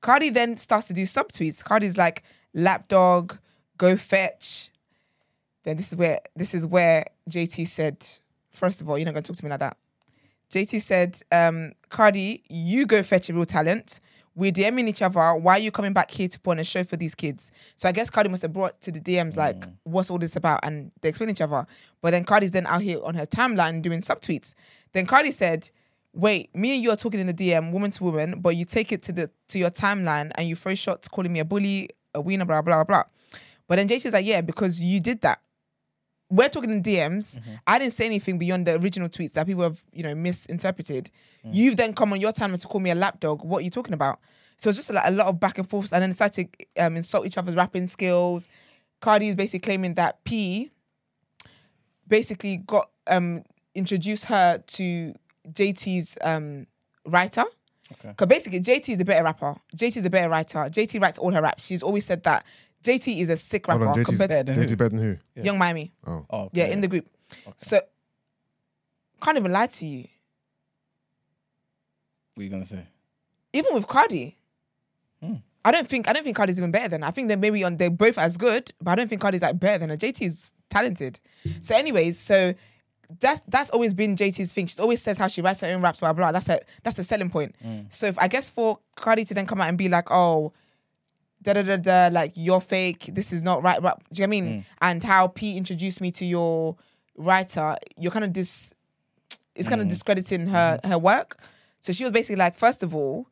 Cardi 0.00 0.30
then 0.30 0.56
starts 0.56 0.86
to 0.88 0.94
do 0.94 1.02
subtweets. 1.04 1.62
Cardi's 1.62 1.98
like, 1.98 2.22
"Lapdog, 2.54 3.36
go 3.78 3.96
fetch." 3.96 4.70
Then 5.64 5.76
this 5.76 5.90
is 5.92 5.96
where 5.96 6.20
this 6.34 6.54
is 6.54 6.66
where 6.66 7.04
JT 7.28 7.66
said, 7.66 8.06
first 8.50 8.80
of 8.80 8.88
all, 8.88 8.98
you're 8.98 9.04
not 9.04 9.14
gonna 9.14 9.22
talk 9.22 9.36
to 9.36 9.44
me 9.44 9.50
like 9.50 9.60
that." 9.60 9.76
JT 10.50 10.80
said, 10.80 11.20
um, 11.32 11.72
"Cardi, 11.88 12.42
you 12.48 12.86
go 12.86 13.02
fetch 13.02 13.28
a 13.30 13.34
real 13.34 13.46
talent." 13.46 14.00
We're 14.36 14.52
DMing 14.52 14.86
each 14.86 15.00
other. 15.00 15.34
Why 15.34 15.54
are 15.54 15.58
you 15.58 15.70
coming 15.70 15.94
back 15.94 16.10
here 16.10 16.28
to 16.28 16.38
put 16.38 16.50
on 16.50 16.58
a 16.58 16.64
show 16.64 16.84
for 16.84 16.98
these 16.98 17.14
kids? 17.14 17.50
So 17.76 17.88
I 17.88 17.92
guess 17.92 18.10
Cardi 18.10 18.28
must 18.28 18.42
have 18.42 18.52
brought 18.52 18.78
to 18.82 18.92
the 18.92 19.00
DMs 19.00 19.38
like, 19.38 19.64
what's 19.84 20.10
all 20.10 20.18
this 20.18 20.36
about? 20.36 20.60
And 20.62 20.92
they 21.00 21.08
explain 21.08 21.30
each 21.30 21.40
other. 21.40 21.66
But 22.02 22.10
then 22.10 22.24
Cardi's 22.24 22.50
then 22.50 22.66
out 22.66 22.82
here 22.82 23.00
on 23.02 23.14
her 23.14 23.24
timeline 23.24 23.80
doing 23.80 24.00
subtweets. 24.00 24.52
Then 24.92 25.06
Cardi 25.06 25.30
said, 25.30 25.70
Wait, 26.12 26.54
me 26.54 26.74
and 26.74 26.82
you 26.82 26.90
are 26.90 26.96
talking 26.96 27.20
in 27.20 27.26
the 27.26 27.34
DM, 27.34 27.72
woman 27.72 27.90
to 27.90 28.04
woman, 28.04 28.40
but 28.40 28.56
you 28.56 28.64
take 28.64 28.90
it 28.90 29.02
to 29.02 29.12
the 29.12 29.30
to 29.48 29.58
your 29.58 29.70
timeline 29.70 30.30
and 30.36 30.48
you 30.48 30.56
throw 30.56 30.74
shots 30.74 31.08
calling 31.08 31.30
me 31.30 31.40
a 31.40 31.44
bully, 31.44 31.90
a 32.14 32.20
wiener, 32.20 32.46
blah, 32.46 32.62
blah, 32.62 32.84
blah. 32.84 33.04
But 33.68 33.76
then 33.76 33.88
JT's 33.88 34.12
like, 34.12 34.26
Yeah, 34.26 34.40
because 34.40 34.80
you 34.80 35.00
did 35.00 35.20
that. 35.22 35.40
We're 36.28 36.48
talking 36.48 36.70
in 36.70 36.82
DMs. 36.82 37.38
I 37.68 37.78
didn't 37.78 37.92
say 37.92 38.04
anything 38.06 38.36
beyond 38.38 38.66
the 38.66 38.74
original 38.80 39.08
tweets 39.08 39.34
that 39.34 39.46
people 39.46 39.62
have, 39.62 39.84
you 39.92 40.02
know, 40.02 40.14
misinterpreted. 40.14 41.08
You've 41.44 41.76
then 41.76 41.94
come 41.94 42.12
on 42.12 42.20
your 42.20 42.32
timeline 42.32 42.60
to 42.60 42.66
call 42.66 42.80
me 42.80 42.90
a 42.90 42.96
lapdog. 42.96 43.44
What 43.44 43.58
are 43.58 43.60
you 43.60 43.70
talking 43.70 43.94
about? 43.94 44.18
So 44.56 44.68
it's 44.68 44.78
just 44.78 44.90
like 44.92 45.06
a 45.06 45.12
lot 45.12 45.26
of 45.26 45.38
back 45.38 45.58
and 45.58 45.68
forth, 45.68 45.92
and 45.92 46.02
then 46.02 46.10
they 46.10 46.14
started 46.14 46.48
to 46.76 46.84
um, 46.84 46.96
insult 46.96 47.26
each 47.26 47.38
other's 47.38 47.54
rapping 47.54 47.86
skills. 47.86 48.48
Cardi 49.00 49.28
is 49.28 49.34
basically 49.34 49.60
claiming 49.60 49.94
that 49.94 50.24
P 50.24 50.70
basically 52.08 52.58
got 52.58 52.90
um 53.06 53.42
introduced 53.74 54.24
her 54.24 54.58
to 54.66 55.14
JT's 55.50 56.16
um 56.22 56.66
writer. 57.06 57.44
Okay. 57.92 58.08
Because 58.08 58.26
basically 58.26 58.60
JT 58.60 58.88
is 58.88 58.98
the 58.98 59.04
better 59.04 59.22
rapper. 59.22 59.54
JT 59.76 59.98
is 59.98 60.02
the 60.02 60.10
better 60.10 60.28
writer. 60.28 60.58
JT 60.58 61.00
writes 61.00 61.18
all 61.18 61.30
her 61.30 61.42
raps. 61.42 61.66
She's 61.66 61.82
always 61.84 62.04
said 62.04 62.22
that 62.24 62.44
JT 62.86 63.20
is 63.20 63.28
a 63.30 63.36
sick 63.36 63.66
Hold 63.66 63.80
rapper 63.80 63.90
on, 63.90 63.96
JT's 63.96 64.06
compared 64.06 64.30
better 64.30 64.44
to 64.44 64.52
than? 64.60 64.68
JT 64.68 64.78
better 64.78 64.88
than 64.90 64.98
who? 64.98 65.16
Yeah. 65.34 65.42
Young 65.44 65.58
Miami. 65.58 65.92
Oh, 66.06 66.24
Oh, 66.30 66.50
Yeah, 66.52 66.66
in 66.66 66.80
the 66.80 66.88
group. 66.88 67.08
So 67.56 67.80
can't 69.22 69.36
even 69.38 69.52
lie 69.52 69.66
to 69.66 69.86
you. 69.86 70.06
What 72.34 72.40
are 72.42 72.44
you 72.44 72.50
gonna 72.50 72.64
say? 72.64 72.86
Even 73.52 73.74
with 73.74 73.86
Cardi, 73.88 74.36
Hmm. 75.22 75.34
I 75.64 75.70
don't 75.72 75.88
think 75.88 76.06
I 76.08 76.12
don't 76.12 76.22
think 76.22 76.36
Cardi's 76.36 76.58
even 76.58 76.70
better 76.70 76.88
than. 76.88 77.02
I 77.02 77.10
think 77.10 77.28
they're 77.28 77.36
maybe 77.38 77.64
on 77.64 77.76
they're 77.78 77.90
both 77.90 78.18
as 78.18 78.36
good, 78.36 78.70
but 78.80 78.92
I 78.92 78.94
don't 78.94 79.08
think 79.08 79.20
Cardi's 79.22 79.42
like 79.42 79.58
better 79.58 79.78
than 79.78 79.90
her. 79.90 79.96
JT 79.96 80.22
is 80.26 80.52
talented. 80.70 81.18
So, 81.62 81.74
anyways, 81.74 82.18
so 82.18 82.54
that's 83.18 83.40
that's 83.48 83.70
always 83.70 83.94
been 83.94 84.14
JT's 84.14 84.52
thing. 84.52 84.66
She 84.66 84.78
always 84.78 85.00
says 85.02 85.16
how 85.16 85.26
she 85.28 85.40
writes 85.40 85.60
her 85.60 85.68
own 85.68 85.80
raps, 85.82 86.00
blah 86.00 86.12
blah. 86.12 86.30
That's 86.32 86.48
a 86.50 86.60
that's 86.84 86.98
a 86.98 87.04
selling 87.04 87.30
point. 87.30 87.54
So 87.88 88.06
if 88.06 88.18
I 88.18 88.28
guess 88.28 88.50
for 88.50 88.78
Cardi 88.94 89.24
to 89.24 89.34
then 89.34 89.46
come 89.46 89.60
out 89.60 89.68
and 89.68 89.78
be 89.78 89.88
like, 89.88 90.10
oh, 90.10 90.52
da 91.46 91.62
da 91.62 91.76
da 91.76 91.76
da, 91.76 92.08
like 92.12 92.32
you're 92.34 92.60
fake. 92.60 93.10
This 93.12 93.32
is 93.32 93.42
not 93.42 93.62
right. 93.62 93.80
Rap. 93.82 94.02
Do 94.12 94.20
you 94.20 94.26
know 94.26 94.30
what 94.30 94.36
I 94.36 94.40
mean? 94.40 94.60
Mm. 94.60 94.64
And 94.82 95.04
how 95.04 95.28
P 95.28 95.56
introduced 95.56 96.00
me 96.00 96.10
to 96.12 96.24
your 96.24 96.76
writer, 97.16 97.76
you're 97.96 98.12
kind 98.12 98.24
of 98.24 98.32
dis. 98.32 98.72
It's 99.54 99.68
kind 99.68 99.80
of 99.80 99.86
mm. 99.86 99.90
discrediting 99.90 100.48
her 100.48 100.78
mm-hmm. 100.78 100.90
her 100.90 100.98
work. 100.98 101.38
So 101.80 101.92
she 101.92 102.02
was 102.02 102.12
basically 102.12 102.36
like, 102.36 102.56
first 102.56 102.82
of 102.82 102.94
all, 102.94 103.28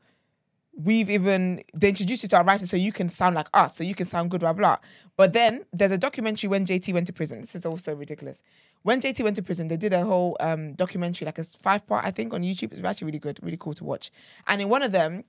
we've 0.76 1.10
even 1.10 1.62
they 1.74 1.88
introduced 1.88 2.22
you 2.22 2.28
to 2.28 2.36
our 2.36 2.44
writers 2.44 2.70
so 2.70 2.76
you 2.76 2.92
can 2.92 3.08
sound 3.08 3.34
like 3.34 3.48
us, 3.52 3.76
so 3.76 3.82
you 3.82 3.94
can 3.94 4.06
sound 4.06 4.30
good, 4.30 4.40
blah 4.40 4.52
blah. 4.52 4.78
But 5.16 5.32
then 5.32 5.64
there's 5.72 5.92
a 5.92 5.98
documentary 5.98 6.48
when 6.48 6.64
JT 6.64 6.92
went 6.94 7.08
to 7.08 7.12
prison. 7.12 7.40
This 7.40 7.56
is 7.56 7.66
also 7.66 7.94
ridiculous. 7.94 8.42
When 8.82 9.00
JT 9.00 9.24
went 9.24 9.36
to 9.36 9.42
prison, 9.42 9.68
they 9.68 9.76
did 9.76 9.92
a 9.92 10.04
whole 10.04 10.36
um, 10.40 10.74
documentary, 10.74 11.26
like 11.26 11.38
a 11.38 11.44
five 11.44 11.86
part, 11.86 12.04
I 12.04 12.10
think, 12.10 12.32
on 12.32 12.42
YouTube. 12.42 12.72
It's 12.72 12.84
actually 12.84 13.06
really 13.06 13.18
good, 13.18 13.40
really 13.42 13.56
cool 13.56 13.74
to 13.74 13.84
watch. 13.84 14.10
And 14.46 14.60
in 14.60 14.68
one 14.68 14.82
of 14.82 14.92
them, 14.92 15.24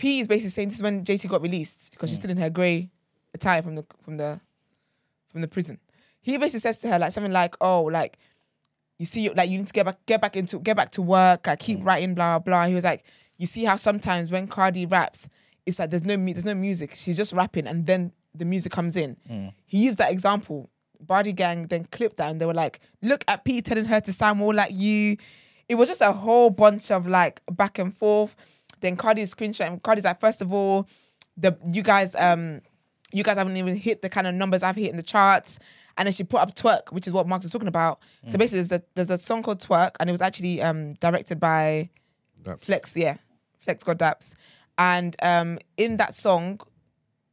P 0.00 0.20
is 0.20 0.26
basically 0.26 0.48
saying 0.48 0.68
this 0.68 0.78
is 0.78 0.82
when 0.82 1.04
JT 1.04 1.28
got 1.28 1.42
released 1.42 1.90
because 1.90 2.08
she's 2.08 2.18
mm. 2.18 2.22
still 2.22 2.30
in 2.30 2.38
her 2.38 2.48
grey 2.48 2.90
attire 3.34 3.60
from 3.62 3.74
the 3.74 3.84
from 4.02 4.16
the 4.16 4.40
from 5.28 5.42
the 5.42 5.48
prison. 5.48 5.78
He 6.22 6.36
basically 6.38 6.60
says 6.60 6.78
to 6.78 6.88
her 6.88 6.98
like 6.98 7.12
something 7.12 7.32
like, 7.32 7.54
"Oh, 7.60 7.82
like 7.82 8.18
you 8.98 9.04
see, 9.04 9.28
like 9.28 9.50
you 9.50 9.58
need 9.58 9.66
to 9.66 9.72
get 9.74 9.84
back, 9.84 9.98
get 10.06 10.22
back 10.22 10.36
into, 10.36 10.58
get 10.58 10.74
back 10.76 10.90
to 10.92 11.02
work. 11.02 11.46
I 11.48 11.56
keep 11.56 11.80
mm. 11.80 11.86
writing, 11.86 12.14
blah 12.14 12.38
blah." 12.38 12.66
He 12.66 12.74
was 12.74 12.82
like, 12.82 13.04
"You 13.36 13.46
see 13.46 13.64
how 13.64 13.76
sometimes 13.76 14.30
when 14.30 14.48
Cardi 14.48 14.86
raps, 14.86 15.28
it's 15.66 15.78
like 15.78 15.90
there's 15.90 16.04
no 16.04 16.16
there's 16.16 16.46
no 16.46 16.54
music. 16.54 16.94
She's 16.94 17.18
just 17.18 17.34
rapping, 17.34 17.66
and 17.66 17.86
then 17.86 18.12
the 18.34 18.46
music 18.46 18.72
comes 18.72 18.96
in." 18.96 19.18
Mm. 19.30 19.52
He 19.66 19.84
used 19.84 19.98
that 19.98 20.10
example. 20.10 20.70
Bardi 20.98 21.34
Gang 21.34 21.66
then 21.66 21.84
clipped 21.84 22.16
that, 22.16 22.30
and 22.30 22.40
they 22.40 22.46
were 22.46 22.54
like, 22.54 22.80
"Look 23.02 23.22
at 23.28 23.44
P 23.44 23.60
telling 23.60 23.84
her 23.84 24.00
to 24.00 24.12
sound 24.14 24.38
more 24.38 24.54
like 24.54 24.72
you." 24.72 25.18
It 25.68 25.74
was 25.74 25.90
just 25.90 26.00
a 26.00 26.12
whole 26.12 26.48
bunch 26.48 26.90
of 26.90 27.06
like 27.06 27.42
back 27.50 27.78
and 27.78 27.94
forth. 27.94 28.34
Then 28.80 28.96
Cardi's 28.96 29.34
screenshot, 29.34 29.66
and 29.66 29.82
Cardi's 29.82 30.04
like, 30.04 30.20
first 30.20 30.42
of 30.42 30.52
all, 30.52 30.88
the 31.36 31.56
you 31.70 31.82
guys 31.82 32.14
um 32.14 32.60
you 33.12 33.22
guys 33.22 33.36
haven't 33.36 33.56
even 33.56 33.76
hit 33.76 34.02
the 34.02 34.08
kind 34.08 34.26
of 34.26 34.34
numbers 34.34 34.62
I've 34.62 34.76
hit 34.76 34.90
in 34.90 34.96
the 34.96 35.02
charts. 35.02 35.58
And 35.96 36.06
then 36.06 36.12
she 36.12 36.24
put 36.24 36.40
up 36.40 36.54
Twerk, 36.54 36.92
which 36.92 37.06
is 37.06 37.12
what 37.12 37.26
Mark 37.26 37.42
was 37.42 37.52
talking 37.52 37.68
about. 37.68 38.00
So 38.28 38.38
basically, 38.38 38.62
there's 38.62 38.80
a, 38.80 38.82
there's 38.94 39.10
a 39.10 39.18
song 39.18 39.42
called 39.42 39.60
Twerk, 39.60 39.96
and 40.00 40.08
it 40.08 40.12
was 40.12 40.22
actually 40.22 40.62
um, 40.62 40.94
directed 40.94 41.38
by 41.38 41.90
Daps. 42.42 42.62
Flex, 42.62 42.96
yeah, 42.96 43.16
Flex 43.58 43.84
God 43.84 43.98
Daps. 43.98 44.34
And 44.78 45.14
um, 45.22 45.58
in 45.76 45.98
that 45.98 46.14
song 46.14 46.60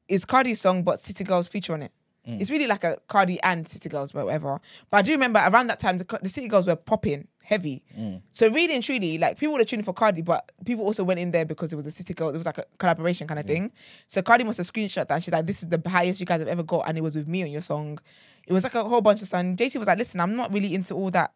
is 0.09 0.25
Cardi's 0.25 0.59
song, 0.59 0.83
but 0.83 0.99
City 0.99 1.23
Girls 1.23 1.47
feature 1.47 1.73
on 1.73 1.83
it. 1.83 1.93
Mm. 2.27 2.41
It's 2.41 2.51
really 2.51 2.67
like 2.67 2.83
a 2.83 2.97
Cardi 3.07 3.41
and 3.41 3.67
City 3.67 3.89
Girls, 3.89 4.11
but 4.11 4.25
whatever. 4.25 4.59
But 4.89 4.97
I 4.97 5.01
do 5.01 5.11
remember 5.11 5.41
around 5.45 5.67
that 5.67 5.79
time, 5.79 5.97
the, 5.97 6.19
the 6.21 6.29
City 6.29 6.47
Girls 6.47 6.67
were 6.67 6.75
popping 6.75 7.27
heavy. 7.41 7.83
Mm. 7.97 8.21
So 8.31 8.49
really 8.49 8.75
and 8.75 8.83
truly, 8.83 9.17
like 9.17 9.39
people 9.39 9.55
were 9.55 9.63
tuning 9.63 9.85
for 9.85 9.93
Cardi, 9.93 10.21
but 10.21 10.51
people 10.65 10.83
also 10.83 11.03
went 11.03 11.19
in 11.19 11.31
there 11.31 11.45
because 11.45 11.71
it 11.71 11.77
was 11.77 11.87
a 11.87 11.91
City 11.91 12.13
Girls. 12.13 12.33
It 12.33 12.37
was 12.37 12.45
like 12.45 12.57
a 12.57 12.65
collaboration 12.77 13.27
kind 13.27 13.39
of 13.39 13.45
mm. 13.45 13.49
thing. 13.49 13.71
So 14.07 14.21
Cardi 14.21 14.43
must 14.43 14.57
have 14.57 14.67
screenshot 14.67 15.07
that. 15.07 15.11
And 15.11 15.23
she's 15.23 15.33
like, 15.33 15.45
"This 15.45 15.63
is 15.63 15.69
the 15.69 15.81
highest 15.89 16.19
you 16.19 16.25
guys 16.25 16.39
have 16.39 16.49
ever 16.49 16.63
got," 16.63 16.87
and 16.87 16.97
it 16.97 17.01
was 17.01 17.15
with 17.15 17.27
me 17.27 17.43
on 17.43 17.49
your 17.49 17.61
song. 17.61 17.99
It 18.45 18.53
was 18.53 18.63
like 18.63 18.75
a 18.75 18.83
whole 18.83 19.01
bunch 19.01 19.21
of 19.21 19.27
stuff. 19.27 19.39
And 19.39 19.57
JC 19.57 19.77
was 19.77 19.87
like, 19.87 19.97
"Listen, 19.97 20.19
I'm 20.19 20.35
not 20.35 20.53
really 20.53 20.75
into 20.75 20.93
all 20.93 21.11
that 21.11 21.33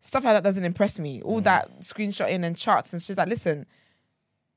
stuff 0.00 0.24
like 0.24 0.34
that. 0.34 0.44
Doesn't 0.44 0.64
impress 0.64 0.98
me. 0.98 1.22
All 1.22 1.40
that 1.40 1.80
screenshotting 1.80 2.44
and 2.44 2.56
charts." 2.56 2.92
And 2.92 3.00
she's 3.00 3.16
like, 3.16 3.28
"Listen." 3.28 3.66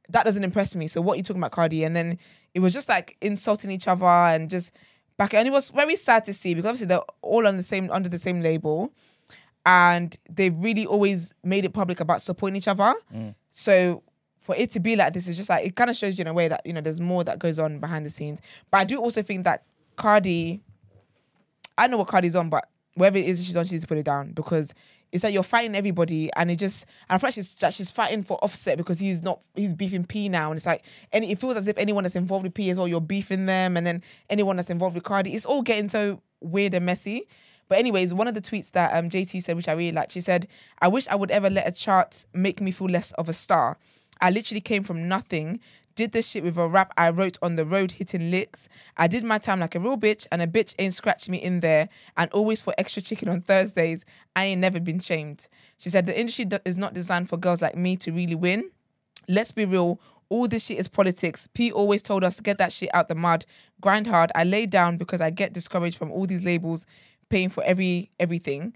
that 0.09 0.23
doesn't 0.23 0.43
impress 0.43 0.75
me. 0.75 0.87
So 0.87 1.01
what 1.01 1.13
are 1.13 1.17
you 1.17 1.23
talking 1.23 1.41
about, 1.41 1.51
Cardi? 1.51 1.83
And 1.83 1.95
then 1.95 2.17
it 2.53 2.59
was 2.59 2.73
just 2.73 2.89
like 2.89 3.17
insulting 3.21 3.71
each 3.71 3.87
other 3.87 4.05
and 4.05 4.49
just 4.49 4.71
back. 5.17 5.33
And 5.33 5.47
it 5.47 5.51
was 5.51 5.69
very 5.69 5.95
sad 5.95 6.23
to 6.25 6.33
see 6.33 6.53
because 6.53 6.69
obviously 6.69 6.87
they're 6.87 7.01
all 7.21 7.47
on 7.47 7.57
the 7.57 7.63
same 7.63 7.89
under 7.91 8.09
the 8.09 8.19
same 8.19 8.41
label, 8.41 8.91
and 9.65 10.17
they've 10.29 10.55
really 10.57 10.85
always 10.85 11.33
made 11.43 11.65
it 11.65 11.73
public 11.73 11.99
about 11.99 12.21
supporting 12.21 12.55
each 12.55 12.67
other. 12.67 12.93
Mm. 13.13 13.35
So 13.51 14.03
for 14.39 14.55
it 14.55 14.71
to 14.71 14.79
be 14.79 14.95
like 14.95 15.13
this 15.13 15.27
is 15.27 15.35
just 15.35 15.49
like 15.49 15.65
it 15.65 15.75
kind 15.75 15.89
of 15.89 15.95
shows 15.95 16.17
you 16.17 16.21
in 16.21 16.27
a 16.27 16.33
way 16.33 16.47
that 16.47 16.61
you 16.65 16.71
know 16.71 16.81
there's 16.81 17.01
more 17.01 17.23
that 17.25 17.39
goes 17.39 17.59
on 17.59 17.79
behind 17.79 18.05
the 18.05 18.09
scenes. 18.09 18.39
But 18.71 18.77
I 18.77 18.83
do 18.85 18.97
also 18.99 19.21
think 19.21 19.43
that 19.43 19.63
Cardi, 19.97 20.61
I 21.77 21.87
know 21.87 21.97
what 21.97 22.07
Cardi's 22.07 22.35
on, 22.35 22.49
but 22.49 22.69
whatever 22.93 23.17
it 23.17 23.25
is 23.25 23.45
she's 23.45 23.57
on, 23.57 23.65
she 23.65 23.73
needs 23.73 23.83
to 23.83 23.87
put 23.87 23.97
it 23.97 24.05
down 24.05 24.31
because 24.31 24.73
it's 25.11 25.23
like 25.23 25.33
you're 25.33 25.43
fighting 25.43 25.75
everybody, 25.75 26.29
and 26.35 26.51
it 26.51 26.57
just 26.57 26.85
and 27.09 27.15
I 27.15 27.17
feel 27.17 27.27
like 27.27 27.33
she's 27.33 27.53
that 27.55 27.73
she's 27.73 27.89
fighting 27.89 28.23
for 28.23 28.37
Offset 28.43 28.77
because 28.77 28.99
he's 28.99 29.21
not 29.21 29.41
he's 29.55 29.73
beefing 29.73 30.05
P 30.05 30.29
now, 30.29 30.51
and 30.51 30.57
it's 30.57 30.65
like 30.65 30.83
and 31.13 31.23
it 31.23 31.39
feels 31.39 31.55
as 31.55 31.67
if 31.67 31.77
anyone 31.77 32.03
that's 32.03 32.15
involved 32.15 32.43
with 32.43 32.53
P 32.53 32.69
as 32.69 32.77
well, 32.77 32.87
you're 32.87 33.01
beefing 33.01 33.45
them, 33.45 33.77
and 33.77 33.87
then 33.87 34.03
anyone 34.29 34.57
that's 34.57 34.69
involved 34.69 34.95
with 34.95 35.03
Cardi, 35.03 35.33
it's 35.33 35.45
all 35.45 35.61
getting 35.61 35.89
so 35.89 36.21
weird 36.41 36.73
and 36.73 36.85
messy. 36.85 37.27
But 37.69 37.79
anyways, 37.79 38.13
one 38.13 38.27
of 38.27 38.33
the 38.33 38.41
tweets 38.41 38.71
that 38.71 38.93
um, 38.95 39.09
JT 39.09 39.43
said, 39.43 39.55
which 39.55 39.67
I 39.67 39.73
really 39.73 39.91
liked, 39.91 40.11
she 40.13 40.21
said, 40.21 40.47
"I 40.79 40.87
wish 40.87 41.07
I 41.07 41.15
would 41.15 41.31
ever 41.31 41.49
let 41.49 41.67
a 41.67 41.71
chart 41.71 42.25
make 42.33 42.61
me 42.61 42.71
feel 42.71 42.87
less 42.87 43.11
of 43.13 43.29
a 43.29 43.33
star. 43.33 43.77
I 44.21 44.29
literally 44.29 44.61
came 44.61 44.83
from 44.83 45.07
nothing." 45.07 45.59
Did 45.97 46.11
this 46.11 46.27
shit 46.29 46.43
with 46.43 46.57
a 46.57 46.67
rap 46.67 46.93
I 46.95 47.09
wrote 47.09 47.39
on 47.41 47.55
the 47.55 47.65
road 47.65 47.91
hitting 47.93 48.29
licks. 48.29 48.69
I 48.97 49.07
did 49.07 49.23
my 49.23 49.39
time 49.39 49.59
like 49.59 49.73
a 49.73 49.79
real 49.79 49.97
bitch, 49.97 50.27
and 50.31 50.43
a 50.43 50.45
bitch 50.45 50.75
ain't 50.77 50.93
scratched 50.93 51.27
me 51.27 51.39
in 51.39 51.59
there. 51.61 51.89
And 52.15 52.31
always 52.33 52.61
for 52.61 52.71
extra 52.77 53.01
chicken 53.01 53.27
on 53.27 53.41
Thursdays. 53.41 54.05
I 54.35 54.45
ain't 54.45 54.61
never 54.61 54.79
been 54.79 54.99
shamed. 54.99 55.47
She 55.79 55.89
said 55.89 56.05
the 56.05 56.17
industry 56.17 56.47
is 56.65 56.77
not 56.77 56.93
designed 56.93 57.29
for 57.29 57.37
girls 57.37 57.63
like 57.63 57.75
me 57.75 57.97
to 57.97 58.11
really 58.11 58.35
win. 58.35 58.69
Let's 59.27 59.51
be 59.51 59.65
real. 59.65 59.99
All 60.29 60.47
this 60.47 60.67
shit 60.67 60.77
is 60.77 60.87
politics. 60.87 61.47
P 61.55 61.71
always 61.71 62.03
told 62.03 62.23
us 62.23 62.37
to 62.37 62.43
get 62.43 62.59
that 62.59 62.71
shit 62.71 62.93
out 62.93 63.07
the 63.07 63.15
mud, 63.15 63.47
grind 63.81 64.05
hard. 64.05 64.31
I 64.35 64.43
lay 64.43 64.67
down 64.67 64.97
because 64.97 65.19
I 65.19 65.31
get 65.31 65.51
discouraged 65.51 65.97
from 65.97 66.11
all 66.11 66.27
these 66.27 66.45
labels 66.45 66.85
paying 67.29 67.49
for 67.49 67.63
every 67.63 68.11
everything. 68.19 68.75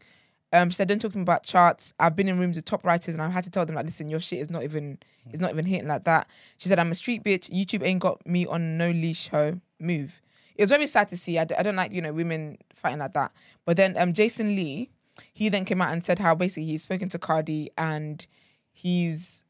Um, 0.53 0.69
she 0.69 0.75
said, 0.75 0.87
"Don't 0.87 0.99
talk 0.99 1.11
to 1.11 1.17
me 1.17 1.21
about 1.23 1.43
charts. 1.43 1.93
I've 1.99 2.15
been 2.15 2.27
in 2.27 2.37
rooms 2.39 2.55
with 2.57 2.65
top 2.65 2.83
writers, 2.83 3.13
and 3.15 3.21
I've 3.23 3.31
had 3.31 3.43
to 3.45 3.49
tell 3.49 3.65
them 3.65 3.75
like, 3.75 3.85
listen, 3.85 4.09
your 4.09 4.19
shit 4.19 4.39
is 4.39 4.49
not 4.49 4.63
even, 4.63 4.99
is 5.31 5.39
not 5.39 5.51
even 5.51 5.65
hitting 5.65 5.87
like 5.87 6.03
that." 6.05 6.27
She 6.57 6.67
said, 6.69 6.77
"I'm 6.79 6.91
a 6.91 6.95
street 6.95 7.23
bitch. 7.23 7.49
YouTube 7.49 7.83
ain't 7.85 8.01
got 8.01 8.25
me 8.27 8.45
on 8.45 8.77
no 8.77 8.91
leash. 8.91 9.29
Ho, 9.29 9.59
move." 9.79 10.21
It 10.55 10.63
was 10.63 10.69
very 10.71 10.87
sad 10.87 11.07
to 11.09 11.17
see. 11.17 11.39
I, 11.39 11.45
d- 11.45 11.55
I 11.57 11.63
don't 11.63 11.75
like 11.77 11.93
you 11.93 12.01
know 12.01 12.11
women 12.13 12.57
fighting 12.75 12.99
like 12.99 13.13
that. 13.13 13.31
But 13.65 13.77
then 13.77 13.95
um, 13.97 14.11
Jason 14.13 14.55
Lee, 14.55 14.89
he 15.33 15.47
then 15.49 15.63
came 15.65 15.81
out 15.81 15.91
and 15.93 16.03
said 16.03 16.19
how 16.19 16.35
basically 16.35 16.65
he's 16.65 16.81
spoken 16.83 17.07
to 17.09 17.17
Cardi 17.19 17.69
and 17.77 18.25
he's 18.71 19.43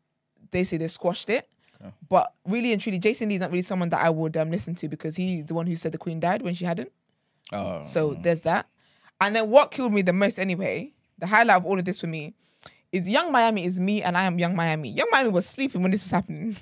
they 0.52 0.64
say 0.64 0.78
they 0.78 0.88
squashed 0.88 1.30
it. 1.30 1.48
But 2.10 2.34
really 2.46 2.74
and 2.74 2.82
truly, 2.82 3.00
Jason 3.00 3.30
Lee 3.30 3.36
is 3.36 3.42
not 3.42 3.50
really 3.50 3.64
someone 3.64 3.90
that 3.90 4.06
I 4.06 4.10
would 4.12 4.38
um, 4.38 4.52
listen 4.52 4.76
to 4.76 4.88
because 4.88 5.16
he's 5.16 5.46
the 5.46 5.56
one 5.56 5.66
who 5.66 5.76
said 5.76 5.92
the 5.92 5.98
queen 5.98 6.20
died 6.20 6.44
when 6.44 6.54
she 6.54 6.66
hadn't. 6.66 6.92
Oh, 7.52 7.82
So 7.82 8.14
there's 8.14 8.42
that. 8.42 8.68
And 9.22 9.36
then 9.36 9.50
what 9.50 9.70
killed 9.70 9.94
me 9.94 10.02
the 10.02 10.14
most 10.14 10.40
anyway, 10.40 10.92
the 11.20 11.28
highlight 11.28 11.58
of 11.58 11.66
all 11.66 11.78
of 11.78 11.86
this 11.86 12.02
for 12.02 12.08
me, 12.08 12.34
is 12.92 13.08
Young 13.08 13.32
Miami 13.32 13.64
is 13.64 13.80
me 13.80 14.02
and 14.02 14.18
I 14.18 14.24
am 14.24 14.40
Young 14.40 14.56
Miami. 14.56 14.90
Young 14.90 15.08
Miami 15.12 15.30
was 15.30 15.46
sleeping 15.46 15.84
when 15.84 15.92
this 15.92 16.04
was 16.04 16.12
happening. 16.12 16.58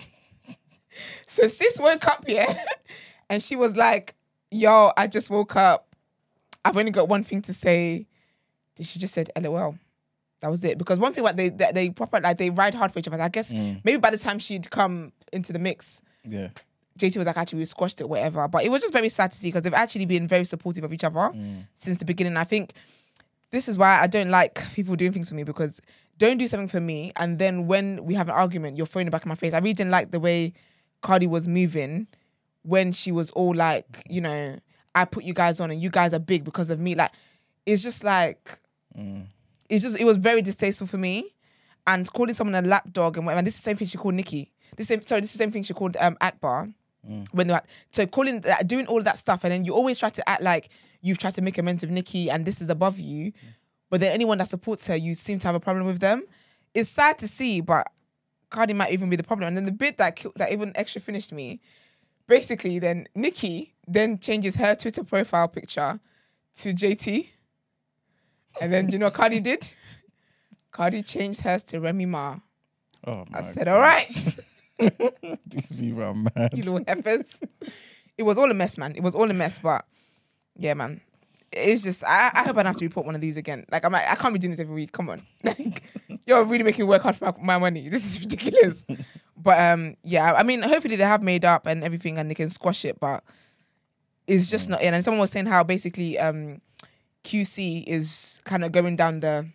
so 1.26 1.48
sis 1.48 1.80
woke 1.80 2.06
up 2.06 2.28
here 2.28 2.46
and 3.30 3.42
she 3.42 3.56
was 3.56 3.76
like, 3.76 4.14
Yo, 4.52 4.92
I 4.98 5.08
just 5.08 5.30
woke 5.30 5.56
up. 5.56 5.96
I've 6.66 6.76
only 6.76 6.92
got 6.92 7.08
one 7.08 7.24
thing 7.24 7.42
to 7.44 7.54
say. 7.54 8.08
She 8.82 9.00
just 9.00 9.14
said 9.14 9.30
LOL? 9.40 9.78
That 10.42 10.50
was 10.50 10.64
it. 10.64 10.78
Because 10.78 11.00
one 11.00 11.14
thing 11.14 11.24
about 11.24 11.38
they 11.38 11.50
they, 11.50 11.72
they 11.72 11.90
proper 11.90 12.20
like 12.20 12.38
they 12.38 12.50
ride 12.50 12.74
hard 12.74 12.92
for 12.92 13.00
each 13.00 13.08
other. 13.08 13.22
I 13.22 13.30
guess 13.30 13.54
mm. 13.54 13.82
maybe 13.84 13.98
by 14.00 14.10
the 14.10 14.18
time 14.18 14.40
she'd 14.40 14.70
come 14.70 15.14
into 15.32 15.54
the 15.54 15.60
mix, 15.60 16.02
yeah. 16.24 16.50
JT 17.00 17.18
was 17.18 17.28
like, 17.28 17.38
actually, 17.38 17.60
we 17.60 17.66
squashed 17.66 18.02
it, 18.02 18.08
whatever. 18.10 18.48
But 18.48 18.64
it 18.64 18.70
was 18.70 18.82
just 18.82 18.94
very 18.94 19.10
sad 19.10 19.32
to 19.32 19.38
see 19.38 19.48
because 19.48 19.64
they've 19.64 19.74
actually 19.74 20.06
been 20.06 20.28
very 20.28 20.46
supportive 20.46 20.84
of 20.84 20.94
each 20.94 21.04
other 21.04 21.32
since 21.76 21.98
the 21.98 22.06
beginning. 22.06 22.38
I 22.38 22.44
think 22.44 22.74
this 23.52 23.68
is 23.68 23.78
why 23.78 24.00
I 24.02 24.08
don't 24.08 24.30
like 24.30 24.62
people 24.74 24.96
doing 24.96 25.12
things 25.12 25.30
for 25.30 25.36
me 25.36 25.44
because 25.44 25.82
don't 26.18 26.38
do 26.38 26.48
something 26.48 26.68
for 26.68 26.82
me 26.82 27.12
and 27.16 27.40
then 27.40 27.66
when 27.66 28.04
we 28.06 28.14
have 28.14 28.28
an 28.30 28.36
argument, 28.36 28.78
you're 28.78 28.86
throwing 28.86 29.08
it 29.08 29.12
back 29.12 29.26
in 29.26 29.30
my 29.30 29.36
face. 29.36 29.54
I 29.54 29.58
really 29.58 29.74
didn't 29.74 29.92
like 29.92 30.12
the 30.12 30.20
way 30.20 30.54
Cardi 31.02 31.28
was 31.28 31.48
moving 31.48 32.08
when 32.64 32.92
she 32.92 33.12
was 33.12 33.32
all 33.32 33.56
like, 33.56 34.04
you 34.10 34.22
know, 34.22 34.58
I 34.94 35.06
put 35.06 35.24
you 35.24 35.34
guys 35.34 35.60
on 35.60 35.72
and 35.72 35.82
you 35.82 35.90
guys 35.90 36.14
are 36.14 36.20
big 36.20 36.44
because 36.44 36.70
of 36.70 36.80
me. 36.80 36.94
Like, 36.96 37.12
it's 37.66 37.82
just 37.82 38.04
like, 38.04 38.60
it's 39.70 39.84
just, 39.84 40.00
it 40.00 40.04
was 40.04 40.18
very 40.18 40.42
distasteful 40.42 40.88
for 40.88 40.98
me. 40.98 41.34
And 41.88 42.12
calling 42.12 42.34
someone 42.34 42.56
a 42.64 42.68
lapdog 42.68 43.18
and 43.18 43.26
whatever. 43.26 43.40
And 43.40 43.48
this 43.48 43.56
is 43.56 43.62
the 43.62 43.66
same 43.70 43.78
thing 43.78 43.88
she 43.88 43.98
called 43.98 44.14
Nicki. 44.16 44.52
This 44.76 44.90
same, 44.90 45.02
sorry, 45.02 45.22
this 45.22 45.32
is 45.32 45.38
the 45.38 45.44
same 45.44 45.52
thing 45.52 45.64
she 45.64 45.74
called 45.74 45.96
um, 46.00 46.18
Akbar 46.22 46.70
Mm. 47.08 47.26
when 47.32 47.48
they're 47.48 47.62
so 47.92 48.06
calling 48.06 48.42
that 48.42 48.68
doing 48.68 48.86
all 48.88 48.98
of 48.98 49.06
that 49.06 49.18
stuff 49.18 49.46
and 49.46 49.54
then 49.54 49.64
you 49.64 49.74
always 49.74 49.98
try 49.98 50.10
to 50.10 50.30
act 50.30 50.42
like 50.42 50.68
you've 51.02 51.18
tried 51.18 51.34
to 51.36 51.42
make 51.42 51.58
amends 51.58 51.82
with 51.82 51.92
Nicki 51.92 52.30
and 52.30 52.44
this 52.44 52.60
is 52.62 52.70
above 52.70 53.00
you 53.00 53.32
mm. 53.32 53.36
but 53.90 54.02
then 54.02 54.12
anyone 54.12 54.38
that 54.40 54.50
supports 54.50 54.86
her 54.88 54.98
you 54.98 55.16
seem 55.16 55.40
to 55.40 55.48
have 55.48 55.56
a 55.56 55.62
problem 55.62 55.86
with 55.86 56.00
them. 56.00 56.24
It's 56.74 56.90
sad 56.90 57.18
to 57.20 57.28
see 57.28 57.62
but 57.62 57.90
Cardi 58.50 58.74
might 58.74 58.92
even 58.92 59.10
be 59.10 59.16
the 59.16 59.24
problem. 59.24 59.48
And 59.48 59.56
then 59.56 59.66
the 59.66 59.72
bit 59.72 59.98
that 59.98 60.18
ki- 60.18 60.32
that 60.36 60.52
even 60.52 60.74
extra 60.76 61.00
finished 61.00 61.32
me 61.32 61.62
basically 62.28 62.80
then 62.80 63.08
Nicki 63.16 63.76
then 63.88 64.20
changes 64.20 64.58
her 64.58 64.76
Twitter 64.76 65.06
profile 65.06 65.48
picture 65.48 66.02
to 66.56 66.74
JT 66.74 67.30
and 68.60 68.74
then 68.74 68.88
do 68.88 68.94
you 68.94 69.00
know 69.00 69.06
what 69.06 69.14
Cardi 69.14 69.40
did? 69.52 69.72
Cardi 70.72 71.02
changed 71.02 71.42
hers 71.42 71.64
to 71.64 71.80
Remy 71.80 72.08
Ma. 72.08 72.40
Oh 73.08 73.24
my 73.30 73.40
I 73.40 73.42
said 73.44 73.70
all 73.70 73.80
right 73.80 74.10
These 75.46 75.80
people 75.80 76.04
are 76.04 76.14
mad. 76.14 76.52
you 76.54 76.64
little 76.64 76.84
heifers. 76.88 77.42
it 78.18 78.24
was 78.24 78.38
all 78.38 78.50
a 78.50 78.54
mess, 78.54 78.78
man. 78.78 78.96
It 78.96 79.04
was 79.04 79.16
all 79.16 79.30
a 79.30 79.34
mess, 79.34 79.60
but 79.60 79.86
yeah, 80.56 80.74
man. 80.74 81.02
It's 81.52 81.84
just 81.84 82.04
I, 82.04 82.32
I 82.34 82.44
hope 82.44 82.58
I 82.58 82.64
don't 82.64 82.68
have 82.68 82.78
to 82.78 82.86
report 82.86 83.06
one 83.06 83.16
of 83.16 83.22
these 83.22 83.36
again. 83.36 83.66
Like 83.72 83.84
I'm 83.84 83.94
I 83.96 84.16
can't 84.16 84.34
be 84.34 84.40
doing 84.40 84.52
this 84.52 84.60
every 84.60 84.76
week. 84.76 84.92
Come 84.92 85.10
on. 85.10 85.22
Like 85.44 85.84
you're 86.28 86.44
really 86.44 86.64
making 86.64 86.86
work 86.86 87.02
hard 87.02 87.16
for 87.16 87.26
my, 87.26 87.56
my 87.56 87.58
money. 87.58 87.90
This 87.90 88.06
is 88.06 88.20
ridiculous. 88.20 88.86
but 89.38 89.60
um 89.60 89.96
yeah, 90.04 90.34
I 90.34 90.44
mean 90.44 90.62
hopefully 90.62 90.96
they 90.96 91.04
have 91.04 91.24
made 91.24 91.46
up 91.46 91.66
and 91.66 91.84
everything 91.84 92.20
and 92.20 92.30
they 92.30 92.36
can 92.36 92.50
squash 92.50 92.86
it, 92.86 93.00
but 93.00 93.24
it's 94.28 94.50
just 94.50 94.70
not 94.70 94.82
in. 94.82 94.94
And 94.94 95.04
someone 95.04 95.22
was 95.22 95.32
saying 95.32 95.48
how 95.48 95.64
basically 95.64 96.20
um 96.20 96.62
QC 97.24 97.84
is 97.88 98.40
kind 98.46 98.64
of 98.64 98.72
going 98.72 98.96
down 98.96 99.22
the 99.22 99.50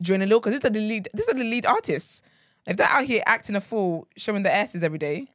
drain 0.00 0.22
a 0.22 0.24
little 0.24 0.40
because 0.40 0.52
these 0.52 0.64
are 0.64 0.72
the 0.72 0.80
lead 0.80 1.08
these 1.14 1.28
are 1.28 1.34
the 1.34 1.44
lead 1.44 1.66
artists. 1.66 2.22
If 2.68 2.76
they're 2.76 2.86
out 2.86 3.04
here 3.04 3.22
acting 3.24 3.56
a 3.56 3.62
fool, 3.62 4.06
showing 4.16 4.42
their 4.42 4.52
asses 4.52 4.82
every 4.82 4.98
day, 4.98 5.32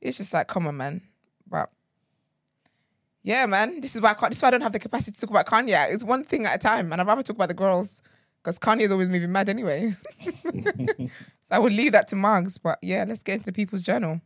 it's 0.00 0.16
just 0.18 0.32
like, 0.32 0.46
come 0.46 0.68
on, 0.68 0.76
man. 0.76 1.02
But 1.48 1.68
yeah, 3.24 3.44
man, 3.46 3.80
this 3.80 3.96
is 3.96 4.00
why 4.00 4.10
I 4.10 4.14
can't, 4.14 4.30
this 4.30 4.38
is 4.38 4.42
why 4.42 4.48
I 4.48 4.50
don't 4.52 4.60
have 4.60 4.72
the 4.72 4.78
capacity 4.78 5.12
to 5.12 5.20
talk 5.20 5.30
about 5.30 5.46
Kanye. 5.46 5.92
It's 5.92 6.04
one 6.04 6.22
thing 6.22 6.46
at 6.46 6.54
a 6.54 6.58
time, 6.58 6.92
and 6.92 7.00
I'd 7.00 7.06
rather 7.08 7.24
talk 7.24 7.34
about 7.34 7.48
the 7.48 7.54
girls 7.54 8.00
because 8.40 8.56
Kanye 8.58 8.82
is 8.82 8.92
always 8.92 9.08
moving 9.08 9.32
mad 9.32 9.48
anyway. 9.48 9.94
so 10.22 11.08
I 11.50 11.58
would 11.58 11.72
leave 11.72 11.90
that 11.90 12.06
to 12.08 12.14
Margs. 12.14 12.56
But 12.62 12.78
yeah, 12.82 13.04
let's 13.08 13.24
get 13.24 13.34
into 13.34 13.46
the 13.46 13.52
People's 13.52 13.82
Journal. 13.82 14.20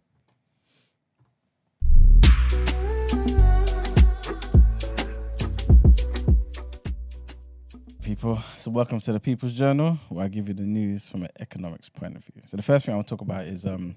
People. 8.18 8.42
So 8.56 8.72
welcome 8.72 8.98
to 8.98 9.12
the 9.12 9.20
People's 9.20 9.52
Journal, 9.52 9.96
where 10.08 10.24
I 10.24 10.28
give 10.28 10.48
you 10.48 10.54
the 10.54 10.64
news 10.64 11.08
from 11.08 11.22
an 11.22 11.28
economics 11.38 11.88
point 11.88 12.16
of 12.16 12.24
view. 12.24 12.42
So 12.46 12.56
the 12.56 12.64
first 12.64 12.84
thing 12.84 12.92
I 12.92 12.96
want 12.96 13.06
to 13.06 13.14
talk 13.14 13.20
about 13.20 13.44
is 13.44 13.64
um, 13.64 13.94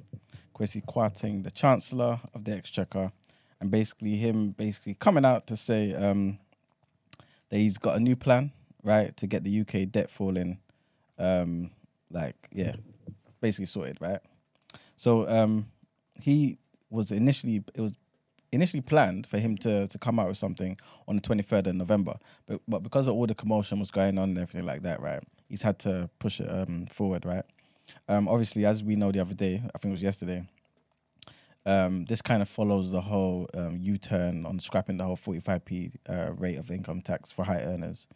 Kwasi 0.56 0.86
Kwarteng, 0.86 1.44
the 1.44 1.50
Chancellor 1.50 2.20
of 2.36 2.44
the 2.44 2.52
Exchequer, 2.52 3.12
and 3.60 3.72
basically 3.72 4.18
him 4.18 4.52
basically 4.52 4.94
coming 4.94 5.26
out 5.26 5.48
to 5.48 5.58
say 5.58 5.96
um, 5.96 6.38
that 7.50 7.58
he's 7.58 7.80
got 7.80 7.98
a 7.98 8.00
new 8.00 8.16
plan, 8.16 8.52
right, 8.84 9.18
to 9.18 9.26
get 9.26 9.44
the 9.44 9.62
UK 9.62 9.90
debt 9.90 10.12
falling, 10.12 10.60
um, 11.18 11.72
like 12.12 12.48
yeah, 12.52 12.76
basically 13.42 13.66
sorted, 13.66 13.98
right. 14.02 14.20
So 14.98 15.28
um, 15.28 15.66
he 16.14 16.60
was 16.92 17.12
initially 17.12 17.64
it 17.74 17.82
was 17.82 17.94
initially 18.52 18.82
planned 18.82 19.26
for 19.28 19.38
him 19.38 19.58
to 19.58 19.88
to 19.88 19.98
come 19.98 20.20
out 20.20 20.28
with 20.28 20.38
something 20.38 20.78
on 21.08 21.16
the 21.16 21.22
23rd 21.22 21.68
of 21.68 21.76
November, 21.76 22.18
but 22.48 22.62
but 22.68 22.84
because 22.84 23.08
of 23.08 23.16
all 23.16 23.28
the 23.28 23.36
commotion 23.36 23.80
was 23.80 23.92
going 23.92 24.18
on 24.18 24.30
and 24.30 24.38
everything 24.38 24.66
like 24.66 24.84
that, 24.84 25.02
right, 25.02 25.24
he's 25.50 25.62
had 25.62 25.80
to 25.80 26.10
push 26.20 26.40
it 26.40 26.48
um, 26.48 26.88
forward, 26.88 27.26
right. 27.26 27.46
Um, 28.08 28.28
obviously, 28.28 28.66
as 28.66 28.84
we 28.84 28.96
know 28.96 29.12
the 29.12 29.20
other 29.20 29.34
day, 29.34 29.62
I 29.74 29.78
think 29.78 29.92
it 29.92 29.96
was 29.96 30.04
yesterday. 30.04 30.48
Um, 31.66 32.06
this 32.06 32.22
kind 32.22 32.42
of 32.42 32.50
follows 32.50 32.92
the 32.92 33.02
whole 33.02 33.48
um, 33.54 33.78
U-turn 33.80 34.48
on 34.48 34.58
scrapping 34.58 34.98
the 34.98 35.04
whole 35.04 35.16
45p 35.16 35.94
uh, 36.10 36.32
rate 36.38 36.58
of 36.58 36.72
income 36.72 37.02
tax 37.02 37.32
for 37.32 37.46
high 37.46 37.62
earners. 37.62 38.08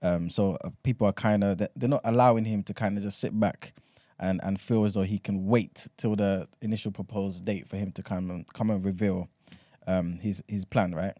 Um, 0.00 0.30
so 0.30 0.56
uh, 0.62 0.70
people 0.84 1.08
are 1.08 1.12
kind 1.12 1.42
of 1.42 1.58
they're 1.58 1.88
not 1.88 2.02
allowing 2.04 2.44
him 2.44 2.62
to 2.64 2.74
kind 2.74 2.96
of 2.96 3.02
just 3.02 3.18
sit 3.18 3.38
back 3.38 3.72
and 4.20 4.40
and 4.44 4.60
feel 4.60 4.84
as 4.84 4.94
though 4.94 5.02
he 5.02 5.18
can 5.18 5.46
wait 5.46 5.88
till 5.96 6.14
the 6.14 6.46
initial 6.62 6.92
proposed 6.92 7.44
date 7.44 7.66
for 7.66 7.76
him 7.76 7.90
to 7.92 8.02
come 8.02 8.30
and 8.30 8.46
come 8.52 8.70
and 8.70 8.84
reveal 8.84 9.28
um, 9.88 10.18
his 10.18 10.40
his 10.46 10.64
plan, 10.64 10.94
right? 10.94 11.16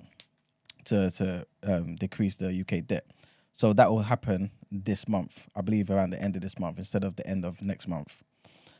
To 0.86 1.10
to 1.10 1.46
um, 1.64 1.96
decrease 1.96 2.36
the 2.36 2.60
UK 2.60 2.86
debt. 2.86 3.06
So 3.52 3.72
that 3.72 3.90
will 3.90 4.02
happen 4.02 4.52
this 4.70 5.08
month, 5.08 5.48
I 5.56 5.62
believe, 5.62 5.90
around 5.90 6.10
the 6.10 6.22
end 6.22 6.36
of 6.36 6.42
this 6.42 6.58
month 6.60 6.78
instead 6.78 7.02
of 7.02 7.16
the 7.16 7.26
end 7.26 7.44
of 7.44 7.60
next 7.60 7.88
month. 7.88 8.22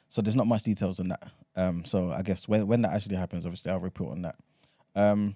So 0.09 0.23
there's 0.23 0.37
not 0.37 0.47
much 0.47 0.63
details 0.63 1.01
on 1.01 1.09
that. 1.09 1.25
Um, 1.57 1.85
so 1.85 2.13
I 2.13 2.23
guess 2.23 2.47
when 2.47 2.67
when 2.67 2.83
that 2.83 2.93
actually 2.93 3.17
happens, 3.17 3.45
obviously 3.45 3.73
I'll 3.73 3.81
report 3.81 4.13
on 4.13 4.23
that. 4.23 4.37
Um, 4.95 5.35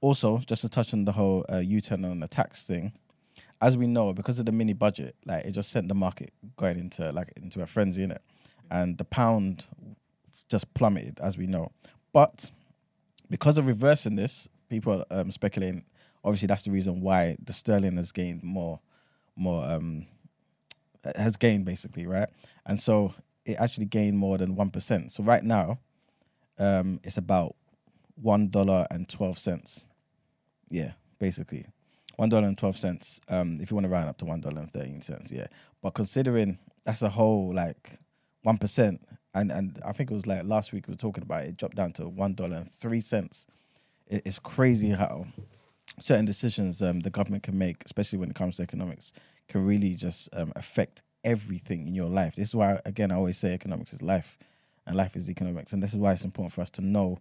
also, 0.00 0.38
just 0.38 0.60
to 0.62 0.68
touch 0.68 0.92
on 0.92 1.06
the 1.06 1.12
whole 1.12 1.46
uh, 1.50 1.60
U-turn 1.60 2.04
on 2.04 2.20
the 2.20 2.28
tax 2.28 2.66
thing, 2.66 2.92
as 3.62 3.78
we 3.78 3.86
know, 3.86 4.12
because 4.12 4.38
of 4.38 4.44
the 4.44 4.52
mini 4.52 4.74
budget, 4.74 5.16
like 5.24 5.46
it 5.46 5.52
just 5.52 5.70
sent 5.70 5.88
the 5.88 5.94
market 5.94 6.32
going 6.56 6.78
into 6.78 7.10
like 7.12 7.32
into 7.36 7.62
a 7.62 7.66
frenzy 7.66 8.02
in 8.02 8.10
it, 8.10 8.22
and 8.70 8.98
the 8.98 9.04
pound 9.04 9.66
just 10.50 10.72
plummeted, 10.74 11.18
as 11.22 11.38
we 11.38 11.46
know. 11.46 11.72
But 12.12 12.50
because 13.30 13.58
of 13.58 13.66
reversing 13.66 14.16
this, 14.16 14.48
people 14.68 15.04
are 15.10 15.20
um, 15.20 15.30
speculating. 15.30 15.84
Obviously, 16.24 16.46
that's 16.46 16.64
the 16.64 16.70
reason 16.70 17.00
why 17.00 17.36
the 17.42 17.52
sterling 17.52 17.96
has 17.96 18.12
gained 18.12 18.42
more, 18.42 18.80
more 19.36 19.64
um, 19.64 20.06
has 21.16 21.36
gained 21.36 21.64
basically, 21.64 22.06
right? 22.06 22.28
And 22.66 22.80
so 22.80 23.14
it 23.44 23.56
actually 23.60 23.86
gained 23.86 24.16
more 24.16 24.38
than 24.38 24.56
one 24.56 24.70
percent. 24.70 25.12
So 25.12 25.22
right 25.22 25.44
now, 25.44 25.78
um, 26.58 27.00
it's 27.04 27.18
about 27.18 27.56
one 28.14 28.48
dollar 28.48 28.86
and 28.90 29.08
twelve 29.08 29.38
cents. 29.38 29.84
Yeah, 30.70 30.92
basically. 31.18 31.66
one 32.16 32.28
dollar 32.28 32.46
and 32.46 32.56
twelve 32.56 32.76
cents. 32.76 33.20
Um, 33.28 33.58
if 33.60 33.70
you 33.70 33.74
want 33.74 33.84
to 33.84 33.90
round 33.90 34.08
up 34.08 34.18
to 34.18 34.24
one 34.24 34.40
dollar 34.40 34.60
and 34.60 34.72
thirteen 34.72 35.02
cents, 35.02 35.30
yeah. 35.32 35.46
But 35.82 35.94
considering 35.94 36.58
that's 36.84 37.02
a 37.02 37.08
whole 37.08 37.52
like 37.52 37.98
one 38.42 38.58
percent, 38.58 39.06
and 39.34 39.50
and 39.50 39.80
I 39.84 39.92
think 39.92 40.10
it 40.10 40.14
was 40.14 40.26
like 40.26 40.44
last 40.44 40.72
week 40.72 40.88
we 40.88 40.92
were 40.92 40.98
talking 40.98 41.22
about 41.22 41.42
it, 41.42 41.48
it 41.48 41.56
dropped 41.56 41.76
down 41.76 41.92
to 41.92 42.08
one 42.08 42.34
dollar 42.34 42.56
and 42.56 42.70
three 42.70 43.00
cents. 43.00 43.46
It, 44.06 44.22
it's 44.24 44.38
crazy 44.38 44.90
how 44.90 45.26
certain 45.98 46.24
decisions 46.24 46.82
um, 46.82 47.00
the 47.00 47.10
government 47.10 47.42
can 47.42 47.58
make, 47.58 47.82
especially 47.84 48.18
when 48.18 48.30
it 48.30 48.36
comes 48.36 48.56
to 48.56 48.62
economics, 48.62 49.12
can 49.48 49.64
really 49.66 49.94
just 49.94 50.28
um, 50.34 50.52
affect 50.56 51.02
everything 51.24 51.86
in 51.86 51.94
your 51.94 52.08
life. 52.08 52.36
This 52.36 52.48
is 52.48 52.54
why, 52.54 52.80
again, 52.84 53.10
I 53.10 53.16
always 53.16 53.38
say 53.38 53.52
economics 53.52 53.92
is 53.92 54.02
life, 54.02 54.38
and 54.86 54.96
life 54.96 55.16
is 55.16 55.30
economics, 55.30 55.72
and 55.72 55.82
this 55.82 55.92
is 55.92 55.98
why 55.98 56.12
it's 56.12 56.24
important 56.24 56.52
for 56.52 56.60
us 56.60 56.70
to 56.70 56.82
know 56.82 57.18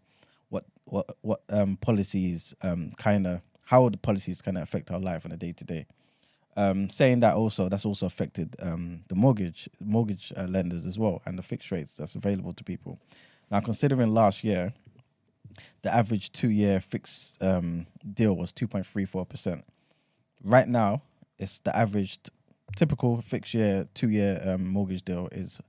what 0.50 0.66
what 0.86 1.18
what 1.22 1.42
um, 1.50 1.78
policies 1.78 2.54
um, 2.62 2.92
kind 2.98 3.26
of 3.26 3.42
how 3.66 3.90
the 3.90 3.98
policies 3.98 4.42
kind 4.42 4.58
of 4.58 4.64
affect 4.64 4.92
our 4.92 5.00
life 5.00 5.26
on 5.26 5.32
a 5.32 5.38
day 5.38 5.54
to 5.54 5.64
day. 5.64 5.86
Um, 6.56 6.88
saying 6.90 7.22
that 7.22 7.34
also, 7.34 7.68
that's 7.68 7.86
also 7.86 8.06
affected 8.06 8.56
um, 8.62 9.02
the 9.10 9.16
mortgage 9.16 9.68
mortgage 9.80 10.32
uh, 10.38 10.44
lenders 10.44 10.86
as 10.86 11.00
well, 11.00 11.22
and 11.26 11.38
the 11.38 11.42
fixed 11.42 11.72
rates 11.72 11.98
that's 11.98 12.16
available 12.16 12.54
to 12.54 12.64
people. 12.64 13.00
Now, 13.50 13.60
considering 13.60 14.14
last 14.14 14.44
year, 14.44 14.74
the 15.82 15.94
average 15.94 16.32
two 16.32 16.50
year 16.50 16.80
fixed 16.80 17.42
um, 17.42 17.88
deal 18.14 18.36
was 18.36 18.54
2.34%. 18.54 19.64
Right 20.44 20.68
now, 20.68 21.02
it's 21.38 21.60
the 21.60 21.76
average 21.76 22.22
t- 22.22 22.32
typical 22.76 23.22
fixed 23.22 23.54
year 23.54 23.88
two 23.94 24.10
year 24.10 24.42
um, 24.46 24.66
mortgage 24.68 25.04
deal 25.04 25.30
is 25.32 25.62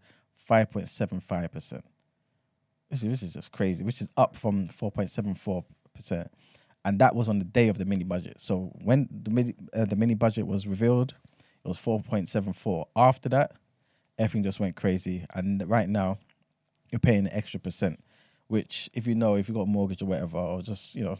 5.75%. 0.49 1.83
This 2.91 3.03
is, 3.03 3.09
this 3.09 3.23
is 3.23 3.35
just 3.35 3.53
crazy, 3.53 3.85
which 3.85 4.01
is 4.01 4.09
up 4.17 4.37
from 4.37 4.69
4.74%. 4.69 6.29
And 6.85 6.99
that 6.99 7.15
was 7.15 7.29
on 7.29 7.39
the 7.39 7.45
day 7.45 7.69
of 7.69 7.79
the 7.79 7.85
mini 7.85 8.05
budget. 8.05 8.41
So 8.41 8.73
when 8.83 9.09
the 9.11 9.31
mini, 9.31 9.55
uh, 9.75 9.87
the 9.87 9.97
mini 9.97 10.15
budget 10.15 10.47
was 10.47 10.67
revealed, 10.67 11.15
it 11.65 11.69
was 11.69 11.79
4.74. 11.79 12.87
After 12.95 13.29
that, 13.31 13.53
everything 14.19 14.45
just 14.45 14.61
went 14.61 14.77
crazy. 14.77 15.25
And 15.35 15.67
right 15.69 15.89
now, 15.89 16.19
you're 16.93 16.99
paying 16.99 17.27
an 17.27 17.33
extra 17.33 17.59
percent 17.59 18.01
which 18.49 18.91
if 18.95 19.07
you 19.07 19.15
know 19.15 19.35
if 19.35 19.49
you 19.49 19.55
got 19.55 19.63
a 19.63 19.67
mortgage 19.67 20.03
or 20.03 20.07
whatever 20.07 20.39
or 20.39 20.63
just 20.63 20.95
you 20.95 21.05
know 21.05 21.17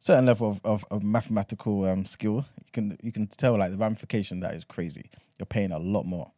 certain 0.00 0.26
level 0.26 0.50
of, 0.50 0.60
of, 0.64 0.84
of 0.90 1.02
mathematical 1.02 1.84
um, 1.84 2.04
skill 2.04 2.44
you 2.64 2.72
can 2.72 2.98
you 3.02 3.12
can 3.12 3.26
tell 3.26 3.56
like 3.56 3.70
the 3.70 3.78
ramification 3.78 4.40
that 4.40 4.54
is 4.54 4.64
crazy 4.64 5.10
you're 5.38 5.46
paying 5.46 5.72
a 5.72 5.78
lot 5.78 6.04
more 6.04 6.30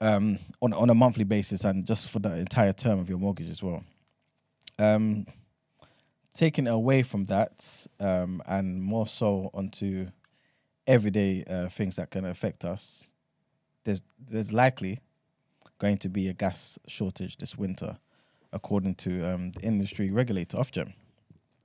um, 0.00 0.38
on 0.60 0.72
on 0.72 0.90
a 0.90 0.94
monthly 0.94 1.24
basis 1.24 1.64
and 1.64 1.86
just 1.86 2.08
for 2.08 2.18
the 2.18 2.38
entire 2.38 2.72
term 2.72 2.98
of 2.98 3.08
your 3.08 3.18
mortgage 3.18 3.50
as 3.50 3.62
well 3.62 3.84
um, 4.78 5.26
taking 6.34 6.66
away 6.66 7.02
from 7.02 7.24
that 7.24 7.86
um, 7.98 8.42
and 8.46 8.82
more 8.82 9.06
so 9.06 9.50
onto 9.52 10.06
everyday 10.86 11.44
uh, 11.48 11.68
things 11.68 11.96
that 11.96 12.10
can 12.10 12.24
affect 12.24 12.64
us 12.64 13.10
there's 13.84 14.02
there's 14.18 14.52
likely 14.52 15.00
going 15.78 15.96
to 15.98 16.08
be 16.08 16.28
a 16.28 16.32
gas 16.32 16.78
shortage 16.86 17.36
this 17.38 17.56
winter 17.56 17.98
according 18.52 18.94
to 18.96 19.24
um, 19.24 19.50
the 19.52 19.62
industry 19.62 20.10
regulator 20.10 20.56
Ofgem. 20.56 20.92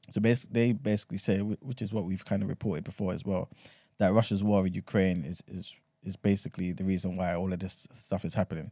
So 0.09 0.21
bas- 0.21 0.47
they 0.49 0.71
basically 0.71 1.17
say, 1.17 1.39
which 1.39 1.81
is 1.81 1.91
what 1.91 2.05
we've 2.05 2.23
kind 2.23 2.43
of 2.43 2.49
reported 2.49 2.83
before 2.83 3.13
as 3.13 3.25
well, 3.25 3.49
that 3.97 4.13
Russia's 4.13 4.43
war 4.43 4.63
with 4.63 4.75
Ukraine 4.75 5.23
is 5.23 5.43
is 5.47 5.75
is 6.03 6.15
basically 6.15 6.71
the 6.71 6.83
reason 6.83 7.17
why 7.17 7.33
all 7.33 7.51
of 7.51 7.59
this 7.59 7.87
stuff 7.95 8.23
is 8.23 8.35
happening, 8.35 8.71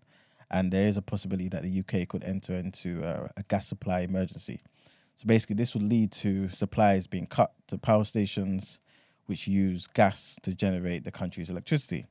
and 0.51 0.71
there 0.71 0.87
is 0.87 0.97
a 0.97 1.01
possibility 1.01 1.49
that 1.49 1.63
the 1.63 1.79
UK 1.79 2.07
could 2.07 2.23
enter 2.23 2.53
into 2.53 3.03
uh, 3.03 3.27
a 3.35 3.43
gas 3.43 3.67
supply 3.67 4.01
emergency. 4.01 4.61
So 5.15 5.25
basically, 5.27 5.55
this 5.55 5.73
would 5.73 5.83
lead 5.83 6.11
to 6.13 6.49
supplies 6.49 7.07
being 7.07 7.27
cut 7.27 7.53
to 7.67 7.77
power 7.77 8.03
stations, 8.03 8.79
which 9.27 9.47
use 9.47 9.87
gas 9.87 10.39
to 10.43 10.53
generate 10.53 11.03
the 11.03 11.11
country's 11.11 11.49
electricity, 11.49 12.07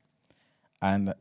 and 0.80 1.12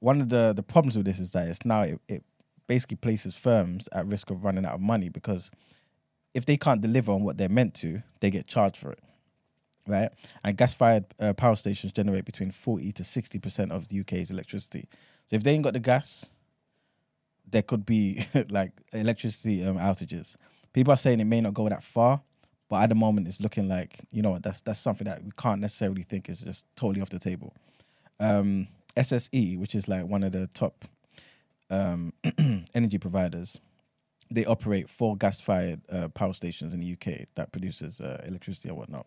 one 0.00 0.20
of 0.20 0.28
the 0.28 0.52
the 0.54 0.62
problems 0.62 0.96
with 0.96 1.06
this 1.06 1.18
is 1.18 1.32
that 1.32 1.48
it's 1.48 1.64
now 1.64 1.82
it, 1.82 2.00
it 2.08 2.24
basically 2.66 2.96
places 2.96 3.34
firms 3.34 3.88
at 3.92 4.06
risk 4.06 4.30
of 4.30 4.44
running 4.44 4.64
out 4.64 4.74
of 4.74 4.80
money 4.80 5.08
because 5.08 5.50
if 6.34 6.46
they 6.46 6.56
can't 6.56 6.80
deliver 6.80 7.12
on 7.12 7.22
what 7.22 7.38
they're 7.38 7.48
meant 7.48 7.74
to, 7.74 8.02
they 8.20 8.30
get 8.30 8.46
charged 8.46 8.76
for 8.76 8.90
it, 8.90 8.98
right? 9.86 10.10
And 10.44 10.56
gas-fired 10.56 11.06
uh, 11.18 11.32
power 11.32 11.56
stations 11.56 11.92
generate 11.92 12.24
between 12.24 12.50
forty 12.50 12.92
to 12.92 13.04
sixty 13.04 13.38
percent 13.38 13.72
of 13.72 13.88
the 13.88 14.00
UK's 14.00 14.30
electricity. 14.30 14.88
So 15.26 15.36
if 15.36 15.42
they 15.42 15.52
ain't 15.52 15.64
got 15.64 15.72
the 15.72 15.80
gas, 15.80 16.26
there 17.50 17.62
could 17.62 17.86
be 17.86 18.26
like 18.50 18.72
electricity 18.92 19.64
um, 19.64 19.78
outages. 19.78 20.36
People 20.76 20.92
are 20.92 20.98
saying 20.98 21.20
it 21.20 21.24
may 21.24 21.40
not 21.40 21.54
go 21.54 21.66
that 21.70 21.82
far, 21.82 22.20
but 22.68 22.82
at 22.82 22.90
the 22.90 22.94
moment 22.94 23.26
it's 23.26 23.40
looking 23.40 23.66
like 23.66 23.98
you 24.12 24.20
know 24.20 24.36
that's 24.36 24.60
that's 24.60 24.78
something 24.78 25.06
that 25.06 25.24
we 25.24 25.30
can't 25.34 25.58
necessarily 25.58 26.02
think 26.02 26.28
is 26.28 26.40
just 26.40 26.66
totally 26.76 27.00
off 27.00 27.08
the 27.08 27.18
table. 27.18 27.54
Um, 28.20 28.68
SSE, 28.94 29.58
which 29.58 29.74
is 29.74 29.88
like 29.88 30.04
one 30.04 30.22
of 30.22 30.32
the 30.32 30.48
top 30.48 30.84
um, 31.70 32.12
energy 32.74 32.98
providers, 32.98 33.58
they 34.30 34.44
operate 34.44 34.90
four 34.90 35.16
gas-fired 35.16 35.80
uh, 35.90 36.08
power 36.08 36.34
stations 36.34 36.74
in 36.74 36.80
the 36.80 36.92
UK 36.92 37.26
that 37.36 37.52
produces 37.52 37.98
uh, 38.02 38.22
electricity 38.26 38.68
and 38.68 38.76
whatnot. 38.76 39.06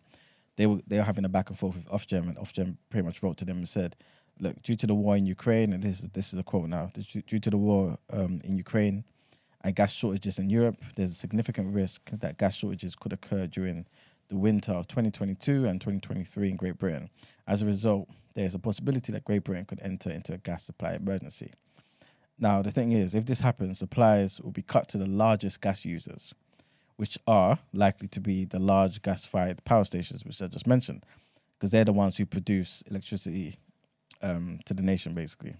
They 0.56 0.66
were 0.66 0.80
they 0.88 0.96
were 0.96 1.04
having 1.04 1.24
a 1.24 1.28
back 1.28 1.50
and 1.50 1.58
forth 1.58 1.76
with 1.76 1.88
Ofgem, 1.88 2.26
and 2.26 2.36
Ofgem 2.36 2.78
pretty 2.90 3.06
much 3.06 3.22
wrote 3.22 3.36
to 3.36 3.44
them 3.44 3.58
and 3.58 3.68
said, 3.68 3.94
"Look, 4.40 4.60
due 4.62 4.74
to 4.74 4.88
the 4.88 4.94
war 4.96 5.16
in 5.16 5.24
Ukraine, 5.24 5.72
and 5.72 5.84
this 5.84 6.00
is 6.00 6.08
this 6.08 6.32
is 6.32 6.40
a 6.40 6.42
quote 6.42 6.68
now, 6.68 6.90
due 7.28 7.38
to 7.38 7.48
the 7.48 7.56
war 7.56 7.96
um, 8.12 8.40
in 8.42 8.56
Ukraine 8.56 9.04
and 9.62 9.74
gas 9.74 9.92
shortages 9.92 10.38
in 10.38 10.50
Europe, 10.50 10.76
there's 10.96 11.10
a 11.10 11.14
significant 11.14 11.74
risk 11.74 12.10
that 12.10 12.38
gas 12.38 12.56
shortages 12.56 12.96
could 12.96 13.12
occur 13.12 13.46
during 13.46 13.86
the 14.28 14.36
winter 14.36 14.72
of 14.72 14.86
2022 14.86 15.66
and 15.66 15.80
2023 15.80 16.50
in 16.50 16.56
Great 16.56 16.78
Britain. 16.78 17.10
As 17.46 17.62
a 17.62 17.66
result, 17.66 18.08
there's 18.34 18.54
a 18.54 18.58
possibility 18.58 19.12
that 19.12 19.24
Great 19.24 19.44
Britain 19.44 19.64
could 19.64 19.82
enter 19.82 20.10
into 20.10 20.32
a 20.32 20.38
gas 20.38 20.64
supply 20.64 20.94
emergency." 20.94 21.52
Now, 22.38 22.62
the 22.62 22.70
thing 22.70 22.92
is, 22.92 23.14
if 23.14 23.26
this 23.26 23.40
happens, 23.40 23.78
supplies 23.78 24.40
will 24.40 24.50
be 24.50 24.62
cut 24.62 24.88
to 24.88 24.98
the 24.98 25.06
largest 25.06 25.60
gas 25.60 25.84
users, 25.84 26.34
which 26.96 27.18
are 27.26 27.58
likely 27.74 28.08
to 28.08 28.20
be 28.20 28.46
the 28.46 28.58
large 28.58 29.02
gas 29.02 29.26
fired 29.26 29.62
power 29.64 29.84
stations, 29.84 30.24
which 30.24 30.40
I 30.40 30.46
just 30.46 30.66
mentioned, 30.66 31.04
because 31.58 31.70
they're 31.70 31.84
the 31.84 31.92
ones 31.92 32.16
who 32.16 32.24
produce 32.24 32.82
electricity 32.90 33.58
um, 34.22 34.60
to 34.64 34.72
the 34.72 34.82
nation, 34.82 35.12
basically. 35.12 35.54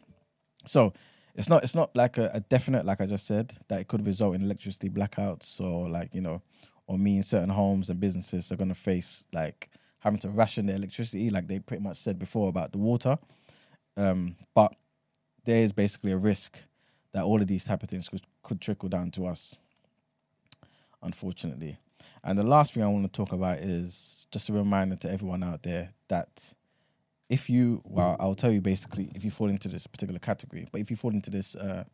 So 0.65 0.95
it's 1.35 1.49
not 1.49 1.65
it's 1.65 1.75
not 1.75 1.95
like 1.95 2.19
a, 2.19 2.31
a 2.35 2.41
definite, 2.41 2.85
like 2.85 3.01
I 3.01 3.07
just 3.07 3.27
said, 3.27 3.57
that 3.69 3.81
it 3.81 3.89
could 3.89 4.07
result 4.07 4.35
in 4.35 4.43
electricity 4.43 4.89
blackouts 4.89 5.61
or 5.61 5.89
like 5.89 6.15
you 6.15 6.21
know, 6.21 6.43
or 6.87 6.99
mean 6.99 7.23
certain 7.23 7.51
homes 7.51 7.91
and 7.91 8.01
businesses 8.01 8.51
are 8.51 8.57
going 8.57 8.69
to 8.69 8.75
face 8.75 9.25
like 9.33 9.71
having 10.01 10.19
to 10.19 10.29
ration 10.29 10.67
their 10.67 10.77
electricity, 10.77 11.31
like 11.31 11.47
they 11.47 11.59
pretty 11.59 11.83
much 11.83 11.97
said 11.97 12.19
before 12.19 12.49
about 12.49 12.73
the 12.73 12.79
water. 12.79 13.19
Um, 13.97 14.37
but 14.55 14.75
there 15.45 15.63
is 15.63 15.73
basically 15.73 16.13
a 16.13 16.17
risk 16.17 16.59
that 17.13 17.25
all 17.25 17.41
of 17.41 17.47
these 17.49 17.65
type 17.65 17.83
of 17.83 17.89
things 17.89 18.09
could, 18.09 18.23
could 18.43 18.61
trickle 18.61 18.89
down 18.89 19.11
to 19.13 19.27
us, 19.27 19.57
unfortunately. 21.03 21.79
And 22.25 22.39
the 22.39 22.45
last 22.45 22.73
thing 22.73 22.83
I 22.83 22.89
want 22.89 23.05
to 23.05 23.17
talk 23.17 23.33
about 23.33 23.59
is 23.59 24.27
just 24.31 24.49
a 24.49 24.53
reminder 24.53 24.97
to 24.97 25.11
everyone 25.11 25.43
out 25.43 25.63
there 25.63 25.91
that 26.09 26.55
if 27.31 27.49
you, 27.49 27.81
well, 27.85 28.17
I'll 28.19 28.35
tell 28.35 28.51
you 28.51 28.61
basically 28.61 29.11
if 29.15 29.25
you 29.25 29.31
fall 29.31 29.49
into 29.49 29.69
this 29.69 29.87
particular 29.87 30.19
category, 30.19 30.67
but 30.71 30.81
if 30.81 30.91
you 30.91 30.97
fall 30.97 31.13
into 31.13 31.31
this, 31.31 31.55
uh, 31.55 31.85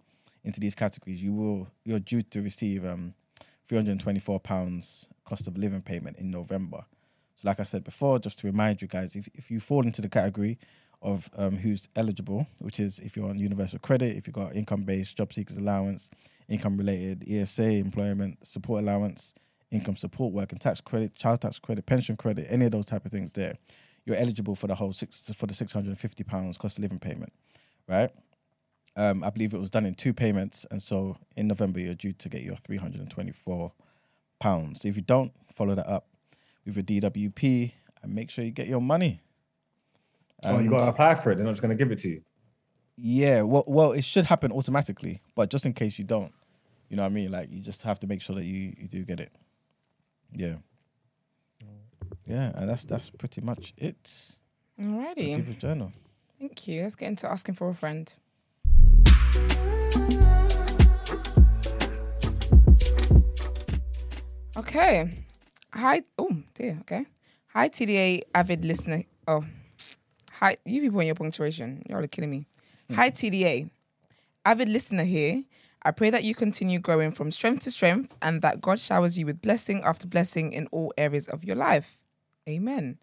into 0.43 0.61
these 0.61 0.75
categories, 0.75 1.23
you 1.23 1.35
will, 1.35 1.69
you're 1.85 2.01
due 2.01 2.23
to 2.23 2.41
receive 2.41 2.87
um, 2.87 3.15
324 3.69 4.41
pounds 4.41 5.07
cost 5.29 5.47
of 5.47 5.59
living 5.59 5.83
payment 5.83 6.17
in 6.17 6.31
November. 6.31 6.87
So, 7.35 7.49
like 7.49 7.61
I 7.61 7.65
said 7.65 7.85
before, 7.85 8.19
just 8.19 8.39
to 8.41 8.47
remind 8.47 8.81
you 8.81 8.89
guys, 8.89 9.15
if 9.15 9.29
if 9.35 9.51
you 9.51 9.61
fall 9.61 9.85
into 9.85 10.01
the 10.01 10.09
category 10.09 10.59
of 11.03 11.29
um, 11.37 11.59
who's 11.59 11.87
eligible, 11.95 12.47
which 12.61 12.81
is 12.81 12.99
if 13.01 13.15
you're 13.15 13.29
on 13.29 13.39
universal 13.39 13.79
credit, 13.79 14.17
if 14.17 14.27
you've 14.27 14.35
got 14.35 14.57
income 14.57 14.85
based 14.85 15.19
job 15.19 15.35
seekers 15.35 15.59
allowance, 15.59 16.09
income 16.49 16.79
related 16.79 17.29
ESA, 17.31 17.65
employment 17.65 18.47
support 18.47 18.83
allowance, 18.83 19.35
income 19.71 19.97
support, 19.97 20.33
work 20.33 20.53
and 20.53 20.61
tax 20.63 20.81
credit, 20.81 21.15
child 21.15 21.43
tax 21.43 21.59
credit, 21.59 21.85
pension 21.85 22.17
credit, 22.17 22.47
any 22.49 22.65
of 22.65 22.73
those 22.73 22.87
type 22.87 23.05
of 23.05 23.13
things 23.13 23.35
there, 23.35 23.59
you're 24.07 24.17
eligible 24.17 24.55
for 24.55 24.67
the 24.69 24.75
whole 24.75 24.93
six 24.95 25.31
for 25.37 25.47
the 25.47 25.55
six 25.55 25.73
hundred 25.75 25.89
and 25.89 25.99
fifty 25.99 26.25
pounds 26.25 26.57
cost 26.57 26.79
of 26.79 26.83
living 26.83 26.99
payment, 26.99 27.33
right? 27.87 28.11
Um, 28.97 29.23
I 29.23 29.29
believe 29.29 29.53
it 29.53 29.59
was 29.59 29.71
done 29.71 29.85
in 29.85 29.95
two 29.95 30.15
payments, 30.15 30.65
and 30.71 30.81
so 30.83 31.19
in 31.37 31.49
November 31.49 31.81
you're 31.81 31.95
due 31.95 32.13
to 32.15 32.29
get 32.31 32.43
your 32.43 32.57
three 32.57 32.79
hundred 32.79 33.03
and 33.03 33.11
twenty 33.11 33.33
four 33.33 33.73
pounds. 34.41 34.81
So 34.83 34.89
if 34.89 34.97
you 34.97 35.03
don't 35.03 35.33
follow 35.53 35.75
that 35.75 35.87
up 35.87 36.07
with 36.65 36.77
your 36.77 37.03
DWP, 37.03 37.73
and 38.03 38.15
make 38.15 38.31
sure 38.31 38.45
you 38.45 38.51
get 38.53 38.69
your 38.69 38.81
money. 38.81 39.21
Oh, 40.45 40.59
you 40.59 40.71
got 40.71 40.85
to 40.85 40.91
apply 40.91 41.15
for 41.17 41.31
it. 41.33 41.37
They're 41.37 41.45
not 41.45 41.53
just 41.53 41.63
going 41.63 41.77
to 41.77 41.83
give 41.83 41.91
it 41.93 41.99
to 42.01 42.09
you. 42.09 42.23
yeah, 42.97 43.43
well, 43.43 43.65
well, 43.67 43.93
it 43.93 44.05
should 44.05 44.25
happen 44.25 44.53
automatically, 44.53 45.21
but 45.35 45.51
just 45.51 45.67
in 45.67 45.73
case 45.73 45.99
you 45.99 46.05
don't, 46.05 46.33
you 46.89 46.97
know 46.97 47.03
what 47.03 47.11
I 47.11 47.15
mean. 47.15 47.31
Like 47.33 47.51
you 47.53 47.61
just 47.61 47.83
have 47.83 47.99
to 48.01 48.07
make 48.07 48.23
sure 48.23 48.37
that 48.37 48.45
you 48.45 48.73
you 48.79 48.89
do 48.89 49.05
get 49.05 49.21
it. 49.21 49.33
Yeah, 50.33 50.57
yeah, 52.27 52.53
and 52.55 52.69
that's 52.69 52.85
that's 52.85 53.11
pretty 53.11 53.41
much 53.41 53.73
it. 53.77 54.37
Alrighty. 54.81 55.37
People's 55.37 55.57
journal. 55.57 55.93
Thank 56.39 56.69
you. 56.69 56.83
Let's 56.83 56.95
get 56.95 57.09
into 57.09 57.31
asking 57.31 57.55
for 57.55 57.69
a 57.69 57.75
friend. 57.75 58.13
Okay. 64.57 65.11
Hi. 65.73 66.03
Oh, 66.19 66.37
dear. 66.55 66.79
Okay. 66.81 67.07
Hi, 67.49 67.69
TDA 67.69 68.23
avid 68.35 68.65
listener. 68.65 69.03
Oh, 69.27 69.45
hi, 70.31 70.57
you 70.65 70.81
people 70.83 71.01
and 71.01 71.07
your 71.07 71.15
punctuation. 71.15 71.83
You're 71.89 72.01
all 72.01 72.07
killing 72.09 72.31
me. 72.31 72.47
Hmm. 72.89 72.95
Hi, 72.95 73.11
TDA. 73.11 73.71
Avid 74.45 74.69
listener 74.69 75.05
here. 75.05 75.43
I 75.83 75.91
pray 75.91 76.11
that 76.11 76.25
you 76.25 76.35
continue 76.35 76.79
growing 76.79 77.13
from 77.13 77.31
strength 77.31 77.63
to 77.65 77.71
strength 77.71 78.15
and 78.21 78.43
that 78.43 78.61
God 78.61 78.81
showers 78.81 79.19
you 79.19 79.25
with 79.27 79.41
blessing 79.41 79.83
after 79.85 80.07
blessing 80.07 80.53
in 80.53 80.67
all 80.73 80.93
areas 80.99 81.29
of 81.29 81.45
your 81.45 81.57
life. 81.57 81.99
Amen. 82.49 82.99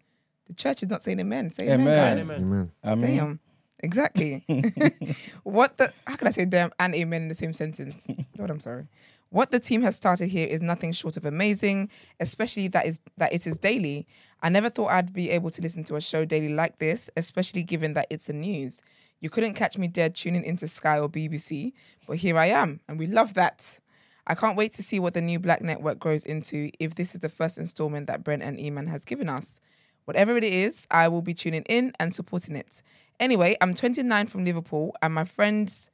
The 0.46 0.54
church 0.54 0.82
is 0.82 0.90
not 0.90 1.02
saying 1.02 1.20
amen. 1.20 1.50
Say 1.50 1.68
amen. 1.68 1.80
Amen. 1.80 2.18
guys. 2.18 2.30
Amen. 2.30 2.72
I 2.82 2.94
mean, 2.94 3.16
Damn. 3.16 3.40
Exactly. 3.80 4.44
what 5.42 5.76
the 5.76 5.92
how 6.06 6.16
can 6.16 6.28
I 6.28 6.30
say 6.30 6.44
damn 6.46 6.70
and 6.78 6.94
amen 6.94 7.22
in 7.22 7.28
the 7.28 7.34
same 7.34 7.52
sentence? 7.52 8.06
Lord, 8.38 8.50
I'm 8.50 8.60
sorry. 8.60 8.86
What 9.28 9.50
the 9.50 9.58
team 9.58 9.82
has 9.82 9.96
started 9.96 10.28
here 10.28 10.46
is 10.46 10.62
nothing 10.62 10.92
short 10.92 11.16
of 11.16 11.24
amazing, 11.24 11.90
especially 12.20 12.68
that 12.68 12.86
is 12.86 13.00
that 13.18 13.32
it 13.32 13.46
is 13.46 13.58
daily. 13.58 14.06
I 14.42 14.48
never 14.48 14.70
thought 14.70 14.90
I'd 14.90 15.12
be 15.12 15.30
able 15.30 15.50
to 15.50 15.60
listen 15.60 15.84
to 15.84 15.96
a 15.96 16.00
show 16.00 16.24
daily 16.24 16.54
like 16.54 16.78
this, 16.78 17.10
especially 17.16 17.62
given 17.62 17.94
that 17.94 18.06
it's 18.10 18.26
the 18.26 18.32
news. 18.32 18.80
You 19.20 19.30
couldn't 19.30 19.54
catch 19.54 19.76
me 19.76 19.88
dead 19.88 20.14
tuning 20.14 20.44
into 20.44 20.68
Sky 20.68 20.98
or 20.98 21.08
BBC, 21.08 21.72
but 22.06 22.16
here 22.16 22.38
I 22.38 22.46
am, 22.46 22.80
and 22.88 22.98
we 22.98 23.06
love 23.06 23.34
that. 23.34 23.78
I 24.26 24.34
can't 24.34 24.56
wait 24.56 24.72
to 24.74 24.82
see 24.82 24.98
what 24.98 25.14
the 25.14 25.20
new 25.20 25.38
Black 25.38 25.62
Network 25.62 25.98
grows 25.98 26.24
into 26.24 26.70
if 26.78 26.94
this 26.94 27.14
is 27.14 27.20
the 27.20 27.28
first 27.28 27.58
installment 27.58 28.06
that 28.06 28.24
Brent 28.24 28.42
and 28.42 28.58
Eman 28.58 28.88
has 28.88 29.04
given 29.04 29.28
us. 29.28 29.60
Whatever 30.06 30.36
it 30.36 30.44
is, 30.44 30.86
I 30.90 31.08
will 31.08 31.22
be 31.22 31.34
tuning 31.34 31.62
in 31.62 31.92
and 31.98 32.14
supporting 32.14 32.56
it. 32.56 32.82
Anyway, 33.20 33.56
I'm 33.60 33.74
29 33.74 34.26
from 34.26 34.44
Liverpool, 34.44 34.94
and 35.02 35.14
my 35.14 35.24
friend's 35.24 35.90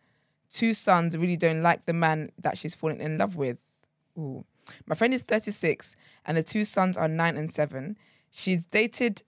two 0.51 0.75
sons 0.75 1.17
really 1.17 1.37
don't 1.37 1.63
like 1.63 1.87
the 1.87 1.93
man 1.93 2.31
that 2.39 2.59
she's 2.59 2.75
fallen 2.75 3.01
in 3.01 3.19
love 3.19 3.37
with. 3.37 3.59
Ooh. 4.19 4.45
My 4.87 4.95
friend 4.95 5.13
is 5.13 5.23
36, 5.23 5.97
and 6.25 6.37
the 6.37 6.43
two 6.43 6.65
sons 6.65 6.97
are 6.97 7.09
nine 7.09 7.37
and 7.37 7.53
seven. 7.53 7.97
She's 8.31 8.67
dated. 8.67 9.23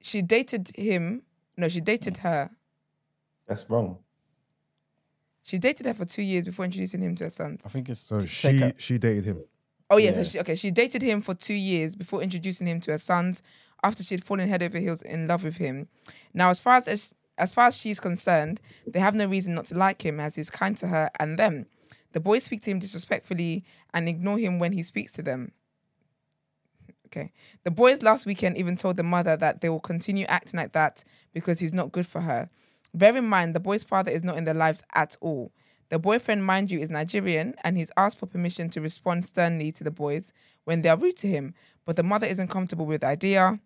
She 0.00 0.22
dated 0.22 0.70
him. 0.76 1.22
No, 1.56 1.68
she 1.68 1.80
dated 1.80 2.18
her. 2.18 2.50
That's 3.46 3.68
wrong. 3.70 3.98
She 5.46 5.58
dated 5.58 5.86
her 5.86 5.94
for 5.94 6.04
two 6.04 6.22
years 6.22 6.44
before 6.44 6.64
introducing 6.64 7.00
him 7.00 7.14
to 7.16 7.24
her 7.24 7.30
sons. 7.30 7.62
I 7.64 7.68
think 7.68 7.88
it's 7.88 8.00
So 8.00 8.18
she 8.18 8.60
a- 8.62 8.74
she 8.80 8.98
dated 8.98 9.26
him. 9.26 9.44
Oh 9.88 9.96
yeah, 9.96 10.10
so 10.10 10.24
she, 10.24 10.40
okay. 10.40 10.56
She 10.56 10.72
dated 10.72 11.02
him 11.02 11.20
for 11.22 11.34
two 11.34 11.54
years 11.54 11.94
before 11.94 12.20
introducing 12.20 12.66
him 12.66 12.80
to 12.80 12.90
her 12.90 12.98
sons. 12.98 13.44
After 13.84 14.02
she'd 14.02 14.24
fallen 14.24 14.48
head 14.48 14.60
over 14.64 14.80
heels 14.80 15.02
in 15.02 15.28
love 15.28 15.44
with 15.44 15.58
him. 15.58 15.86
Now, 16.34 16.50
as 16.50 16.58
far 16.58 16.74
as 16.74 16.88
as, 16.88 17.14
as 17.38 17.52
far 17.52 17.68
as 17.68 17.76
she's 17.76 18.00
concerned, 18.00 18.60
they 18.88 18.98
have 18.98 19.14
no 19.14 19.26
reason 19.26 19.54
not 19.54 19.66
to 19.66 19.76
like 19.76 20.04
him, 20.04 20.18
as 20.18 20.34
he's 20.34 20.50
kind 20.50 20.76
to 20.78 20.88
her 20.88 21.10
and 21.20 21.38
them. 21.38 21.66
The 22.10 22.18
boys 22.18 22.42
speak 22.42 22.62
to 22.62 22.70
him 22.72 22.80
disrespectfully 22.80 23.64
and 23.94 24.08
ignore 24.08 24.38
him 24.38 24.58
when 24.58 24.72
he 24.72 24.82
speaks 24.82 25.12
to 25.12 25.22
them. 25.22 25.52
Okay. 27.06 27.30
The 27.62 27.70
boys 27.70 28.02
last 28.02 28.26
weekend 28.26 28.58
even 28.58 28.74
told 28.76 28.96
the 28.96 29.04
mother 29.04 29.36
that 29.36 29.60
they 29.60 29.68
will 29.68 29.78
continue 29.78 30.26
acting 30.26 30.58
like 30.58 30.72
that 30.72 31.04
because 31.32 31.60
he's 31.60 31.72
not 31.72 31.92
good 31.92 32.06
for 32.08 32.22
her. 32.22 32.50
Bear 32.96 33.14
in 33.14 33.28
mind, 33.28 33.54
the 33.54 33.60
boy's 33.60 33.84
father 33.84 34.10
is 34.10 34.24
not 34.24 34.38
in 34.38 34.44
their 34.44 34.54
lives 34.54 34.82
at 34.94 35.16
all. 35.20 35.52
The 35.90 35.98
boyfriend, 35.98 36.44
mind 36.44 36.70
you, 36.70 36.80
is 36.80 36.90
Nigerian 36.90 37.54
and 37.62 37.76
he's 37.76 37.92
asked 37.96 38.18
for 38.18 38.26
permission 38.26 38.70
to 38.70 38.80
respond 38.80 39.24
sternly 39.24 39.70
to 39.72 39.84
the 39.84 39.90
boys 39.90 40.32
when 40.64 40.80
they 40.80 40.88
are 40.88 40.96
rude 40.96 41.16
to 41.18 41.28
him, 41.28 41.54
but 41.84 41.96
the 41.96 42.02
mother 42.02 42.26
isn't 42.26 42.48
comfortable 42.48 42.86
with 42.86 43.02
the 43.02 43.06
idea. 43.06 43.60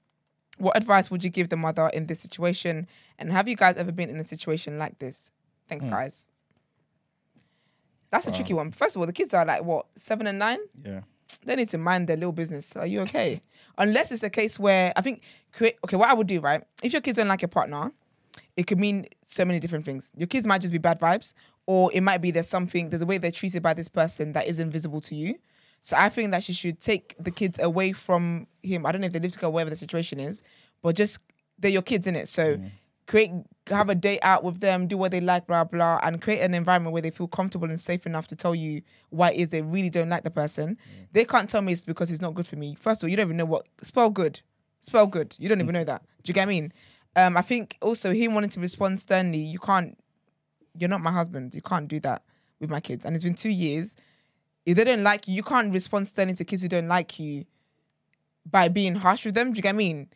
What 0.58 0.76
advice 0.76 1.10
would 1.10 1.22
you 1.22 1.30
give 1.30 1.48
the 1.48 1.56
mother 1.56 1.88
in 1.94 2.06
this 2.06 2.20
situation? 2.20 2.88
And 3.18 3.32
have 3.32 3.48
you 3.48 3.56
guys 3.56 3.76
ever 3.76 3.92
been 3.92 4.10
in 4.10 4.16
a 4.18 4.24
situation 4.24 4.78
like 4.78 4.98
this? 4.98 5.30
Thanks, 5.68 5.84
hmm. 5.84 5.90
guys. 5.90 6.28
That's 8.10 8.26
a 8.26 8.32
tricky 8.32 8.52
one. 8.52 8.72
First 8.72 8.96
of 8.96 9.00
all, 9.00 9.06
the 9.06 9.12
kids 9.12 9.32
are 9.32 9.46
like 9.46 9.62
what, 9.62 9.86
seven 9.94 10.26
and 10.26 10.40
nine? 10.40 10.58
yeah. 10.84 11.02
they 11.44 11.54
need 11.54 11.68
to 11.68 11.78
mind 11.78 12.08
their 12.08 12.16
little 12.16 12.32
business. 12.32 12.74
Are 12.74 12.86
you 12.86 13.00
okay? 13.02 13.40
Unless 13.78 14.10
it's 14.10 14.24
a 14.24 14.30
case 14.30 14.58
where 14.58 14.92
I 14.96 15.00
think 15.00 15.22
create 15.52 15.76
okay, 15.84 15.96
what 15.96 16.08
I 16.08 16.14
would 16.14 16.26
do, 16.26 16.40
right? 16.40 16.64
If 16.82 16.92
your 16.92 17.00
kids 17.00 17.16
don't 17.16 17.28
like 17.28 17.42
your 17.42 17.48
partner, 17.48 17.92
it 18.56 18.66
could 18.66 18.78
mean 18.78 19.06
so 19.24 19.44
many 19.44 19.60
different 19.60 19.84
things. 19.84 20.12
Your 20.16 20.26
kids 20.26 20.46
might 20.46 20.60
just 20.60 20.72
be 20.72 20.78
bad 20.78 21.00
vibes, 21.00 21.34
or 21.66 21.90
it 21.92 22.02
might 22.02 22.18
be 22.18 22.30
there's 22.30 22.48
something, 22.48 22.90
there's 22.90 23.02
a 23.02 23.06
way 23.06 23.18
they're 23.18 23.30
treated 23.30 23.62
by 23.62 23.74
this 23.74 23.88
person 23.88 24.32
that 24.32 24.46
is 24.46 24.58
invisible 24.58 25.00
to 25.02 25.14
you. 25.14 25.36
So 25.82 25.96
I 25.96 26.08
think 26.08 26.30
that 26.32 26.42
she 26.42 26.52
should 26.52 26.80
take 26.80 27.14
the 27.18 27.30
kids 27.30 27.58
away 27.58 27.92
from 27.92 28.46
him. 28.62 28.84
I 28.84 28.92
don't 28.92 29.00
know 29.00 29.06
if 29.06 29.12
they 29.12 29.20
live 29.20 29.32
together, 29.32 29.50
whatever 29.50 29.70
the 29.70 29.76
situation 29.76 30.20
is, 30.20 30.42
but 30.82 30.94
just 30.94 31.20
they're 31.58 31.70
your 31.70 31.82
kids 31.82 32.06
in 32.06 32.16
it. 32.16 32.28
So 32.28 32.60
create 33.06 33.30
have 33.68 33.88
a 33.88 33.94
date 33.94 34.20
out 34.22 34.42
with 34.42 34.60
them, 34.60 34.86
do 34.86 34.96
what 34.96 35.10
they 35.10 35.20
like, 35.20 35.46
blah 35.46 35.64
blah, 35.64 36.00
and 36.02 36.20
create 36.20 36.40
an 36.40 36.54
environment 36.54 36.92
where 36.92 37.02
they 37.02 37.10
feel 37.10 37.28
comfortable 37.28 37.68
and 37.68 37.80
safe 37.80 38.06
enough 38.06 38.26
to 38.28 38.36
tell 38.36 38.54
you 38.54 38.82
why 39.10 39.30
it 39.30 39.36
is 39.36 39.48
they 39.50 39.62
really 39.62 39.90
don't 39.90 40.08
like 40.08 40.24
the 40.24 40.30
person. 40.30 40.76
They 41.12 41.24
can't 41.24 41.48
tell 41.48 41.62
me 41.62 41.72
it's 41.72 41.82
because 41.82 42.10
it's 42.10 42.20
not 42.20 42.34
good 42.34 42.46
for 42.46 42.56
me. 42.56 42.74
First 42.74 43.02
of 43.02 43.06
all, 43.06 43.10
you 43.10 43.16
don't 43.16 43.26
even 43.26 43.36
know 43.36 43.44
what 43.44 43.66
spell 43.82 44.10
good. 44.10 44.40
Spell 44.80 45.06
good. 45.06 45.34
You 45.38 45.48
don't 45.48 45.60
even 45.60 45.74
know 45.74 45.84
that. 45.84 46.02
Do 46.22 46.30
you 46.30 46.34
get 46.34 46.46
what 46.46 46.52
I 46.52 46.60
mean? 46.60 46.72
Um, 47.16 47.36
I 47.36 47.42
think 47.42 47.76
also 47.80 48.12
him 48.12 48.34
wanting 48.34 48.50
to 48.50 48.60
respond 48.60 49.00
sternly, 49.00 49.38
you 49.38 49.58
can't 49.58 49.96
you're 50.76 50.88
not 50.88 51.00
my 51.00 51.12
husband. 51.12 51.54
You 51.54 51.62
can't 51.62 51.88
do 51.88 52.00
that 52.00 52.22
with 52.60 52.70
my 52.70 52.80
kids. 52.80 53.04
And 53.04 53.14
it's 53.14 53.24
been 53.24 53.34
two 53.34 53.50
years. 53.50 53.96
If 54.66 54.76
they 54.76 54.84
don't 54.84 55.02
like 55.02 55.26
you, 55.26 55.34
you 55.34 55.42
can't 55.42 55.72
respond 55.72 56.06
sternly 56.06 56.34
to 56.34 56.44
kids 56.44 56.62
who 56.62 56.68
don't 56.68 56.88
like 56.88 57.18
you 57.18 57.44
by 58.50 58.68
being 58.68 58.94
harsh 58.94 59.24
with 59.24 59.34
them. 59.34 59.52
Do 59.52 59.56
you 59.56 59.62
get 59.62 59.74
what 59.74 59.82
I 59.82 59.84
mean? 59.84 60.08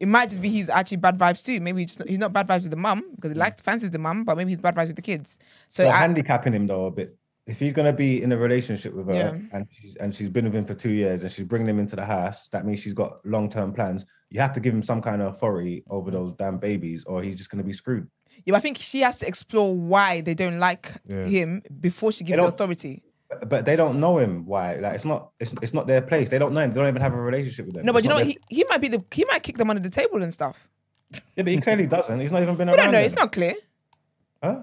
It 0.00 0.06
might 0.06 0.30
just 0.30 0.40
be 0.40 0.48
he's 0.48 0.68
actually 0.68 0.98
bad 0.98 1.18
vibes 1.18 1.44
too. 1.44 1.60
Maybe 1.60 1.82
he's, 1.82 1.96
just, 1.96 2.08
he's 2.08 2.18
not 2.18 2.32
bad 2.32 2.46
vibes 2.46 2.62
with 2.62 2.70
the 2.70 2.76
mum 2.76 3.04
because 3.16 3.32
he 3.32 3.36
likes 3.36 3.60
fancies 3.60 3.90
the 3.90 3.98
mum, 3.98 4.24
but 4.24 4.36
maybe 4.36 4.50
he's 4.50 4.60
bad 4.60 4.76
vibes 4.76 4.88
with 4.88 4.96
the 4.96 5.02
kids. 5.02 5.38
So 5.68 5.88
I, 5.88 5.96
handicapping 5.96 6.52
him 6.52 6.66
though 6.66 6.86
a 6.86 6.90
bit. 6.90 7.16
If 7.46 7.58
he's 7.58 7.72
gonna 7.72 7.94
be 7.94 8.22
in 8.22 8.30
a 8.30 8.36
relationship 8.36 8.92
with 8.92 9.06
her 9.08 9.14
Yeah. 9.14 9.38
and 9.52 9.66
she's 9.72 9.96
and 9.96 10.14
she's 10.14 10.28
been 10.28 10.44
with 10.44 10.54
him 10.54 10.66
for 10.66 10.74
two 10.74 10.90
years 10.90 11.22
and 11.22 11.32
she's 11.32 11.46
bringing 11.46 11.68
him 11.68 11.78
into 11.78 11.96
the 11.96 12.04
house, 12.04 12.46
that 12.48 12.66
means 12.66 12.80
she's 12.80 12.92
got 12.92 13.24
long 13.24 13.48
term 13.48 13.72
plans. 13.72 14.04
You 14.30 14.40
have 14.40 14.52
to 14.54 14.60
give 14.60 14.74
him 14.74 14.82
some 14.82 15.00
kind 15.00 15.22
of 15.22 15.34
authority 15.34 15.84
over 15.88 16.10
mm. 16.10 16.14
those 16.14 16.32
damn 16.34 16.58
babies, 16.58 17.04
or 17.04 17.22
he's 17.22 17.34
just 17.36 17.50
gonna 17.50 17.62
be 17.64 17.72
screwed. 17.72 18.08
yeah, 18.44 18.52
but 18.52 18.56
I 18.56 18.60
think 18.60 18.78
she 18.78 19.00
has 19.00 19.18
to 19.20 19.26
explore 19.26 19.74
why 19.74 20.20
they 20.20 20.34
don't 20.34 20.58
like 20.58 20.92
Yeah. 21.06 21.24
him 21.24 21.62
before 21.80 22.12
she 22.12 22.24
gives 22.24 22.38
the 22.38 22.46
authority. 22.46 23.02
But, 23.28 23.48
but 23.48 23.64
they 23.66 23.76
don't 23.76 24.00
know 24.00 24.18
him. 24.18 24.46
Why? 24.46 24.76
Like 24.76 24.94
it's 24.94 25.04
not 25.04 25.30
it's, 25.40 25.52
it's 25.62 25.74
not 25.74 25.86
their 25.86 26.00
place. 26.02 26.28
They 26.30 26.38
don't 26.38 26.52
know 26.54 26.60
him. 26.60 26.70
They 26.70 26.80
don't 26.80 26.88
even 26.88 27.02
have 27.02 27.14
a 27.14 27.20
relationship 27.20 27.66
with 27.66 27.74
them. 27.74 27.84
No, 27.86 27.92
but 27.92 27.98
It's 27.98 28.04
you 28.04 28.10
know 28.10 28.16
what? 28.16 28.26
He, 28.26 28.38
he 28.48 28.64
might 28.68 28.80
be 28.80 28.88
the 28.88 29.02
he 29.12 29.24
might 29.26 29.42
kick 29.42 29.58
them 29.58 29.68
under 29.70 29.82
the 29.82 29.90
table 29.90 30.22
and 30.22 30.32
stuff. 30.32 30.68
yeah, 31.12 31.20
but 31.44 31.48
he 31.48 31.60
clearly 31.60 31.86
doesn't. 31.86 32.20
He's 32.20 32.32
not 32.32 32.42
even 32.42 32.56
been 32.56 32.68
We 32.72 32.74
around. 32.74 32.92
don't 32.92 33.02
It's 33.04 33.14
not 33.16 33.32
clear. 33.32 33.54
Huh? 34.42 34.60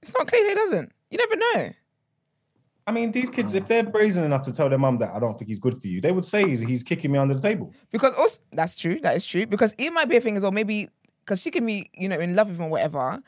It's 0.00 0.14
not 0.18 0.26
clear 0.26 0.48
he 0.48 0.54
doesn't. 0.54 0.90
You 1.10 1.18
never 1.18 1.36
know. 1.36 1.72
I 2.86 2.92
mean, 2.92 3.12
these 3.12 3.30
kids, 3.30 3.54
if 3.54 3.64
mm. 3.64 3.66
they're 3.68 3.82
brazen 3.84 4.24
enough 4.24 4.42
to 4.42 4.52
tell 4.52 4.68
their 4.68 4.78
mum 4.78 4.98
that 4.98 5.12
I 5.14 5.20
don't 5.20 5.38
think 5.38 5.48
he's 5.48 5.60
good 5.60 5.80
for 5.80 5.86
you, 5.86 6.00
they 6.00 6.12
would 6.12 6.24
say 6.24 6.56
he's 6.56 6.82
kicking 6.82 7.12
me 7.12 7.18
under 7.18 7.34
the 7.34 7.40
table. 7.40 7.72
Because 7.90 8.12
also 8.18 8.40
that's 8.52 8.76
true. 8.76 8.98
That 9.00 9.16
is 9.16 9.24
true. 9.24 9.46
Because 9.46 9.74
it 9.78 9.90
might 9.90 10.08
be 10.08 10.16
a 10.16 10.20
thing 10.20 10.36
as 10.36 10.42
well. 10.42 10.52
Maybe 10.52 10.88
because 11.24 11.40
she 11.40 11.50
can 11.50 11.64
be, 11.64 11.90
you 11.94 12.08
know, 12.08 12.18
in 12.18 12.34
love 12.34 12.48
with 12.48 12.58
him 12.58 12.64
or 12.64 12.70
whatever. 12.70 13.22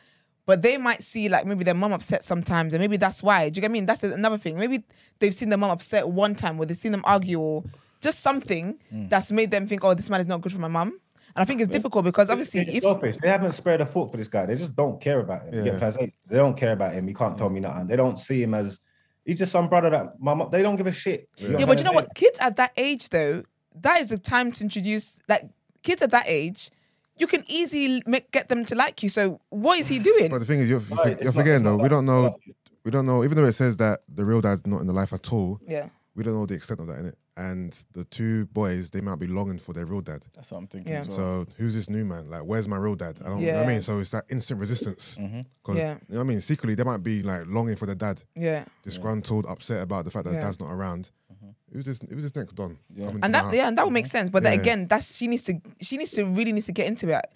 But 0.47 0.61
they 0.61 0.77
might 0.77 1.03
see 1.03 1.29
like 1.29 1.47
maybe 1.47 1.65
their 1.65 1.75
mum 1.75 1.93
upset 1.93 2.23
sometimes, 2.23 2.75
and 2.75 2.81
maybe 2.81 2.99
that's 2.99 3.23
why. 3.23 3.49
Do 3.49 3.57
you 3.57 3.63
get 3.63 3.69
what 3.69 3.71
I 3.71 3.73
mean? 3.73 3.87
That's 3.87 4.05
another 4.05 4.37
thing. 4.37 4.59
Maybe 4.59 4.85
they've 5.19 5.35
seen 5.35 5.49
their 5.49 5.59
mum 5.59 5.71
upset 5.71 6.07
one 6.07 6.35
time, 6.35 6.59
where 6.59 6.67
they've 6.67 6.77
seen 6.77 6.93
them 6.93 7.05
argue, 7.07 7.41
or 7.41 7.65
just 8.03 8.21
something 8.21 8.79
mm. 8.93 9.09
that's 9.09 9.33
made 9.33 9.51
them 9.51 9.67
think, 9.67 9.85
"Oh, 9.85 9.95
this 9.95 10.11
man 10.11 10.21
is 10.21 10.27
not 10.27 10.43
good 10.43 10.53
for 10.53 10.59
my 10.59 10.69
mum." 10.69 11.01
And 11.35 11.43
I 11.43 11.47
think 11.47 11.63
it's 11.63 11.71
difficult 11.71 12.05
because 12.05 12.29
obviously, 12.29 12.61
if 12.61 12.83
selfish. 12.83 13.17
They 13.23 13.29
haven't 13.29 13.53
spared 13.53 13.81
a 13.81 13.87
thought 13.87 14.13
for 14.13 14.19
this 14.19 14.29
guy. 14.29 14.45
They 14.45 14.57
just 14.57 14.77
don't 14.77 15.01
care 15.01 15.21
about 15.21 15.47
him. 15.47 15.55
You 15.55 15.65
get 15.65 15.75
what 15.75 15.83
I'm 15.83 15.93
saying? 15.93 16.13
They 16.29 16.37
don't 16.37 16.57
care 16.57 16.73
about 16.73 16.93
him. 16.93 17.09
He 17.09 17.15
can't 17.15 17.39
tell 17.39 17.49
me 17.49 17.61
nothing. 17.61 17.87
They 17.87 17.97
don't 17.97 18.19
see 18.19 18.43
him 18.43 18.53
as 18.53 18.79
he's 19.25 19.37
just 19.37 19.53
some 19.53 19.69
brother 19.69 19.91
that 19.91 20.21
my 20.21 20.35
mum. 20.35 20.49
They 20.51 20.63
don't 20.63 20.77
give 20.77 20.87
a 20.87 20.93
shit. 20.93 21.29
yeah, 21.37 21.65
but 21.67 21.79
you 21.79 21.85
know 21.85 21.93
what? 21.93 22.15
Kids 22.15 22.39
at 22.41 22.57
that 22.57 22.73
age, 22.77 23.09
though, 23.09 23.43
that 23.81 24.01
is 24.01 24.11
the 24.11 24.19
time 24.19 24.53
to 24.53 24.65
introduce 24.65 25.19
like 25.29 25.49
kids 25.83 26.03
at 26.03 26.11
that 26.11 26.25
age. 26.27 26.71
You 27.17 27.29
can 27.29 27.45
easily 27.47 28.03
make, 28.07 28.33
get 28.33 28.49
them 28.49 28.65
to 28.65 28.75
like 28.75 29.03
you. 29.03 29.09
So 29.09 29.41
what 29.51 29.79
is 29.79 29.87
he 29.87 30.01
doing? 30.01 30.31
But 30.31 30.41
the 30.41 30.45
thing 30.45 30.61
is, 30.61 30.69
you're, 30.69 30.81
you're, 30.81 31.09
it's 31.09 31.21
you're 31.21 31.25
not- 31.27 31.35
forgetting 31.35 31.55
it's 31.55 31.63
though. 31.63 31.77
not 31.77 31.83
We 31.83 31.89
don't 31.89 32.07
know. 32.07 32.37
We 32.85 32.91
don't 32.91 33.07
know. 33.07 33.25
Even 33.25 33.37
though 33.37 33.45
it 33.45 33.53
says 33.53 33.77
that 33.79 34.01
the 34.13 34.25
real 34.25 34.41
dad's 34.41 34.67
not 34.67 34.81
in 34.81 34.87
the 34.87 34.93
life 34.93 35.13
at 35.13 35.33
all, 35.33 35.61
yeah. 35.67 35.89
we 36.15 36.23
don't 36.25 36.35
know 36.35 36.45
the 36.45 36.55
extent 36.55 36.81
of 36.81 36.87
that 36.89 36.99
in 36.99 37.07
it. 37.07 37.19
And 37.37 37.85
the 37.93 38.05
two 38.05 38.47
boys, 38.47 38.91
they 38.91 39.01
might 39.01 39.19
be 39.19 39.27
longing 39.27 39.59
for 39.59 39.73
their 39.73 39.87
real 39.87 40.01
dad. 40.01 40.25
That's 40.35 40.53
what 40.53 40.59
I'm 40.59 40.67
thinking 40.69 40.93
Yeah. 40.93 41.01
as 41.01 41.09
well. 41.09 41.17
So 41.17 41.47
who's 41.57 41.75
this 41.75 41.91
new 41.91 42.05
man? 42.05 42.31
Like, 42.31 42.43
where's 42.43 42.69
my 42.69 42.77
real 42.77 42.95
dad? 42.95 43.21
I 43.25 43.29
don't. 43.29 43.41
You 43.41 43.49
know 43.49 43.59
what 43.59 43.67
I 43.67 43.73
mean, 43.73 43.83
so 43.83 43.99
it's 43.99 44.11
that 44.11 44.25
instant 44.31 44.61
resistance. 44.61 45.17
Because 45.17 45.77
Yeah. 45.77 45.95
you 45.95 46.15
know 46.15 46.19
what 46.19 46.21
I 46.21 46.25
mean, 46.25 46.41
secretly 46.41 46.77
they 46.77 46.85
might 46.85 47.03
be 47.03 47.25
like 47.25 47.43
longing 47.49 47.75
for 47.75 47.87
their 47.87 47.97
dad, 47.97 48.23
Yeah. 48.37 48.65
disgruntled, 48.85 49.47
upset 49.47 49.83
about 49.83 50.05
the 50.05 50.13
fact 50.13 50.27
that 50.27 50.35
Yeah. 50.35 50.43
dad's 50.43 50.61
not 50.61 50.71
around. 50.73 51.11
It 51.73 51.79
was 51.79 51.87
just, 51.87 52.05
it 52.05 52.15
was 52.15 52.25
just 52.25 52.37
next 52.37 52.55
don. 52.55 52.79
Yeah. 52.95 53.11
and 53.21 53.35
that 53.35 53.53
yeah, 53.53 53.67
and 53.67 53.77
that 53.77 53.85
would 53.85 53.93
make 53.93 54.05
mm-hmm. 54.05 54.11
sense. 54.11 54.31
But 54.31 54.45
then 54.45 54.53
Yeah. 54.55 54.61
again, 54.61 54.87
that's 54.87 55.17
she 55.17 55.27
needs 55.27 55.43
to 55.45 55.61
she 55.81 55.97
needs 55.97 56.13
to 56.13 56.25
really 56.25 56.53
needs 56.53 56.67
to 56.67 56.73
get 56.73 56.87
into 56.87 57.09
it. 57.09 57.27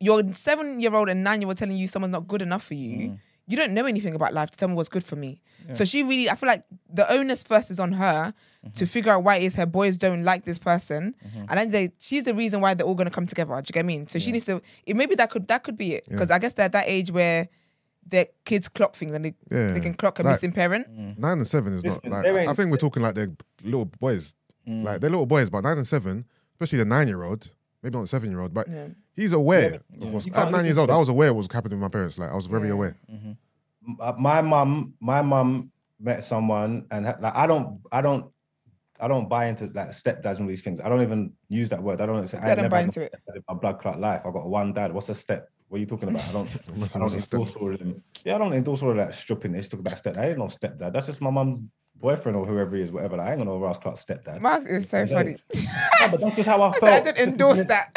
Your 0.00 0.22
seven 0.34 0.80
year 0.80 0.94
old 0.94 1.08
and 1.08 1.24
nine 1.24 1.40
year 1.40 1.48
old 1.48 1.56
telling 1.56 1.76
you 1.78 1.88
someone's 1.88 2.12
not 2.12 2.28
good 2.28 2.42
enough 2.42 2.62
for 2.62 2.74
you. 2.74 3.12
Mm. 3.12 3.18
You 3.48 3.56
don't 3.56 3.72
know 3.74 3.86
anything 3.86 4.14
about 4.14 4.32
life 4.34 4.50
to 4.50 4.56
tell 4.56 4.68
me 4.68 4.74
what's 4.74 4.88
good 4.88 5.04
for 5.04 5.16
me. 5.16 5.40
So 5.72 5.84
she 5.84 6.02
really, 6.04 6.30
I 6.30 6.34
feel 6.36 6.48
like 6.48 6.64
the 6.92 7.10
onus 7.12 7.42
first 7.42 7.70
is 7.70 7.80
on 7.80 7.92
her 7.92 8.32
Mm-hmm. 8.64 8.72
to 8.78 8.86
figure 8.86 9.12
out 9.12 9.22
why 9.22 9.36
it 9.36 9.44
is 9.44 9.54
her 9.54 9.66
boys 9.66 9.96
don't 9.96 10.24
like 10.24 10.44
this 10.44 10.58
person, 10.58 11.14
and 11.48 11.50
then 11.56 11.70
they, 11.70 11.92
she's 12.00 12.24
the 12.24 12.34
reason 12.34 12.60
why 12.60 12.74
they're 12.74 12.84
all 12.86 12.96
gonna 12.96 13.10
come 13.12 13.24
together. 13.24 13.52
Do 13.54 13.58
you 13.58 13.62
get 13.72 13.76
what 13.76 13.84
I 13.84 13.86
mean? 13.86 14.06
So 14.08 14.18
she 14.18 14.32
needs 14.32 14.44
to. 14.46 14.60
It, 14.84 14.96
maybe 14.96 15.14
that 15.14 15.30
could 15.30 15.46
that 15.46 15.62
could 15.62 15.76
be 15.78 15.94
it 15.94 16.04
because 16.08 16.32
I 16.32 16.40
guess 16.40 16.54
they're 16.54 16.64
at 16.64 16.72
that 16.72 16.86
age 16.88 17.12
where 17.12 17.46
their 18.08 18.26
kids 18.44 18.68
clock 18.68 18.96
things 18.96 19.12
and 19.12 19.24
they, 19.24 19.34
Yeah. 19.52 19.72
they 19.72 19.78
can 19.78 19.94
clock 19.94 20.18
a 20.18 20.22
Like- 20.24 20.32
missing 20.32 20.50
parent. 20.50 20.88
Nine 20.90 21.38
and 21.38 21.46
seven 21.46 21.74
is 21.74 21.84
not 21.84 22.04
like. 22.04 22.24
there 22.24 22.48
I 22.50 22.54
think 22.54 22.72
we're 22.72 22.76
talking 22.76 23.04
like 23.04 23.14
they're 23.14 23.30
little 23.62 23.84
boys. 23.84 24.34
Like 24.66 25.00
they're 25.00 25.10
little 25.10 25.26
boys, 25.26 25.48
but 25.48 25.60
nine 25.62 25.78
and 25.78 25.86
seven. 25.86 26.24
especially 26.54 26.78
the 26.78 26.84
nine-year-old, 26.86 27.50
maybe 27.84 27.94
not 27.94 28.02
the 28.02 28.08
seven-year-old, 28.08 28.52
but 28.52 28.66
Yeah. 28.68 28.88
He's 29.16 29.32
aware. 29.32 29.80
Of 30.00 30.12
what's, 30.12 30.26
You 30.26 30.32
at 30.34 30.50
nine 30.52 30.64
years 30.64 30.78
old, 30.78 30.90
I 30.90 30.96
was 30.98 31.08
aware 31.08 31.32
what 31.32 31.38
was 31.38 31.48
happening 31.52 31.78
with 31.80 31.82
my 31.82 31.88
parents. 31.92 32.18
Like 32.18 32.30
I 32.30 32.34
was 32.36 32.46
very 32.46 32.68
Yeah. 32.68 32.74
aware. 32.74 32.96
Uh, 34.00 34.12
my 34.18 34.40
mum, 34.42 34.94
my 35.00 35.22
mum 35.22 35.70
met 36.00 36.24
someone, 36.24 36.86
and 36.90 37.06
ha- 37.06 37.16
like 37.20 37.34
I 37.36 37.46
don't, 37.46 37.80
I 37.92 38.00
don't, 38.02 38.26
I 38.98 39.06
don't 39.08 39.28
buy 39.28 39.46
into 39.46 39.66
like 39.66 39.90
stepdads 39.90 40.32
and 40.36 40.40
all 40.42 40.46
these 40.48 40.62
things. 40.62 40.80
I 40.80 40.88
don't 40.88 41.02
even 41.02 41.32
use 41.48 41.68
that 41.70 41.82
word. 41.82 42.00
I 42.00 42.06
don't. 42.06 42.26
Say, 42.26 42.38
I 42.38 42.46
don't 42.48 42.56
never 42.56 42.68
buy 42.70 42.76
had 42.78 42.84
into 42.86 43.02
it. 43.02 43.14
stepdad 43.14 43.36
in 43.36 43.42
My 43.48 43.54
blood 43.54 43.78
clot 43.80 44.00
life. 44.00 44.22
I 44.24 44.30
got 44.32 44.46
one 44.48 44.72
dad. 44.72 44.92
What's 44.92 45.08
a 45.08 45.14
step? 45.14 45.48
What 45.68 45.76
are 45.76 45.80
you 45.80 45.86
talking 45.86 46.08
about? 46.08 46.28
I 46.28 46.32
don't. 46.32 46.48
I 46.94 46.98
don't 46.98 47.12
a 47.12 47.16
endorse 47.16 47.52
all 47.56 47.72
of 47.72 47.78
them. 47.78 48.02
Yeah, 48.24 48.34
I 48.34 48.38
don't 48.38 48.52
endorse 48.54 48.82
all 48.82 48.90
of 48.90 48.96
that 48.96 49.14
stripping. 49.14 49.52
They 49.52 49.60
talk 49.62 49.80
about 49.80 49.94
stepdad. 50.02 50.18
I 50.18 50.28
ain't 50.30 50.38
no 50.38 50.44
stepdad. 50.46 50.92
That's 50.92 51.06
just 51.06 51.20
my 51.20 51.30
mum's 51.30 51.60
boyfriend 51.94 52.36
or 52.36 52.44
whoever 52.44 52.74
he 52.76 52.82
is, 52.82 52.90
whatever. 52.90 53.16
Like, 53.18 53.28
I 53.28 53.32
ain't 53.34 53.38
gonna 53.44 53.56
Ross 53.56 53.78
Clark 53.78 53.96
stepdad. 53.96 54.40
Mark 54.40 54.64
is 54.66 54.88
so 54.88 55.04
don't. 55.06 55.14
funny. 55.16 55.36
Yeah, 56.00 56.10
but 56.10 56.20
that's 56.20 56.36
just 56.36 56.48
how 56.48 56.60
I 56.60 56.68
I 56.70 56.72
felt. 56.72 56.80
said 56.80 56.92
I 56.92 57.00
didn't 57.12 57.28
endorse 57.30 57.64
that. 57.66 57.96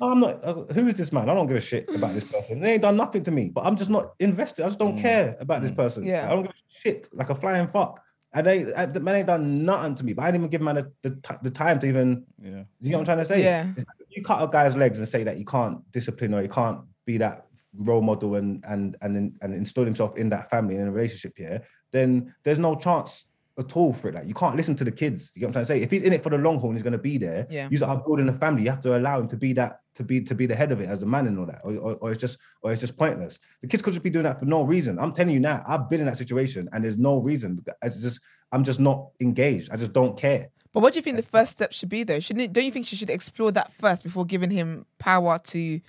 No, 0.00 0.10
I'm 0.10 0.20
not. 0.20 0.44
Uh, 0.44 0.64
who 0.72 0.86
is 0.88 0.94
this 0.94 1.12
man? 1.12 1.28
I 1.28 1.34
don't 1.34 1.46
give 1.46 1.56
a 1.56 1.60
shit 1.60 1.88
about 1.94 2.14
this 2.14 2.30
person. 2.30 2.60
They 2.60 2.74
ain't 2.74 2.82
done 2.82 2.96
nothing 2.96 3.22
to 3.24 3.30
me, 3.30 3.50
but 3.50 3.64
I'm 3.64 3.76
just 3.76 3.90
not 3.90 4.14
invested. 4.18 4.64
I 4.64 4.68
just 4.68 4.78
don't 4.78 4.98
care 4.98 5.36
about 5.40 5.62
this 5.62 5.70
person. 5.70 6.04
Yeah. 6.06 6.26
I 6.26 6.30
don't 6.30 6.42
give 6.42 6.52
a 6.52 6.80
shit 6.80 7.08
like 7.12 7.30
a 7.30 7.34
flying 7.34 7.68
fuck. 7.68 8.00
And 8.32 8.46
they, 8.46 8.72
uh, 8.72 8.86
the 8.86 8.98
man 8.98 9.14
ain't 9.14 9.26
done 9.28 9.64
nothing 9.64 9.94
to 9.94 10.04
me, 10.04 10.12
but 10.12 10.22
I 10.22 10.26
didn't 10.26 10.40
even 10.42 10.50
give 10.50 10.60
man 10.60 10.74
the, 10.74 10.92
the, 11.02 11.10
ti- 11.10 11.38
the 11.42 11.50
time 11.50 11.78
to 11.78 11.86
even. 11.86 12.24
Yeah. 12.42 12.64
You 12.80 12.90
know 12.90 12.98
what 12.98 13.00
I'm 13.00 13.04
trying 13.04 13.18
to 13.18 13.24
say? 13.24 13.42
Yeah. 13.42 13.68
You 14.10 14.22
cut 14.22 14.42
a 14.42 14.48
guy's 14.48 14.74
legs 14.74 14.98
and 14.98 15.08
say 15.08 15.22
that 15.24 15.38
you 15.38 15.44
can't 15.44 15.88
discipline 15.92 16.34
or 16.34 16.42
you 16.42 16.48
can't 16.48 16.80
be 17.06 17.18
that 17.18 17.46
role 17.76 18.02
model 18.02 18.36
and 18.36 18.64
and 18.68 18.96
and 19.02 19.32
and 19.40 19.54
install 19.54 19.84
himself 19.84 20.16
in 20.16 20.28
that 20.30 20.48
family 20.50 20.74
and 20.74 20.82
in 20.82 20.88
a 20.88 20.92
relationship 20.92 21.34
here. 21.36 21.62
Then 21.92 22.34
there's 22.44 22.58
no 22.58 22.74
chance 22.74 23.24
at 23.58 23.76
all 23.76 23.92
for 23.92 24.08
it. 24.08 24.14
Like 24.14 24.26
you 24.26 24.34
can't 24.34 24.56
listen 24.56 24.74
to 24.76 24.84
the 24.84 24.90
kids. 24.90 25.32
You 25.34 25.40
get 25.40 25.46
what 25.46 25.48
I'm 25.50 25.52
trying 25.52 25.64
to 25.64 25.68
say? 25.68 25.82
If 25.82 25.90
he's 25.90 26.02
in 26.02 26.12
it 26.12 26.22
for 26.22 26.30
the 26.30 26.38
long 26.38 26.58
haul, 26.58 26.70
and 26.70 26.78
he's 26.78 26.82
going 26.82 26.92
to 26.92 26.98
be 26.98 27.18
there. 27.18 27.46
Yeah. 27.50 27.68
You 27.70 27.84
are 27.84 27.96
building 27.96 28.28
a 28.28 28.32
family. 28.32 28.64
You 28.64 28.70
have 28.70 28.80
to 28.80 28.96
allow 28.96 29.20
him 29.20 29.28
to 29.28 29.36
be 29.36 29.52
that, 29.54 29.80
to 29.94 30.02
be 30.02 30.20
to 30.22 30.34
be 30.34 30.46
the 30.46 30.54
head 30.54 30.72
of 30.72 30.80
it 30.80 30.88
as 30.88 31.00
the 31.00 31.06
man 31.06 31.26
and 31.26 31.38
all 31.38 31.46
that, 31.46 31.60
or, 31.64 31.74
or, 31.76 31.94
or 31.96 32.10
it's 32.10 32.20
just 32.20 32.38
or 32.62 32.72
it's 32.72 32.80
just 32.80 32.96
pointless. 32.96 33.38
The 33.60 33.68
kids 33.68 33.82
could 33.82 33.92
just 33.92 34.02
be 34.02 34.10
doing 34.10 34.24
that 34.24 34.38
for 34.38 34.46
no 34.46 34.62
reason. 34.62 34.98
I'm 34.98 35.12
telling 35.12 35.34
you 35.34 35.40
now, 35.40 35.62
I've 35.66 35.88
been 35.88 36.00
in 36.00 36.06
that 36.06 36.18
situation, 36.18 36.68
and 36.72 36.84
there's 36.84 36.98
no 36.98 37.18
reason. 37.18 37.64
It's 37.82 37.96
just 37.96 38.20
I'm 38.52 38.64
just 38.64 38.80
not 38.80 39.08
engaged. 39.20 39.70
I 39.70 39.76
just 39.76 39.92
don't 39.92 40.18
care. 40.18 40.48
But 40.72 40.80
what 40.80 40.92
do 40.92 40.98
you 40.98 41.02
think 41.02 41.16
the 41.16 41.22
first 41.22 41.52
step 41.52 41.72
should 41.72 41.88
be 41.88 42.02
though? 42.02 42.18
Shouldn't 42.18 42.44
it, 42.44 42.52
don't 42.52 42.64
you 42.64 42.72
think 42.72 42.86
she 42.86 42.96
should 42.96 43.10
explore 43.10 43.52
that 43.52 43.72
first 43.72 44.02
before 44.02 44.24
giving 44.24 44.50
him 44.50 44.86
power 44.98 45.38
to 45.38 45.80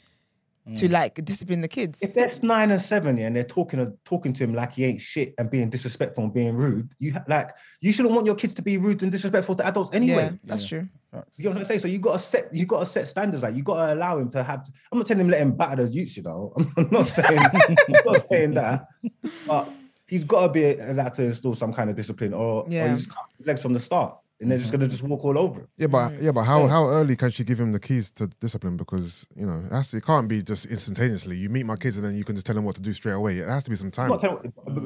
to 0.76 0.88
mm. 0.88 0.92
like 0.92 1.24
discipline 1.24 1.62
the 1.62 1.68
kids? 1.68 2.02
If 2.02 2.14
they're 2.14 2.32
nine 2.42 2.72
and 2.72 2.82
seven, 2.82 3.18
yeah, 3.18 3.28
and 3.28 3.36
they're 3.36 3.44
talking 3.44 3.98
talking 4.04 4.34
to 4.34 4.44
him 4.44 4.54
like 4.54 4.74
he 4.74 4.86
ain't 4.86 5.02
shit 5.02 5.34
and 5.38 5.50
being 5.50 5.70
disrespectful 5.70 6.24
and 6.24 6.34
being 6.34 6.56
rude, 6.56 6.94
you 7.00 7.14
ha- 7.14 7.24
like 7.28 7.52
you 7.82 7.94
shouldn't 7.94 8.14
want 8.14 8.26
your 8.26 8.36
kids 8.36 8.54
to 8.56 8.62
be 8.62 8.78
rude 8.78 9.04
and 9.04 9.12
disrespectful 9.12 9.56
to 9.56 9.66
adults 9.66 9.90
anyway. 9.94 10.30
yeah, 10.32 10.38
that's 10.44 10.68
true. 10.68 10.88
You 11.38 11.46
know 11.46 11.52
what 11.52 11.60
I'm 11.60 11.66
saying? 11.66 11.80
So 11.80 11.88
you 11.88 12.00
got 12.00 12.14
to 12.14 12.20
set, 12.20 12.54
you 12.54 12.66
got 12.66 12.80
to 12.80 12.86
set 12.86 13.08
standards. 13.08 13.42
Like 13.42 13.56
you 13.56 13.64
got 13.64 13.86
to 13.86 13.94
allow 13.94 14.18
him 14.18 14.30
to 14.32 14.44
have. 14.44 14.68
I'm 14.92 14.98
not 14.98 15.08
telling 15.08 15.22
him 15.22 15.30
let 15.30 15.42
him 15.42 15.56
batter 15.56 15.78
those 15.78 15.96
youths. 15.96 16.18
You 16.18 16.24
know, 16.24 16.54
I'm 16.78 16.90
not 16.92 17.06
saying, 17.06 17.40
I'm 17.40 18.06
not 18.06 18.22
saying 18.22 18.54
that, 18.56 18.88
but 19.48 19.70
he's 20.08 20.24
got 20.24 20.48
to 20.48 20.50
be 20.50 20.78
allowed 20.78 21.14
to 21.16 21.24
install 21.24 21.54
some 21.54 21.74
kind 21.74 21.90
of 21.90 21.96
discipline, 21.96 22.34
or, 22.34 22.66
Yeah. 22.70 22.86
or 22.86 22.94
he's 22.94 23.08
cut 23.08 23.26
his 23.38 23.48
legs 23.48 23.62
from 23.62 23.74
the 23.74 23.80
start, 23.80 24.18
and 24.41 24.52
they're 24.52 24.57
just 24.57 24.72
gonna 24.72 24.88
just 24.88 25.03
walk 25.03 25.24
all 25.24 25.38
over. 25.38 25.62
him. 25.62 25.68
Yeah, 25.78 25.88
but 25.88 26.14
yeah, 26.22 26.32
but 26.32 26.44
how 26.44 26.68
how 26.68 26.88
early 26.88 27.16
can 27.16 27.32
she 27.32 27.44
give 27.44 27.60
him 27.60 27.72
the 27.72 27.80
keys 27.80 28.12
to 28.12 28.28
discipline? 28.28 28.76
Because 28.78 29.26
you 29.36 29.45
know, 29.45 29.62
it, 29.66 29.72
has 29.72 29.90
to, 29.91 29.98
it 29.98 30.06
can't 30.06 30.28
be 30.28 30.44
just 30.44 30.66
instantaneously. 30.66 31.38
You 31.38 31.49
meet 31.49 31.66
my 31.66 31.76
kids 31.78 31.95
and 31.98 32.06
then 32.06 32.16
you 32.16 32.24
can 32.24 32.36
just 32.36 32.45
tell 32.45 32.56
them 32.56 32.66
what 32.66 32.76
to 32.76 32.82
do 32.82 32.91
straight 32.94 33.14
away. 33.14 33.38
It 33.40 33.48
has 33.48 33.64
to 33.64 33.70
be 33.70 33.76
some 33.76 33.91
time. 33.91 34.10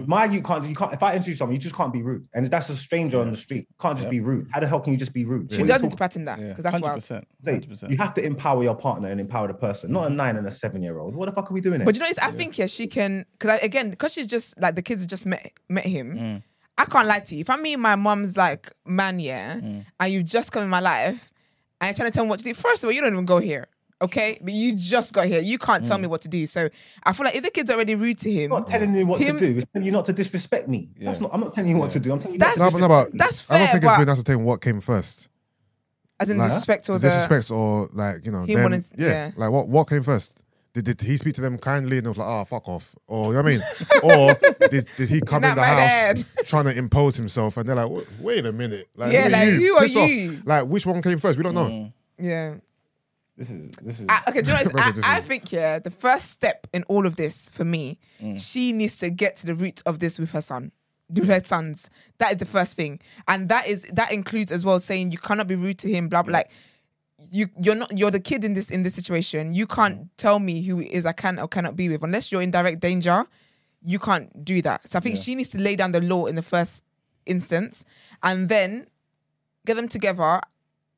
my 0.08 0.26
you 0.26 0.42
can't 0.42 0.66
you 0.66 0.76
can't 0.76 0.94
if 0.94 1.02
I 1.02 1.16
introduce 1.16 1.40
someone, 1.40 1.56
you 1.56 1.60
just 1.60 1.76
can't 1.76 1.92
be 1.92 2.02
rude, 2.04 2.28
and 2.34 2.46
that's 2.46 2.70
a 2.70 2.78
stranger 2.78 3.20
on 3.20 3.32
the 3.32 3.38
street, 3.38 3.68
you 3.70 3.76
can't 3.80 3.98
just 3.98 4.06
Yeah. 4.08 4.12
be 4.12 4.20
rude. 4.20 4.48
How 4.52 4.60
the 4.60 4.68
hell 4.68 4.80
can 4.80 4.94
you 4.94 5.00
just 5.00 5.14
be 5.14 5.26
rude? 5.26 5.52
She 5.52 5.64
does 5.64 5.82
you 5.82 5.88
need 5.88 5.92
to 5.92 5.98
pattern 5.98 6.26
that 6.26 6.40
Yeah. 6.40 6.50
because 6.50 6.64
that's 6.64 6.80
wild. 6.80 7.00
100%. 7.02 7.28
talking- 7.46 7.62
100%. 7.70 7.90
You 7.92 7.98
have 7.98 8.14
to 8.16 8.24
empower 8.24 8.64
your 8.64 8.76
partner 8.76 9.10
and 9.10 9.20
empower 9.20 9.48
the 9.48 9.54
person, 9.56 9.92
not 9.92 10.08
a 10.08 10.10
nine 10.10 10.38
and 10.38 10.46
a 10.46 10.52
seven 10.52 10.82
year 10.84 11.00
old. 11.00 11.16
What 11.16 11.26
the 11.28 11.32
fuck 11.32 11.50
are 11.50 11.54
we 11.54 11.62
doing? 11.62 11.84
But 11.84 11.96
you 11.96 12.02
know, 12.02 12.08
it's, 12.08 12.20
I 12.20 12.32
think 12.32 12.58
yeah, 12.58 12.68
she 12.68 12.88
can 12.88 13.26
because 13.34 13.60
again 13.64 13.90
because 13.90 14.14
she's 14.14 14.28
just 14.28 14.60
like 14.60 14.76
the 14.76 14.82
kids 14.84 15.06
just 15.08 15.26
met 15.26 15.52
met 15.70 15.86
him. 15.86 16.16
Mm. 16.16 16.44
I 16.80 16.86
can't 16.86 17.08
lie 17.08 17.20
to 17.20 17.36
you. 17.36 17.42
If 17.42 17.50
I'm 17.50 17.62
meeting 17.62 17.82
my 17.82 17.96
mom's 17.98 18.38
like 18.38 18.72
man, 18.86 19.20
yeah, 19.20 19.56
Mm. 19.58 19.86
and 20.00 20.14
you 20.14 20.24
just 20.24 20.52
come 20.54 20.64
in 20.64 20.70
my 20.70 20.80
life 20.80 21.32
and 21.82 21.88
you're 21.90 21.94
trying 21.96 22.10
to 22.10 22.14
tell 22.16 22.24
me 22.24 22.30
what 22.30 22.40
to 22.40 22.46
do. 22.46 22.54
First 22.54 22.84
of 22.84 22.88
all, 22.88 22.94
you 22.94 23.02
don't 23.02 23.12
even 23.14 23.26
go 23.26 23.40
here, 23.40 23.68
okay? 24.02 24.40
But 24.42 24.54
you 24.54 24.76
just 24.76 25.12
got 25.14 25.28
here. 25.28 25.42
You 25.42 25.58
can't 25.58 25.84
Mm. 25.84 25.88
tell 25.88 25.98
me 25.98 26.08
what 26.08 26.22
to 26.22 26.30
do. 26.30 26.46
So 26.46 26.70
I 27.04 27.12
feel 27.12 27.26
like 27.26 27.36
if 27.36 27.44
the 27.44 27.52
kid's 27.52 27.70
already 27.70 27.96
rude 27.96 28.18
to 28.20 28.32
him, 28.32 28.54
I'm 28.54 28.62
not 28.62 28.70
telling 28.70 28.96
you 28.96 29.06
what 29.06 29.20
Him- 29.20 29.38
to 29.38 29.46
do. 29.54 29.58
It's 29.58 29.68
telling 29.74 29.86
you 29.86 29.92
not 29.92 30.06
to 30.06 30.14
disrespect 30.14 30.70
me. 30.70 30.90
That's 31.00 31.20
not. 31.20 31.32
I'm 31.34 31.42
not 31.42 31.52
telling 31.54 31.70
you 31.72 31.78
what 31.78 31.92
to 31.92 32.00
do. 32.00 32.14
I'm 32.14 32.20
telling 32.20 32.36
you. 32.36 32.40
That's- 32.40 32.58
not 32.58 32.72
No, 32.72 32.80
to 32.80 32.88
but, 32.88 32.88
no, 32.88 32.88
but 33.12 33.18
That's 33.18 33.52
I 33.52 33.60
don't 33.60 33.68
think 33.72 33.84
it's 33.84 33.98
been 33.98 34.10
ascertained 34.10 34.46
what 34.46 34.62
came 34.62 34.80
first. 34.80 35.28
as 36.22 36.30
in 36.30 36.38
Like, 36.38 36.48
disrespect 36.48 36.90
or 36.90 36.94
the 36.94 37.00
the, 37.00 37.10
disrespect 37.10 37.52
or 37.52 37.90
like 37.94 38.26
you 38.26 38.32
know, 38.32 38.44
He 38.46 38.54
them- 38.56 38.64
wanted- 38.64 38.86
yeah, 38.98 39.08
yeah. 39.08 39.32
like 39.38 39.52
what 39.52 39.68
what 39.68 39.90
came 39.90 40.04
first? 40.04 40.38
Did, 40.74 40.86
did 40.86 41.02
he 41.02 41.18
speak 41.18 41.34
to 41.36 41.41
them 41.41 41.58
kindly 41.58 41.98
and 41.98 42.06
it 42.06 42.10
was 42.10 42.18
like, 42.20 42.28
ah, 42.28 42.44
fuck 42.44 42.68
off, 42.68 42.96
or 43.08 43.28
you 43.28 43.34
know 43.34 43.41
what 43.44 43.54
I 43.54 43.58
mean, 43.58 43.64
or 44.04 44.68
did, 44.70 44.88
did 44.98 45.10
he 45.10 45.20
come 45.20 45.41
Not 45.41 45.50
in 45.52 45.56
the 45.56 45.62
my 45.62 45.68
house 45.68 45.78
dad. 46.22 46.26
trying 46.46 46.66
to 46.66 46.78
impose 46.78 47.16
himself 47.16 47.58
and 47.58 47.68
they're 47.68 47.76
like, 47.76 47.90
"Wait- 47.90 48.08
wait 48.20 48.46
a 48.46 48.52
minute, 48.52 48.88
like, 48.96 49.12
Yeah, 49.12 49.24
who 49.24 49.28
are 49.28 49.32
like, 49.32 49.48
you? 49.50 49.60
who 49.60 49.76
are 49.78 49.82
Piss 49.82 49.96
off. 49.96 50.10
you? 50.10 50.41
Like 50.46 50.66
which 50.68 50.86
one 50.86 51.02
came 51.02 51.18
first? 51.18 51.38
We 51.40 51.44
don't 51.44 51.56
Mm. 51.56 51.70
know. 51.70 51.94
yeah. 52.20 52.56
This 53.36 53.50
is. 53.50 53.72
This 53.82 54.00
is. 54.02 54.06
I, 54.10 54.22
okay, 54.28 54.41
do 54.41 54.52
you 54.52 54.58
know 54.58 54.64
what? 54.66 54.74
That's 54.76 54.98
what 54.98 55.06
I, 55.06 55.12
I 55.12 55.16
this 55.16 55.24
is. 55.24 55.28
think 55.28 55.52
yeah, 55.52 55.80
the 55.80 55.91
first 55.91 56.30
step 56.30 56.68
in 56.74 56.84
all 56.84 57.06
of 57.08 57.16
this 57.16 57.50
for 57.50 57.64
me, 57.66 57.98
Mm. 58.22 58.40
she 58.40 58.72
needs 58.74 58.98
to 58.98 59.10
get 59.10 59.38
to 59.38 59.46
the 59.48 59.56
root 59.56 59.82
of 59.86 60.00
this 60.00 60.20
with 60.20 60.32
her 60.32 60.41
son, 60.41 60.72
with 61.10 61.28
her 61.30 61.41
sons. 61.44 61.90
That 62.18 62.32
is 62.34 62.38
the 62.38 62.46
first 62.46 62.76
thing, 62.76 63.00
and 63.28 63.48
that 63.50 63.66
is 63.66 63.84
that 63.94 64.12
includes 64.12 64.52
as 64.52 64.66
well 64.66 64.80
saying 64.82 65.12
you 65.12 65.18
cannot 65.18 65.48
be 65.48 65.56
rude 65.56 65.80
to 65.80 65.90
him. 65.90 66.10
Blah 66.10 66.24
blah. 66.24 66.34
Like 66.34 66.52
you, 67.32 67.48
you're 67.62 67.76
not. 67.76 67.98
You're 67.98 68.12
the 68.12 68.20
kid 68.20 68.44
in 68.44 68.54
this 68.54 68.70
in 68.72 68.84
this 68.84 68.96
situation. 68.96 69.54
You 69.54 69.68
can't 69.68 70.16
tell 70.18 70.40
me 70.40 70.62
who 70.62 70.80
it 70.80 70.88
is 70.92 71.06
I 71.06 71.12
can 71.12 71.40
or 71.40 71.48
cannot 71.48 71.76
be 71.76 71.90
with 71.90 72.04
unless 72.04 72.32
you're 72.32 72.42
in 72.42 72.52
direct 72.52 72.80
danger. 72.80 73.26
You 73.82 74.00
can't 74.00 74.44
do 74.44 74.62
that. 74.64 74.88
So 74.90 74.98
I 74.98 75.02
think 75.02 75.16
she 75.18 75.36
needs 75.36 75.50
to 75.50 75.58
lay 75.58 75.76
down 75.76 75.92
the 75.92 76.02
law 76.02 76.26
in 76.26 76.36
the 76.36 76.42
first 76.42 76.84
instance, 77.26 77.86
and 78.24 78.50
then 78.50 78.88
get 79.66 79.76
them 79.76 79.88
together. 79.88 80.42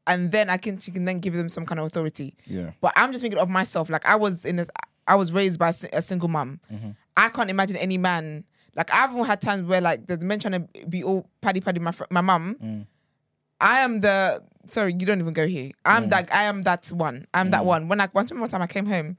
And 0.08 0.32
then 0.32 0.49
I 0.49 0.58
can, 0.58 0.78
can 0.78 1.06
then 1.06 1.20
give 1.20 1.36
them 1.36 1.48
some 1.48 1.64
kind 1.64 1.80
of 1.80 1.86
authority. 1.86 2.36
Yeah. 2.48 2.72
But 2.82 2.94
I'm 2.95 3.12
just 3.12 3.22
thinking 3.22 3.40
of 3.40 3.49
myself. 3.49 3.88
Like 3.88 4.03
I 4.06 4.16
was 4.16 4.45
in 4.45 4.56
this, 4.56 4.68
I 5.08 5.14
was 5.16 5.32
raised 5.32 5.60
by 5.60 5.70
a 5.70 5.74
si- 5.74 5.90
a 5.94 6.02
single 6.02 6.28
mum. 6.28 6.60
Mm-hmm. 6.74 6.90
I 7.16 7.30
can't 7.30 7.52
imagine 7.52 7.78
any 7.78 7.99
man. 7.99 8.44
Like 8.76 8.91
I've 8.94 9.12
had 9.28 9.41
times 9.41 9.68
where 9.68 9.80
like 9.80 10.08
there's 10.08 10.24
men 10.24 10.40
trying 10.40 10.68
to 10.68 10.88
be 10.88 11.03
all 11.03 11.30
paddy 11.41 11.62
paddy 11.62 11.80
my 11.80 11.91
fr- 11.91 12.06
my 12.10 12.22
mum. 12.22 12.56
Mm. 12.64 12.88
I 13.60 13.80
am 13.82 13.99
the 13.99 14.41
sorry, 14.67 14.95
you 14.97 15.05
don't 15.05 15.19
even 15.19 15.33
go 15.33 15.47
here. 15.47 15.71
I'm 15.85 16.05
mm. 16.05 16.09
that 16.09 16.33
I 16.33 16.43
am 16.43 16.63
that 16.63 16.88
one. 16.88 17.27
I'm 17.33 17.51
that 17.51 17.61
mm. 17.61 17.65
one. 17.65 17.88
When 17.88 18.01
I 18.01 18.07
one 18.07 18.25
time 18.25 18.39
one 18.39 18.49
time 18.49 18.61
I 18.61 18.67
came 18.67 18.85
home 18.85 19.17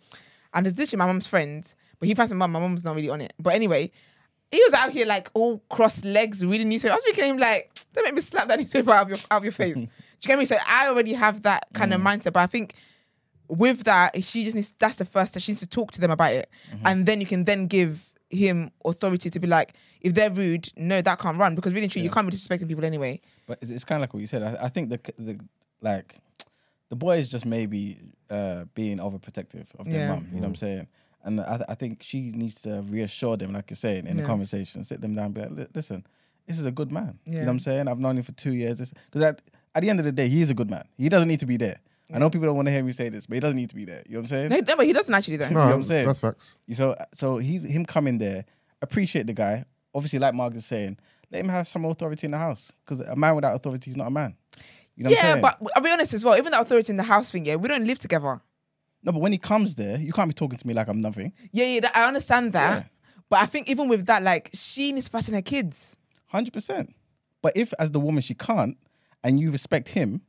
and 0.54 0.66
there's 0.66 0.78
literally 0.78 0.98
my 0.98 1.06
mom's 1.06 1.26
friend, 1.26 1.74
but 1.98 2.08
he 2.08 2.14
finds 2.14 2.32
my 2.32 2.38
mom, 2.38 2.52
My 2.52 2.60
mom's 2.60 2.84
not 2.84 2.96
really 2.96 3.10
on 3.10 3.20
it. 3.20 3.32
But 3.38 3.54
anyway, 3.54 3.90
he 4.50 4.62
was 4.64 4.74
out 4.74 4.90
here 4.90 5.06
like 5.06 5.30
all 5.34 5.58
crossed 5.70 6.04
legs, 6.04 6.44
reading 6.44 6.68
newspaper. 6.68 6.92
I 6.92 6.96
was 6.96 7.16
him 7.16 7.38
like, 7.38 7.70
don't 7.92 8.04
make 8.04 8.14
me 8.14 8.20
slap 8.20 8.48
that 8.48 8.58
newspaper 8.60 8.90
out 8.90 9.04
of 9.04 9.08
your 9.08 9.18
out 9.30 9.38
of 9.38 9.44
your 9.44 9.52
face. 9.52 9.74
Do 9.76 9.80
you 9.82 9.88
get 10.28 10.38
me? 10.38 10.44
So 10.44 10.56
I 10.66 10.88
already 10.88 11.14
have 11.14 11.42
that 11.42 11.66
kind 11.72 11.94
of 11.94 12.00
mm. 12.00 12.04
mindset, 12.04 12.32
but 12.32 12.40
I 12.40 12.46
think 12.46 12.74
with 13.48 13.84
that, 13.84 14.22
she 14.24 14.44
just 14.44 14.54
needs 14.54 14.72
that's 14.78 14.96
the 14.96 15.04
first 15.04 15.32
step. 15.32 15.42
She 15.42 15.52
needs 15.52 15.60
to 15.60 15.66
talk 15.66 15.92
to 15.92 16.00
them 16.00 16.10
about 16.10 16.32
it. 16.32 16.48
Mm-hmm. 16.70 16.86
And 16.86 17.06
then 17.06 17.20
you 17.20 17.26
can 17.26 17.44
then 17.44 17.66
give 17.66 18.11
him 18.32 18.70
authority 18.84 19.30
to 19.30 19.38
be 19.38 19.46
like, 19.46 19.74
if 20.00 20.14
they're 20.14 20.30
rude, 20.30 20.72
no, 20.76 21.00
that 21.02 21.18
can't 21.18 21.38
run. 21.38 21.54
Because 21.54 21.72
really 21.74 21.84
and 21.84 21.92
truly, 21.92 22.04
you 22.04 22.10
can't 22.10 22.28
be 22.28 22.36
disrespecting 22.36 22.66
people 22.68 22.84
anyway. 22.84 23.20
But 23.46 23.58
it's, 23.62 23.70
it's 23.70 23.84
kind 23.84 23.98
of 23.98 24.00
like 24.02 24.14
what 24.14 24.20
you 24.20 24.26
said. 24.26 24.42
I, 24.42 24.64
I 24.66 24.68
think 24.68 24.88
the 24.90 24.98
the 25.18 25.38
like 25.80 26.16
the 26.88 26.96
boy 26.96 27.18
is 27.18 27.28
just 27.28 27.46
maybe 27.46 27.98
uh, 28.30 28.64
being 28.74 28.98
overprotective 28.98 29.66
of 29.78 29.86
their 29.90 30.00
Yeah. 30.00 30.08
mum. 30.08 30.26
You 30.30 30.36
know 30.36 30.42
what 30.42 30.48
I'm 30.48 30.54
saying? 30.56 30.88
And 31.24 31.40
I, 31.40 31.64
I 31.68 31.74
think 31.74 32.02
she 32.02 32.30
needs 32.32 32.60
to 32.62 32.82
reassure 32.88 33.36
them, 33.36 33.52
like 33.52 33.70
you're 33.70 33.76
saying, 33.76 34.06
in 34.06 34.16
Yeah. 34.16 34.22
the 34.22 34.26
conversation, 34.26 34.82
sit 34.84 35.00
them 35.00 35.14
down, 35.14 35.26
and 35.26 35.34
be 35.34 35.40
like, 35.42 35.68
listen, 35.74 36.04
this 36.46 36.58
is 36.58 36.66
a 36.66 36.72
good 36.72 36.90
man. 36.90 37.18
You 37.24 37.34
know 37.34 37.40
what 37.42 37.48
I'm 37.50 37.60
saying? 37.60 37.86
I've 37.88 38.00
known 38.00 38.16
him 38.16 38.24
for 38.24 38.32
two 38.32 38.52
years. 38.54 38.92
Because 39.06 39.22
at, 39.22 39.40
at 39.74 39.82
the 39.82 39.90
end 39.90 40.00
of 40.00 40.04
the 40.04 40.12
day, 40.12 40.28
he 40.28 40.40
is 40.42 40.50
a 40.50 40.54
good 40.54 40.68
man. 40.70 40.84
He 40.98 41.08
doesn't 41.08 41.28
need 41.28 41.40
to 41.40 41.46
be 41.46 41.56
there. 41.56 41.78
I 42.12 42.18
know 42.18 42.30
people 42.30 42.46
don't 42.46 42.56
want 42.56 42.66
to 42.68 42.72
hear 42.72 42.82
me 42.82 42.92
say 42.92 43.08
this, 43.08 43.26
but 43.26 43.34
he 43.34 43.40
doesn't 43.40 43.56
need 43.56 43.70
to 43.70 43.74
be 43.74 43.84
there. 43.84 44.02
You 44.06 44.14
know 44.14 44.18
what 44.20 44.22
I'm 44.22 44.26
saying? 44.28 44.48
No, 44.50 44.58
no, 44.58 44.76
but 44.76 44.86
he 44.86 44.92
doesn't 44.92 45.14
actually 45.14 45.36
though. 45.38 45.48
know 45.48 45.60
what 45.60 45.66
No, 45.68 45.74
I'm 45.74 45.84
saying? 45.84 46.06
that's 46.06 46.18
facts. 46.18 46.56
So 46.72 46.94
so 47.12 47.38
he's 47.38 47.64
him 47.64 47.84
coming 47.86 48.18
there, 48.18 48.44
appreciate 48.80 49.26
the 49.26 49.32
guy. 49.32 49.64
Obviously, 49.94 50.18
like 50.18 50.34
Mark 50.34 50.54
is 50.54 50.64
saying, 50.66 50.98
let 51.30 51.40
him 51.40 51.48
have 51.48 51.66
some 51.68 51.84
authority 51.84 52.26
in 52.26 52.30
the 52.32 52.38
house. 52.38 52.72
Because 52.84 53.00
a 53.00 53.16
man 53.16 53.34
without 53.34 53.54
authority 53.54 53.90
is 53.90 53.96
not 53.96 54.06
a 54.06 54.10
man. 54.10 54.34
You 54.96 55.04
know 55.04 55.10
what 55.10 55.18
I'm 55.18 55.24
yeah, 55.24 55.32
saying? 55.32 55.42
but 55.42 55.72
I'll 55.76 55.82
be 55.82 55.90
honest 55.90 56.12
as 56.14 56.24
well. 56.24 56.36
Even 56.36 56.52
the 56.52 56.60
authority 56.60 56.90
in 56.92 56.96
the 56.98 57.02
house 57.02 57.30
thing, 57.30 57.44
yeah, 57.46 57.56
we 57.56 57.68
don't 57.68 57.86
live 57.86 57.98
together. 57.98 58.40
no, 59.02 59.12
but 59.12 59.20
when 59.20 59.32
he 59.32 59.38
comes 59.38 59.74
there, 59.74 59.98
you 59.98 60.12
can't 60.12 60.28
be 60.28 60.34
talking 60.34 60.58
to 60.58 60.66
me 60.66 60.74
like 60.74 60.88
I'm 60.88 61.00
nothing. 61.00 61.32
Yeah, 61.50 61.64
yeah, 61.64 61.80
that, 61.80 61.96
I 61.96 62.06
understand 62.06 62.52
that. 62.52 62.76
Yeah. 62.76 62.84
But 63.30 63.40
I 63.40 63.46
think 63.46 63.68
even 63.70 63.88
with 63.88 64.04
that, 64.06 64.22
like 64.22 64.50
she 64.52 64.92
needs 64.92 65.06
to 65.06 65.12
pattern 65.12 65.34
her 65.34 65.42
kids. 65.42 65.96
Hundred 66.26 66.52
percent. 66.52 66.94
But 67.40 67.56
if, 67.56 67.72
as 67.78 67.90
the 67.90 68.00
woman, 68.00 68.20
she 68.22 68.34
can't, 68.34 68.76
and 69.24 69.40
you 69.40 69.50
respect 69.50 69.88
him, 69.88 70.20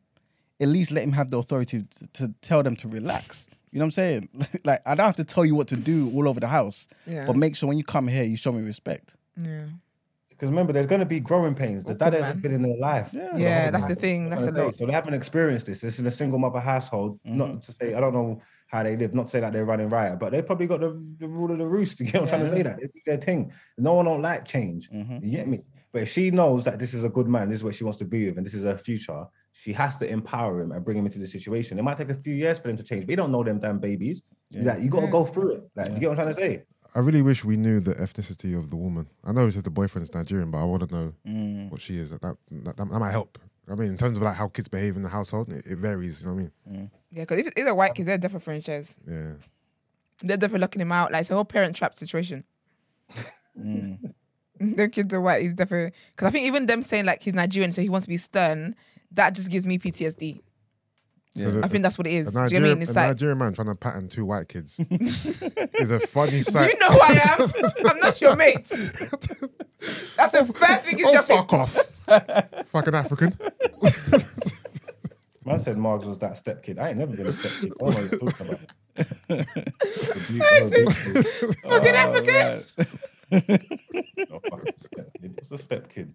at 0.64 0.70
least 0.70 0.92
let 0.92 1.04
him 1.04 1.12
have 1.12 1.30
the 1.30 1.38
authority 1.38 1.84
to, 1.84 2.08
to 2.14 2.34
tell 2.42 2.64
them 2.64 2.76
to 2.78 2.88
relax. 2.88 3.48
You 3.72 3.80
know 3.80 3.84
what 3.84 3.88
I'm 3.88 3.92
saying? 3.92 4.30
like 4.64 4.82
I 4.86 4.96
don't 4.96 5.06
have 5.06 5.18
to 5.18 5.24
tell 5.24 5.46
you 5.46 5.56
what 5.56 5.68
to 5.68 5.76
do 5.76 6.12
all 6.16 6.28
over 6.28 6.40
the 6.40 6.48
house, 6.48 6.88
Yeah. 7.06 7.26
but 7.28 7.36
make 7.36 7.56
sure 7.56 7.68
when 7.68 7.78
you 7.78 7.84
come 7.84 8.08
here, 8.08 8.24
you 8.24 8.38
show 8.38 8.52
me 8.52 8.64
respect. 8.64 9.16
Yeah. 9.38 9.66
Because 10.30 10.50
remember, 10.50 10.74
there's 10.74 10.88
going 10.88 11.00
to 11.00 11.06
be 11.06 11.20
growing 11.20 11.54
pains. 11.54 11.84
The 11.84 11.94
dad 11.94 12.08
Awkward, 12.08 12.24
hasn't 12.24 12.42
been 12.42 12.54
in 12.54 12.62
their 12.64 12.78
life. 12.78 13.12
Yeah. 13.14 13.38
Yeah, 13.38 13.62
whole 13.64 13.72
that's 13.72 13.86
the 13.88 13.96
thing. 13.96 14.30
That's 14.30 14.44
a 14.44 14.50
Okay, 14.50 14.62
lot. 14.64 14.78
So 14.78 14.86
they 14.86 14.92
haven't 14.94 15.14
experienced 15.14 15.66
this. 15.68 15.82
This 15.82 16.00
is 16.00 16.06
a 16.06 16.12
single 16.12 16.40
mother 16.40 16.60
household. 16.60 17.20
Mm-hmm. 17.26 17.38
Not 17.38 17.64
to 17.64 17.72
say 17.74 17.94
I 17.94 18.00
don't 18.00 18.14
know 18.14 18.42
how 18.68 18.84
they 18.84 18.96
live. 18.96 19.14
Not 19.14 19.26
to 19.26 19.30
say 19.30 19.40
that 19.42 19.54
they're 19.54 19.66
running 19.66 19.90
riot, 19.90 20.20
but 20.20 20.32
they 20.32 20.42
probably 20.42 20.68
got 20.68 20.80
the, 20.82 21.02
the 21.20 21.28
rule 21.28 21.52
of 21.52 21.58
the 21.60 21.68
roost. 21.68 22.00
You 22.00 22.06
get 22.08 22.22
what 22.22 22.22
I'm 22.24 22.28
trying 22.40 22.50
to 22.50 22.56
say? 22.58 22.62
That 22.64 22.78
they 22.78 22.88
do 22.88 23.00
their 23.06 23.18
thing. 23.18 23.52
No 23.78 23.94
one 23.96 24.06
don't 24.06 24.22
like 24.22 24.46
change. 24.46 24.90
Mm-hmm. 24.90 25.24
You 25.24 25.32
get 25.32 25.48
me? 25.48 25.62
But 25.92 26.04
if 26.04 26.12
she 26.12 26.32
knows 26.32 26.64
that 26.64 26.80
this 26.80 26.94
is 26.94 27.04
a 27.04 27.10
good 27.10 27.28
man, 27.28 27.50
this 27.50 27.60
is 27.60 27.64
what 27.64 27.76
she 27.76 27.84
wants 27.84 28.00
to 28.00 28.06
be 28.06 28.26
with, 28.26 28.38
and 28.38 28.46
this 28.46 28.56
is 28.56 28.64
her 28.64 28.78
future, 28.78 29.26
she 29.54 29.72
has 29.74 29.98
to 29.98 30.10
empower 30.10 30.60
him 30.60 30.72
and 30.72 30.84
bring 30.84 30.98
him 30.98 31.06
into 31.06 31.20
the 31.20 31.28
situation. 31.28 31.80
It 31.80 31.84
might 31.84 31.96
take 31.98 32.10
a 32.10 32.16
few 32.16 32.34
years 32.34 32.60
for 32.60 32.68
them 32.68 32.78
to 32.78 32.84
change. 32.84 33.06
But 33.06 33.12
you 33.12 33.16
don't 33.18 33.32
know 33.32 33.44
them 33.44 33.60
damn 33.60 33.80
babies. 33.80 34.24
Like, 34.52 34.82
you 34.82 34.90
got 34.90 35.02
to 35.02 35.08
go 35.08 35.26
through 35.26 35.54
it. 35.56 35.70
Like, 35.76 35.90
you 35.92 36.00
get 36.00 36.10
what 36.10 36.20
I'm 36.20 36.26
trying 36.26 36.36
to 36.36 36.42
say? 36.42 36.64
I 36.96 37.00
really 37.00 37.22
wish 37.24 37.44
we 37.46 37.56
knew 37.58 37.80
the 37.80 37.94
ethnicity 37.96 38.58
of 38.58 38.70
the 38.70 38.76
woman. 38.76 39.08
I 39.24 39.32
know 39.32 39.46
you 39.46 39.52
said 39.52 39.64
the 39.64 39.70
boyfriend's 39.72 40.14
Nigerian, 40.14 40.52
but 40.52 40.60
I 40.60 40.66
want 40.66 40.88
to 40.88 40.94
know 40.96 41.14
Mm. 41.28 41.72
what 41.72 41.82
she 41.82 41.98
is. 41.98 42.12
That, 42.12 42.22
that, 42.22 42.36
that, 42.52 42.78
that 42.78 42.86
might 42.86 43.12
help. 43.12 43.40
I 43.68 43.76
mean, 43.76 43.90
in 43.90 43.98
terms 43.98 44.18
of 44.18 44.24
like 44.24 44.36
how 44.36 44.48
kids 44.50 44.68
behave 44.68 44.96
in 44.98 45.04
the 45.04 45.10
household, 45.10 45.50
it, 45.50 45.66
it 45.66 45.78
varies. 45.78 46.22
You 46.22 46.28
know 46.28 46.34
what 46.34 46.52
I 46.68 46.70
mean? 46.70 46.92
Yeah, 47.12 47.24
because 47.24 47.40
if 47.40 47.48
it's 47.48 47.60
either 47.60 47.74
white 47.74 47.96
kids, 47.96 48.08
they're 48.08 48.18
different 48.18 48.44
throwing. 48.44 48.62
Yeah. 49.08 49.34
They're 50.22 50.38
definitely 50.38 50.60
locking 50.60 50.82
him 50.82 50.92
out. 50.92 51.12
Like 51.12 51.22
it's 51.22 51.32
a 51.32 51.36
whole 51.36 51.46
parent 51.46 51.76
trap 51.76 51.96
situation. 51.96 52.44
the 53.56 54.90
kids 54.90 55.14
are 55.14 55.22
white. 55.22 55.42
He's 55.42 55.54
definitely 55.54 55.94
because 56.16 56.28
I 56.28 56.32
think 56.32 56.46
even 56.48 56.66
them 56.66 56.84
saying 56.84 57.06
like 57.06 57.24
he's 57.24 57.34
Nigerian, 57.34 57.72
so 57.72 57.82
he 57.82 57.90
wants 57.90 58.06
to 58.06 58.10
be 58.10 58.18
stern. 58.18 58.76
That 59.14 59.36
just 59.36 59.50
gives 59.50 59.66
me 59.66 59.78
PTSD. 59.78 60.42
Because 61.36 61.56
I 61.58 61.68
think 61.68 61.82
that's 61.82 61.98
what 61.98 62.06
it 62.06 62.14
is. 62.14 62.36
A 62.36 62.48
Do 62.48 62.54
you 62.54 62.60
know 62.60 62.68
what 62.68 62.74
I 62.74 62.76
Nigerian, 62.76 62.78
mean? 62.78 62.82
It's 62.84 62.92
a 62.92 62.94
like, 62.94 63.08
Nigerian 63.08 63.38
man 63.40 63.54
trying 63.54 63.68
to 63.68 63.76
pattern 63.76 64.08
two 64.08 64.24
white 64.26 64.48
kids 64.48 64.80
is 64.90 65.90
a 65.90 66.00
funny 66.00 66.42
sight. 66.44 66.66
do 66.66 66.74
you 66.74 66.80
know 66.80 66.90
who 66.96 67.00
I 67.02 67.38
am? 67.40 67.50
I'm 67.92 68.00
not 68.00 68.22
your 68.22 68.36
mate. 68.36 68.70
That's 70.16 70.32
the 70.32 70.46
first 70.56 70.86
thing 70.86 70.98
he's 70.98 71.08
oh, 71.08 71.14
dropping. 71.14 71.38
fuck 71.38 71.54
off. 71.54 72.68
Fucking 72.68 72.94
African. 72.94 73.36
Man 75.46 75.60
said 75.60 75.76
Margs 75.78 76.06
was 76.06 76.20
that 76.20 76.38
step 76.38 76.62
kid. 76.64 76.78
I 76.78 76.90
ain't 76.90 77.00
never 77.00 77.16
been 77.18 77.26
a 77.28 77.34
step 77.34 77.52
kid. 77.60 77.74
I 77.82 77.86
don't 77.86 77.96
know 77.96 78.02
what 78.02 78.12
you're 78.12 78.32
talking 78.32 78.48
about. 78.48 78.60
The 79.28 80.26
beautiful- 80.30 81.70
Fucking 81.72 81.96
oh, 81.96 81.98
African. 81.98 82.88
No 83.34 84.40
fucking 84.50 84.74
step 84.78 85.10
kid. 85.22 85.34
What's 85.38 85.52
a 85.52 85.58
step 85.58 85.90
kid? 85.90 86.14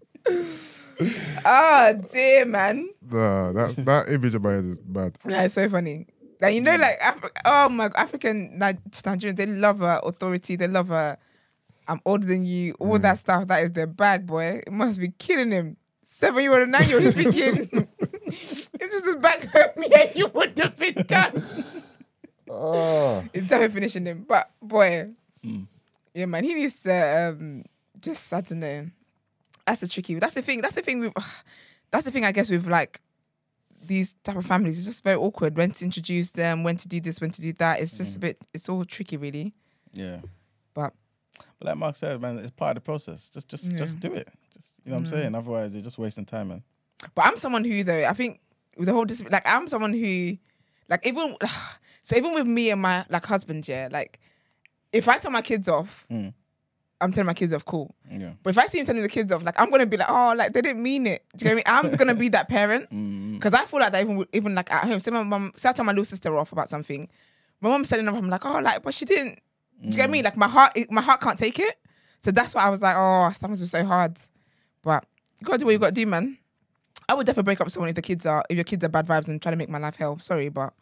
Oh 1.45 2.01
dear, 2.13 2.45
man. 2.45 2.89
Nah, 3.11 3.53
that, 3.53 3.85
that 3.85 4.09
image 4.09 4.35
of 4.35 4.43
my 4.43 4.53
head 4.53 4.65
is 4.65 4.79
bad. 4.79 5.17
Yeah, 5.29 5.45
it's 5.45 5.55
so 5.55 5.69
funny. 5.69 6.07
Like 6.41 6.55
you 6.55 6.61
know, 6.61 6.77
like 6.77 6.99
Afri- 7.01 7.31
oh 7.45 7.69
my 7.69 7.91
African 7.97 8.59
Ni- 8.59 8.79
Nigerians, 8.91 9.37
they 9.37 9.47
love 9.47 9.83
uh, 9.83 10.01
authority. 10.05 10.57
They 10.57 10.69
love 10.69 10.91
uh, 10.93 11.17
I'm 11.89 12.01
older 12.05 12.27
than 12.27 12.45
you. 12.45 12.75
All 12.79 12.99
that 12.99 13.19
stuff. 13.19 13.49
That 13.49 13.65
is 13.65 13.73
their 13.73 13.87
bag, 13.87 14.27
boy. 14.27 14.61
It 14.67 14.73
must 14.73 15.01
be 15.01 15.09
killing 15.19 15.51
him. 15.51 15.77
Seven 16.05 16.43
year 16.43 16.53
old 16.53 16.63
and 16.63 16.73
nine 16.73 16.89
year 16.89 16.99
old 16.99 17.07
is 17.07 17.15
thinking, 17.15 17.69
if 18.27 18.71
this 18.73 19.03
was 19.07 19.17
back 19.17 19.45
home, 19.45 19.85
yeah, 19.91 20.11
you 20.15 20.27
would 20.29 20.59
have 20.59 20.77
been 20.79 21.05
done. 21.07 21.43
Oh. 22.49 23.25
It's 23.33 23.47
definitely 23.47 23.75
finishing 23.75 24.07
him. 24.07 24.25
But 24.27 24.51
boy, 24.63 25.11
yeah, 26.19 26.27
man, 26.27 26.43
he 26.43 26.53
needs 26.53 26.83
to 26.83 27.29
um, 27.31 27.65
just 28.01 28.33
I 28.33 28.41
don't 28.41 28.59
know. 28.59 28.91
That's 29.65 29.81
the 29.83 29.87
tricky. 29.87 30.17
That's 30.17 30.35
the 30.35 30.43
thing. 30.43 30.61
That's 30.61 30.75
the 30.75 30.83
thing 30.83 30.99
with. 30.99 31.13
that's 31.93 32.05
the 32.05 32.11
thing. 32.11 32.25
I 32.25 32.33
guess 32.33 32.51
with 32.51 32.67
like 32.67 33.01
these 33.81 34.15
type 34.25 34.35
of 34.35 34.45
families, 34.45 34.79
it's 34.79 34.87
just 34.89 35.05
very 35.05 35.17
awkward 35.17 35.57
when 35.57 35.71
to 35.71 35.85
introduce 35.85 36.33
them, 36.33 36.65
when 36.65 36.77
to 36.79 36.89
do 36.89 37.01
this, 37.01 37.21
when 37.21 37.31
to 37.31 37.41
do 37.41 37.53
that. 37.53 37.81
It's 37.81 37.97
just 37.97 38.17
a 38.17 38.19
bit. 38.19 38.37
It's 38.53 38.69
all 38.69 38.85
tricky, 38.85 39.17
really. 39.17 39.55
Yeah. 39.93 40.19
But 40.75 40.93
But 41.61 41.69
like 41.69 41.77
Mark 41.77 41.95
said, 41.95 42.21
man, 42.21 42.39
it's 42.39 42.51
part 42.51 42.77
of 42.77 42.83
the 42.83 42.87
process. 42.87 43.29
Just 43.29 43.47
just 43.47 43.77
just 43.77 44.01
do 44.01 44.13
it. 44.13 44.29
Just 44.53 44.81
you 44.85 44.91
know 44.91 44.97
what 44.97 45.03
I'm 45.03 45.07
saying? 45.07 45.35
Otherwise 45.37 45.73
you're 45.73 45.85
just 45.85 45.99
wasting 45.99 46.25
time, 46.25 46.49
man. 46.49 46.65
But 47.15 47.27
I'm 47.27 47.37
someone 47.37 47.65
who, 47.65 47.85
though, 47.85 48.05
I 48.07 48.13
think 48.13 48.41
with 48.77 48.87
the 48.87 48.93
whole 48.93 49.05
dis- 49.05 49.23
like 49.31 49.47
I'm 49.47 49.69
someone 49.69 49.93
who, 49.93 50.37
like 50.89 51.07
even 51.07 51.37
so 52.03 52.17
even 52.17 52.35
with 52.35 52.49
me 52.49 52.71
and 52.71 52.83
my 52.83 53.07
like 53.09 53.25
husband, 53.25 53.69
yeah, 53.69 53.89
like 53.93 54.19
if 54.93 55.09
I 55.09 55.19
tell 55.19 55.31
my 55.31 55.43
kids 55.43 55.69
off, 55.69 56.07
mm. 56.11 56.33
I'm 57.01 57.13
telling 57.13 57.27
my 57.27 57.35
kids 57.35 57.53
off, 57.53 57.65
cool. 57.65 57.95
Yeah. 58.11 58.33
But 58.43 58.51
if 58.51 58.59
I 58.59 58.67
see 58.67 58.81
him 58.81 58.87
telling 58.87 59.03
the 59.03 59.09
kids 59.09 59.31
off, 59.31 59.45
like 59.45 59.59
I'm 59.61 59.71
gonna 59.71 59.87
be 59.87 59.97
like, 59.97 60.11
oh, 60.11 60.35
like 60.37 60.53
they 60.53 60.61
didn't 60.61 60.83
mean 60.83 61.07
it. 61.07 61.25
Do 61.37 61.45
you 61.45 61.51
know 61.51 61.57
what 61.57 61.69
I 61.69 61.83
mean? 61.83 61.91
I'm 61.91 61.97
gonna 61.97 62.15
be 62.15 62.29
that 62.31 62.49
parent 62.49 62.85
mm-hmm. 62.91 63.35
because 63.35 63.55
I 63.55 63.65
feel 63.65 63.81
like 63.81 63.93
that 63.93 64.03
even 64.03 64.25
even 64.33 64.55
like 64.55 64.73
at 64.73 64.85
home. 64.85 64.99
Say 65.01 65.11
my 65.11 65.23
mom, 65.23 65.53
say 65.57 65.69
I 65.69 65.73
tell 65.73 65.85
my 65.85 65.93
little 65.93 66.05
sister 66.05 66.37
off 66.37 66.53
about 66.53 66.69
something, 66.69 67.09
my 67.61 67.69
mom's 67.69 67.89
telling 67.89 68.09
off. 68.09 68.17
I'm 68.17 68.29
like, 68.29 68.45
oh, 68.45 68.59
like, 68.61 68.83
but 68.83 68.95
she 68.95 69.05
didn't. 69.05 69.41
Do 69.81 69.87
you 69.87 69.93
get 69.93 70.01
what 70.03 70.09
I 70.09 70.13
mean? 70.13 70.23
Mm. 70.23 70.25
Like 70.25 70.37
my 70.37 70.49
heart, 70.49 70.77
my 70.91 71.01
heart 71.01 71.21
can't 71.21 71.39
take 71.39 71.59
it. 71.61 71.77
So 72.21 72.33
that's 72.33 72.55
why 72.55 72.65
I 72.65 72.71
was 72.71 72.83
like, 72.83 72.97
oh, 72.97 73.31
sometimes 73.33 73.61
was 73.61 73.71
so 73.71 73.85
hard. 73.85 74.19
But 74.83 75.05
you 75.39 75.47
gotta 75.47 75.59
do 75.59 75.67
what 75.67 75.73
you 75.73 75.79
gotta 75.79 75.93
do, 75.93 76.07
man. 76.07 76.37
I 77.09 77.15
would 77.15 77.27
definitely 77.27 77.45
break 77.45 77.61
up 77.61 77.67
with 77.67 77.75
someone 77.75 77.89
if 77.89 77.95
the 77.95 78.03
kids 78.03 78.27
are 78.27 78.45
if 78.51 78.57
your 78.57 78.65
kids 78.65 78.85
are 78.85 78.89
bad 78.89 79.07
vibes 79.07 79.29
and 79.29 79.41
trying 79.41 79.53
to 79.53 79.57
make 79.57 79.69
my 79.69 79.79
life 79.79 79.97
hell. 79.97 80.19
Sorry, 80.19 80.49
but 80.49 80.73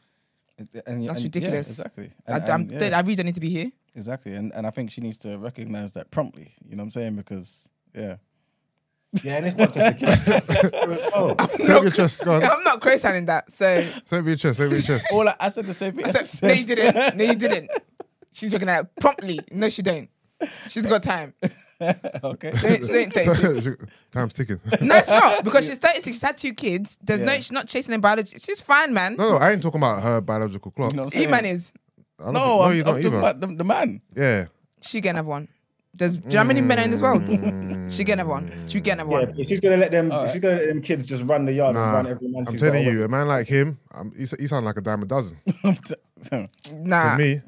And, 0.58 0.68
That's 0.72 0.88
and- 0.88 1.04
yeah, 1.04 1.12
ridiculous. 1.12 1.68
exactly. 1.70 2.10
I, 2.26 2.32
And- 2.36 2.48
I'm, 2.50 2.60
and, 2.62 2.70
yeah, 2.80 2.96
I 2.96 3.00
really 3.00 3.14
don't 3.14 3.26
need 3.26 3.34
to 3.34 3.40
be 3.40 3.50
here. 3.50 3.70
exactly. 3.94 4.34
And 4.34 4.52
and 4.54 4.66
I 4.66 4.70
think 4.70 4.90
she 4.90 5.00
needs 5.00 5.18
to 5.18 5.36
recognize 5.38 5.92
that 5.92 6.10
promptly. 6.10 6.54
You 6.68 6.76
know 6.76 6.82
what 6.82 6.86
I'm 6.86 6.90
saying? 6.92 7.16
Because 7.16 7.68
yeah. 7.94 8.16
Yeah, 9.22 9.36
and 9.36 9.46
it's 9.46 9.56
not 9.56 9.72
just 9.72 9.98
the 9.98 10.40
kid. 10.42 11.10
oh, 11.14 11.34
Save 11.64 11.82
your 11.84 11.90
chest, 11.90 12.22
go 12.24 12.34
on. 12.34 12.44
I'm 12.44 12.62
not 12.64 12.80
co-signing 12.82 13.26
that. 13.26 13.50
So 13.52 13.86
Save 14.04 14.26
your 14.26 14.36
chest, 14.36 14.58
save 14.58 14.72
your 14.72 14.80
chest. 14.82 15.06
All 15.12 15.26
I, 15.28 15.34
I 15.40 15.48
said 15.48 15.66
the 15.66 15.72
same 15.74 15.92
thing. 15.94 16.04
I 16.04 16.08
as 16.08 16.30
said, 16.30 16.48
no, 16.48 16.52
you 16.54 16.64
didn't. 16.66 17.16
No, 17.16 17.24
you 17.24 17.34
didn't. 17.46 17.70
She's 18.32 18.52
looking 18.52 18.68
at 18.68 18.84
it 18.84 18.90
promptly. 19.00 19.40
No, 19.50 19.70
she 19.70 19.80
don't. 19.82 20.10
She's 20.68 20.84
got 20.84 21.02
time. 21.02 21.32
okay. 22.24 22.50
She 22.56 22.66
ain't, 22.66 22.84
she 22.86 22.94
ain't 22.94 23.12
36. 23.12 23.84
Time's 24.12 24.32
ticking. 24.32 24.60
No, 24.80 24.96
it's 24.96 25.08
not 25.08 25.44
because 25.44 25.66
she's 25.66 25.78
36. 25.78 26.04
She's 26.16 26.22
had 26.22 26.38
two 26.38 26.52
kids. 26.54 26.98
There's 27.02 27.20
no. 27.20 27.34
She's 27.34 27.52
not 27.52 27.66
chasing 27.68 27.92
in 27.94 28.00
biology. 28.00 28.38
She's 28.38 28.60
fine, 28.60 28.94
man. 28.94 29.16
No, 29.16 29.32
no, 29.32 29.36
I 29.36 29.52
ain't 29.52 29.62
talking 29.62 29.80
about 29.80 30.02
her 30.02 30.20
biological 30.20 30.70
clock. 30.70 30.92
You 30.92 30.96
know 30.96 31.04
what 31.04 31.16
I'm 31.16 31.22
E 31.22 31.26
man 31.26 31.44
is. 31.44 31.72
I 32.18 32.24
don't 32.24 32.32
No, 32.34 32.40
think- 32.40 32.48
I'm, 32.48 32.56
you're 32.56 32.70
I'm 32.70 32.76
not 32.76 32.84
talking 32.84 33.06
either. 33.06 33.18
about 33.18 33.40
the, 33.40 33.46
the 33.48 33.64
man. 33.64 34.00
Yeah. 34.16 34.46
She 34.80 35.00
get 35.00 35.10
another 35.10 35.28
one. 35.28 35.48
There's, 35.92 36.16
do 36.18 36.24
you 36.28 36.34
know 36.34 36.40
how 36.40 36.44
many 36.44 36.60
men 36.60 36.78
are 36.78 36.82
in 36.82 36.90
this 36.90 37.00
world? 37.00 37.22
she 37.92 38.04
get 38.04 38.14
another 38.14 38.28
one. 38.28 38.52
She 38.68 38.80
get 38.80 38.98
another 39.00 39.10
yeah, 39.10 39.26
one. 39.28 39.34
if 39.40 39.48
she's 39.48 39.60
gonna 39.60 39.78
let 39.78 39.90
them, 39.90 40.12
if 40.12 40.30
she's 40.32 40.40
gonna 40.42 40.56
let 40.56 40.66
them 40.68 40.82
kids 40.82 41.06
just 41.06 41.24
run 41.24 41.46
the 41.46 41.54
yard 41.54 41.74
and 41.74 41.84
run 41.92 42.06
every 42.06 42.28
man. 42.28 42.44
I'm 42.46 42.52
she's 42.52 42.60
telling 42.60 42.84
got 42.84 42.92
you, 42.92 43.04
a 43.04 43.08
man 43.08 43.28
like 43.28 43.46
him, 43.46 43.78
um, 43.94 44.12
he, 44.14 44.26
he 44.38 44.46
sound 44.46 44.66
like 44.66 44.76
a 44.76 44.82
dime 44.82 45.02
a 45.02 45.06
dozen. 45.06 45.38
To 46.30 46.48
Nah. 46.74 47.16
me, 47.16 47.40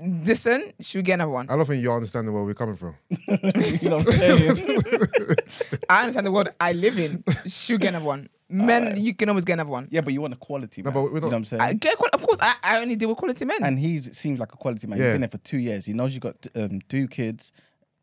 Listen, 0.00 0.72
she'll 0.80 1.02
get 1.02 1.14
another 1.14 1.30
one. 1.30 1.46
I 1.50 1.56
don't 1.56 1.66
think 1.66 1.82
you 1.82 1.92
understand 1.92 2.28
the 2.28 2.32
world 2.32 2.46
we're 2.46 2.54
coming 2.54 2.76
from. 2.76 2.94
you 3.10 3.88
know 3.90 3.96
what 3.98 4.08
I'm 4.08 4.12
saying? 4.12 4.58
I 5.90 6.00
understand 6.02 6.26
the 6.26 6.32
world 6.32 6.48
I 6.60 6.72
live 6.72 6.98
in. 6.98 7.24
She'll 7.46 7.78
get 7.78 7.88
another 7.88 8.04
one. 8.04 8.28
Men, 8.50 8.94
you 8.96 9.12
can 9.14 9.28
always 9.28 9.44
get 9.44 9.54
another 9.54 9.70
one. 9.70 9.88
yeah, 9.90 10.00
but 10.00 10.12
you 10.14 10.20
want 10.22 10.32
a 10.32 10.36
quality 10.36 10.82
man. 10.82 10.92
but 10.94 11.02
we 11.02 11.08
you 11.08 11.14
know 11.16 11.20
don't- 11.20 11.30
what 11.30 11.36
I'm 11.36 11.44
saying? 11.44 11.60
I 11.62 11.72
get, 11.74 11.98
qual- 11.98 12.10
of 12.12 12.22
course, 12.22 12.38
I, 12.40 12.54
I 12.62 12.80
only 12.80 12.96
deal 12.96 13.08
with 13.10 13.18
quality 13.18 13.44
men. 13.44 13.58
and 13.62 13.78
he 13.78 13.98
seems 14.00 14.38
like 14.40 14.52
a 14.52 14.56
quality 14.56 14.86
man. 14.86 14.98
Yeah. 14.98 15.04
He's 15.06 15.14
been 15.14 15.20
there 15.22 15.30
for 15.30 15.38
two 15.38 15.58
years. 15.58 15.84
He 15.84 15.92
knows 15.92 16.14
you 16.14 16.20
got 16.20 16.46
um, 16.56 16.80
two 16.88 17.08
kids, 17.08 17.52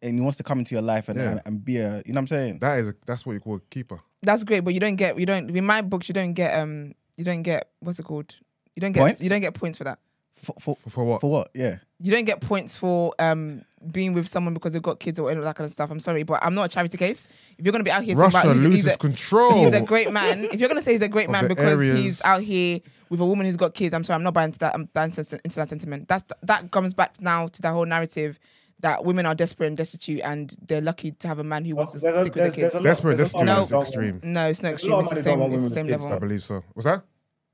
and 0.04 0.14
he 0.16 0.22
wants 0.22 0.38
to 0.38 0.44
come 0.44 0.60
into 0.60 0.76
your 0.76 0.84
life 0.84 1.10
and, 1.10 1.18
Yeah. 1.20 1.32
and, 1.32 1.42
and 1.46 1.66
be 1.66 1.78
a. 1.78 2.04
You 2.06 2.14
know 2.14 2.18
what 2.18 2.18
I'm 2.20 2.28
saying? 2.28 2.60
That 2.60 2.78
is, 2.80 2.90
a, 2.90 2.96
that's 3.08 3.26
what 3.26 3.34
you 3.34 3.40
call 3.40 3.56
a 3.56 3.60
keeper. 3.72 4.00
That's 4.22 4.44
great, 4.44 4.60
but 4.60 4.74
you 4.76 4.80
don't 4.80 4.98
get 4.98 5.18
you 5.20 5.26
don't 5.26 5.50
in 5.50 5.66
my 5.66 5.82
books 5.82 6.10
you 6.10 6.14
don't 6.14 6.34
get 6.34 6.60
um 6.60 6.94
you 7.18 7.24
don't 7.24 7.42
get 7.44 7.70
what's 7.80 8.00
it 8.00 8.04
called? 8.04 8.36
You 8.76 8.82
don't 8.82 8.92
get 8.92 9.02
Points? 9.02 9.22
you 9.24 9.30
don't 9.30 9.42
get 9.42 9.54
points 9.54 9.78
for 9.78 9.84
that. 9.86 10.00
For, 10.46 10.54
for, 10.60 10.76
For, 10.76 10.90
for 10.90 11.04
what? 11.06 11.22
for 11.22 11.30
what? 11.32 11.50
Yeah. 11.54 11.78
You 12.00 12.12
don't 12.12 12.26
get 12.26 12.42
points 12.42 12.76
for 12.76 13.14
um 13.20 13.64
being 13.92 14.14
with 14.14 14.28
someone 14.28 14.54
because 14.54 14.74
they've 14.74 14.82
got 14.82 15.00
kids 15.00 15.20
or 15.20 15.30
any 15.30 15.38
of 15.38 15.44
that 15.46 15.56
kind 15.56 15.66
of 15.66 15.72
stuff. 15.72 15.92
I'm 15.92 16.00
sorry, 16.00 16.24
but 16.24 16.44
I'm 16.44 16.56
not 16.56 16.66
a 16.66 16.70
charity 16.70 16.98
case. 16.98 17.28
If 17.58 17.66
you're 17.66 17.72
gonna 17.72 17.84
be 17.84 17.92
out 17.92 18.04
here 18.04 18.16
saying 18.16 18.32
Russia 18.32 18.40
about 18.50 18.56
he's, 18.56 18.64
loses 18.64 18.84
he's 18.86 18.94
a, 18.96 18.98
control. 18.98 19.64
he's 19.64 19.74
a 19.74 19.82
great 19.82 20.12
man. 20.12 20.46
If 20.46 20.60
you're 20.60 20.70
gonna 20.70 20.82
say 20.82 20.92
he's 20.94 21.02
a 21.02 21.08
great 21.08 21.30
man 21.30 21.48
because 21.48 21.80
areas. 21.80 22.00
he's 22.00 22.22
out 22.24 22.42
here 22.42 22.80
with 23.10 23.20
a 23.20 23.26
woman 23.26 23.46
who's 23.46 23.56
got 23.58 23.74
kids, 23.76 23.94
I'm 23.94 24.04
sorry, 24.04 24.16
I'm 24.16 24.24
not 24.24 24.34
buying 24.34 24.48
into 24.50 24.60
that. 24.60 24.74
I'm 24.76 24.86
buying 24.94 25.12
into 25.16 25.40
into 25.44 25.56
that 25.58 25.70
sentiment. 25.70 26.08
That's 26.08 26.24
that 26.44 26.72
comes 26.72 26.94
back 26.94 27.22
now 27.22 27.48
to 27.48 27.62
that 27.62 27.72
whole 27.74 27.86
narrative 27.86 28.40
that 28.82 29.06
women 29.06 29.26
are 29.26 29.34
desperate 29.36 29.68
and 29.68 29.78
destitute 29.78 30.20
and 30.26 30.54
they're 30.68 30.82
lucky 30.82 31.12
to 31.12 31.28
have 31.30 31.40
a 31.40 31.44
man 31.44 31.64
who 31.64 31.76
wants 31.76 31.94
to 31.94 32.00
There's 32.00 32.14
a- 32.16 32.24
stick 32.24 32.36
with 32.36 32.44
their 32.44 32.52
there's- 32.52 32.56
there's 32.56 32.72
kids. 32.74 32.76
a 32.76 32.78
lot- 32.78 32.84
Desperate, 32.84 33.18
there's 33.18 33.34
a 33.34 33.38
lot 33.38 33.46
desperate 33.46 33.78
of 33.78 33.84
is 33.84 33.88
extreme. 33.90 34.20
No, 34.34 34.48
it's 34.48 34.62
not 34.62 34.70
There's 34.70 34.74
extreme. 34.84 35.00
It's 35.00 35.10
the 35.10 35.16
men 35.16 35.40
who 35.40 35.50
don't 35.50 35.52
same. 35.52 35.54
It's 35.54 35.64
the 35.64 35.70
same 35.70 35.88
level. 35.88 36.14
I 36.14 36.20
believe 36.20 36.44
so. 36.44 36.64
What's 36.74 36.86
that? 36.86 37.04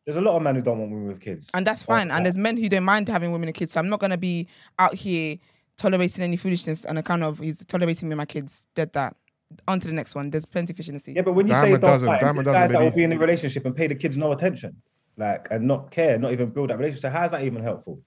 There's 0.05 0.17
a 0.17 0.21
lot 0.21 0.35
of 0.35 0.41
men 0.41 0.55
who 0.55 0.61
don't 0.61 0.79
want 0.79 0.91
women 0.91 1.07
with 1.07 1.19
kids. 1.21 1.49
And 1.53 1.65
that's 1.65 1.83
fine. 1.83 2.09
And 2.11 2.25
there's 2.25 2.37
men 2.37 2.57
who 2.57 2.67
don't 2.69 2.83
mind 2.83 3.07
having 3.07 3.31
women 3.31 3.49
and 3.49 3.55
kids. 3.55 3.71
So 3.73 3.79
I'm 3.79 3.89
not 3.89 3.99
gonna 3.99 4.17
be 4.17 4.47
out 4.79 4.95
here 4.95 5.37
tolerating 5.77 6.23
any 6.23 6.37
foolishness 6.37 6.85
on 6.85 6.97
account 6.97 7.23
of 7.23 7.39
he's 7.39 7.63
tolerating 7.65 8.09
me 8.09 8.13
and 8.13 8.17
my 8.17 8.25
kids. 8.25 8.67
Dead 8.75 8.91
that. 8.93 9.15
On 9.67 9.79
to 9.79 9.87
the 9.87 9.93
next 9.93 10.15
one. 10.15 10.29
There's 10.29 10.45
plenty 10.45 10.71
of 10.73 10.77
fish 10.77 10.87
in 10.87 10.93
the 10.93 10.99
sea. 10.99 11.13
Yeah, 11.13 11.23
but 11.23 11.33
when 11.33 11.45
you 11.47 11.53
Dime 11.53 11.63
say 11.65 11.73
a 11.73 11.77
don't 11.77 11.91
dozen, 11.91 12.07
fight, 12.07 12.21
dime 12.21 12.39
a 12.39 12.43
there's 12.43 12.53
guys 12.55 12.71
that 12.71 12.81
will 12.81 12.91
be 12.91 13.03
in 13.03 13.11
a 13.11 13.17
relationship 13.17 13.65
and 13.65 13.75
pay 13.75 13.87
the 13.87 13.95
kids 13.95 14.15
no 14.17 14.31
attention, 14.31 14.81
like 15.17 15.47
and 15.51 15.67
not 15.67 15.91
care, 15.91 16.17
not 16.17 16.31
even 16.31 16.49
build 16.49 16.69
that 16.69 16.77
relationship. 16.79 17.11
How's 17.11 17.31
that 17.31 17.43
even 17.43 17.61
helpful? 17.61 18.01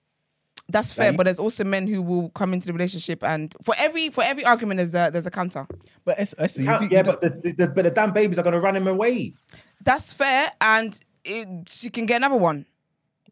That's 0.71 0.95
fair, 0.95 1.09
Like- 1.11 1.19
but 1.19 1.25
there's 1.25 1.39
also 1.39 1.63
men 1.63 1.87
who 1.87 2.01
will 2.01 2.31
come 2.31 2.55
into 2.55 2.67
the 2.69 2.73
relationship 2.73 3.23
and 3.23 3.55
for 3.63 3.75
every 3.77 4.09
for 4.09 4.25
every 4.25 4.45
argument 4.47 4.79
there's 4.79 4.95
a 4.95 5.11
there's 5.13 5.27
a 5.27 5.31
counter. 5.31 5.67
But 6.07 6.19
it's, 6.19 6.35
it's, 6.39 6.59
you 6.59 6.65
do, 6.79 6.87
yeah, 6.87 6.99
you 6.99 7.03
do- 7.03 7.11
but 7.13 7.21
the, 7.43 7.53
the, 7.53 7.69
but 7.69 7.83
the 7.85 7.91
damn 7.91 8.13
babies 8.13 8.39
are 8.39 8.43
gonna 8.43 8.59
run 8.61 8.75
him 8.75 8.87
away. 8.89 9.35
That's 9.85 10.15
fair, 10.15 10.51
and 10.63 10.99
it, 11.25 11.69
she 11.69 11.91
can 11.91 12.07
get 12.07 12.17
another 12.17 12.37
one. 12.37 12.67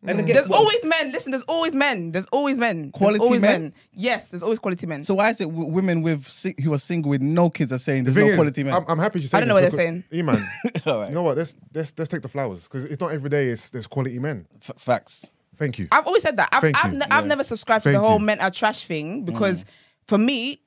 And 0.05 0.19
then 0.19 0.25
mm. 0.25 0.29
guess 0.29 0.37
There's 0.37 0.49
what? 0.49 0.59
always 0.59 0.85
men. 0.85 1.13
Listen, 1.13 1.31
there's 1.31 1.45
always 1.45 1.77
men. 1.77 2.11
There's 2.11 2.27
always 2.27 2.59
men. 2.59 2.83
There's 2.83 2.93
Quality 2.93 3.21
always 3.21 3.41
men? 3.41 3.73
Yes, 3.93 4.31
there's 4.33 4.43
always 4.43 4.59
quality 4.59 4.85
men. 4.85 5.05
So 5.05 5.15
why 5.15 5.31
is 5.31 5.41
it 5.41 5.45
w- 5.45 5.69
women 5.69 6.03
with 6.03 6.27
si- 6.27 6.57
who 6.65 6.73
are 6.75 6.79
single 6.79 7.11
with 7.11 7.23
no 7.23 7.49
kids 7.51 7.73
are 7.73 7.79
saying 7.79 8.05
there's 8.05 8.17
thing 8.17 8.27
no 8.27 8.31
is, 8.33 8.37
quality 8.37 8.65
men? 8.65 8.75
I'm, 8.75 8.85
I'm 8.89 8.99
happy 8.99 9.21
you 9.21 9.29
say 9.29 9.37
I 9.37 9.41
don't 9.41 9.49
know 9.49 9.55
what 9.55 9.61
they're 9.61 9.71
saying. 9.71 10.03
E-man, 10.13 10.45
All 10.87 10.99
right. 10.99 11.09
you 11.09 11.15
know 11.15 11.23
what? 11.23 11.37
Let's, 11.37 11.55
let's, 11.73 11.95
let's 11.97 12.09
take 12.09 12.23
the 12.23 12.29
flowers 12.29 12.65
because 12.65 12.85
it's 12.85 13.01
not 13.01 13.13
every 13.13 13.31
day 13.31 13.47
it's, 13.49 13.71
there's 13.71 13.87
quality 13.87 14.19
men. 14.19 14.49
F- 14.61 14.77
facts. 14.77 15.31
Thank 15.55 15.79
you. 15.79 15.87
I've 15.93 16.07
always 16.07 16.23
said 16.23 16.37
that. 16.39 16.49
I've, 16.51 16.63
Thank 16.63 16.85
I've, 16.85 16.93
you. 16.95 16.99
ne- 16.99 17.07
I've 17.09 17.27
never 17.27 17.45
subscribed 17.45 17.85
to 17.85 17.93
the 17.93 18.01
whole 18.01 18.19
you. 18.19 18.27
men 18.27 18.41
are 18.41 18.51
trash 18.51 18.87
thing 18.87 19.25
because 19.25 19.63
mm. 19.63 19.69
for 20.09 20.19
me, 20.19 20.63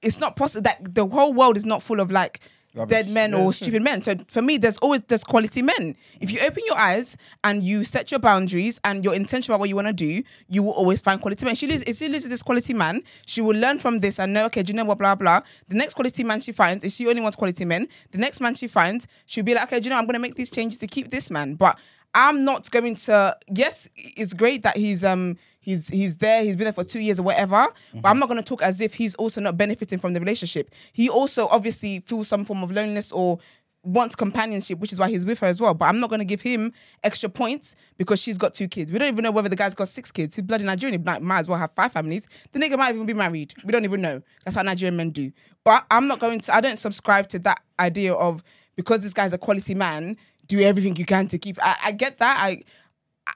it's 0.00 0.18
not 0.18 0.36
possible 0.36 0.62
that 0.62 0.94
the 0.94 1.06
whole 1.06 1.34
world 1.34 1.58
is 1.58 1.66
not 1.66 1.82
full 1.82 2.00
of 2.00 2.10
like 2.10 2.40
dead 2.86 3.08
men 3.08 3.34
or 3.34 3.52
stupid 3.52 3.82
men. 3.82 4.02
So 4.02 4.16
for 4.26 4.42
me, 4.42 4.58
there's 4.58 4.78
always 4.78 5.00
there's 5.08 5.24
quality 5.24 5.62
men. 5.62 5.96
If 6.20 6.30
you 6.30 6.40
open 6.40 6.62
your 6.66 6.76
eyes 6.76 7.16
and 7.44 7.64
you 7.64 7.84
set 7.84 8.10
your 8.10 8.20
boundaries 8.20 8.80
and 8.84 9.04
you're 9.04 9.14
intentional 9.14 9.54
about 9.54 9.60
what 9.60 9.68
you 9.68 9.76
want 9.76 9.88
to 9.88 9.92
do, 9.92 10.22
you 10.48 10.62
will 10.62 10.72
always 10.72 11.00
find 11.00 11.20
quality 11.20 11.44
men. 11.44 11.54
She 11.54 11.66
loses, 11.66 11.84
if 11.86 11.96
she 11.96 12.08
loses 12.08 12.28
this 12.28 12.42
quality 12.42 12.74
man, 12.74 13.02
she 13.26 13.40
will 13.40 13.56
learn 13.56 13.78
from 13.78 14.00
this 14.00 14.18
and 14.18 14.32
know, 14.32 14.46
okay, 14.46 14.62
do 14.62 14.72
you 14.72 14.76
know 14.76 14.84
what, 14.84 14.98
blah, 14.98 15.14
blah. 15.14 15.40
The 15.68 15.76
next 15.76 15.94
quality 15.94 16.24
man 16.24 16.40
she 16.40 16.52
finds, 16.52 16.84
if 16.84 16.92
she 16.92 17.08
only 17.08 17.22
wants 17.22 17.36
quality 17.36 17.64
men, 17.64 17.88
the 18.10 18.18
next 18.18 18.40
man 18.40 18.54
she 18.54 18.66
finds, 18.66 19.06
she'll 19.26 19.44
be 19.44 19.54
like, 19.54 19.64
okay, 19.64 19.80
do 19.80 19.84
you 19.84 19.90
know, 19.90 19.96
I'm 19.96 20.06
going 20.06 20.14
to 20.14 20.20
make 20.20 20.34
these 20.34 20.50
changes 20.50 20.78
to 20.80 20.86
keep 20.86 21.10
this 21.10 21.30
man. 21.30 21.54
But 21.54 21.78
I'm 22.14 22.44
not 22.44 22.70
going 22.70 22.94
to. 22.94 23.36
Yes, 23.52 23.88
it's 23.96 24.32
great 24.34 24.62
that 24.62 24.76
he's 24.76 25.02
um 25.02 25.36
he's 25.64 25.88
he's 25.88 26.18
there. 26.18 26.44
He's 26.44 26.56
been 26.56 26.64
there 26.64 26.72
for 26.72 26.84
two 26.84 27.00
years 27.00 27.18
or 27.18 27.22
whatever. 27.22 27.66
But 27.94 28.08
I'm 28.08 28.14
mm-hmm. 28.14 28.20
not 28.20 28.28
going 28.28 28.42
to 28.42 28.44
talk 28.44 28.62
as 28.62 28.80
if 28.80 28.94
he's 28.94 29.14
also 29.16 29.40
not 29.40 29.56
benefiting 29.56 29.98
from 29.98 30.12
the 30.12 30.20
relationship. 30.20 30.70
He 30.92 31.08
also 31.08 31.48
obviously 31.48 32.00
feels 32.00 32.28
some 32.28 32.44
form 32.44 32.62
of 32.62 32.70
loneliness 32.70 33.10
or 33.10 33.38
wants 33.82 34.16
companionship, 34.16 34.78
which 34.78 34.92
is 34.92 34.98
why 34.98 35.10
he's 35.10 35.24
with 35.24 35.38
her 35.40 35.46
as 35.46 35.60
well. 35.60 35.74
But 35.74 35.86
I'm 35.86 36.00
not 36.00 36.10
going 36.10 36.20
to 36.20 36.24
give 36.24 36.40
him 36.40 36.72
extra 37.02 37.28
points 37.28 37.76
because 37.98 38.20
she's 38.20 38.38
got 38.38 38.54
two 38.54 38.68
kids. 38.68 38.90
We 38.90 38.98
don't 38.98 39.08
even 39.08 39.22
know 39.22 39.30
whether 39.30 39.48
the 39.48 39.56
guy's 39.56 39.74
got 39.74 39.88
six 39.88 40.10
kids. 40.10 40.36
He's 40.36 40.44
bloody 40.44 40.64
Nigerian. 40.64 41.00
He 41.00 41.04
might, 41.04 41.22
might 41.22 41.40
as 41.40 41.48
well 41.48 41.58
have 41.58 41.70
five 41.74 41.92
families. 41.92 42.26
The 42.52 42.58
nigga 42.58 42.78
might 42.78 42.94
even 42.94 43.06
be 43.06 43.14
married. 43.14 43.54
We 43.64 43.72
don't 43.72 43.84
even 43.84 44.00
know. 44.00 44.22
That's 44.44 44.56
how 44.56 44.62
Nigerian 44.62 44.96
men 44.96 45.10
do. 45.10 45.32
But 45.64 45.84
I'm 45.90 46.06
not 46.06 46.18
going 46.20 46.40
to. 46.40 46.54
I 46.54 46.60
don't 46.60 46.78
subscribe 46.78 47.28
to 47.28 47.38
that 47.40 47.62
idea 47.78 48.14
of 48.14 48.42
because 48.76 49.02
this 49.02 49.12
guy's 49.12 49.32
a 49.32 49.38
quality 49.38 49.74
man, 49.74 50.16
do 50.46 50.60
everything 50.60 50.96
you 50.96 51.04
can 51.06 51.26
to 51.28 51.38
keep. 51.38 51.58
I, 51.62 51.76
I 51.86 51.92
get 51.92 52.18
that. 52.18 52.38
I 52.40 52.62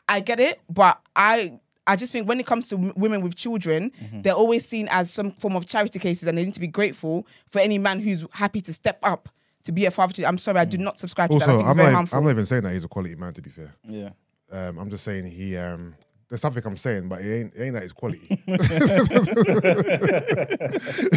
I 0.09 0.21
get 0.21 0.41
it, 0.41 0.61
but 0.69 1.01
I 1.17 1.59
I 1.89 1.97
just 1.97 2.13
think 2.13 2.29
when 2.29 2.39
it 2.39 2.47
comes 2.47 2.69
to 2.69 2.77
w- 2.77 2.93
women 2.97 3.21
with 3.23 3.35
children, 3.35 3.91
Mm-hmm. 4.01 4.23
they're 4.23 4.35
always 4.35 4.65
seen 4.67 4.87
as 4.91 5.11
some 5.11 5.31
form 5.33 5.57
of 5.57 5.67
charity 5.67 5.99
cases, 5.99 6.29
and 6.29 6.37
they 6.39 6.45
need 6.45 6.55
to 6.55 6.61
be 6.61 6.69
grateful 6.69 7.27
for 7.51 7.59
any 7.61 7.79
man 7.79 7.99
who's 8.01 8.25
happy 8.33 8.61
to 8.61 8.73
step 8.73 8.99
up 9.03 9.29
to 9.65 9.73
be 9.73 9.87
a 9.87 9.91
father. 9.91 10.13
To, 10.15 10.25
I'm 10.25 10.39
sorry, 10.39 10.59
I 10.61 10.65
do 10.65 10.79
not 10.79 11.01
subscribe 11.01 11.31
to 11.31 11.39
that. 11.39 11.49
I 11.49 11.53
Also, 11.53 11.59
think 11.59 11.63
it's 11.67 11.71
I'm 11.71 11.77
very 11.77 11.85
not, 11.87 11.89
even, 11.91 11.95
harmful. 11.97 12.19
I'm 12.19 12.25
not 12.25 12.31
even 12.31 12.47
saying 12.47 12.63
that 12.63 12.73
he's 12.73 12.85
a 12.85 12.89
quality 12.89 13.17
man. 13.17 13.33
To 13.35 13.43
be 13.43 13.51
fair, 13.51 13.75
Yeah. 13.89 14.11
um, 14.53 14.79
I'm 14.79 14.91
just 14.91 15.03
saying 15.05 15.27
he. 15.31 15.57
Um, 15.57 15.95
there's 16.29 16.43
something 16.43 16.63
I'm 16.67 16.77
saying, 16.77 17.09
but 17.09 17.23
it 17.23 17.41
ain't, 17.41 17.55
it 17.55 17.63
ain't 17.65 17.73
that 17.75 17.83
he's 17.85 17.93
quality. 17.93 18.29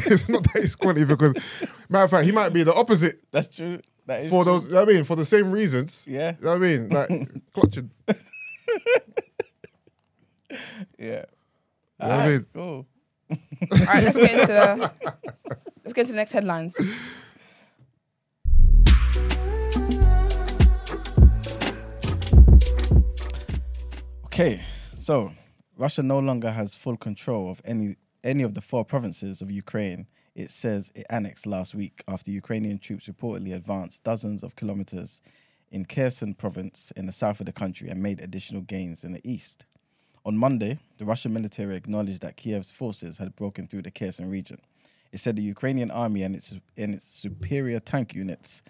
it's 0.10 0.30
not 0.30 0.44
that 0.44 0.62
he's 0.62 0.76
quality 0.76 1.04
because, 1.04 1.34
matter 1.90 2.06
of 2.06 2.12
fact, 2.12 2.26
he 2.26 2.32
might 2.32 2.54
be 2.54 2.64
the 2.64 2.74
opposite 2.74 3.20
That's 3.32 3.54
true. 3.54 3.80
That 4.06 4.24
is 4.24 4.30
for 4.30 4.44
true. 4.46 4.54
those. 4.54 4.64
You 4.66 4.72
know 4.72 4.80
what 4.86 4.90
I 4.90 4.94
mean, 4.94 5.04
for 5.04 5.16
the 5.18 5.26
same 5.26 5.52
reasons. 5.52 6.04
Yeah. 6.08 6.36
You 6.40 6.46
know 6.46 6.50
what 6.52 6.56
I 6.56 6.60
mean, 6.60 6.90
like 6.90 7.10
clutching. 7.54 7.92
Yeah. 10.98 11.26
You 12.02 12.08
know 12.08 12.18
what 12.18 12.20
I 12.20 12.28
mean, 12.28 12.46
Cool. 12.54 12.86
All 13.32 13.38
right, 13.88 14.04
let's 14.04 14.18
get 14.18 14.32
into 14.32 14.48
the 14.48 14.92
let's 15.84 15.94
get 15.94 16.02
into 16.02 16.12
the 16.12 16.18
next 16.18 16.32
headlines. 16.32 16.76
Okay, 24.26 24.64
so 24.98 25.32
Russia 25.78 26.04
no 26.04 26.20
longer 26.20 26.52
has 26.52 26.74
full 26.76 26.98
control 26.98 27.52
of 27.52 27.62
any 27.66 27.96
any 28.24 28.44
of 28.44 28.54
the 28.54 28.62
four 28.62 28.86
provinces 28.86 29.42
of 29.42 29.52
Ukraine. 29.52 30.08
It 30.36 30.50
says 30.50 30.92
it 30.96 31.06
annexed 31.10 31.46
last 31.46 31.76
week 31.76 32.04
after 32.08 32.32
Ukrainian 32.32 32.80
troops 32.80 33.08
reportedly 33.08 33.54
advanced 33.54 34.04
dozens 34.04 34.44
of 34.44 34.56
kilometers 34.56 35.22
in 35.70 35.86
Kherson 35.86 36.34
province 36.34 36.92
in 36.96 37.06
the 37.06 37.12
south 37.12 37.40
of 37.40 37.46
the 37.46 37.52
country 37.52 37.90
and 37.90 38.02
made 38.02 38.22
additional 38.22 38.62
gains 38.62 39.04
in 39.04 39.14
the 39.14 39.22
east. 39.24 39.66
On 40.24 40.38
Monday, 40.38 40.78
the 41.00 41.06
Russian 41.06 41.34
military 41.34 41.76
acknowledged 41.76 42.22
that 42.22 42.38
Kiev's 42.38 42.72
forces 42.72 43.18
had 43.18 43.36
broken 43.36 43.68
through 43.68 43.82
the 43.82 43.92
Kherson 43.92 44.30
region. 44.30 44.60
It 45.12 45.20
said 45.20 45.36
the 45.36 45.42
Ukrainian 45.42 45.90
army 45.90 46.22
and 46.24 46.36
its 46.36 46.60
and 46.78 46.94
its 46.94 47.06
superior 47.06 47.80
tank 47.80 48.14
units 48.14 48.62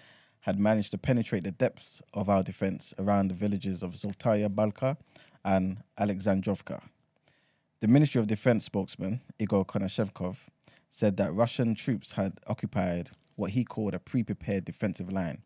had 0.41 0.57
managed 0.57 0.91
to 0.91 0.98
penetrate 0.98 1.44
the 1.44 1.52
depths 1.52 2.02
of 2.14 2.30
our 2.30 2.41
defense 2.41 2.94
around 2.98 3.28
the 3.28 3.36
villages 3.36 3.84
of 3.84 3.91
Zoltaya 3.94 4.49
Balka 4.49 4.98
and 5.44 5.84
Alexandrovka. 5.99 6.82
The 7.82 7.88
Ministry 7.88 8.22
of 8.22 8.28
Defense 8.28 8.65
spokesman, 8.65 9.22
Igor 9.38 9.65
Konashenkov, 9.65 10.38
said 10.90 11.18
that 11.18 11.34
Russian 11.34 11.76
troops 11.76 12.14
had 12.14 12.40
occupied 12.48 13.11
what 13.36 13.52
he 13.52 13.64
called 13.65 13.94
a 13.94 13.99
pre 13.99 14.23
prepared 14.23 14.65
defensive 14.65 15.11
line. 15.11 15.41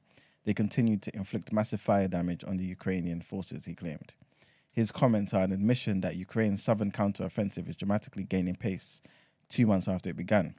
They 0.46 0.54
continued 0.54 1.02
to 1.04 1.16
inflict 1.16 1.52
massive 1.52 1.82
fire 1.82 2.08
damage 2.08 2.44
on 2.46 2.58
the 2.58 2.66
Ukrainian 2.66 3.22
forces, 3.22 3.66
he 3.66 3.74
claimed. 3.74 4.14
His 4.76 4.92
comments 4.92 5.34
are 5.34 5.46
an 5.46 5.54
admission 5.54 6.02
that 6.02 6.18
Ukraine's 6.18 6.62
southern 6.62 6.92
counteroffensive 6.92 7.70
is 7.70 7.78
dramatically 7.78 8.26
gaining 8.26 8.56
pace 8.56 9.02
two 9.48 9.66
months 9.66 9.88
after 9.88 10.10
it 10.10 10.18
began. 10.18 10.56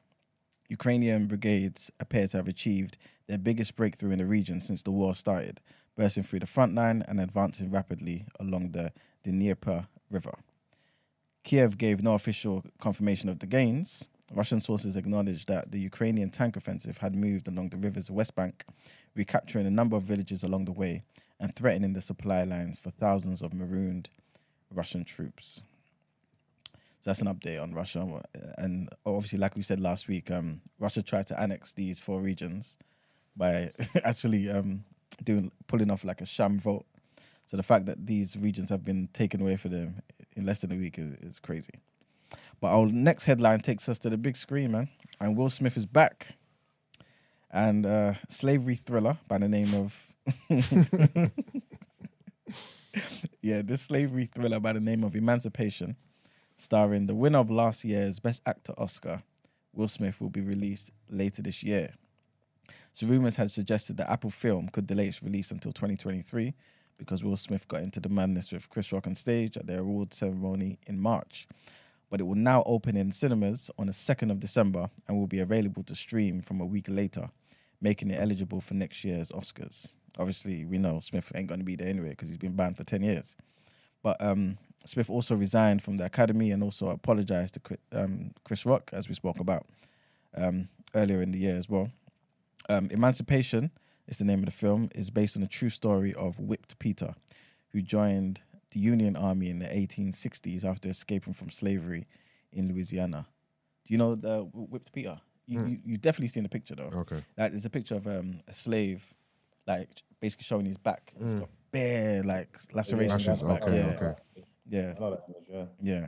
Ukrainian 0.71 1.27
brigades 1.27 1.93
appear 2.01 2.27
to 2.29 2.39
have 2.39 2.49
achieved 2.49 2.97
their 3.27 3.37
biggest 3.37 3.77
breakthrough 3.77 4.13
in 4.13 4.19
the 4.19 4.25
region 4.25 4.59
since 4.59 4.83
the 4.83 4.91
war 4.91 5.15
started, 5.15 5.61
bursting 5.99 6.23
through 6.23 6.39
the 6.39 6.47
front 6.47 6.75
line 6.75 7.05
and 7.07 7.21
advancing 7.21 7.71
rapidly 7.71 8.25
along 8.41 8.73
the 8.73 8.91
Dnieper 9.23 9.87
River. 10.11 10.39
Kiev 11.45 11.77
gave 11.77 12.03
no 12.03 12.15
official 12.15 12.65
confirmation 12.81 13.29
of 13.29 13.41
the 13.41 13.47
gains. 13.47 14.09
Russian 14.33 14.61
sources 14.61 14.97
acknowledged 14.97 15.47
that 15.49 15.73
the 15.73 15.79
Ukrainian 15.79 16.31
tank 16.31 16.57
offensive 16.57 16.97
had 16.97 17.15
moved 17.15 17.49
along 17.49 17.69
the 17.69 17.77
river's 17.77 18.11
west 18.11 18.35
bank, 18.35 18.65
recapturing 19.15 19.67
a 19.67 19.71
number 19.71 19.95
of 19.95 20.05
villages 20.05 20.43
along 20.43 20.65
the 20.65 20.73
way 20.73 21.03
and 21.41 21.55
threatening 21.55 21.93
the 21.93 22.01
supply 22.01 22.43
lines 22.45 22.79
for 22.79 22.91
thousands 22.91 23.43
of 23.43 23.53
marooned 23.53 24.11
Russian 24.73 25.05
troops. 25.05 25.63
So 27.01 27.11
that's 27.11 27.21
an 27.21 27.29
update 27.29 27.63
on 27.63 27.73
Russia. 27.73 28.23
And 28.59 28.89
obviously, 29.05 29.39
like 29.39 29.55
we 29.55 29.63
said 29.63 29.79
last 29.81 30.09
week, 30.09 30.31
um, 30.31 30.61
Russia 30.79 31.03
tried 31.03 31.27
to 31.29 31.41
annex 31.41 31.73
these 31.73 32.01
four 32.01 32.21
regions 32.21 32.79
by 33.37 33.71
actually 34.05 34.51
um, 34.51 34.85
doing 35.23 35.53
pulling 35.67 35.91
off 35.91 36.05
like 36.05 36.21
a 36.21 36.27
sham 36.27 36.59
vote. 36.59 36.85
So 37.47 37.57
the 37.57 37.63
fact 37.63 37.87
that 37.87 38.07
these 38.07 38.37
regions 38.37 38.71
have 38.71 38.83
been 38.85 39.09
taken 39.13 39.41
away 39.41 39.57
for 39.57 39.69
them 39.69 40.03
in 40.37 40.45
less 40.45 40.61
than 40.61 40.73
a 40.73 40.77
week 40.77 40.99
is, 40.99 41.13
is 41.19 41.39
crazy. 41.39 41.75
But 42.61 42.69
our 42.69 42.87
next 42.87 43.27
headline 43.27 43.61
takes 43.61 43.89
us 43.89 43.99
to 44.01 44.11
the 44.11 44.17
big 44.17 44.37
screen, 44.37 44.73
man. 44.73 44.89
And 45.21 45.37
Will 45.37 45.51
Smith 45.51 45.77
is 45.77 45.87
back. 45.87 46.37
And 47.53 47.87
uh, 47.87 48.15
slavery 48.29 48.75
thriller 48.75 49.19
by 49.29 49.39
the 49.39 49.49
name 49.49 49.75
of 49.75 50.06
yeah, 53.43 53.63
this 53.63 53.83
slavery 53.83 54.27
thriller 54.27 54.61
by 54.61 54.73
the 54.73 54.81
name 54.81 55.05
of 55.05 55.15
Emancipation, 55.15 55.97
starring 56.57 57.07
the 57.07 57.15
winner 57.15 57.39
of 57.39 57.51
last 57.51 57.85
year's 57.85 58.19
Best 58.19 58.43
Actor 58.47 58.75
Oscar, 58.79 59.23
Will 59.73 59.89
Smith, 59.89 60.21
will 60.21 60.31
be 60.31 60.41
released 60.41 60.91
later 61.09 61.43
this 61.43 61.63
year. 61.63 61.95
So 62.93 63.07
rumors 63.07 63.37
had 63.37 63.51
suggested 63.51 63.99
that 63.99 64.11
Apple 64.11 64.31
Film 64.31 64.69
could 64.69 64.87
delay 64.87 65.07
its 65.07 65.23
release 65.23 65.51
until 65.51 65.73
2023 65.73 66.55
because 66.99 67.23
Will 67.23 67.37
Smith 67.37 67.69
got 67.69 67.83
into 67.83 68.01
the 68.01 68.09
madness 68.09 68.53
with 68.53 68.71
Chris 68.71 68.93
Rock 68.93 69.07
on 69.07 69.15
stage 69.15 69.57
at 69.57 69.67
their 69.67 69.81
award 69.81 70.15
ceremony 70.15 70.79
in 70.87 71.01
March. 71.01 71.47
But 72.09 72.21
it 72.21 72.25
will 72.25 72.37
now 72.37 72.63
open 72.65 72.97
in 72.97 73.11
cinemas 73.11 73.71
on 73.79 73.87
the 73.87 73.93
2nd 73.93 74.31
of 74.31 74.41
December 74.41 74.89
and 75.07 75.19
will 75.19 75.27
be 75.27 75.41
available 75.41 75.83
to 75.83 75.95
stream 75.95 76.41
from 76.41 76.61
a 76.61 76.65
week 76.65 76.87
later, 76.89 77.29
making 77.81 78.11
it 78.11 78.21
eligible 78.21 78.61
for 78.61 78.75
next 78.75 79.05
year's 79.05 79.31
Oscars. 79.31 79.95
Obviously, 80.19 80.65
we 80.65 80.79
know 80.79 81.01
Smith 81.01 81.31
ain't 81.35 81.47
going 81.49 81.61
to 81.61 81.65
be 81.65 81.77
there 81.77 81.89
anyway 81.89 82.11
because 82.11 82.29
he's 82.29 82.39
been 82.39 82.57
banned 82.57 82.77
for 82.77 82.85
10 82.85 83.03
years. 83.03 83.37
But 84.03 84.17
um, 84.23 84.59
Smith 84.85 85.11
also 85.11 85.35
resigned 85.35 85.83
from 85.83 85.97
the 85.97 86.05
Academy 86.05 86.51
and 86.51 86.63
also 86.63 86.89
apologized 86.91 87.55
to 87.55 87.79
um, 87.93 88.33
Chris 88.45 88.65
Rock, 88.65 88.91
as 88.93 89.09
we 89.09 89.15
spoke 89.15 89.41
about 89.41 89.67
um, 90.37 90.69
earlier 90.95 91.23
in 91.23 91.33
the 91.33 91.39
year 91.39 91.57
as 91.57 91.69
well. 91.69 91.91
Um, 92.69 92.89
Emancipation 92.91 93.71
is 94.07 94.19
the 94.19 94.25
name 94.25 94.41
of 94.41 94.47
the 94.47 94.51
film. 94.51 94.89
is 94.95 95.11
based 95.11 95.37
on 95.37 95.43
a 95.43 95.47
true 95.47 95.71
story 95.71 96.15
of 96.15 96.39
Whipped 96.39 96.79
Peter, 96.79 97.15
who 97.73 97.83
joined 97.83 98.41
the 98.71 98.81
Union 98.81 99.17
Army 99.17 99.51
in 99.51 99.59
the 99.59 99.67
1860s 99.67 100.65
after 100.65 100.89
escaping 100.89 101.33
from 101.33 101.51
slavery 101.51 102.07
in 102.53 102.73
Louisiana. 102.73 103.27
Do 103.85 103.95
you 103.95 103.99
know 103.99 104.15
the 104.15 104.41
Whipped 104.53 104.93
Peter? 104.93 105.21
You, 105.47 105.65
you 105.65 105.79
you 105.85 105.97
definitely 105.97 106.29
seen 106.29 106.43
the 106.43 106.49
picture 106.49 106.75
though. 106.75 106.91
Okay. 106.93 107.23
Like 107.39 107.53
there's 107.53 107.65
a 107.65 107.71
picture 107.71 107.95
of 107.95 108.07
um, 108.09 108.41
a 108.49 108.55
slave, 108.55 109.15
like 109.67 109.89
basically 110.21 110.45
showing 110.45 110.67
his 110.67 110.77
back. 110.77 111.13
He's 111.23 111.35
got 111.35 111.49
bare 111.73 112.23
like 112.23 112.57
lacerations. 112.73 113.27
Lashes. 113.27 113.43
on 113.43 113.51
his 113.51 113.59
back. 113.59 113.69
Okay. 113.69 113.77
yeah, 113.77 113.95
Okay. 113.95 114.15
yeah, 114.69 114.95
I 114.97 115.01
know 115.01 115.11
that 115.11 115.25
image, 115.29 115.49
yeah. 115.83 116.01
yeah. 116.01 116.07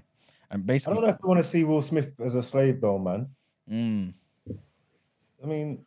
And 0.50 0.66
basically 0.66 0.92
I 0.92 0.94
don't 0.96 1.04
know 1.04 1.14
if 1.14 1.18
I 1.22 1.26
want 1.26 1.44
to 1.44 1.48
see 1.50 1.64
Will 1.64 1.82
Smith 1.82 2.10
as 2.24 2.34
a 2.34 2.42
slave 2.42 2.80
though, 2.80 2.98
man. 2.98 3.28
mm, 3.70 4.14
I 5.42 5.46
mean, 5.46 5.84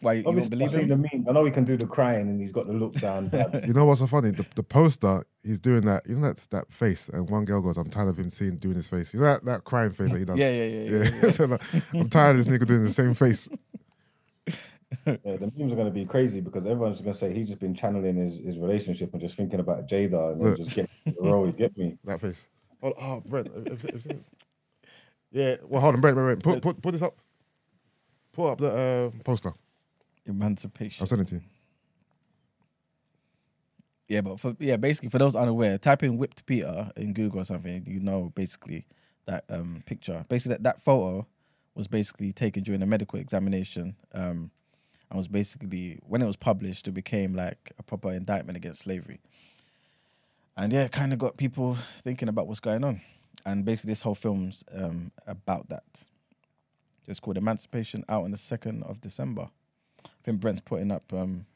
Why 0.00 0.12
you, 0.14 0.18
you 0.18 0.24
won't 0.26 0.36
Obviously, 0.36 0.44
I've 0.44 0.50
believe 0.50 0.70
seen 0.72 0.80
him? 0.92 1.02
the 1.02 1.08
meme. 1.18 1.26
I 1.28 1.32
know 1.32 1.44
he 1.44 1.50
can 1.50 1.64
do 1.64 1.76
the 1.76 1.86
crying 1.86 2.28
and 2.28 2.40
he's 2.40 2.52
got 2.52 2.66
the 2.66 2.72
look 2.74 2.92
down. 2.94 3.28
bad. 3.28 3.64
You 3.66 3.72
know 3.72 3.86
what's 3.86 4.00
so 4.00 4.06
funny? 4.06 4.30
The, 4.30 4.44
the 4.54 4.62
poster, 4.62 5.24
he's 5.42 5.58
doing 5.58 5.82
that. 5.86 6.06
You 6.06 6.16
know 6.16 6.28
that 6.28 6.46
that 6.50 6.70
face, 6.72 7.08
and 7.08 7.28
one 7.30 7.44
girl 7.44 7.60
goes, 7.62 7.76
"I'm 7.78 7.88
tired 7.90 8.08
of 8.08 8.18
him 8.18 8.30
seeing 8.30 8.56
doing 8.58 8.76
his 8.76 8.88
face." 8.88 9.14
You 9.14 9.20
know 9.20 9.26
that, 9.26 9.44
that 9.46 9.64
crying 9.64 9.90
face 9.92 10.10
that 10.12 10.18
he 10.18 10.24
does. 10.26 10.38
Yeah, 10.38 10.50
yeah, 10.50 10.64
yeah, 10.64 10.82
yeah, 11.04 11.10
yeah. 11.22 11.30
So, 11.32 11.44
like, 11.46 11.62
I'm 11.94 12.08
tired 12.10 12.36
of 12.36 12.44
this 12.44 12.46
nigga 12.48 12.66
doing 12.66 12.84
the 12.84 12.92
same 12.92 13.14
face. 13.14 13.48
Yeah, 15.06 15.36
the 15.36 15.52
memes 15.56 15.72
are 15.72 15.76
going 15.76 15.86
to 15.86 15.90
be 15.90 16.04
crazy 16.04 16.40
because 16.40 16.64
everyone's 16.64 17.00
going 17.00 17.12
to 17.12 17.18
say 17.18 17.32
he's 17.32 17.48
just 17.48 17.60
been 17.60 17.74
channeling 17.74 18.16
his, 18.16 18.38
his 18.38 18.58
relationship 18.58 19.12
and 19.12 19.20
just 19.20 19.36
thinking 19.36 19.60
about 19.60 19.86
Jada 19.86 20.32
and 20.32 20.42
then 20.42 20.56
just 20.56 20.76
get 20.76 20.90
the 21.04 21.14
role. 21.20 21.46
You 21.46 21.52
get 21.52 21.76
me? 21.76 21.98
That 22.04 22.20
face. 22.20 22.48
Oh, 22.82 22.92
oh 23.00 23.22
Brent. 23.26 23.48
you 23.54 24.00
seen 24.00 24.12
it? 24.12 24.24
yeah. 25.30 25.56
Well, 25.62 25.80
hold 25.80 25.94
on, 25.94 26.00
Brent, 26.00 26.16
Brent, 26.16 26.42
Brent. 26.42 26.62
Put, 26.62 26.76
put, 26.76 26.82
put 26.82 26.92
this 26.92 27.02
up. 27.02 27.16
Put 28.32 28.50
up 28.50 28.58
the 28.58 28.70
uh, 28.70 29.10
poster. 29.24 29.52
Emancipation. 30.26 31.02
I'll 31.02 31.06
send 31.06 31.22
it 31.22 31.28
to 31.28 31.34
you. 31.36 31.42
Yeah, 34.08 34.20
but 34.20 34.38
for 34.38 34.54
yeah, 34.58 34.76
basically 34.76 35.08
for 35.08 35.18
those 35.18 35.34
unaware, 35.34 35.78
type 35.78 36.02
in 36.02 36.18
whipped 36.18 36.44
Peter 36.46 36.90
in 36.96 37.12
Google 37.14 37.40
or 37.40 37.44
something, 37.44 37.84
you 37.86 38.00
know 38.00 38.32
basically 38.34 38.86
that 39.26 39.44
um 39.48 39.82
picture. 39.86 40.24
Basically 40.28 40.56
that, 40.56 40.62
that 40.64 40.82
photo 40.82 41.26
was 41.74 41.88
basically 41.88 42.32
taken 42.32 42.62
during 42.62 42.82
a 42.82 42.86
medical 42.86 43.18
examination. 43.18 43.96
Um 44.12 44.50
and 45.14 45.18
was 45.18 45.28
basically 45.28 46.00
when 46.08 46.20
it 46.22 46.26
was 46.26 46.34
published, 46.34 46.88
it 46.88 46.90
became 46.90 47.34
like 47.36 47.70
a 47.78 47.84
proper 47.84 48.10
indictment 48.10 48.56
against 48.56 48.82
slavery. 48.82 49.20
And 50.56 50.72
yeah, 50.72 50.82
it 50.86 50.90
kind 50.92 51.12
of 51.12 51.20
got 51.20 51.36
people 51.36 51.78
thinking 52.02 52.28
about 52.28 52.48
what's 52.48 52.58
going 52.58 52.82
on. 52.82 53.00
And 53.46 53.64
basically 53.64 53.92
this 53.92 54.00
whole 54.00 54.16
film's 54.16 54.64
um 54.76 55.12
about 55.24 55.68
that. 55.68 56.04
It's 57.06 57.20
called 57.20 57.36
Emancipation 57.36 58.04
out 58.08 58.24
on 58.24 58.32
the 58.32 58.36
second 58.36 58.82
of 58.82 59.00
December. 59.00 59.50
I 60.04 60.08
think 60.24 60.40
Brent's 60.40 60.60
putting 60.60 60.90
up 60.90 61.12
um 61.12 61.46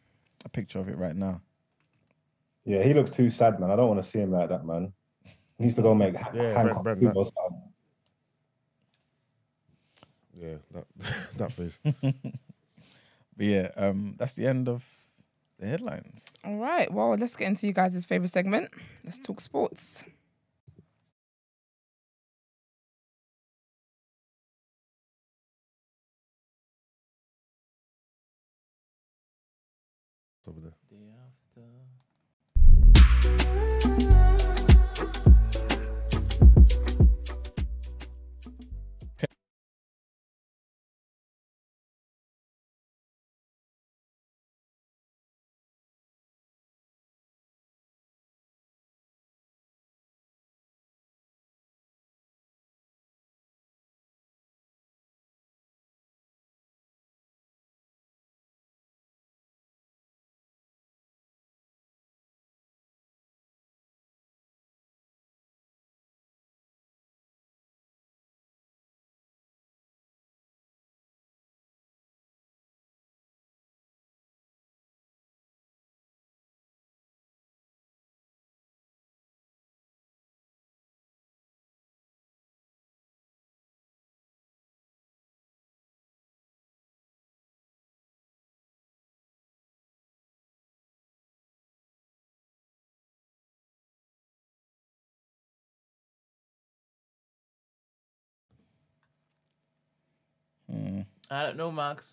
a 0.45 0.49
picture 0.49 0.79
of 0.79 0.89
it 0.89 0.97
right 0.97 1.17
now. 1.17 1.41
Yeah, 2.65 2.85
he 2.85 2.95
looks 2.95 3.11
too 3.11 3.29
sad, 3.29 3.59
man. 3.59 3.73
I 3.73 3.77
don't 3.77 3.89
want 3.89 4.01
to 4.01 4.09
see 4.09 4.21
him 4.21 4.31
like 4.31 4.51
that, 4.51 4.65
man. 4.65 4.93
He 5.25 5.65
needs 5.65 5.75
to 5.75 5.83
go 5.83 5.97
make 5.97 6.15
ha- 6.15 6.31
Yeah, 6.33 6.53
Hancock 6.57 6.85
Brent- 6.85 7.01
Brent, 7.01 7.15
that- 7.17 7.33
Yeah, 10.41 10.55
that 10.71 10.85
that 11.39 11.53
face. 11.53 11.81
But 13.39 13.47
yeah, 13.47 13.71
um, 13.77 14.17
that's 14.19 14.35
the 14.35 14.47
end 14.47 14.69
of 14.69 14.85
the 15.59 15.67
headlines. 15.67 16.25
All 16.45 16.57
right. 16.57 16.93
Well, 16.93 17.17
let's 17.17 17.37
get 17.37 17.47
into 17.47 17.67
you 17.69 17.73
guys' 17.73 18.05
favorite 18.05 18.31
segment. 18.31 18.71
Let's 19.05 19.19
talk 19.21 19.41
sports. 19.41 20.05
I 101.31 101.43
don't 101.43 101.57
know, 101.57 101.71
Max. 101.71 102.13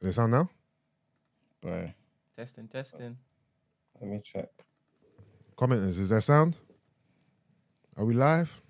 Is 0.00 0.08
it 0.08 0.12
sound 0.14 0.32
now? 0.32 0.48
But 1.60 1.90
Testing, 2.36 2.68
testing. 2.68 3.16
Let 4.00 4.10
me 4.10 4.20
check. 4.22 4.48
Commenters, 5.56 5.98
is 5.98 6.08
there 6.10 6.20
sound? 6.20 6.56
Are 7.96 8.04
we 8.04 8.14
live? 8.14 8.62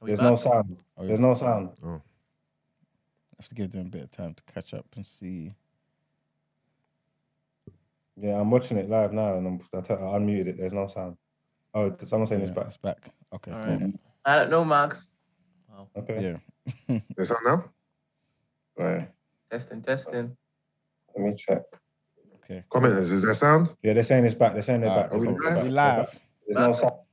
Are 0.00 0.04
we 0.04 0.08
There's 0.10 0.18
back? 0.18 0.30
no 0.30 0.36
sound. 0.36 0.76
Oh, 0.98 1.06
There's 1.06 1.20
no 1.20 1.34
sound. 1.34 1.70
Oh, 1.84 2.02
have 3.38 3.48
to 3.48 3.54
give 3.54 3.70
them 3.70 3.82
a 3.86 3.90
bit 3.90 4.02
of 4.02 4.10
time 4.10 4.34
to 4.34 4.42
catch 4.52 4.74
up 4.74 4.86
and 4.96 5.06
see. 5.06 5.54
Yeah, 8.16 8.40
I'm 8.40 8.50
watching 8.50 8.78
it 8.78 8.88
live 8.88 9.12
now, 9.12 9.36
and 9.36 9.46
I'm, 9.46 9.60
I, 9.76 9.80
tell, 9.80 9.98
I 9.98 10.18
unmuted 10.18 10.46
it. 10.48 10.58
There's 10.58 10.72
no 10.72 10.86
sound. 10.88 11.16
Oh, 11.74 11.94
someone 12.06 12.26
saying 12.26 12.40
Yeah, 12.42 12.46
it's 12.48 12.54
back. 12.56 12.66
It's 12.66 12.76
back. 12.76 13.10
Okay, 13.32 13.50
All 13.52 13.62
cool. 13.62 13.76
right. 13.76 13.94
I 14.24 14.36
don't 14.36 14.50
know, 14.50 14.64
Max. 14.64 15.08
Wow. 15.68 15.88
Okay. 15.96 16.38
Yeah. 16.88 16.98
Does 17.16 17.30
it 17.30 17.34
sound 17.34 17.40
now? 17.44 17.64
Right. 18.76 19.08
Testing, 19.50 19.82
testing. 19.82 20.36
Let 21.16 21.24
me 21.26 21.34
check. 21.36 21.62
Okay. 22.44 22.64
Commenters, 22.70 23.12
is 23.12 23.22
there 23.22 23.34
sound? 23.34 23.70
Yeah, 23.82 23.92
they're 23.94 24.02
saying 24.02 24.24
it's 24.24 24.34
back. 24.34 24.52
They're 24.52 24.62
saying 24.62 24.82
they're 24.82 24.94
back. 24.94 25.12
are 25.12 25.18
we 25.18 25.26
They're 25.26 25.34
live? 25.34 25.56
We 25.56 25.62
They're 25.62 25.70
live. 25.70 26.06
back. 26.12 26.20
There's 26.46 26.82
no. 26.82 27.04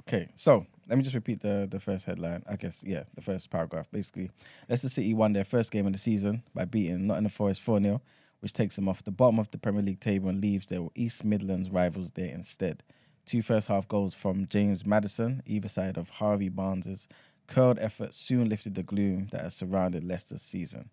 Okay, 0.00 0.28
so 0.36 0.64
let 0.88 0.96
me 0.96 1.02
just 1.04 1.14
repeat 1.14 1.40
the 1.40 1.68
the 1.70 1.80
first 1.80 2.06
headline. 2.06 2.42
I 2.48 2.56
guess 2.56 2.82
yeah, 2.86 3.02
the 3.14 3.20
first 3.20 3.50
paragraph. 3.50 3.90
Basically, 3.90 4.30
Leicester 4.68 4.88
City 4.88 5.12
won 5.12 5.32
their 5.34 5.44
first 5.44 5.70
game 5.70 5.86
of 5.86 5.92
the 5.92 5.98
season 5.98 6.42
by 6.54 6.64
beating 6.64 7.06
Nottingham 7.06 7.30
Forest 7.30 7.60
4 7.60 7.80
0, 7.80 8.00
which 8.40 8.54
takes 8.54 8.76
them 8.76 8.88
off 8.88 9.04
the 9.04 9.10
bottom 9.10 9.38
of 9.38 9.50
the 9.50 9.58
Premier 9.58 9.82
League 9.82 10.00
table 10.00 10.30
and 10.30 10.40
leaves 10.40 10.68
their 10.68 10.86
East 10.94 11.24
Midlands 11.24 11.70
rivals 11.70 12.12
there 12.12 12.32
instead. 12.32 12.82
Two 13.26 13.42
first 13.42 13.68
half 13.68 13.86
goals 13.86 14.14
from 14.14 14.46
James 14.48 14.86
Maddison, 14.86 15.42
either 15.44 15.68
side 15.68 15.98
of 15.98 16.08
Harvey 16.08 16.48
Barnes's 16.48 17.06
curled 17.48 17.78
effort 17.80 18.14
soon 18.14 18.48
lifted 18.48 18.74
the 18.74 18.82
gloom 18.82 19.28
that 19.32 19.42
had 19.42 19.52
surrounded 19.52 20.04
Leicester's 20.04 20.42
season. 20.42 20.90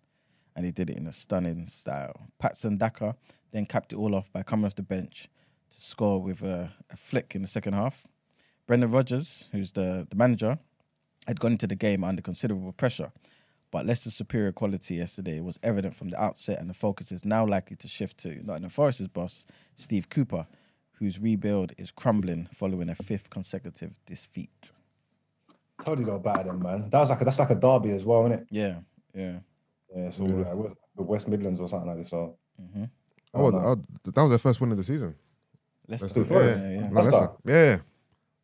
And 0.56 0.64
he 0.64 0.72
did 0.72 0.90
it 0.90 0.96
in 0.96 1.06
a 1.06 1.12
stunning 1.12 1.66
style. 1.66 2.28
Patson 2.38 2.78
Daka 2.78 3.14
then 3.52 3.66
capped 3.66 3.92
it 3.92 3.96
all 3.96 4.14
off 4.14 4.32
by 4.32 4.42
coming 4.42 4.64
off 4.66 4.74
the 4.74 4.82
bench 4.82 5.28
to 5.70 5.80
score 5.80 6.20
with 6.20 6.42
a, 6.42 6.72
a 6.90 6.96
flick 6.96 7.34
in 7.34 7.42
the 7.42 7.48
second 7.48 7.74
half. 7.74 8.06
Brendan 8.66 8.90
Rodgers, 8.90 9.48
who's 9.52 9.72
the, 9.72 10.06
the 10.08 10.16
manager, 10.16 10.58
had 11.26 11.38
gone 11.40 11.52
into 11.52 11.66
the 11.66 11.76
game 11.76 12.02
under 12.02 12.22
considerable 12.22 12.72
pressure. 12.72 13.12
But 13.70 13.84
Leicester's 13.84 14.14
superior 14.14 14.52
quality 14.52 14.94
yesterday 14.94 15.40
was 15.40 15.58
evident 15.62 15.94
from 15.94 16.08
the 16.08 16.20
outset, 16.20 16.60
and 16.60 16.70
the 16.70 16.74
focus 16.74 17.12
is 17.12 17.24
now 17.24 17.44
likely 17.44 17.76
to 17.76 17.88
shift 17.88 18.18
to 18.18 18.44
Nottingham 18.44 18.70
Forest's 18.70 19.08
boss, 19.08 19.44
Steve 19.76 20.08
Cooper, 20.08 20.46
whose 20.92 21.20
rebuild 21.20 21.72
is 21.76 21.90
crumbling 21.90 22.48
following 22.54 22.88
a 22.88 22.94
fifth 22.94 23.28
consecutive 23.28 23.98
defeat. 24.06 24.72
Told 25.84 25.98
you 25.98 26.06
got 26.06 26.22
better 26.22 26.44
than 26.44 26.62
man. 26.62 26.88
That 26.90 27.00
was 27.00 27.10
like 27.10 27.20
a, 27.20 27.24
that's 27.24 27.38
like 27.38 27.50
a 27.50 27.54
derby 27.54 27.90
as 27.90 28.04
well, 28.04 28.20
isn't 28.26 28.32
it? 28.40 28.46
Yeah, 28.50 28.78
yeah. 29.14 29.38
Yeah, 29.94 30.10
so 30.10 30.26
Yeah. 30.26 30.52
like, 30.52 30.72
the 30.96 31.02
West 31.02 31.28
Midlands 31.28 31.60
or 31.60 31.68
something 31.68 31.88
like 31.88 31.98
this. 31.98 32.10
So 32.10 32.36
hmm 32.58 32.84
Oh, 33.34 33.50
no. 33.50 33.58
oh, 33.58 33.76
that 34.04 34.22
was 34.22 34.30
their 34.30 34.38
first 34.38 34.60
win 34.62 34.70
of 34.70 34.78
the 34.78 34.84
season. 34.84 35.14
Leicester, 35.86 36.20
Leicester, 36.20 36.34
yeah, 36.34 36.56
yeah, 36.56 36.80
yeah. 36.80 36.88
No, 36.88 37.02
Leicester. 37.02 37.30
Yeah. 37.44 37.78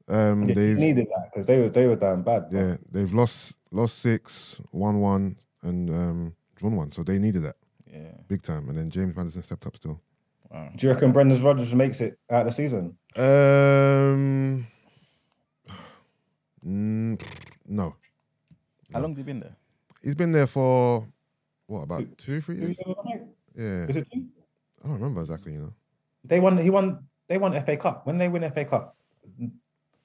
Um, 0.08 0.48
yeah, 0.48 0.54
they 0.54 0.74
needed 0.74 1.06
that 1.06 1.30
because 1.32 1.46
they 1.46 1.58
were 1.60 1.68
they 1.70 1.86
were 1.86 1.96
down 1.96 2.22
bad. 2.22 2.50
bro. 2.50 2.60
yeah 2.60 2.76
they've 2.90 3.12
lost 3.14 3.56
lost 3.70 3.98
six, 4.00 4.60
won 4.72 5.00
one, 5.00 5.36
and 5.62 5.88
um, 5.90 6.36
drawn 6.56 6.76
one. 6.76 6.90
So 6.90 7.02
they 7.02 7.18
needed 7.18 7.44
that 7.44 7.56
yeah. 7.90 8.12
big 8.28 8.42
time. 8.42 8.68
And 8.68 8.76
then 8.76 8.90
James 8.90 9.16
Maddison 9.16 9.42
stepped 9.42 9.66
up 9.66 9.76
still. 9.76 10.00
Wow. 10.50 10.70
Do 10.76 10.86
you 10.86 10.92
reckon 10.92 11.12
Brendan 11.12 11.42
Rodgers 11.42 11.74
makes 11.74 12.00
it 12.00 12.18
out 12.30 12.46
of 12.46 12.46
the 12.48 12.52
season? 12.52 12.96
Um, 13.16 14.66
mm, 16.66 17.20
no, 17.66 17.94
How 18.92 19.00
long 19.00 19.10
have 19.12 19.18
you 19.18 19.24
been 19.24 19.40
there? 19.40 19.56
he's 20.02 20.14
been 20.14 20.32
there 20.32 20.46
for 20.46 21.06
what 21.66 21.80
about 21.82 22.04
two, 22.18 22.40
three 22.40 22.56
years? 22.56 22.76
Yeah, 23.54 23.86
Is 23.88 23.96
it 23.96 24.08
two? 24.12 24.24
I 24.84 24.88
don't 24.88 24.94
remember 24.96 25.20
exactly. 25.22 25.52
You 25.52 25.58
know, 25.60 25.72
They 26.24 26.40
won. 26.40 26.58
He 26.58 26.70
won. 26.70 27.04
They 27.28 27.38
won 27.38 27.52
FA 27.64 27.76
Cup. 27.76 28.06
When 28.06 28.18
they 28.18 28.28
win 28.28 28.42
FA 28.50 28.64
Cup, 28.64 28.96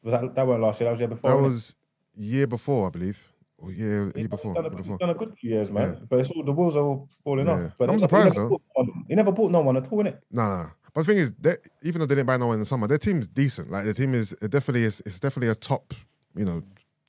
was 0.03 0.11
that 0.13 0.35
that 0.35 0.47
weren't 0.47 0.61
last 0.61 0.79
year? 0.79 0.87
That 0.87 0.91
was 0.91 0.99
year 0.99 1.07
before. 1.07 1.29
that 1.31 1.41
wasn't 1.41 1.75
it? 2.17 2.21
year 2.23 2.47
before, 2.47 2.87
I 2.87 2.89
believe. 2.91 3.33
Yeah, 3.69 4.11
year 4.15 4.27
before. 4.27 4.53
He's 4.53 4.55
done, 4.55 4.63
Year 4.63 4.69
before. 4.69 4.83
he's 4.93 4.99
done 4.99 5.09
a 5.09 5.13
good 5.15 5.33
few 5.39 5.49
years, 5.49 5.71
man. 5.71 5.93
Yeah. 5.93 6.05
But 6.07 6.19
it's 6.19 6.29
all, 6.29 6.43
the 6.43 6.51
walls 6.51 6.75
are 6.75 6.83
all 6.83 7.09
falling 7.23 7.47
Yeah. 7.47 7.65
off. 7.65 7.71
But 7.79 7.89
I'm 7.89 7.95
he- 7.95 7.99
surprised, 8.01 8.33
he 8.35 8.39
never, 8.39 8.49
though. 8.49 8.61
bought 8.75 8.87
he 9.09 9.15
never 9.15 9.31
bought 9.31 9.51
no 9.51 9.61
one 9.61 9.77
at 9.77 9.91
all, 9.91 10.03
innit? 10.03 10.19
No, 10.31 10.47
no. 10.47 10.65
But 10.93 11.05
the 11.05 11.13
thing 11.13 11.17
is, 11.17 11.31
even 11.81 11.99
though 11.99 12.05
they 12.05 12.15
didn't 12.15 12.27
buy 12.27 12.37
no 12.37 12.47
one 12.47 12.55
in 12.55 12.59
the 12.59 12.65
summer, 12.67 12.85
their 12.87 12.97
team's 12.99 13.27
decent. 13.27 13.71
Like 13.71 13.85
their 13.85 13.93
team 13.93 14.13
is 14.13 14.33
it 14.33 14.51
definitely 14.51 14.83
is. 14.83 15.01
It's 15.05 15.19
definitely 15.19 15.49
a 15.49 15.55
top, 15.55 15.93
you 16.37 16.45
know, 16.45 16.63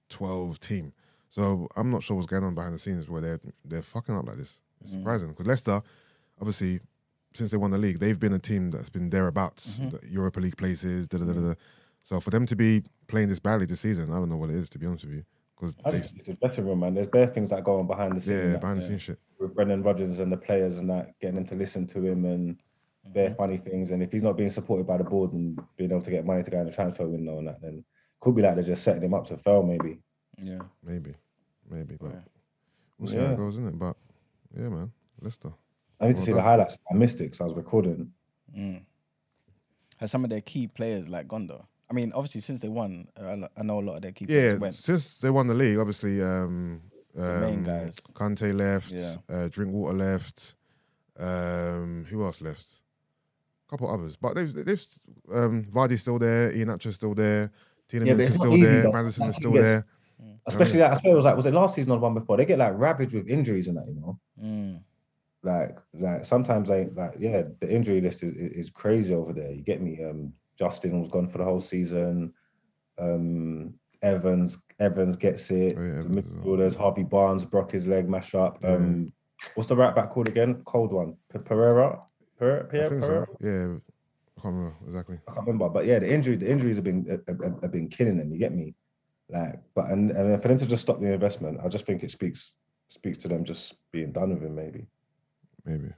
twelve 0.09 0.59
team. 0.61 0.93
So 1.29 1.69
I'm 1.77 1.91
not 1.91 2.03
sure 2.03 2.17
what's 2.17 2.27
going 2.27 2.45
on 2.45 2.55
behind 2.55 2.75
the 2.75 2.79
scenes 2.79 3.09
where 3.09 3.21
they're 3.21 3.41
they're 3.65 3.83
fucking 3.83 4.17
up 4.17 4.27
like 4.27 4.37
this. 4.37 4.61
It's 4.81 4.91
mm. 4.91 4.99
surprising 4.99 5.29
because 5.29 5.47
Leicester, 5.47 5.83
obviously, 6.41 6.81
since 7.35 7.51
they 7.51 7.57
won 7.57 7.71
the 7.71 7.79
league, 7.79 7.99
they've 7.99 8.19
been 8.19 8.33
a 8.33 8.39
team 8.39 8.71
that's 8.71 8.89
been 8.89 9.11
thereabouts, 9.11 9.77
mm-hmm. 9.77 9.91
the 9.91 10.09
Europa 10.09 10.41
League 10.41 10.57
places. 10.57 11.09
Da, 11.09 11.19
da, 11.19 11.25
da, 11.25 11.33
mm. 11.33 11.49
da. 11.49 11.55
So 12.03 12.21
for 12.21 12.31
them 12.31 12.47
to 12.47 12.57
be 12.57 12.83
playing 13.07 13.29
this 13.29 13.39
badly 13.39 13.67
this 13.67 13.81
season, 13.81 14.11
I 14.11 14.17
don't 14.17 14.31
know 14.31 14.37
what 14.37 14.51
it 14.51 14.57
is 14.57 14.71
to 14.71 14.79
be 14.79 14.87
honest 14.87 15.05
with 15.05 15.15
you. 15.15 15.25
Because 15.55 15.75
it's 16.19 16.29
a 16.29 16.35
better 16.35 16.63
room, 16.63 16.81
man. 16.81 16.95
There's 16.95 17.09
bare 17.09 17.27
things 17.27 17.51
that 17.51 17.65
go 17.65 17.81
on 17.81 17.87
behind 17.87 18.17
the 18.17 18.21
scenes. 18.21 18.45
yeah, 18.45 18.53
that- 18.53 18.61
behind 18.61 18.81
the 18.81 18.87
scenes 18.87 19.03
shit. 19.03 19.19
with 19.39 19.55
Brendan 19.55 19.83
Rodgers 19.83 20.21
and 20.21 20.33
the 20.33 20.37
players 20.37 20.79
and 20.79 20.89
that, 20.89 21.19
getting 21.21 21.35
them 21.35 21.47
to 21.47 21.57
listen 21.57 21.87
to 21.89 22.05
him 22.05 22.25
and 22.25 22.63
bare 23.07 23.31
mm-hmm. 23.31 23.37
funny 23.37 23.57
things. 23.57 23.91
And 23.91 24.03
if 24.03 24.13
he's 24.13 24.23
not 24.23 24.37
being 24.37 24.51
supported 24.51 24.87
by 24.87 24.99
the 24.99 25.05
board 25.05 25.33
and 25.33 25.61
being 25.77 25.91
able 25.91 26.03
to 26.03 26.11
get 26.11 26.25
money 26.25 26.43
to 26.43 26.51
go 26.51 26.61
in 26.61 26.67
the 26.67 26.73
transfer 26.73 27.07
window 27.07 27.39
and 27.39 27.49
that, 27.49 27.61
then 27.61 27.85
could 28.21 28.35
be 28.35 28.43
like 28.43 28.55
they're 28.57 28.65
just 28.65 28.83
setting 28.83 29.03
him 29.03 29.15
up 29.15 29.27
to 29.29 29.37
fail, 29.37 29.63
maybe. 29.63 29.99
Yeah. 30.39 30.61
Maybe, 30.83 31.15
maybe, 31.69 31.97
but 32.01 32.11
Yeah. 32.13 32.21
we'll 32.99 33.11
see 33.11 33.17
how 33.17 33.33
it 33.33 33.37
goes, 33.37 33.55
isn't 33.55 33.69
it? 33.69 33.79
But 33.79 33.97
yeah, 34.57 34.69
man, 34.69 34.93
Leicester. 35.21 35.53
I 36.01 36.07
need 36.07 36.13
to 36.13 36.17
Well 36.19 36.27
see 36.27 36.33
the 36.33 36.43
highlights. 36.43 36.77
I 36.91 36.95
missed 36.95 37.17
it 37.21 37.25
because 37.25 37.41
I 37.41 37.45
was 37.45 37.57
recording. 37.57 38.13
Mm. 38.57 38.83
Has 39.99 40.11
some 40.11 40.23
of 40.25 40.31
their 40.31 40.41
key 40.41 40.69
players 40.69 41.09
like 41.09 41.27
gone 41.27 41.47
though? 41.47 41.67
I 41.91 41.95
mean, 41.95 42.13
obviously 42.15 42.41
since 42.43 42.61
they 42.61 42.69
won, 42.69 43.09
uh, 43.19 43.49
I 43.57 43.63
know 43.63 43.79
a 43.79 43.81
lot 43.81 43.97
of 43.97 44.03
their 44.03 44.13
key 44.13 44.27
Yeah, 44.29 44.41
players 44.57 44.61
went. 44.61 44.75
since 44.77 45.19
they 45.19 45.31
won 45.31 45.47
the 45.47 45.55
league, 45.55 45.79
obviously, 45.79 46.23
um, 46.23 46.83
um, 47.17 47.41
main 47.41 47.65
guys. 47.65 47.97
Kante 48.15 48.55
left, 48.55 48.93
Yeah. 48.93 49.17
uh, 49.29 49.49
Drinkwater 49.49 49.97
left. 49.97 50.55
Um, 51.17 52.05
who 52.09 52.25
else 52.25 52.41
left? 52.41 52.65
A 53.67 53.71
couple 53.71 53.91
others, 53.91 54.17
but 54.17 54.35
they've 54.35 54.53
they've 54.55 54.87
um, 55.33 55.65
Vardy's 55.65 56.01
still 56.03 56.19
there, 56.19 56.53
Iheanacho's 56.53 56.95
still 56.95 57.15
there, 57.15 57.51
Tielemans 57.91 58.07
but 58.17 58.21
is 58.21 58.27
it's 58.27 58.35
still 58.37 58.59
there, 58.59 58.83
though. 58.83 58.93
Maddison 58.93 59.29
is 59.29 59.37
still 59.37 59.53
get- 59.53 59.63
there. 59.63 59.87
Especially 60.47 60.79
that, 60.79 60.93
I 60.93 60.95
suppose 60.95 61.13
it 61.13 61.17
was 61.17 61.25
like, 61.27 61.37
was 61.37 61.47
it 61.47 61.53
last 61.53 61.75
season 61.75 61.93
or 61.93 61.97
the 61.97 62.01
one 62.01 62.15
before? 62.15 62.39
They 62.39 62.47
get 62.47 62.59
like 62.59 62.73
ravaged 62.75 63.13
with 63.13 63.29
injuries 63.29 63.67
and 63.69 63.77
that, 63.77 63.87
you 63.87 63.95
know? 63.95 64.19
Mm. 64.43 64.81
Like, 65.43 65.77
like 65.93 66.25
sometimes 66.25 66.71
they 66.71 66.87
like, 66.87 67.15
yeah, 67.19 67.43
the 67.61 67.71
injury 67.71 68.01
list 68.01 68.23
is, 68.23 68.33
is 68.35 68.53
is 68.53 68.71
crazy 68.71 69.13
over 69.15 69.35
there. 69.35 69.53
You 69.53 69.61
get 69.63 69.83
me? 69.83 70.03
Um, 70.03 70.33
Justin 70.59 71.01
was 71.01 71.11
gone 71.11 71.29
for 71.29 71.37
the 71.39 71.45
whole 71.45 71.61
season. 71.61 72.33
Um, 72.99 73.75
Evans, 74.03 74.59
Evans 74.81 75.17
gets 75.17 75.51
it. 75.51 75.75
Oh, 75.77 75.83
yeah, 75.83 75.89
the 75.89 75.99
Evans 75.99 76.17
as 76.17 76.25
well. 76.25 76.43
midfielders, 76.57 76.77
Harvey 76.77 77.03
Barnes 77.05 77.45
broke 77.45 77.71
his 77.71 77.87
leg, 77.87 78.09
mash 78.09 78.35
up. 78.35 78.59
Um, 78.65 79.13
what's 79.55 79.69
the 79.69 79.77
right 79.77 79.95
back 79.95 80.11
called 80.11 80.29
again? 80.29 80.63
Cold 80.65 80.93
one, 80.93 81.15
Pe- 81.33 81.41
Pereira. 81.41 82.01
Per- 82.39 82.65
Pierre 82.71 82.89
Pereira. 82.89 83.27
so. 83.27 83.37
Yeah, 83.47 83.77
I 84.39 84.41
can't 84.41 84.55
remember 84.55 84.77
exactly. 84.87 85.19
I 85.29 85.33
can't 85.33 85.47
remember, 85.47 85.69
but 85.69 85.85
yeah, 85.85 85.99
the 85.99 86.13
injury, 86.13 86.37
the 86.37 86.49
injuries 86.51 86.77
have 86.77 86.85
been 86.85 87.05
have, 87.27 87.61
have- 87.63 87.73
been 87.73 87.89
killing 87.89 88.19
them. 88.19 88.33
You 88.33 88.39
get 88.39 88.55
me? 88.55 88.75
Like, 89.29 89.61
but 89.75 89.91
and, 89.91 90.11
and 90.13 90.41
for 90.41 90.49
them 90.49 90.59
to 90.59 90.67
just 90.67 90.83
stop 90.83 91.01
the 91.01 91.13
investment, 91.13 91.59
I 91.63 91.69
just 91.69 91.85
think 91.87 92.03
it 92.03 92.11
speaks 92.11 92.55
speaks 92.89 93.19
to 93.19 93.29
them 93.29 93.45
just 93.45 93.75
being 93.93 94.13
done 94.13 94.31
with 94.31 94.43
him. 94.43 94.55
Maybe. 94.55 94.87
Maybe. 95.65 95.89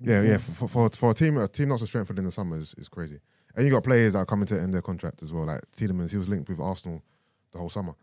Yeah, 0.00 0.22
yeah. 0.22 0.38
For, 0.38 0.68
for 0.68 0.90
for 0.90 1.10
a 1.10 1.14
team, 1.14 1.36
a 1.36 1.48
team 1.48 1.68
not 1.68 1.80
so 1.80 1.86
strengthened 1.86 2.18
in 2.18 2.24
the 2.24 2.32
summer 2.32 2.56
is, 2.58 2.74
is 2.78 2.88
crazy. 2.88 3.20
And 3.54 3.64
you 3.64 3.70
got 3.70 3.84
players 3.84 4.14
that 4.14 4.20
are 4.20 4.26
coming 4.26 4.46
to 4.46 4.60
end 4.60 4.74
their 4.74 4.82
contract 4.82 5.22
as 5.22 5.32
well. 5.32 5.46
Like 5.46 5.62
Tielemans, 5.76 6.10
he 6.10 6.16
was 6.16 6.28
linked 6.28 6.48
with 6.48 6.60
Arsenal 6.60 7.02
the 7.52 7.58
whole 7.58 7.70
summer. 7.70 7.94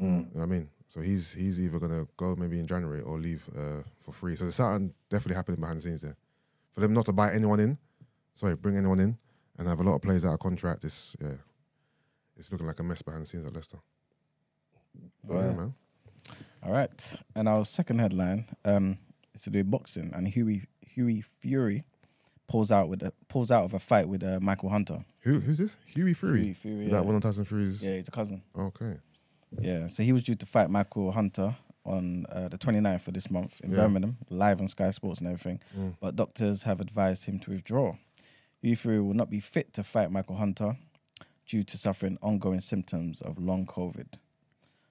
Mm. 0.00 0.02
You 0.02 0.08
know 0.08 0.26
what 0.32 0.42
I 0.42 0.46
mean? 0.46 0.68
So 0.88 1.00
he's 1.00 1.32
he's 1.32 1.60
either 1.60 1.78
gonna 1.78 2.06
go 2.16 2.36
maybe 2.36 2.58
in 2.58 2.66
January 2.66 3.02
or 3.02 3.18
leave 3.18 3.48
uh, 3.56 3.82
for 3.98 4.12
free. 4.12 4.36
So 4.36 4.44
there's 4.44 4.56
something 4.56 4.92
definitely 5.10 5.36
happening 5.36 5.60
behind 5.60 5.78
the 5.78 5.82
scenes 5.82 6.02
there. 6.02 6.16
For 6.72 6.80
them 6.80 6.92
not 6.92 7.06
to 7.06 7.12
buy 7.12 7.32
anyone 7.32 7.60
in, 7.60 7.78
sorry, 8.36 8.54
bring 8.54 8.76
anyone 8.76 9.00
in, 9.00 9.18
and 9.58 9.66
I 9.66 9.70
have 9.70 9.80
a 9.80 9.82
lot 9.82 9.96
of 9.96 10.02
players 10.02 10.24
out 10.24 10.34
of 10.34 10.38
contract. 10.38 10.84
It's 10.84 11.16
yeah, 11.20 11.32
it's 12.36 12.52
looking 12.52 12.66
like 12.68 12.78
a 12.78 12.84
mess 12.84 13.02
behind 13.02 13.22
the 13.22 13.26
scenes 13.26 13.44
at 13.46 13.54
Leicester. 13.54 13.78
But 15.24 15.34
yeah, 15.38 15.52
man. 15.52 15.74
All 16.62 16.72
right. 16.72 17.16
And 17.34 17.48
our 17.48 17.64
second 17.64 17.98
headline 17.98 18.46
um, 18.64 18.98
is 19.34 19.42
to 19.42 19.50
do 19.50 19.64
boxing, 19.64 20.12
and 20.14 20.28
Hughie 20.28 20.62
Hughie 20.86 21.24
Fury 21.40 21.84
pulls 22.48 22.70
out 22.70 22.88
with 22.88 23.02
a, 23.02 23.12
pulls 23.28 23.50
out 23.50 23.64
of 23.64 23.74
a 23.74 23.78
fight 23.80 24.08
with 24.08 24.22
uh, 24.22 24.38
Michael 24.40 24.68
Hunter. 24.68 25.04
Who 25.20 25.40
who's 25.40 25.58
this? 25.58 25.76
Hughie 25.86 26.14
Fury. 26.14 26.38
Hughie 26.42 26.54
Fury, 26.54 26.84
Is 26.84 26.90
yeah. 26.90 26.96
that 26.98 27.06
one 27.06 27.14
of 27.16 27.22
Tyson 27.22 27.44
Fury's? 27.44 27.82
Yeah, 27.82 27.96
he's 27.96 28.08
a 28.08 28.12
cousin. 28.12 28.42
Okay. 28.56 28.98
Yeah, 29.60 29.86
so 29.86 30.02
he 30.02 30.12
was 30.12 30.22
due 30.22 30.34
to 30.34 30.44
fight 30.46 30.68
Michael 30.70 31.12
Hunter 31.12 31.56
on 31.84 32.26
uh, 32.30 32.48
the 32.48 32.58
29th 32.58 33.06
of 33.08 33.14
this 33.14 33.30
month 33.30 33.60
in 33.62 33.70
Yeah. 33.70 33.76
Birmingham, 33.76 34.16
live 34.28 34.60
on 34.60 34.66
Sky 34.68 34.90
Sports 34.90 35.20
and 35.20 35.28
everything. 35.28 35.60
Mm. 35.78 35.94
But 36.00 36.16
doctors 36.16 36.64
have 36.64 36.80
advised 36.80 37.26
him 37.26 37.38
to 37.40 37.52
withdraw. 37.52 37.92
Fury 38.62 39.00
will 39.00 39.14
not 39.14 39.30
be 39.30 39.40
fit 39.40 39.72
to 39.74 39.84
fight 39.84 40.10
Michael 40.10 40.36
Hunter 40.36 40.76
due 41.46 41.62
to 41.62 41.78
suffering 41.78 42.18
ongoing 42.22 42.60
symptoms 42.60 43.20
of 43.20 43.38
long 43.38 43.66
COVID. 43.66 44.14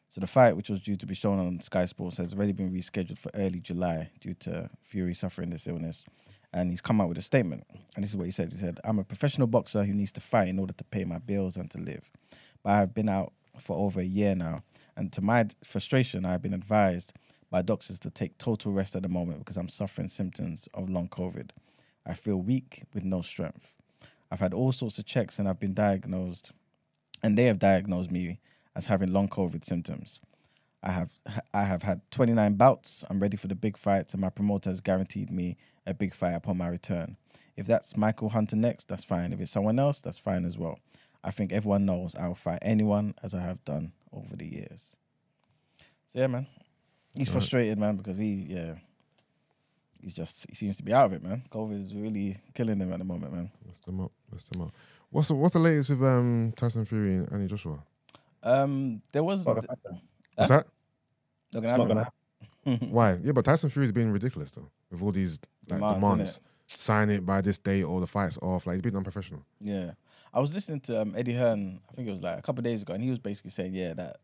So 0.07 0.21
the 0.21 0.27
fight, 0.27 0.55
which 0.55 0.69
was 0.69 0.81
due 0.81 0.95
to 0.95 1.05
be 1.05 1.13
shown 1.13 1.39
on 1.39 1.59
Sky 1.59 1.85
Sports, 1.85 2.17
has 2.17 2.33
already 2.33 2.53
been 2.53 2.69
rescheduled 2.69 3.17
for 3.17 3.29
early 3.35 3.59
July 3.59 4.11
due 4.21 4.33
to 4.35 4.69
Fury 4.81 5.13
suffering 5.13 5.49
this 5.49 5.67
illness. 5.67 6.05
And 6.53 6.69
he's 6.69 6.79
come 6.79 7.01
out 7.01 7.09
with 7.09 7.17
a 7.17 7.21
statement. 7.21 7.65
And 7.95 8.03
this 8.03 8.11
is 8.11 8.17
what 8.17 8.23
he 8.23 8.31
said. 8.31 8.49
He 8.49 8.57
said, 8.57 8.79
I'm 8.85 8.99
a 8.99 9.03
professional 9.03 9.47
boxer 9.47 9.83
who 9.83 9.93
needs 9.93 10.13
to 10.13 10.21
fight 10.21 10.47
in 10.47 10.57
order 10.57 10.71
to 10.71 10.83
pay 10.85 11.03
my 11.03 11.17
bills 11.17 11.57
and 11.57 11.69
to 11.71 11.79
live. 11.79 12.09
But 12.63 12.75
I've 12.75 12.93
been 12.93 13.09
out 13.09 13.33
for 13.59 13.75
over 13.75 13.99
a 13.99 14.05
year 14.05 14.35
now. 14.35 14.63
And 14.95 15.11
to 15.11 15.21
my 15.21 15.47
frustration, 15.65 16.25
I've 16.25 16.41
been 16.41 16.53
advised 16.53 17.11
by 17.51 17.61
doctors 17.61 17.99
to 17.99 18.09
take 18.09 18.37
total 18.37 18.71
rest 18.71 18.95
at 18.95 19.01
the 19.01 19.09
moment 19.09 19.39
because 19.39 19.57
I'm 19.57 19.67
suffering 19.67 20.07
symptoms 20.07 20.69
of 20.73 20.89
long 20.89 21.09
COVID. 21.09 21.49
I 22.05 22.13
feel 22.13 22.37
weak 22.37 22.83
with 22.93 23.03
no 23.03 23.21
strength. 23.21 23.75
I've 24.31 24.39
had 24.39 24.53
all 24.53 24.71
sorts 24.71 24.99
of 24.99 25.05
checks 25.05 25.39
and 25.39 25.47
I've 25.47 25.59
been 25.59 25.73
diagnosed, 25.73 26.51
and 27.23 27.37
they 27.37 27.43
have 27.43 27.59
diagnosed 27.59 28.11
me 28.11 28.39
as 28.75 28.87
having 28.87 29.13
long 29.13 29.29
COVID 29.29 29.63
symptoms. 29.63 30.19
I 30.83 30.91
have 30.91 31.11
I 31.53 31.63
have 31.63 31.83
had 31.83 32.01
29 32.11 32.53
bouts. 32.55 33.03
I'm 33.09 33.19
ready 33.19 33.37
for 33.37 33.47
the 33.47 33.55
big 33.55 33.77
fights, 33.77 34.13
and 34.13 34.21
my 34.21 34.29
promoter 34.29 34.69
has 34.69 34.81
guaranteed 34.81 35.31
me 35.31 35.57
a 35.87 35.93
big 35.93 36.13
fight 36.13 36.33
upon 36.33 36.57
my 36.57 36.67
return. 36.67 37.17
If 37.55 37.65
that's 37.65 37.97
Michael 37.97 38.29
Hunter 38.29 38.55
next, 38.55 38.87
that's 38.87 39.03
fine. 39.03 39.33
If 39.33 39.39
it's 39.39 39.51
someone 39.51 39.79
else, 39.79 40.01
that's 40.01 40.19
fine 40.19 40.45
as 40.45 40.57
well. 40.57 40.77
I 41.23 41.31
think 41.31 41.51
everyone 41.51 41.85
knows 41.85 42.15
I 42.15 42.27
will 42.27 42.35
fight 42.35 42.59
anyone 42.61 43.15
as 43.23 43.33
I 43.33 43.39
have 43.39 43.63
done 43.65 43.93
over 44.13 44.35
the 44.35 44.45
years. 44.45 44.95
So 46.07 46.19
yeah, 46.19 46.27
man, 46.27 46.45
he's 47.15 47.29
frustrated, 47.29 47.79
man, 47.79 47.95
because 47.95 48.17
he 48.17 48.45
yeah, 48.47 48.75
he's 50.05 50.13
just 50.13 50.45
he 50.47 50.55
seems 50.55 50.77
to 50.77 50.83
be 50.83 50.93
out 50.93 51.07
of 51.07 51.13
it, 51.13 51.23
man. 51.23 51.43
COVID 51.51 51.83
is 51.83 51.93
really 51.95 52.37
killing 52.53 52.79
him 52.79 52.93
at 52.93 52.99
the 52.99 53.05
moment, 53.05 53.33
man. 53.33 53.51
Let's 53.65 53.79
them 53.79 53.99
up. 53.99 54.11
Let's 54.31 54.43
them 54.45 54.61
up. 54.61 54.71
What's 55.09 55.29
the, 55.29 55.33
what's 55.33 55.53
the 55.53 55.59
latest 55.59 55.89
with 55.89 56.03
um, 56.03 56.53
Tyson 56.55 56.85
Fury 56.85 57.15
and 57.15 57.23
Anthony 57.23 57.47
Joshua? 57.47 57.79
Um, 58.43 59.01
there 59.11 59.23
was 59.23 59.45
Not 59.45 59.55
gonna 59.55 59.67
happen. 59.67 60.01
What's 60.35 60.49
that? 60.49 60.67
not 61.53 61.87
gonna 61.87 62.03
happen. 62.65 62.89
Why? 62.91 63.17
Yeah, 63.23 63.31
but 63.31 63.45
Tyson 63.45 63.69
Fury's 63.69 63.91
been 63.91 64.11
ridiculous 64.11 64.51
though, 64.51 64.69
with 64.91 65.01
all 65.01 65.11
these 65.11 65.39
like, 65.69 65.79
Demands, 65.79 65.99
demands. 65.99 66.31
innit? 66.31 66.39
Sign 66.67 67.09
it 67.09 67.25
by 67.25 67.41
this 67.41 67.57
date 67.57 67.83
or 67.83 67.99
the 67.99 68.07
fight's 68.07 68.37
off. 68.41 68.67
Like 68.67 68.75
he's 68.75 68.81
been 68.83 68.95
unprofessional. 68.95 69.43
Yeah, 69.59 69.91
I 70.33 70.39
was 70.39 70.53
listening 70.53 70.81
to 70.81 71.01
um, 71.01 71.15
Eddie 71.17 71.33
Hearn. 71.33 71.79
I 71.91 71.95
think 71.95 72.07
it 72.07 72.11
was 72.11 72.21
like 72.21 72.37
a 72.37 72.41
couple 72.43 72.59
of 72.59 72.65
days 72.65 72.83
ago, 72.83 72.93
and 72.93 73.03
he 73.03 73.09
was 73.09 73.19
basically 73.19 73.51
saying, 73.51 73.73
yeah, 73.73 73.93
that 73.93 74.17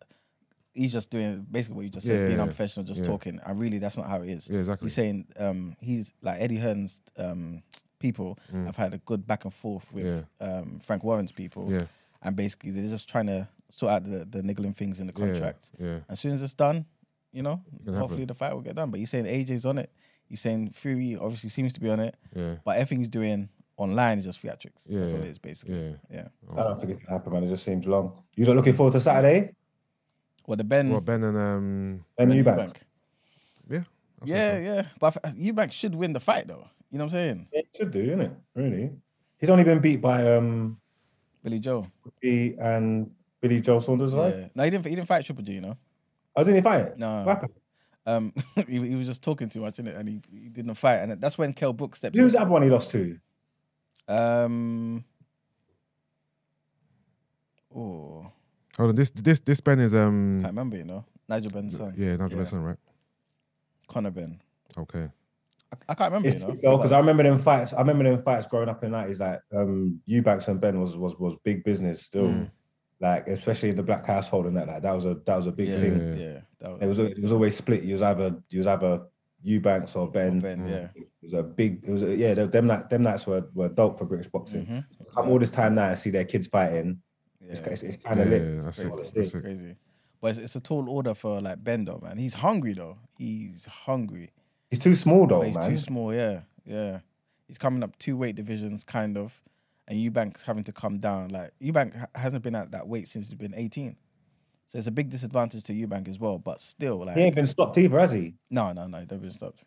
he's 0.74 0.92
just 0.94 1.10
doing 1.10 1.46
basically 1.52 1.76
what 1.76 1.84
you 1.86 1.90
just 1.90 2.06
said, 2.08 2.14
Yeah, 2.20 2.26
being 2.28 2.38
yeah, 2.38 2.44
unprofessional, 2.44 2.86
just 2.86 3.02
yeah. 3.02 3.08
talking. 3.08 3.40
And 3.46 3.60
really, 3.60 3.78
that's 3.80 3.98
not 3.98 4.08
how 4.08 4.22
it 4.22 4.30
is. 4.30 4.50
Yeah, 4.50 4.60
exactly. 4.60 4.86
He's 4.86 4.94
saying 4.96 5.28
um, 5.40 5.76
he's 5.80 6.14
like 6.22 6.40
Eddie 6.40 6.58
Hearn's 6.58 7.02
um, 7.18 7.64
people 8.00 8.38
Mm. 8.54 8.66
have 8.66 8.76
had 8.78 8.94
a 8.94 8.98
good 9.00 9.28
back 9.28 9.46
and 9.46 9.54
forth 9.54 9.92
with 9.94 10.26
um, 10.40 10.80
Frank 10.84 11.04
Warren's 11.04 11.32
people, 11.32 11.68
Yeah, 11.72 11.86
and 12.24 12.36
basically 12.36 12.72
they're 12.72 12.90
just 12.90 13.08
trying 13.10 13.28
to 13.28 13.48
sort 13.70 13.92
out 13.92 14.04
the, 14.06 14.26
the 14.26 14.42
niggling 14.44 14.74
things 14.74 15.00
in 15.00 15.08
the 15.08 15.14
contract. 15.14 15.72
Yeah, 15.80 16.00
As 16.10 16.20
soon 16.20 16.34
as 16.34 16.42
it's 16.42 16.54
done, 16.56 16.86
you 17.32 17.42
know, 17.44 17.62
hopefully 17.86 18.22
happen. 18.22 18.28
the 18.28 18.34
fight 18.34 18.54
will 18.54 18.62
get 18.62 18.76
done. 18.76 18.90
But 18.92 19.00
he's 19.00 19.10
saying 19.10 19.26
AJ's 19.26 19.66
on 19.66 19.78
it. 19.78 19.90
He's 20.28 20.42
saying 20.42 20.72
Fury 20.74 21.16
obviously 21.20 21.50
seems 21.50 21.74
to 21.74 21.80
be 21.80 21.90
on 21.90 22.00
it, 22.00 22.16
yeah, 22.36 22.56
but 22.66 22.72
everything 22.78 23.00
he's 23.00 23.10
doing 23.10 23.50
online 23.78 24.18
is 24.20 24.26
just 24.26 24.42
theatrics. 24.44 24.84
Yeah, 24.88 25.00
That's 25.00 25.14
all 25.14 25.20
yeah. 25.20 25.26
it 25.26 25.32
is 25.32 25.40
basically. 25.40 25.80
yeah. 25.82 25.94
Yeah. 26.12 26.28
I 26.60 26.64
don't 26.64 26.80
think 26.80 26.92
it 26.94 27.00
can 27.06 27.10
happen, 27.14 27.34
man. 27.34 27.44
It 27.44 27.50
just 27.50 27.64
seems 27.64 27.86
long. 27.88 28.14
You 28.36 28.46
not 28.46 28.56
looking 28.56 28.74
forward 28.74 28.94
to 28.94 29.00
Saturday? 29.00 29.54
Well, 30.52 30.58
the 30.58 30.66
Benn. 30.66 30.90
Well, 30.90 31.00
Benn 31.00 31.24
and 31.24 31.38
um, 31.38 32.06
Benn 32.18 32.28
Benn 32.28 32.44
Eubank. 32.44 32.76
yeah, 33.70 33.84
Yeah, 34.26 34.52
so. 34.56 34.60
yeah. 34.60 34.86
But 35.00 35.18
I- 35.24 35.30
Eubank 35.30 35.72
should 35.72 35.96
win 35.96 36.12
the 36.12 36.20
fight 36.20 36.46
though. 36.46 36.68
You 36.92 36.98
know 36.98 37.06
what 37.06 37.14
I'm 37.14 37.20
saying? 37.20 37.48
Yeah, 37.54 37.62
he 37.72 37.78
should 37.78 37.92
do, 37.92 38.06
innit? 38.18 38.36
Really? 38.54 38.92
He's 39.38 39.50
only 39.50 39.64
been 39.64 39.80
beat 39.80 40.02
by 40.02 40.28
um 40.36 40.78
Billy 41.42 41.60
Joe. 41.60 41.88
he 42.22 42.54
and 42.60 43.12
Billy 43.40 43.62
Joe 43.62 43.80
Saunders, 43.80 44.14
right? 44.14 44.36
Yeah. 44.36 44.48
No, 44.54 44.64
he 44.66 44.70
didn't. 44.72 44.86
He 44.88 44.96
didn't 44.96 45.08
fight 45.08 45.24
Triple 45.24 45.46
G. 45.46 45.54
You 45.54 45.62
know. 45.62 45.78
Oh, 46.36 46.44
didn't 46.44 46.56
he 46.58 46.62
fight? 46.62 46.98
No. 46.98 47.24
What 47.24 47.28
happened? 47.30 47.54
Um, 48.06 48.34
he, 48.68 48.86
he 48.90 48.96
was 48.96 49.08
just 49.08 49.24
talking 49.24 49.48
too 49.48 49.62
much 49.62 49.80
in 49.80 49.88
it, 49.88 49.96
and 49.96 50.10
he, 50.10 50.20
he 50.38 50.50
didn't 50.50 50.76
fight. 50.76 50.98
And 50.98 51.22
that's 51.22 51.38
when 51.38 51.54
Kel 51.54 51.72
Brook 51.72 51.96
stepped 51.96 52.18
Who 52.18 52.26
was 52.26 52.34
in. 52.34 52.40
the 52.40 52.42
other 52.42 52.52
one 52.52 52.62
he 52.64 52.70
lost 52.70 52.92
to? 52.92 53.18
Um. 54.10 55.06
Oh, 57.74 58.30
Hold 58.78 58.90
on. 58.90 58.96
This 58.96 59.10
this 59.12 59.40
this 59.42 59.62
Benn 59.62 59.80
is 59.80 59.94
um. 59.94 60.44
I 60.46 60.50
remember. 60.50 60.78
You 60.78 60.86
know. 60.86 61.06
Nigel 61.30 61.52
Benn's 61.52 61.78
son. 61.78 61.94
Yeah, 61.96 62.18
Nigel 62.18 62.38
Benson, 62.38 62.62
right? 62.62 62.78
Conor 63.88 64.12
Benn. 64.12 64.42
Okay. 64.78 65.10
I, 65.72 65.76
I 65.88 65.94
can't 65.94 66.12
remember, 66.12 66.28
It's 66.28 66.42
you 66.42 66.48
know. 66.48 66.52
big 66.54 66.62
because 66.62 66.92
I 66.92 67.00
remember 67.00 67.24
them 67.24 67.40
fights. 67.40 67.74
I 67.74 67.80
remember 67.80 68.04
them 68.04 68.22
fights 68.22 68.46
growing 68.48 68.68
up 68.68 68.84
in 68.84 68.92
the 68.92 68.98
nineties. 68.98 69.22
Like 69.22 69.40
um, 69.54 70.02
Eubanks 70.06 70.48
and 70.50 70.60
Benn 70.60 70.80
was 70.82 70.98
was 70.98 71.16
was 71.18 71.36
big 71.44 71.64
business 71.64 72.02
still. 72.02 72.28
Mm. 72.28 72.52
Like 73.00 73.28
especially 73.28 73.72
the 73.72 73.82
black 73.82 74.06
household 74.06 74.46
and 74.46 74.58
that. 74.58 74.68
Like 74.68 74.84
that 74.84 74.94
was 74.94 75.06
a 75.06 75.16
that 75.26 75.36
was 75.38 75.48
a 75.48 75.52
big 75.52 75.70
yeah, 75.70 75.78
thing. 75.78 76.18
yeah. 76.18 76.40
That 76.60 76.84
It 76.84 76.88
was 76.88 77.00
it 77.00 77.22
was 77.22 77.32
always 77.32 77.56
split. 77.56 77.84
You 77.84 77.94
was 77.94 78.04
either 78.04 78.36
you 78.50 78.60
was 78.60 78.68
either 78.68 79.06
Eubanks 79.42 79.96
or 79.96 80.12
Benn. 80.12 80.40
Benn, 80.40 80.68
yeah. 80.68 80.88
It 80.96 81.08
was 81.24 81.34
a 81.34 81.44
big. 81.44 81.84
It 81.88 81.92
was 81.92 82.04
a, 82.04 82.16
yeah. 82.16 82.34
Them 82.34 82.68
night 82.68 82.90
them 82.90 83.04
nights 83.04 83.26
were 83.26 83.50
were 83.54 83.70
dope 83.70 83.98
for 83.98 84.06
British 84.06 84.28
boxing. 84.28 84.66
Mhm. 84.66 84.86
Come 85.16 85.30
all 85.30 85.40
this 85.40 85.52
time 85.52 85.76
now 85.76 85.88
and 85.90 85.98
see 85.98 86.10
their 86.10 86.26
kids 86.26 86.48
fighting. 86.48 87.02
Yeah. 87.44 87.52
It's, 87.52 87.62
it's, 87.62 87.84
it's 87.84 88.04
kind 88.04 88.20
of 88.20 88.32
yeah, 88.32 88.38
lit. 88.38 88.64
that's 88.64 88.80
crazy. 88.82 89.12
That's 89.16 89.34
it. 89.34 89.42
crazy. 89.44 89.76
But 90.22 90.28
it's, 90.32 90.40
it's 90.40 90.56
a 90.56 90.60
tall 90.62 90.88
order 90.90 91.14
for 91.14 91.42
like 91.42 91.64
Benn 91.64 91.86
though, 91.86 92.00
man. 92.04 92.18
He's 92.18 92.36
hungry 92.36 92.74
though. 92.74 92.98
He's 93.18 93.66
hungry. 93.66 94.30
He's 94.70 94.80
too 94.80 94.96
small 94.96 95.28
though, 95.28 95.40
But 95.40 95.48
he's 95.48 95.58
man. 95.60 95.70
too 95.70 95.78
small, 95.78 96.14
yeah. 96.14 96.42
Yeah. 96.66 97.00
He's 97.48 97.58
coming 97.58 97.84
up 97.84 97.98
two 97.98 98.16
weight 98.16 98.36
divisions, 98.36 98.84
kind 98.84 99.18
of. 99.18 99.42
And 99.88 100.00
Eubanks 100.00 100.44
having 100.44 100.64
to 100.66 100.72
come 100.72 101.00
down. 101.00 101.30
Like 101.30 101.52
Eubank 101.62 101.98
ha- 101.98 102.06
hasn't 102.16 102.44
been 102.44 102.56
at 102.56 102.72
that 102.72 102.88
weight 102.88 103.08
since 103.08 103.30
he's 103.30 103.38
been 103.38 103.54
18. 103.56 103.98
So 104.68 104.78
it's 104.78 104.88
a 104.88 104.92
big 104.92 105.10
disadvantage 105.10 105.64
to 105.66 105.74
Eubank 105.74 106.08
as 106.08 106.18
well. 106.20 106.38
But 106.38 106.62
still, 106.62 107.04
like 107.04 107.18
He 107.18 107.24
ain't 107.24 107.36
been 107.36 107.48
stopped 107.48 107.78
either, 107.78 108.00
has 108.00 108.12
he? 108.12 108.36
no, 108.50 108.72
no, 108.72 108.88
no, 108.88 109.00
he 109.00 109.06
don't 109.06 109.20
been 109.20 109.32
stopped. 109.32 109.66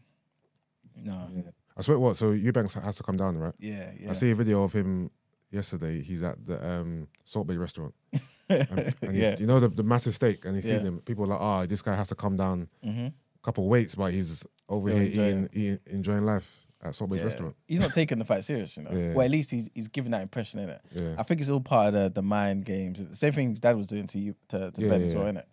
No. 0.97 1.29
I 1.77 1.83
swear, 1.83 1.99
what? 1.99 2.17
So 2.17 2.31
Eubanks 2.31 2.75
has 2.75 2.97
to 2.97 3.03
come 3.03 3.17
down, 3.17 3.37
right? 3.37 3.53
Yeah, 3.59 3.91
yeah. 3.99 4.11
I 4.11 4.13
see 4.13 4.31
a 4.31 4.35
video 4.35 4.63
of 4.63 4.73
him 4.73 5.11
yesterday. 5.55 6.03
He's 6.03 6.23
at 6.23 6.45
the 6.47 6.65
um, 6.67 7.09
Salt 7.25 7.47
Bae 7.47 7.55
restaurant. 7.57 7.95
and, 8.49 8.95
and 9.01 9.13
he's, 9.13 9.23
Yeah. 9.23 9.37
you 9.39 9.47
know 9.47 9.61
the, 9.61 9.69
the 9.69 9.83
massive 9.83 10.15
steak, 10.15 10.45
and 10.45 10.55
he's 10.57 10.65
Yeah. 10.65 10.73
feeding 10.79 10.87
him. 10.89 10.99
People 11.01 11.25
are 11.25 11.29
like, 11.29 11.41
"Ah, 11.41 11.67
this 11.67 11.81
guy 11.83 11.95
has 11.97 12.09
to 12.09 12.15
come 12.15 12.37
down 12.37 12.69
Mhm. 12.85 13.09
a 13.09 13.13
couple 13.43 13.65
of 13.65 13.71
weights, 13.71 13.95
but 13.95 14.13
he's 14.13 14.45
over 14.69 14.89
Still 14.91 15.01
here 15.01 15.09
enjoying. 15.09 15.45
eating, 15.47 15.63
eating, 15.63 15.81
enjoying 15.95 16.27
life 16.27 16.67
at 16.83 16.95
Salt 16.95 17.09
Bae's 17.11 17.21
Yeah. 17.21 17.25
restaurant." 17.27 17.57
He's 17.67 17.81
not 17.81 17.93
taking 17.95 18.19
the 18.19 18.25
fight 18.27 18.45
serious, 18.45 18.77
you 18.77 18.83
know. 18.83 18.91
Yeah. 18.93 19.15
Well, 19.15 19.25
at 19.25 19.31
least 19.31 19.51
he's 19.51 19.71
he's 19.73 19.89
giving 19.89 20.11
that 20.13 20.21
impression 20.23 20.61
in 20.61 20.69
it. 20.69 20.81
Yeah. 20.93 21.15
I 21.17 21.23
think 21.23 21.41
it's 21.41 21.49
all 21.51 21.61
part 21.61 21.89
of 21.89 21.95
the, 21.95 22.11
the 22.11 22.23
mind 22.23 22.65
games. 22.67 23.03
The 23.03 23.17
same 23.17 23.33
thing 23.33 23.51
his 23.51 23.61
dad 23.61 23.77
was 23.77 23.87
doing 23.87 24.07
to 24.09 24.19
you 24.19 24.35
to, 24.49 24.71
to 24.73 24.83
Yeah, 24.83 24.89
Benn 24.91 25.03
as 25.05 25.15
well, 25.15 25.25
innit? 25.33 25.45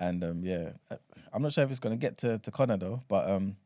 And 0.00 0.22
um, 0.24 0.44
yeah, 0.44 0.70
I'm 1.32 1.42
not 1.42 1.52
sure 1.52 1.64
if 1.64 1.70
it's 1.70 1.80
gonna 1.80 1.96
get 1.96 2.18
to, 2.18 2.38
to 2.38 2.50
Conor 2.50 2.76
though, 2.76 3.02
but 3.08 3.28
um, 3.30 3.56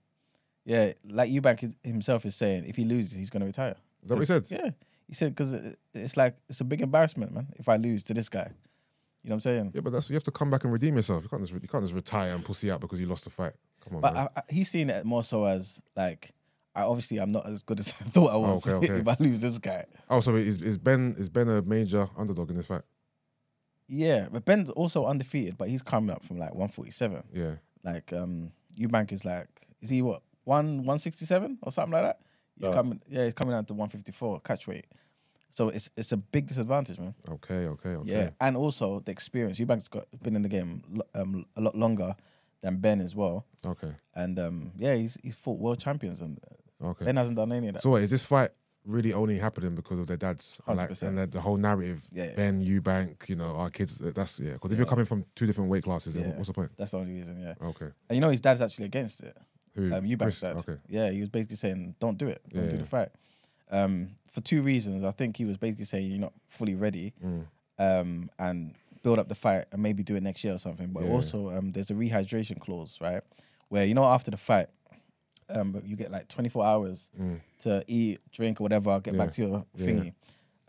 yeah, 0.65 0.93
like 1.09 1.31
Eubank 1.31 1.75
himself 1.85 2.25
is 2.27 2.35
saying, 2.37 2.65
if 2.67 2.77
he 2.77 2.85
loses, 2.85 3.13
he's 3.17 3.31
gonna 3.31 3.47
retire. 3.47 3.77
Is 4.03 4.09
that 4.09 4.15
what 4.15 4.21
he 4.21 4.27
said? 4.27 4.47
Yeah, 4.49 4.71
he 5.13 5.15
said 5.15 5.35
because 5.35 5.53
it, 5.53 5.77
it's 5.93 6.17
like 6.17 6.37
it's 6.49 6.63
a 6.63 6.65
big 6.65 6.81
embarrassment, 6.81 7.35
man. 7.35 7.49
If 7.59 7.69
I 7.69 7.77
lose 7.77 8.03
to 8.05 8.15
this 8.15 8.31
guy, 8.31 8.49
you 9.23 9.29
know 9.29 9.35
what 9.35 9.35
I'm 9.35 9.41
saying? 9.41 9.73
Yeah, 9.75 9.83
but 9.83 9.93
that's 9.93 10.09
you 10.09 10.15
have 10.15 10.25
to 10.25 10.31
come 10.31 10.51
back 10.51 10.65
and 10.65 10.73
redeem 10.73 10.97
yourself. 10.97 11.23
You 11.23 11.29
can't 11.29 11.43
just, 11.43 11.53
you 11.53 11.69
can't 11.69 11.85
just 11.85 11.95
retire 11.95 12.33
and 12.35 12.43
pussy 12.43 12.71
out 12.71 12.81
because 12.81 12.99
you 12.99 13.05
lost 13.07 13.25
the 13.25 13.31
fight. 13.31 13.53
Come 13.85 13.97
on, 13.97 14.01
But 14.01 14.15
man. 14.15 14.29
I, 14.35 14.39
I, 14.41 14.43
he's 14.49 14.71
seeing 14.71 14.89
it 14.89 15.05
more 15.05 15.23
so 15.23 15.45
as 15.45 15.83
like, 15.95 16.31
I 16.75 16.83
obviously 16.85 17.19
I'm 17.19 17.31
not 17.31 17.47
as 17.47 17.63
good 17.63 17.79
as 17.79 17.93
I 18.01 18.05
thought 18.05 18.33
I 18.33 18.37
was. 18.37 18.67
okay, 18.73 18.77
okay. 18.93 19.01
if 19.01 19.07
I 19.09 19.17
lose 19.21 19.41
this 19.43 19.59
guy, 19.59 19.85
oh, 20.09 20.21
so 20.21 20.35
is, 20.37 20.63
is 20.63 20.79
Benn 20.79 21.15
is 21.19 21.29
Benn 21.29 21.49
a 21.51 21.61
major 21.61 22.09
underdog 22.17 22.49
in 22.49 22.57
this 22.57 22.69
fight? 22.69 22.83
yeah. 23.89 24.29
But 24.33 24.47
Benn's 24.47 24.71
also 24.71 25.05
undefeated, 25.07 25.59
but 25.59 25.69
he's 25.69 25.83
coming 25.83 26.11
up 26.11 26.25
from 26.25 26.39
like 26.39 26.55
147. 26.55 27.23
Yeah. 27.35 27.57
Like 27.85 28.13
um, 28.15 28.53
Eubank 28.79 29.13
is 29.13 29.25
like, 29.27 29.49
is 29.83 29.91
he 29.91 30.01
what 30.01 30.23
one 30.45 30.79
167 30.79 31.59
or 31.63 31.71
something 31.71 31.93
like 31.93 32.03
that? 32.05 32.21
He's 32.59 32.69
Yeah. 32.69 32.75
coming, 32.75 33.03
yeah, 33.09 33.25
he's 33.25 33.35
coming 33.35 33.53
down 33.53 33.65
to 33.67 33.75
154 33.75 34.41
catch 34.41 34.67
weight. 34.67 34.87
So 35.53 35.69
it's 35.69 35.91
it's 35.99 36.13
a 36.13 36.17
big 36.17 36.47
disadvantage, 36.47 36.99
man. 36.99 37.15
Okay. 37.31 37.67
Okay. 37.67 37.91
Okay. 37.91 38.11
Yeah, 38.11 38.31
and 38.41 38.57
also 38.57 39.01
the 39.01 39.13
experience. 39.13 39.59
Eubank's 39.61 39.87
got 39.89 40.07
been 40.23 40.35
in 40.35 40.41
the 40.43 40.49
game 40.49 40.83
um, 41.15 41.45
a 41.57 41.61
lot 41.61 41.75
longer 41.75 42.17
than 42.63 42.79
Benn 42.79 43.01
as 43.03 43.15
well, 43.15 43.45
Okay. 43.65 43.93
and 44.15 44.39
um, 44.39 44.73
yeah, 44.79 44.95
he's 44.95 45.19
he's 45.23 45.37
fought 45.37 45.59
world 45.59 45.79
champions, 45.79 46.21
and 46.23 46.39
Okay. 46.83 47.05
Benn 47.05 47.17
hasn't 47.17 47.37
done 47.37 47.53
any 47.53 47.69
of 47.69 47.75
that. 47.75 47.83
So 47.83 47.91
what, 47.91 48.03
is 48.03 48.11
this 48.11 48.25
fight 48.25 48.51
really 48.85 49.13
only 49.13 49.39
happening 49.39 49.75
because 49.77 49.99
of 50.01 50.07
their 50.07 50.17
dads? 50.17 50.59
And 50.67 50.77
Like, 50.79 50.91
100%. 50.91 51.09
and 51.09 51.19
the, 51.19 51.27
the 51.29 51.41
whole 51.41 51.57
narrative, 51.59 52.03
Yeah, 52.11 52.25
yeah. 52.31 52.35
Benn, 52.35 52.65
Eubank, 52.65 53.29
you 53.29 53.37
know, 53.37 53.55
our 53.55 53.71
kids. 53.71 53.99
That's 53.99 54.41
yeah. 54.41 54.55
Because 54.55 54.73
if 54.73 54.79
you're 54.79 54.87
coming 54.89 55.05
from 55.05 55.25
two 55.37 55.47
different 55.47 55.71
weight 55.71 55.85
classes, 55.85 56.15
then 56.15 56.25
Yeah. 56.31 56.35
what's 56.37 56.49
the 56.49 56.55
point? 56.55 56.71
That's 56.79 56.91
the 56.93 56.99
only 56.99 57.13
reason, 57.13 57.39
yeah. 57.41 57.55
Okay. 57.69 57.91
And 58.09 58.17
you 58.17 58.21
know 58.21 58.31
his 58.31 58.41
dad's 58.41 58.61
actually 58.63 58.87
against 58.87 59.23
it. 59.23 59.37
Who? 59.75 59.95
Um, 59.95 60.03
Eubank's 60.05 60.41
Chris? 60.41 60.41
dad. 60.41 60.57
Okay. 60.57 60.77
Yeah, 60.89 61.11
he 61.11 61.21
was 61.21 61.29
basically 61.29 61.57
saying, 61.57 61.95
"Don't 62.01 62.19
do 62.19 62.27
it. 62.29 62.43
Don't 62.53 62.65
Yeah, 62.65 62.71
do 62.71 62.77
yeah. 62.77 62.83
the 62.83 62.89
fight." 62.89 63.09
Um, 63.73 64.11
for 64.31 64.41
two 64.41 64.63
reasons. 64.63 65.05
I 65.05 65.11
think 65.11 65.37
he 65.37 65.45
was 65.45 65.57
basically 65.59 65.85
saying 65.87 66.11
you're 66.11 66.21
not 66.21 66.33
fully 66.49 66.75
ready, 66.75 67.13
Mm. 67.23 67.47
um, 67.79 68.31
and 68.39 68.75
build 69.03 69.19
up 69.19 69.29
the 69.29 69.35
fight 69.35 69.65
and 69.73 69.83
maybe 69.83 70.03
do 70.03 70.15
it 70.15 70.23
next 70.23 70.43
year 70.45 70.55
or 70.55 70.59
something. 70.59 70.89
But 70.93 71.03
Yeah. 71.05 71.11
also, 71.11 71.51
um, 71.51 71.73
there's 71.73 71.91
a 71.91 71.95
rehydration 71.95 72.59
clause, 72.61 72.99
right? 73.01 73.23
Where 73.69 73.85
you 73.85 73.95
know 73.95 74.05
after 74.05 74.31
the 74.31 74.37
fight, 74.37 74.69
um, 75.51 75.79
you 75.85 75.97
get 75.97 76.11
like 76.11 76.29
24 76.29 76.65
hours 76.65 77.11
to 77.61 77.85
eat, 77.87 78.21
drink, 78.31 78.61
or 78.61 78.65
whatever. 78.65 78.99
Get 79.01 79.17
back 79.19 79.31
Mm. 79.31 79.35
To 79.35 79.43
your 79.43 79.67
Yeah. 79.77 80.11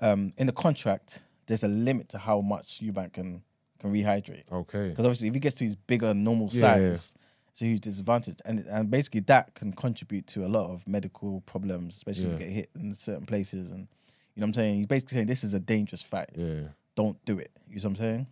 Um, 0.01 0.33
in 0.37 0.47
the 0.47 0.53
contract, 0.53 1.21
there's 1.45 1.63
a 1.63 1.67
limit 1.69 2.09
to 2.09 2.17
how 2.17 2.41
much 2.41 2.81
Eubank 2.81 3.13
can 3.13 3.43
can 3.79 3.91
rehydrate. 3.91 4.49
Okay. 4.51 4.89
Because 4.89 5.05
obviously, 5.05 5.27
if 5.27 5.33
he 5.33 5.39
gets 5.41 5.55
to 5.57 5.65
his 5.65 5.75
bigger 5.75 6.13
normal 6.13 6.47
Yeah, 6.53 6.75
yeah. 6.77 6.87
size, 6.95 7.15
it's 7.53 7.61
a 7.61 7.65
huge 7.65 7.81
disadvantage, 7.81 8.39
and 8.45 8.65
and 8.65 8.89
basically 8.89 9.19
that 9.21 9.53
can 9.53 9.73
contribute 9.73 10.25
to 10.27 10.43
a 10.43 10.49
lot 10.49 10.71
of 10.71 10.87
medical 10.87 11.41
problems, 11.41 11.95
especially 11.95 12.25
if 12.25 12.33
you 12.33 12.39
get 12.39 12.49
hit 12.49 12.69
in 12.75 12.95
certain 12.95 13.27
places. 13.27 13.69
And 13.69 13.87
you 14.33 14.41
know 14.41 14.45
what 14.45 14.47
I'm 14.47 14.53
saying? 14.55 14.75
He's 14.77 14.85
basically 14.87 15.15
saying 15.17 15.27
this 15.27 15.43
is 15.43 15.53
a 15.53 15.59
dangerous 15.59 16.01
fight. 16.01 16.31
Yeah. 16.35 16.69
Don't 16.95 17.23
do 17.25 17.37
it. 17.37 17.51
You 17.69 17.75
know 17.75 17.77
what 17.77 17.85
I'm 17.85 17.95
saying? 17.95 18.27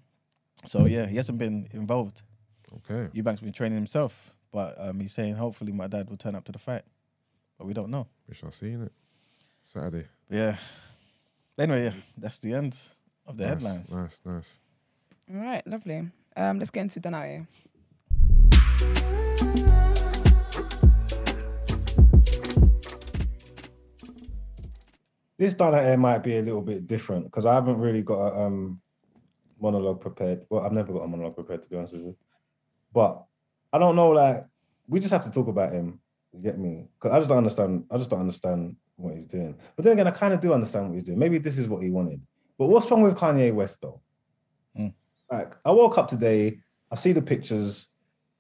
So 0.66 0.86
yeah, 0.88 1.06
he 1.06 1.18
hasn't 1.18 1.38
been 1.38 1.68
involved. 1.72 2.24
Okay. 2.78 3.10
Eubank's 3.14 3.42
been 3.42 3.54
training 3.54 3.78
himself, 3.78 4.34
but 4.52 4.74
um, 4.80 5.00
he's 5.00 5.14
saying 5.14 5.36
hopefully 5.36 5.72
my 5.72 5.86
dad 5.86 6.10
will 6.10 6.18
turn 6.18 6.34
up 6.34 6.44
to 6.46 6.52
the 6.52 6.60
fight, 6.60 6.84
but 7.60 7.68
we 7.68 7.74
don't 7.74 7.92
know. 7.92 8.08
We 8.28 8.34
shall 8.34 8.52
see 8.52 8.72
in 8.72 8.84
it. 8.84 8.92
Saturday. 9.62 10.08
But 10.30 10.36
yeah. 10.36 10.56
Anyway, 11.60 11.84
yeah, 11.84 11.94
that's 12.18 12.40
the 12.40 12.56
end 12.56 12.76
of 13.28 13.38
the 13.38 13.44
nice, 13.44 13.54
headlines. 13.54 13.94
Nice. 13.94 14.20
Nice. 14.26 14.60
All 15.32 15.42
right, 15.42 15.68
lovely. 15.68 16.10
Um, 16.36 16.58
let's 16.58 16.72
get 16.72 16.82
into 16.82 17.00
Danae. 17.00 17.46
This 25.42 25.56
done 25.56 25.74
air 25.74 25.98
might 25.98 26.20
be 26.20 26.38
a 26.38 26.42
little 26.44 26.62
bit 26.62 26.86
different 26.86 27.26
because 27.26 27.48
I 27.48 27.56
haven't 27.56 27.80
really 27.80 28.04
got 28.04 28.28
a 28.28 28.42
um, 28.42 28.80
monologue 29.60 30.00
prepared. 30.00 30.46
Well, 30.52 30.62
I've 30.62 30.72
never 30.72 30.94
got 30.94 31.02
a 31.02 31.08
monologue 31.08 31.34
prepared 31.34 31.64
to 31.64 31.68
be 31.68 31.78
honest 31.78 31.94
with 31.94 32.04
you. 32.04 32.18
But 32.94 33.24
I 33.74 33.80
don't 33.80 33.96
know, 33.96 34.10
like 34.10 34.46
we 34.88 35.00
just 35.00 35.12
have 35.12 35.24
to 35.24 35.32
talk 35.32 35.48
about 35.48 35.74
him. 35.74 36.00
You 36.32 36.42
get 36.42 36.60
me? 36.60 36.90
Because 36.94 37.16
I 37.16 37.18
just 37.18 37.28
don't 37.28 37.40
understand. 37.40 37.86
I 37.90 37.98
just 37.98 38.12
don't 38.12 38.20
understand 38.20 38.76
what 38.98 39.16
he's 39.16 39.26
doing. 39.26 39.56
But 39.76 39.84
then 39.84 39.94
again, 39.94 40.08
I 40.08 40.12
kind 40.12 40.34
of 40.34 40.42
do 40.42 40.54
understand 40.54 40.90
what 40.90 40.94
he's 40.94 41.06
doing. 41.06 41.18
Maybe 41.18 41.40
this 41.40 41.58
is 41.58 41.68
what 41.68 41.82
he 41.82 41.90
wanted. 41.90 42.22
But 42.60 42.68
what's 42.68 42.92
wrong 42.92 43.02
with 43.02 43.18
Kanye 43.18 43.52
West 43.52 43.82
though? 43.82 44.00
Mm. 44.78 44.94
Like 45.32 45.56
I 45.66 45.72
woke 45.72 45.98
up 45.98 46.08
today, 46.08 46.60
I 46.92 46.96
see 46.96 47.14
the 47.14 47.22
pictures 47.24 47.88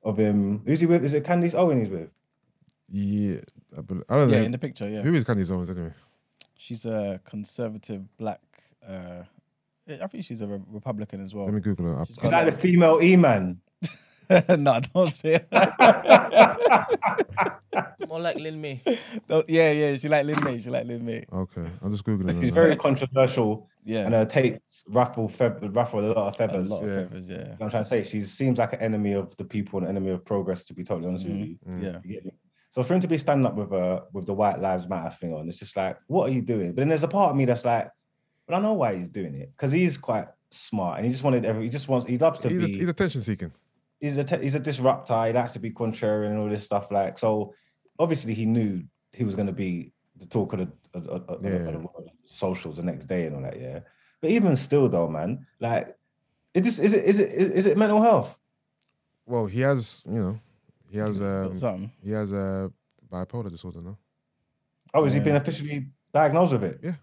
of 0.03 0.17
him. 0.17 0.61
Who's 0.65 0.79
he 0.81 0.85
with? 0.87 1.03
Is 1.03 1.13
it 1.13 1.23
Candace 1.23 1.53
Owen 1.53 1.79
he's 1.79 1.89
with? 1.89 2.09
Yeah. 2.89 3.39
I, 3.77 3.81
bel- 3.81 4.03
I 4.09 4.17
don't 4.17 4.29
know. 4.29 4.37
Yeah, 4.37 4.43
in 4.43 4.51
the 4.51 4.57
picture, 4.57 4.89
yeah. 4.89 5.01
Who 5.01 5.13
is 5.13 5.23
Candace 5.23 5.49
Owens 5.49 5.69
anyway? 5.69 5.93
She's 6.57 6.85
a 6.85 7.19
conservative 7.23 8.05
black. 8.17 8.41
Uh, 8.87 9.23
I 9.89 10.07
think 10.07 10.23
she's 10.23 10.41
a 10.41 10.47
re- 10.47 10.59
Republican 10.67 11.21
as 11.23 11.33
well. 11.33 11.45
Let 11.45 11.53
me 11.53 11.59
Google 11.61 11.85
her. 11.95 12.05
She's 12.05 12.17
I, 12.19 12.21
Is 12.21 12.29
got 12.29 12.31
that 12.31 12.45
the 12.45 12.57
female 12.57 12.99
E-man? 13.01 13.59
no, 14.57 14.79
don't 14.93 15.11
say 15.11 15.35
it. 15.35 15.47
More 18.07 18.19
like 18.19 18.35
Lin 18.37 18.59
May. 18.61 18.81
Don't- 19.27 19.47
yeah, 19.49 19.71
yeah, 19.71 19.95
she 19.95 20.07
like 20.09 20.25
Lin 20.25 20.43
May. 20.43 20.59
She 20.59 20.69
like 20.69 20.85
Lin 20.85 21.05
May. 21.05 21.23
okay. 21.31 21.65
I'm 21.81 21.91
just 21.91 22.03
googling 22.05 22.33
her. 22.35 22.41
She's 22.41 22.51
very 22.53 22.75
controversial. 22.75 23.69
Yeah, 23.83 24.05
and 24.05 24.13
her 24.13 24.25
takes 24.25 24.59
ruffle 24.87 25.27
fe- 25.29 25.53
ruffle 25.61 25.99
a 25.99 26.07
lot 26.07 26.17
of 26.17 26.33
a 26.33 26.37
feathers. 26.37 26.69
lot 26.69 26.83
of 26.83 26.89
yeah. 26.89 26.95
feathers. 27.03 27.29
Yeah, 27.29 27.37
You 27.37 27.43
know 27.43 27.49
what 27.57 27.65
I'm 27.65 27.69
trying 27.71 27.83
to 27.83 27.89
say 27.89 28.03
she 28.03 28.21
seems 28.21 28.57
like 28.57 28.73
an 28.73 28.79
enemy 28.79 29.13
of 29.13 29.35
the 29.37 29.45
people 29.45 29.79
and 29.79 29.87
an 29.87 29.95
enemy 29.95 30.11
of 30.11 30.25
progress. 30.25 30.63
To 30.65 30.73
be 30.73 30.83
totally 30.83 31.07
honest 31.07 31.25
with 31.25 31.35
you, 31.37 31.57
yeah. 31.79 31.99
You 32.03 32.31
so 32.71 32.83
for 32.83 32.93
him 32.93 33.01
to 33.01 33.07
be 33.07 33.17
standing 33.17 33.45
up 33.45 33.55
with 33.55 33.71
uh 33.73 34.01
with 34.13 34.25
the 34.27 34.33
White 34.33 34.59
Lives 34.59 34.87
Matter 34.87 35.09
thing 35.15 35.33
on, 35.33 35.47
it's 35.49 35.59
just 35.59 35.75
like, 35.77 35.97
what 36.07 36.29
are 36.29 36.33
you 36.33 36.41
doing? 36.41 36.69
But 36.69 36.77
then 36.81 36.89
there's 36.89 37.03
a 37.03 37.07
part 37.07 37.31
of 37.31 37.35
me 37.37 37.45
that's 37.45 37.65
like, 37.65 37.89
but 38.47 38.55
I 38.55 38.59
know 38.59 38.73
why 38.73 38.95
he's 38.95 39.09
doing 39.09 39.35
it 39.35 39.51
because 39.55 39.71
he's 39.71 39.97
quite 39.97 40.27
smart 40.51 40.97
and 40.97 41.05
he 41.05 41.11
just 41.11 41.23
wanted 41.23 41.45
every 41.45 41.63
he 41.63 41.69
just 41.69 41.87
wants 41.87 42.07
he 42.07 42.17
loves 42.17 42.39
to 42.39 42.49
He's, 42.49 42.63
a, 42.63 42.65
be 42.65 42.79
he's 42.79 42.89
attention 42.89 43.21
seeking. 43.21 43.51
He's 44.01 44.17
a 44.17 44.23
te- 44.23 44.41
he's 44.41 44.55
a 44.55 44.59
disruptor. 44.59 45.25
He 45.27 45.33
likes 45.33 45.53
to 45.53 45.59
be 45.59 45.71
contrarian 45.71 46.31
and 46.31 46.39
all 46.39 46.49
this 46.49 46.65
stuff. 46.65 46.91
Like 46.91 47.17
so, 47.17 47.53
obviously 47.99 48.33
he 48.33 48.45
knew 48.45 48.83
he 49.13 49.23
was 49.23 49.35
going 49.35 49.47
to 49.47 49.53
be 49.53 49.93
the 50.17 50.25
talk 50.25 50.51
of 50.53 50.59
the, 50.59 50.71
of, 50.93 51.07
of- 51.07 51.29
of 51.29 51.45
Yeah. 51.45 51.51
of 51.67 51.73
the 51.73 51.79
world, 51.79 52.09
socials 52.25 52.77
the 52.77 52.83
next 52.83 53.05
day 53.05 53.25
and 53.27 53.35
all 53.37 53.41
that. 53.43 53.59
Yeah, 53.59 53.79
but 54.19 54.29
even 54.31 54.55
still, 54.57 54.89
though, 54.89 55.07
man, 55.07 55.45
like, 55.59 55.95
is 56.53 56.63
this 56.63 56.79
is 56.79 56.93
it 56.93 57.05
is 57.05 57.19
it 57.19 57.31
is 57.31 57.65
it 57.65 57.77
mental 57.77 58.01
health? 58.01 58.37
Well, 59.25 59.45
he 59.45 59.61
has, 59.61 60.03
you 60.05 60.19
know, 60.21 60.39
he 60.89 60.97
has 60.97 61.15
He's 61.17 61.63
um, 61.63 61.91
he 62.03 62.11
has 62.11 62.31
a 62.33 62.71
bipolar 63.09 63.49
disorder, 63.49 63.81
no? 63.81 63.97
Oh, 64.93 65.03
has 65.05 65.13
he 65.13 65.19
been 65.21 65.35
officially 65.37 65.87
diagnosed 66.13 66.51
with 66.53 66.63
it? 66.63 66.79
Yeah. 66.83 66.95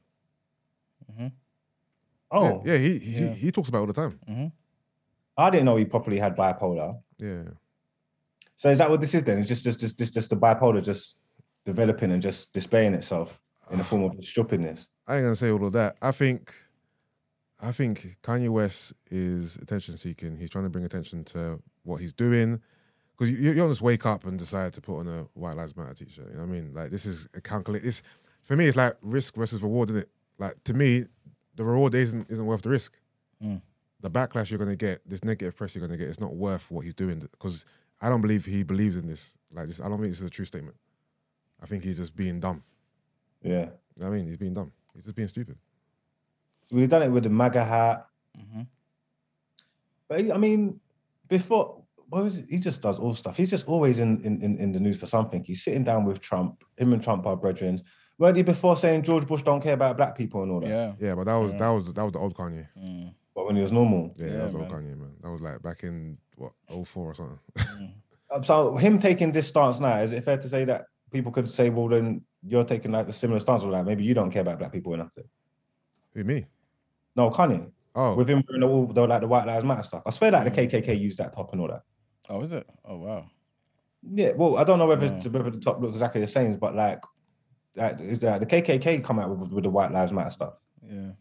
Mhm. 1.10 1.32
Oh, 2.30 2.62
Yeah, 2.66 2.72
yeah 2.72 2.78
he 2.78 2.98
he, 2.98 3.20
Yeah. 3.24 3.34
he 3.34 3.50
talks 3.52 3.68
about 3.70 3.78
it 3.78 3.80
all 3.80 3.86
the 3.86 3.92
time. 3.94 4.18
hmm 4.26 4.46
I 5.38 5.50
didn't 5.50 5.66
know 5.66 5.76
he 5.76 5.84
properly 5.84 6.18
had 6.18 6.36
bipolar. 6.36 7.00
Yeah. 7.18 7.44
So 8.56 8.68
is 8.68 8.78
that 8.78 8.90
what 8.90 9.00
this 9.00 9.14
is 9.14 9.22
then? 9.22 9.38
It's 9.38 9.48
just 9.48 9.62
just 9.62 9.78
just 9.78 9.96
just, 9.96 10.12
just 10.12 10.30
the 10.30 10.36
bipolar 10.36 10.84
just 10.84 11.18
developing 11.64 12.10
and 12.10 12.20
just 12.20 12.52
displaying 12.52 12.92
itself 12.94 13.40
in 13.70 13.78
the 13.78 13.84
form 13.84 14.02
of 14.02 14.12
stupidness. 14.24 14.88
I 15.06 15.16
ain't 15.16 15.24
gonna 15.24 15.36
say 15.36 15.50
all 15.50 15.64
of 15.64 15.72
that. 15.74 15.96
I 16.02 16.10
think, 16.10 16.52
I 17.62 17.70
think 17.70 18.16
Kanye 18.22 18.50
West 18.50 18.94
is 19.10 19.56
attention 19.56 19.96
seeking. 19.96 20.36
He's 20.36 20.50
trying 20.50 20.64
to 20.64 20.70
bring 20.70 20.84
attention 20.84 21.24
to 21.24 21.62
what 21.84 22.00
he's 22.00 22.12
doing. 22.12 22.60
Because 23.16 23.32
you, 23.32 23.50
you 23.50 23.54
don't 23.54 23.70
just 23.70 23.82
wake 23.82 24.06
up 24.06 24.24
and 24.24 24.38
decide 24.38 24.72
to 24.74 24.80
put 24.80 25.00
on 25.00 25.08
a 25.08 25.26
White 25.34 25.56
Lives 25.56 25.76
Matter 25.76 25.94
t-shirt. 25.94 26.28
You 26.30 26.34
know 26.34 26.40
what 26.40 26.48
I 26.48 26.52
mean? 26.52 26.72
Like 26.74 26.90
this 26.90 27.06
is 27.06 27.28
a 27.34 27.40
calculate. 27.40 27.84
It's 27.84 28.02
for 28.42 28.56
me. 28.56 28.66
It's 28.66 28.76
like 28.76 28.94
risk 29.02 29.34
versus 29.36 29.62
reward, 29.62 29.90
isn't 29.90 30.02
it? 30.02 30.10
Like 30.38 30.62
to 30.64 30.74
me, 30.74 31.04
the 31.54 31.64
reward 31.64 31.94
isn't 31.94 32.28
isn't 32.28 32.46
worth 32.46 32.62
the 32.62 32.70
risk. 32.70 32.98
Mm. 33.42 33.60
The 34.00 34.10
backlash 34.10 34.50
you're 34.50 34.58
gonna 34.58 34.76
get, 34.76 35.00
this 35.08 35.24
negative 35.24 35.56
press 35.56 35.74
you're 35.74 35.84
gonna 35.86 35.98
get, 35.98 36.08
it's 36.08 36.20
not 36.20 36.34
worth 36.34 36.70
what 36.70 36.84
he's 36.84 36.94
doing. 36.94 37.18
Because 37.18 37.64
I 38.00 38.08
don't 38.08 38.20
believe 38.20 38.44
he 38.44 38.62
believes 38.62 38.96
in 38.96 39.06
this. 39.06 39.34
Like 39.52 39.66
this, 39.66 39.80
I 39.80 39.88
don't 39.88 39.98
think 39.98 40.10
this 40.12 40.20
is 40.20 40.26
a 40.26 40.30
true 40.30 40.44
statement. 40.44 40.76
I 41.60 41.66
think 41.66 41.82
he's 41.82 41.96
just 41.98 42.14
being 42.14 42.38
dumb. 42.38 42.62
Yeah. 43.42 43.52
You 43.52 43.64
know 43.64 43.70
what 43.96 44.06
I 44.06 44.10
mean, 44.10 44.26
he's 44.26 44.36
being 44.36 44.54
dumb. 44.54 44.72
He's 44.94 45.04
just 45.04 45.16
being 45.16 45.28
stupid. 45.28 45.56
We've 46.70 46.88
done 46.88 47.02
it 47.02 47.08
with 47.08 47.24
the 47.24 47.30
MAGA 47.30 47.64
hat. 47.64 48.06
Mm-hmm. 48.38 48.62
But 50.08 50.20
he- 50.20 50.32
I 50.32 50.36
mean, 50.38 50.80
before 51.28 51.82
what 52.10 52.24
was 52.24 52.38
it? 52.38 52.46
He 52.48 52.58
just 52.58 52.80
does 52.80 52.98
all 52.98 53.12
stuff. 53.14 53.36
He's 53.36 53.50
just 53.50 53.68
always 53.68 53.98
in, 53.98 54.18
in, 54.22 54.40
in, 54.40 54.56
in 54.58 54.72
the 54.72 54.80
news 54.80 54.98
for 54.98 55.06
something. 55.06 55.44
He's 55.44 55.62
sitting 55.62 55.84
down 55.84 56.04
with 56.04 56.20
Trump. 56.20 56.64
Him 56.78 56.92
and 56.94 57.02
Trump 57.02 57.26
are 57.26 57.36
brethren. 57.36 57.82
Weren't 58.18 58.36
he 58.36 58.42
before 58.42 58.76
saying 58.76 59.02
George 59.02 59.26
Bush 59.26 59.42
don't 59.42 59.62
care 59.62 59.74
about 59.74 59.96
black 59.96 60.16
people 60.16 60.42
and 60.42 60.50
all 60.50 60.60
that? 60.60 60.68
Yeah. 60.68 60.92
Yeah, 60.98 61.14
but 61.14 61.24
that 61.24 61.34
was 61.36 61.52
that 61.54 61.68
was 61.68 61.92
that 61.92 62.02
was 62.02 62.12
the 62.12 62.18
old 62.18 62.34
Kanye. 62.34 62.66
But 63.38 63.46
when 63.46 63.54
he 63.54 63.62
was 63.62 63.70
normal. 63.70 64.16
Yeah, 64.18 64.26
Yeah, 64.26 64.32
that 64.38 64.44
was 64.46 64.54
old. 64.56 64.68
Kanye, 64.68 64.98
man. 64.98 65.14
That 65.22 65.30
was 65.30 65.40
like 65.40 65.62
back 65.62 65.84
in 65.84 66.18
what 66.34 66.50
04 66.68 66.86
or 66.96 67.14
something. 67.14 67.38
Uh, 68.28 68.42
So 68.42 68.76
him 68.76 68.98
taking 68.98 69.30
this 69.30 69.46
stance 69.46 69.78
now, 69.78 69.98
is 69.98 70.12
it 70.12 70.24
fair 70.24 70.38
to 70.38 70.48
say 70.48 70.64
that 70.64 70.86
people 71.12 71.30
could 71.30 71.48
say, 71.48 71.70
well, 71.70 71.86
then 71.86 72.22
you're 72.42 72.64
taking 72.64 72.90
like 72.90 73.06
a 73.06 73.12
similar 73.12 73.38
stance, 73.38 73.62
with 73.62 73.70
that? 73.74 73.84
maybe 73.86 74.02
you 74.02 74.12
don't 74.12 74.32
care 74.32 74.42
about 74.42 74.58
black 74.58 74.72
people 74.72 74.92
enough? 74.92 75.14
To... 75.14 75.22
Who 76.14 76.24
me? 76.24 76.46
No, 77.14 77.30
Kanye. 77.30 77.70
Oh, 77.94 78.16
With 78.16 78.28
him 78.28 78.42
wearing 78.48 78.64
all 78.64 78.88
the 78.88 79.06
like 79.06 79.20
the 79.20 79.28
White 79.28 79.46
Lives 79.46 79.64
Matter 79.64 79.84
stuff. 79.84 80.02
I 80.04 80.10
swear 80.10 80.32
like 80.32 80.52
the 80.52 80.66
KKK 80.66 80.98
used 80.98 81.18
that 81.18 81.32
top 81.32 81.52
and 81.52 81.60
all 81.60 81.68
that. 81.68 81.82
Oh, 82.28 82.40
is 82.42 82.52
it? 82.52 82.68
Oh, 82.84 82.96
wow. 82.96 83.30
Yeah, 84.02 84.32
well, 84.32 84.56
I 84.56 84.64
don't 84.64 84.80
know 84.80 84.88
whether 84.88 85.06
Yeah. 85.06 85.28
whether 85.30 85.50
the 85.50 85.60
top 85.60 85.80
looks 85.80 85.94
exactly 85.94 86.20
the 86.22 86.26
same, 86.26 86.56
but 86.56 86.74
like, 86.74 87.00
like 87.76 88.00
is 88.00 88.18
that 88.18 88.40
the 88.40 88.46
KKK 88.46 89.04
come 89.04 89.20
out 89.20 89.30
with, 89.30 89.52
with 89.52 89.62
the 89.62 89.70
White 89.70 89.92
Lives 89.92 90.12
Matter 90.12 90.30
stuff 90.30 90.54
Yeah. 90.82 91.12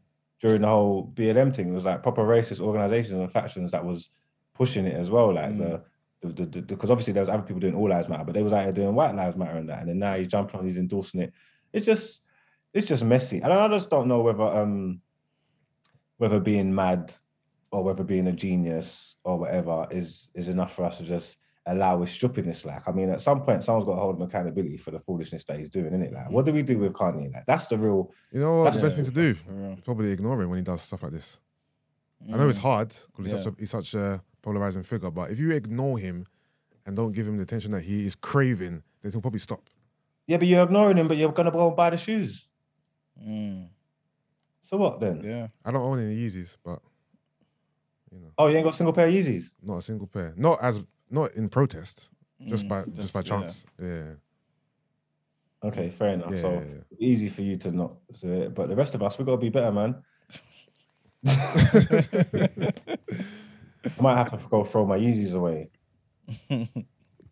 During 0.42 0.62
the 0.62 0.68
whole 0.68 1.12
BLM 1.14 1.56
thing. 1.56 1.70
It 1.70 1.76
was 1.76 1.86
like 1.86 2.04
proper 2.04 2.24
racist 2.24 2.60
organizations 2.60 3.20
and 3.20 3.32
factions 3.32 3.72
that 3.72 3.86
was 3.86 4.10
pushing 4.54 4.86
it 4.86 4.96
as 4.96 5.10
well. 5.10 5.34
Like 5.34 5.58
the 5.58 5.84
because 6.22 6.36
the, 6.36 6.46
the, 6.46 6.62
because 6.62 6.90
obviously 6.90 7.14
there 7.14 7.22
was 7.22 7.30
other 7.30 7.44
people 7.44 7.60
doing 7.60 7.76
All 7.76 7.90
Lives 7.90 8.10
Matter, 8.10 8.24
but 8.24 8.34
they 8.34 8.44
was 8.44 8.54
out 8.54 8.64
here 8.64 8.74
doing 8.74 8.96
White 8.96 9.16
Lives 9.16 9.38
Matter 9.38 9.58
and 9.58 9.70
that. 9.70 9.82
And 9.82 9.90
then 9.90 10.00
now 10.00 10.16
he's 10.16 10.28
jumping 10.28 10.60
on, 10.60 10.66
he's 10.66 10.78
endorsing 10.78 11.22
it. 11.22 11.34
It's 11.74 11.86
just 11.86 12.22
it's 12.74 12.88
just 12.88 13.04
messy. 13.04 13.42
And 13.42 13.54
I 13.54 13.68
just 13.68 13.90
don't 13.90 14.08
know 14.08 14.22
whether 14.22 14.44
um 14.44 15.02
whether 16.18 16.40
being 16.40 16.74
mad 16.74 17.14
or 17.72 17.84
whether 17.84 18.04
being 18.04 18.28
a 18.28 18.34
genius 18.34 19.16
or 19.24 19.38
whatever 19.38 19.88
is 19.92 20.30
is 20.34 20.48
enough 20.48 20.76
for 20.76 20.86
us 20.86 20.98
to 20.98 21.04
just 21.04 21.38
allow 21.68 22.00
his 22.02 22.12
stupidness. 22.12 22.66
Like, 22.66 22.88
I 22.88 22.92
mean, 22.92 23.10
at 23.10 23.22
some 23.22 23.42
point, 23.42 23.64
someone's 23.64 23.86
got 23.86 23.96
to 23.96 24.02
hold 24.02 24.16
him 24.16 24.22
accountability 24.24 24.78
for 24.78 24.92
the 24.92 25.00
foolishness 25.00 25.44
that 25.46 25.58
he's 25.60 25.70
doing, 25.70 25.92
innit? 25.92 26.14
Like, 26.14 26.30
what 26.32 26.46
do 26.46 26.52
we 26.54 26.62
do 26.64 26.78
with 26.78 26.94
Kanye? 26.94 27.34
Like, 27.34 27.46
that's 27.46 27.68
the 27.68 27.78
real. 27.78 28.12
you 28.32 28.40
know 28.40 28.64
what? 28.64 28.74
The 28.74 28.80
best 28.82 28.96
thing 28.96 29.06
to 29.06 29.12
do 29.12 29.36
is 29.76 29.82
probably 29.84 30.12
ignore 30.12 30.42
him 30.42 30.50
when 30.50 30.58
he 30.58 30.64
does 30.64 30.82
stuff 30.82 31.04
like 31.04 31.12
this. 31.12 31.40
I 32.34 32.38
know 32.38 32.50
it's 32.50 32.58
hard 32.58 32.90
because 32.90 33.26
he's, 33.26 33.34
Yeah. 33.34 33.42
such 33.44 33.54
a, 33.54 33.56
he's 33.60 33.70
such 33.70 33.94
a 33.94 34.24
polarizing 34.42 34.84
figure, 34.84 35.12
but 35.12 35.30
if 35.30 35.38
you 35.40 35.52
ignore 35.52 36.00
him 36.00 36.26
and 36.86 36.96
don't 36.96 37.12
give 37.12 37.28
him 37.28 37.38
the 37.38 37.44
attention 37.44 37.72
that 37.74 37.84
he 37.84 38.06
is 38.08 38.16
craving, 38.16 38.82
then 39.04 39.12
he'll 39.12 39.22
probably 39.22 39.40
stop. 39.40 39.70
Yeah, 40.26 40.38
but 40.38 40.48
you're 40.48 40.64
ignoring 40.64 40.98
him, 40.98 41.08
but 41.08 41.18
you're 41.18 41.32
gonna 41.32 41.52
go 41.52 41.68
and 41.68 41.76
buy 41.76 41.90
the 41.92 41.98
shoes. 41.98 42.50
Mm. 43.22 43.68
So 44.62 44.78
what 44.78 45.00
then? 45.00 45.22
Yeah. 45.24 45.48
I 45.64 45.72
don't 45.72 45.82
own 45.82 46.00
any 46.00 46.16
Yeezys, 46.18 46.58
but 46.64 46.80
you 48.12 48.20
know, 48.20 48.28
Oh, 48.38 48.48
you 48.48 48.56
ain't 48.58 48.64
got 48.64 48.74
a 48.74 48.78
single 48.78 48.94
pair 48.94 49.08
of 49.08 49.14
Yeezys. 49.14 49.52
not 49.62 49.78
a 49.78 49.82
single 49.82 50.08
pair. 50.08 50.34
Not 50.36 50.60
as 50.62 50.82
not 51.10 51.34
in 51.34 51.50
protest, 51.50 52.10
just 52.46 52.66
Mm, 52.66 52.70
by 52.70 52.84
just, 52.84 52.96
just- 52.96 53.14
by 53.14 53.22
chance. 53.22 53.66
Yeah, 53.80 54.14
Okay, 55.64 55.90
fair 55.90 56.10
enough. 56.10 56.32
Yeah, 56.32 56.42
so 56.42 56.52
yeah, 56.54 56.60
yeah. 56.60 56.82
easy 57.00 57.30
for 57.30 57.42
you 57.42 57.58
to 57.58 57.72
not 57.72 57.98
do 58.22 58.32
it, 58.44 58.54
but 58.54 58.70
the 58.70 58.76
rest 58.76 58.94
of 58.96 59.02
us, 59.02 59.18
we 59.18 59.26
gotta 59.26 59.38
be 59.38 59.50
better, 59.50 59.72
man. 59.72 60.04
I 61.28 62.72
might 64.00 64.18
have 64.18 64.32
to 64.32 64.40
go 64.50 64.64
throw 64.64 64.86
my 64.86 64.98
Yeezys 65.00 65.34
away. 65.36 65.70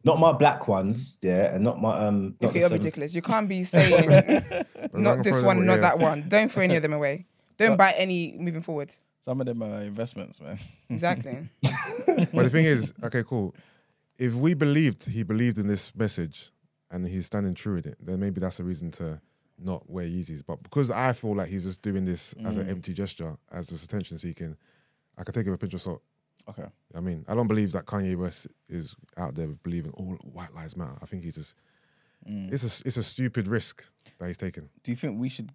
not 0.03 0.19
my 0.19 0.31
black 0.31 0.67
ones, 0.67 1.17
yeah, 1.21 1.53
and 1.53 1.63
not 1.63 1.81
my 1.81 2.07
um. 2.07 2.35
not 2.41 2.49
Okay, 2.49 2.59
you're 2.61 2.69
ridiculous. 2.69 3.13
You 3.13 3.21
can't 3.21 3.47
be 3.47 3.63
saying 3.75 4.65
not 4.93 5.23
this 5.23 5.41
one, 5.41 5.57
away, 5.57 5.65
not 5.67 5.75
yeah. 5.75 5.81
that 5.81 5.99
one. 5.99 6.25
Don't 6.27 6.49
throw 6.51 6.63
any 6.63 6.75
of 6.77 6.81
them 6.81 6.93
away. 6.93 7.27
Don't 7.57 7.77
buy 7.77 7.93
any 7.97 8.35
moving 8.37 8.61
forward. 8.61 8.93
Some 9.25 9.41
of 9.41 9.47
them 9.47 9.63
are 9.63 9.81
investments, 9.81 10.39
man. 10.39 10.59
Exactly. 10.89 11.49
but 11.63 12.43
the 12.43 12.49
thing 12.51 12.65
is, 12.65 12.93
okay, 13.03 13.23
cool. 13.23 13.55
If 14.19 14.33
we 14.35 14.53
believed 14.53 15.05
he 15.09 15.23
believed 15.23 15.57
in 15.57 15.65
this 15.67 15.93
message 15.95 16.51
and 16.91 17.07
he's 17.07 17.25
standing 17.25 17.55
true 17.55 17.73
with 17.77 17.87
it, 17.87 17.97
then 17.99 18.19
maybe 18.19 18.39
that's 18.39 18.59
a 18.59 18.63
reason 18.63 18.91
to 18.91 19.19
not 19.57 19.89
wear 19.89 20.05
Yeezys. 20.05 20.43
But 20.45 20.61
because 20.61 20.91
I 20.91 21.11
feel 21.13 21.33
like 21.35 21.49
he's 21.49 21.63
just 21.63 21.81
doing 21.81 22.05
this 22.05 22.33
as 22.45 22.55
Mm. 22.55 22.61
an 22.61 22.69
empty 22.69 22.93
gesture, 22.93 23.35
as 23.51 23.67
just 23.67 23.83
attention 23.83 24.19
seeking, 24.19 24.55
I 25.17 25.23
could 25.23 25.33
take 25.33 25.47
it 25.47 25.49
with 25.49 25.59
a 25.59 25.63
pinch 25.63 25.73
of 25.73 25.81
salt. 25.81 26.03
Okay. 26.47 26.67
I 26.93 26.99
mean, 27.01 27.25
I 27.27 27.33
don't 27.33 27.47
believe 27.47 27.71
that 27.71 27.85
Kanye 27.87 28.15
West 28.15 28.45
is 28.69 28.95
out 29.17 29.33
there 29.33 29.47
believing 29.47 29.91
all 29.93 30.17
white 30.21 30.53
lives 30.53 30.77
matter. 30.77 30.97
I 31.01 31.07
think 31.07 31.23
he's 31.23 31.35
just 31.35 31.55
Mm. 32.29 32.53
it's 32.53 32.63
a 32.63 32.87
it's 32.87 32.97
a 32.97 33.03
stupid 33.03 33.47
risk 33.47 33.83
that 34.19 34.27
he's 34.27 34.37
taking. 34.37 34.69
Do 34.83 34.91
you 34.91 34.95
think 34.95 35.19
we 35.19 35.29
should, 35.29 35.51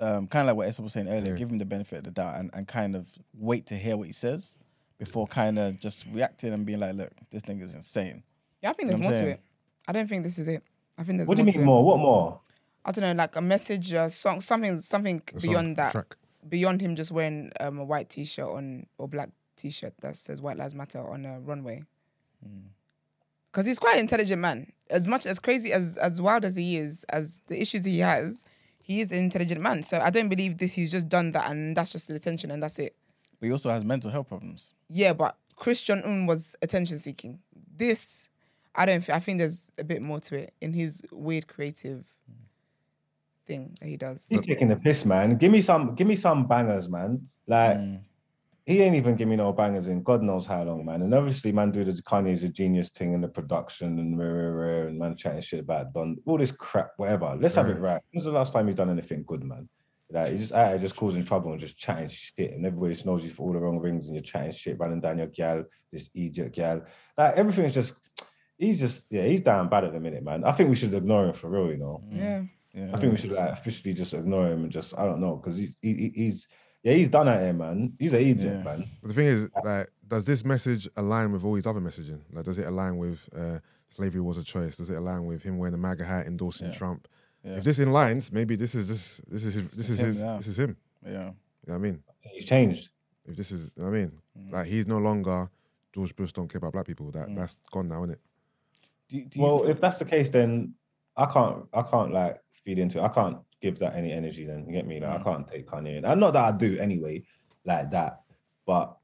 um, 0.00 0.26
kind 0.26 0.42
of 0.42 0.46
like 0.48 0.56
what 0.56 0.68
Esther 0.68 0.82
was 0.82 0.92
saying 0.92 1.08
earlier, 1.08 1.32
Yeah. 1.32 1.38
give 1.38 1.50
him 1.50 1.58
the 1.58 1.64
benefit 1.64 1.98
of 1.98 2.04
the 2.04 2.10
doubt 2.10 2.36
and, 2.36 2.50
and 2.54 2.66
kind 2.66 2.96
of 2.96 3.06
wait 3.34 3.66
to 3.66 3.76
hear 3.76 3.96
what 3.96 4.06
he 4.06 4.12
says 4.12 4.58
before 4.98 5.26
kind 5.26 5.58
of 5.58 5.78
just 5.78 6.06
reacting 6.12 6.52
and 6.52 6.64
being 6.66 6.80
like, 6.80 6.94
look, 6.94 7.12
this 7.30 7.42
thing 7.42 7.60
is 7.60 7.74
insane. 7.74 8.22
Yeah, 8.62 8.70
I 8.70 8.72
think 8.74 8.90
You 8.90 8.96
there's 8.96 9.00
know 9.00 9.04
more 9.04 9.12
what 9.12 9.18
I'm 9.20 9.24
to 9.26 9.30
it. 9.32 9.40
I 9.88 9.92
don't 9.92 10.08
think 10.08 10.24
this 10.24 10.38
is 10.38 10.48
it. 10.48 10.62
I 10.98 11.02
think 11.04 11.18
there's 11.18 11.28
What 11.28 11.36
do 11.36 11.42
you 11.42 11.46
mean 11.46 11.54
to 11.54 11.60
more? 11.60 11.84
What 11.84 11.98
more? 11.98 12.40
I 12.84 12.92
don't 12.92 13.02
know, 13.02 13.12
like 13.22 13.36
a 13.36 13.40
message, 13.42 13.92
a 13.92 14.08
song, 14.10 14.40
something, 14.40 14.78
something 14.80 15.22
A 15.34 15.40
song, 15.40 15.50
beyond 15.50 15.72
a 15.72 15.74
that, 15.76 15.92
track. 15.92 16.16
beyond 16.48 16.80
him 16.80 16.96
just 16.96 17.12
wearing 17.12 17.52
um, 17.60 17.78
a 17.78 17.84
white 17.84 18.08
t-shirt 18.08 18.48
on 18.48 18.86
or 18.98 19.06
black 19.08 19.30
t-shirt 19.56 19.92
that 20.00 20.16
says 20.16 20.40
"White 20.40 20.56
Lives 20.56 20.74
Matter" 20.74 21.00
on 21.06 21.26
a 21.26 21.40
runway. 21.40 21.82
Because 23.52 23.66
he's 23.66 23.78
quite 23.78 23.94
an 23.94 24.00
intelligent 24.00 24.40
man. 24.40 24.72
As 24.88 25.06
much 25.08 25.26
as 25.26 25.38
crazy 25.38 25.72
as 25.72 25.96
as 25.96 26.20
wild 26.20 26.44
as 26.44 26.56
he 26.56 26.76
is, 26.76 27.04
as 27.10 27.40
the 27.48 27.60
issues 27.60 27.84
he 27.84 27.98
has, 28.00 28.44
he 28.82 29.00
is 29.00 29.12
an 29.12 29.18
intelligent 29.18 29.60
man. 29.60 29.82
So 29.82 29.98
I 29.98 30.10
don't 30.10 30.28
believe 30.28 30.58
this. 30.58 30.72
He's 30.72 30.90
just 30.90 31.08
done 31.08 31.32
that, 31.32 31.50
and 31.50 31.76
that's 31.76 31.92
just 31.92 32.08
the 32.08 32.14
attention, 32.14 32.50
and 32.50 32.62
that's 32.62 32.78
it. 32.78 32.94
But 33.38 33.46
he 33.46 33.52
also 33.52 33.70
has 33.70 33.84
mental 33.84 34.10
health 34.10 34.28
problems. 34.28 34.72
Yeah, 34.88 35.12
but 35.12 35.36
Christian 35.56 36.02
Jong 36.02 36.10
Un 36.12 36.26
was 36.26 36.56
attention 36.62 36.98
seeking. 36.98 37.38
This, 37.76 38.28
I 38.74 38.86
don't. 38.86 39.08
I 39.10 39.20
think 39.20 39.38
there's 39.38 39.70
a 39.78 39.84
bit 39.84 40.02
more 40.02 40.20
to 40.20 40.36
it 40.36 40.54
in 40.60 40.72
his 40.72 41.02
weird 41.10 41.46
creative 41.46 42.04
thing 43.46 43.76
that 43.80 43.86
he 43.88 43.96
does. 43.96 44.26
He's 44.28 44.44
taking 44.44 44.68
the 44.68 44.76
piss, 44.76 45.04
man. 45.04 45.36
Give 45.36 45.50
me 45.52 45.60
some, 45.60 45.94
give 45.94 46.06
me 46.06 46.16
some 46.16 46.46
bangers, 46.46 46.88
man. 46.88 47.28
Like 47.46 47.78
Mm. 47.78 48.00
He 48.70 48.82
ain't 48.82 48.94
even 48.96 49.16
give 49.16 49.28
me 49.28 49.36
no 49.36 49.52
bangers 49.52 49.88
in 49.88 50.02
God 50.02 50.22
knows 50.22 50.46
how 50.46 50.62
long, 50.62 50.84
man. 50.84 51.02
And 51.02 51.12
obviously, 51.14 51.52
man, 51.52 51.70
do 51.70 51.84
the 51.84 51.92
Kanye's 52.02 52.42
a 52.42 52.48
genius 52.48 52.88
thing 52.90 53.12
in 53.14 53.20
the 53.20 53.28
production 53.28 53.98
and 53.98 54.18
rah, 54.18 54.26
rah, 54.26 54.48
rah, 54.82 54.86
and 54.86 54.98
man 54.98 55.16
chatting 55.16 55.40
shit 55.40 55.60
about 55.60 55.92
Don, 55.92 56.16
all 56.26 56.38
this 56.38 56.52
crap, 56.52 56.90
whatever. 56.96 57.36
Let's 57.40 57.56
have 57.56 57.68
it 57.68 57.80
right. 57.80 58.00
When's 58.12 58.24
the 58.24 58.32
last 58.32 58.52
time 58.52 58.66
he's 58.66 58.76
done 58.76 58.90
anything 58.90 59.24
good, 59.26 59.42
man? 59.44 59.68
Like 60.12 60.28
he's 60.30 60.40
just 60.40 60.52
out 60.52 60.70
here 60.70 60.78
just 60.78 60.96
causing 60.96 61.24
trouble 61.24 61.52
and 61.52 61.60
just 61.60 61.76
chatting 61.78 62.08
shit, 62.08 62.52
and 62.52 62.66
everybody 62.66 62.94
just 62.94 63.06
knows 63.06 63.24
you 63.24 63.30
for 63.30 63.46
all 63.46 63.52
the 63.52 63.60
wrong 63.60 63.78
rings, 63.78 64.06
and 64.06 64.14
you're 64.14 64.22
chatting 64.22 64.52
shit, 64.52 64.78
running 64.78 65.00
down 65.00 65.18
your 65.18 65.28
gal, 65.28 65.64
this 65.92 66.08
idiot 66.14 66.52
gal. 66.52 66.82
Like 67.16 67.36
everything's 67.36 67.74
just, 67.74 67.94
he's 68.58 68.80
just, 68.80 69.06
yeah, 69.10 69.24
he's 69.24 69.40
down 69.42 69.68
bad 69.68 69.84
at 69.84 69.92
the 69.92 70.00
minute, 70.00 70.24
man. 70.24 70.44
I 70.44 70.52
think 70.52 70.68
we 70.68 70.76
should 70.76 70.94
ignore 70.94 71.26
him 71.26 71.34
for 71.34 71.48
real, 71.50 71.70
you 71.70 71.78
know. 71.78 72.02
Yeah. 72.10 72.42
Yeah. 72.74 72.90
I 72.94 72.96
think 72.98 73.12
we 73.12 73.18
should 73.18 73.32
like 73.32 73.50
officially 73.52 73.94
just 73.94 74.14
ignore 74.14 74.46
him 74.48 74.62
and 74.64 74.70
just 74.72 74.96
I 74.96 75.04
don't 75.04 75.20
know 75.20 75.36
because 75.36 75.56
he, 75.56 75.74
he 75.82 75.94
he- 75.94 76.12
he's 76.14 76.46
yeah 76.82 76.92
he's 76.94 77.08
done 77.08 77.28
at 77.28 77.40
him 77.42 77.58
man. 77.58 77.92
He's 77.98 78.12
an 78.12 78.20
idiot 78.20 78.38
Yeah. 78.40 78.62
man. 78.62 78.88
But 79.02 79.08
the 79.08 79.14
thing 79.14 79.26
is, 79.26 79.50
like, 79.64 79.90
does 80.06 80.24
this 80.24 80.44
message 80.44 80.88
align 80.96 81.32
with 81.32 81.44
all 81.44 81.54
his 81.54 81.66
other 81.66 81.80
messaging? 81.80 82.20
Like, 82.32 82.44
does 82.44 82.58
it 82.58 82.66
align 82.66 82.96
with 82.98 83.28
uh, 83.36 83.58
slavery 83.88 84.20
was 84.20 84.38
a 84.38 84.44
choice? 84.44 84.76
Does 84.76 84.90
it 84.90 84.96
align 84.96 85.26
with 85.26 85.42
him 85.42 85.58
wearing 85.58 85.74
a 85.74 85.78
MAGA 85.78 86.04
hat, 86.04 86.26
endorsing 86.26 86.68
Yeah. 86.68 86.74
Trump? 86.74 87.08
Yeah. 87.44 87.56
If 87.56 87.64
this 87.64 87.78
aligns, 87.78 88.32
maybe 88.32 88.56
this 88.56 88.74
is 88.74 88.88
this 88.88 89.18
this 89.28 89.44
is 89.44 89.54
his, 89.54 89.70
this 89.70 89.88
is 89.88 89.98
him, 90.00 90.06
his 90.06 90.18
yeah. 90.18 90.36
this 90.36 90.46
is 90.48 90.58
him. 90.58 90.76
yeah. 91.04 91.10
You 91.12 91.16
know 91.18 91.32
what 91.66 91.74
I 91.74 91.78
mean? 91.78 92.02
He's 92.20 92.44
changed. 92.44 92.88
If 93.26 93.36
this 93.36 93.50
is, 93.52 93.72
you 93.76 93.82
know 93.82 93.88
I 93.88 93.92
mean, 93.92 94.12
Mm. 94.38 94.52
like 94.52 94.66
he's 94.66 94.86
no 94.86 94.98
longer 94.98 95.50
George 95.92 96.14
Bush 96.14 96.32
don't 96.32 96.48
care 96.48 96.58
about 96.58 96.72
black 96.72 96.86
people. 96.86 97.10
That 97.10 97.34
that's 97.34 97.58
gone 97.72 97.88
now, 97.88 98.04
isn't 98.04 98.12
it? 98.14 98.20
Do, 99.08 99.24
do 99.24 99.40
Well, 99.42 99.58
feel- 99.60 99.70
if 99.70 99.80
that's 99.80 99.98
the 99.98 100.04
case, 100.04 100.28
then 100.28 100.74
I 101.16 101.26
can't 101.26 101.66
I 101.72 101.82
can't 101.82 102.12
like 102.12 102.38
feed 102.64 102.78
into 102.78 102.98
it. 102.98 103.02
I 103.02 103.08
can't 103.08 103.38
give 103.60 103.78
that 103.78 103.94
any 103.94 104.12
energy. 104.12 104.44
Then 104.44 104.64
you 104.66 104.72
get 104.72 104.86
me? 104.86 105.00
Like 105.00 105.10
I 105.10 105.18
mm. 105.18 105.24
can't 105.24 105.48
take 105.48 105.68
Kanye. 105.68 105.96
in. 105.96 106.04
And 106.04 106.20
not 106.20 106.32
that 106.32 106.54
I 106.54 106.56
do 106.56 106.78
anyway, 106.78 107.22
like 107.64 107.90
that. 107.90 108.20
But 108.66 108.96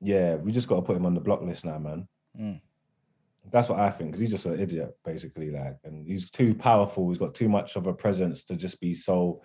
yeah, 0.00 0.36
we 0.36 0.52
just 0.52 0.68
got 0.68 0.76
to 0.76 0.82
put 0.82 0.96
him 0.96 1.06
on 1.06 1.14
the 1.14 1.20
block 1.20 1.42
list 1.42 1.64
now, 1.64 1.78
man. 1.78 2.08
Mm. 2.38 2.60
That's 3.50 3.68
what 3.68 3.80
I 3.80 3.90
think. 3.90 4.10
Because 4.10 4.20
he's 4.20 4.30
just 4.30 4.46
an 4.46 4.60
idiot, 4.60 4.96
basically. 5.04 5.50
Like, 5.50 5.78
and 5.84 6.06
he's 6.06 6.30
too 6.30 6.54
powerful. 6.54 7.08
He's 7.08 7.18
got 7.18 7.34
too 7.34 7.48
much 7.48 7.76
of 7.76 7.86
a 7.86 7.94
presence 7.94 8.44
to 8.44 8.56
just 8.56 8.80
be 8.80 8.94
so 8.94 9.42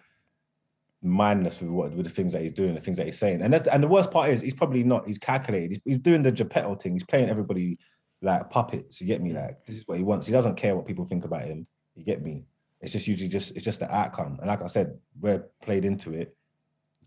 mindless 1.02 1.60
with 1.60 1.70
what 1.70 1.92
with 1.94 2.06
the 2.06 2.12
things 2.12 2.32
that 2.32 2.42
he's 2.42 2.54
doing, 2.54 2.74
the 2.74 2.82
things 2.82 2.98
that 2.98 3.06
he's 3.06 3.18
saying. 3.18 3.42
And 3.42 3.54
that, 3.54 3.68
and 3.68 3.84
the 3.84 3.88
worst 3.88 4.12
part 4.12 4.30
is 4.30 4.42
he's 4.42 4.54
probably 4.54 4.84
not. 4.84 5.08
He's 5.08 5.18
calculated. 5.18 5.72
He's, 5.72 5.82
he's 5.86 5.98
doing 5.98 6.22
the 6.22 6.32
Geppetto 6.32 6.76
thing. 6.76 6.94
He's 6.94 7.06
playing 7.06 7.30
everybody 7.30 7.80
like 8.22 8.50
puppets. 8.50 9.02
You 9.02 9.08
get 9.08 9.22
me? 9.22 9.32
Mm. 9.32 9.36
Like 9.36 9.66
this 9.66 9.78
is 9.78 9.88
what 9.88 9.98
he 9.98 10.04
wants. 10.04 10.28
He 10.28 10.34
doesn't 10.34 10.56
care 10.56 10.76
what 10.76 10.86
people 10.86 11.06
think 11.06 11.26
about 11.26 11.46
him. 11.46 11.68
You 11.96 12.04
get 12.04 12.22
me? 12.22 12.46
It's 12.84 12.92
just 12.92 13.08
usually 13.08 13.30
just 13.30 13.56
it's 13.56 13.64
just 13.64 13.80
the 13.80 13.94
outcome. 13.94 14.38
And 14.40 14.48
like 14.48 14.62
I 14.62 14.68
said, 14.68 14.98
we're 15.20 15.46
played 15.62 15.86
into 15.86 16.12
it. 16.14 16.36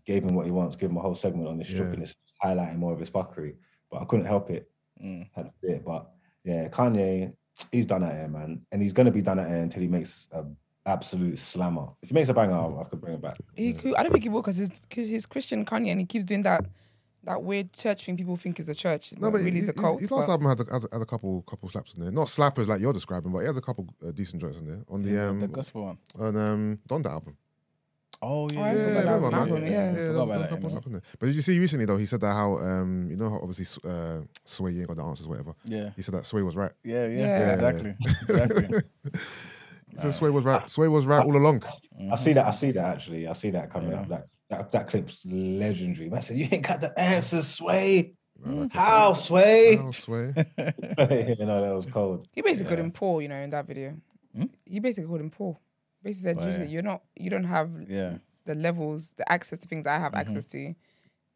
Gave 0.05 0.23
him 0.23 0.33
what 0.35 0.45
he 0.45 0.51
wants. 0.51 0.75
Gave 0.75 0.89
him 0.89 0.97
a 0.97 1.01
whole 1.01 1.15
segment 1.15 1.47
on 1.47 1.57
this 1.57 1.69
Yeah. 1.69 1.77
stripping, 1.77 1.99
this 1.99 2.15
highlighting 2.43 2.77
more 2.77 2.93
of 2.93 2.99
his 2.99 3.11
fuckery. 3.11 3.55
But 3.91 4.01
I 4.01 4.05
couldn't 4.05 4.25
help 4.25 4.49
it. 4.49 4.69
Mm. 5.01 5.29
Had 5.33 5.45
to 5.45 5.51
do 5.61 5.73
it. 5.75 5.85
But 5.85 6.09
yeah, 6.43 6.67
Kanye, 6.69 7.33
he's 7.71 7.85
done 7.85 8.03
at 8.03 8.11
air, 8.13 8.27
man, 8.27 8.65
and 8.71 8.81
he's 8.81 8.93
gonna 8.93 9.11
be 9.11 9.21
done 9.21 9.37
at 9.39 9.49
air 9.51 9.61
until 9.61 9.81
he 9.83 9.87
makes 9.87 10.27
a 10.31 10.45
absolute 10.87 11.37
slammer. 11.37 11.89
If 12.01 12.09
he 12.09 12.15
makes 12.15 12.29
a 12.29 12.33
banger, 12.33 12.79
I 12.79 12.83
could 12.85 12.99
bring 13.01 13.13
it 13.15 13.21
back. 13.21 13.37
He 13.55 13.73
could, 13.73 13.93
I 13.95 14.03
don't 14.03 14.11
think 14.11 14.23
he 14.23 14.29
will 14.29 14.41
because 14.41 14.57
he's, 14.57 14.69
'cause 14.89 15.07
he's 15.09 15.25
Christian 15.25 15.63
Kanye 15.65 15.91
and 15.91 15.99
he 15.99 16.05
keeps 16.07 16.25
doing 16.25 16.41
that 16.43 16.65
that 17.27 17.43
weird 17.43 17.71
church 17.73 18.03
thing 18.05 18.17
people 18.17 18.35
think 18.37 18.59
is 18.59 18.67
a 18.69 18.75
church. 18.75 19.13
No, 19.17 19.29
but 19.31 19.37
really 19.39 19.51
he- 19.51 19.59
is 19.59 19.69
a 19.69 19.73
his- 19.73 19.81
cult. 19.81 19.99
his 20.01 20.09
last 20.11 20.25
but- 20.27 20.31
album 20.33 20.47
had 20.47 20.59
a, 20.61 20.73
had, 20.73 20.83
a, 20.85 20.87
had 20.95 21.01
a 21.01 21.05
couple 21.05 21.41
couple 21.43 21.69
slaps 21.69 21.93
in 21.93 22.01
there. 22.01 22.11
Not 22.11 22.27
slappers 22.27 22.67
like 22.67 22.81
you're 22.81 22.93
describing, 22.93 23.31
but 23.31 23.39
he 23.39 23.45
had 23.47 23.55
a 23.57 23.61
couple 23.61 23.87
uh, 24.05 24.11
decent 24.11 24.41
joints 24.41 24.57
in 24.57 24.65
there 24.65 24.83
on 24.89 25.03
the 25.03 25.23
um 25.29 25.39
the 25.39 25.47
gospel 25.47 25.83
one. 25.85 25.97
on 26.19 26.35
um 26.35 26.79
Donda 26.89 27.07
album. 27.11 27.37
Oh 28.19 28.49
yeah, 28.49 28.61
I 28.63 28.65
Yeah, 28.65 28.71
forgot 28.73 28.87
yeah, 28.87 28.97
remember, 28.97 29.19
was 29.19 29.25
an 29.27 29.31
man. 29.31 29.39
album, 29.49 29.63
yeah. 29.63 29.69
Yeah, 29.69 29.89
I 29.89 29.93
there 29.93 30.07
forgot 30.07 30.27
was 30.27 30.29
about 30.29 30.35
a 30.35 30.39
that. 30.41 30.49
couple 30.49 30.57
you 30.57 30.67
know. 30.67 30.69
slaps 30.73 30.85
in 30.87 30.91
there. 30.93 31.01
But 31.19 31.25
did 31.27 31.35
you 31.35 31.41
see 31.43 31.59
recently 31.59 31.85
though? 31.85 31.97
He 31.97 32.05
said 32.07 32.21
that 32.21 32.33
how 32.33 32.57
um 32.57 33.07
you 33.11 33.15
know 33.15 33.29
how 33.29 33.39
obviously 33.43 33.89
uh 33.91 34.21
Sway 34.45 34.71
you 34.71 34.79
ain't 34.79 34.87
got 34.87 34.97
the 34.97 35.03
answers 35.03 35.27
whatever. 35.27 35.53
Yeah, 35.65 35.91
He 35.95 36.01
said 36.01 36.15
that 36.15 36.25
Sway 36.25 36.41
was 36.41 36.55
right. 36.55 36.71
yeah, 36.83 37.05
yeah, 37.07 37.17
Yeah. 37.17 37.53
exactly, 37.53 37.95
exactly. 38.29 38.79
He 39.91 39.97
said 39.99 40.13
Sway 40.13 40.29
was 40.29 40.43
right. 40.43 40.69
Sway 40.69 40.87
was 40.87 41.05
right 41.05 41.23
all 41.25 41.35
along. 41.35 41.63
I 42.11 42.15
see 42.15 42.33
that. 42.33 42.45
I 42.45 42.51
see 42.51 42.71
that 42.71 42.85
actually. 42.95 43.27
I 43.27 43.33
see 43.33 43.49
that 43.51 43.71
coming 43.71 43.93
up. 43.93 44.07
That, 44.09 44.27
that 44.49 44.71
that 44.71 44.87
clip's 44.89 45.21
legendary. 45.25 46.09
Man, 46.09 46.21
said 46.21 46.37
you 46.37 46.47
ain't 46.51 46.65
got 46.65 46.81
the 46.81 46.97
answers, 46.99 47.47
Sway. 47.47 48.13
How, 48.71 49.13
Sway? 49.13 49.77
Oh, 49.79 49.91
Sway. 49.91 50.33
you 50.57 51.45
know 51.45 51.61
that 51.63 51.73
was 51.75 51.87
cold. 51.91 52.27
He 52.31 52.41
basically 52.41 52.69
called 52.69 52.85
him 52.85 52.91
poor, 52.91 53.21
you 53.21 53.27
know, 53.27 53.35
in 53.35 53.49
that 53.49 53.65
video. 53.65 53.95
Hmm? 54.35 54.45
He 54.65 54.79
basically 54.79 55.07
called 55.07 55.21
him 55.21 55.31
poor. 55.31 55.57
Basically 56.03 56.33
said, 56.33 56.37
Oh, 56.39 56.45
"You- 56.45 56.63
yeah. 56.63 56.69
"You're 56.69 56.83
not, 56.83 57.01
you 57.15 57.29
don't 57.29 57.45
have 57.45 57.69
Yeah, 57.89 58.17
the 58.45 58.55
levels, 58.55 59.11
the 59.17 59.29
access 59.31 59.59
to 59.59 59.67
things 59.67 59.87
I 59.87 59.97
have 59.97 60.11
mm-hmm. 60.11 60.21
access 60.21 60.45
to. 60.47 60.75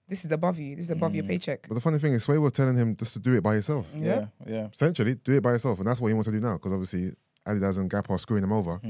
This 0.07 0.25
is 0.25 0.31
above 0.31 0.59
you. 0.59 0.75
This 0.75 0.85
is 0.85 0.91
above 0.91 1.15
your 1.15 1.23
mm. 1.23 1.29
paycheck." 1.29 1.67
But 1.67 1.75
the 1.75 1.81
funny 1.81 1.97
thing 1.97 2.13
is, 2.13 2.23
Sway 2.23 2.37
was 2.37 2.51
telling 2.51 2.75
him 2.75 2.95
just 2.95 3.13
to 3.13 3.19
do 3.19 3.35
it 3.35 3.41
by 3.41 3.55
yourself. 3.55 3.91
yeah, 3.95 4.25
yeah. 4.45 4.67
Essentially, 4.71 5.15
do 5.15 5.33
it 5.33 5.41
by 5.41 5.51
yourself, 5.51 5.79
and 5.79 5.87
that's 5.87 5.99
what 5.99 6.09
he 6.09 6.13
wants 6.13 6.27
to 6.27 6.31
do 6.31 6.39
now. 6.39 6.53
Because 6.53 6.73
obviously, 6.73 7.13
Adidas 7.47 7.77
and 7.77 7.89
Gap 7.89 8.09
are 8.09 8.17
screwing 8.19 8.43
him 8.43 8.53
over. 8.53 8.75
Hmm. 8.75 8.87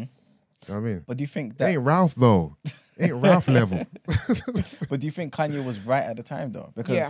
You 0.67 0.73
know 0.73 0.79
what 0.79 0.87
I 0.87 0.91
mean? 0.93 1.03
But 1.07 1.17
do 1.17 1.23
you 1.23 1.27
think 1.27 1.53
It 1.53 1.57
that? 1.59 1.69
ain't 1.69 1.81
Ralph 1.81 2.15
though. 2.15 2.57
It 3.01 3.11
ain't 3.11 3.23
Ralph 3.23 3.47
level. 3.47 3.85
But 4.89 4.99
do 4.99 5.07
you 5.07 5.11
think 5.11 5.33
Kanye 5.33 5.63
was 5.63 5.79
right 5.81 6.03
at 6.03 6.17
the 6.17 6.23
time 6.23 6.51
though? 6.51 6.71
Because 6.75 6.95
Yeah. 6.95 7.09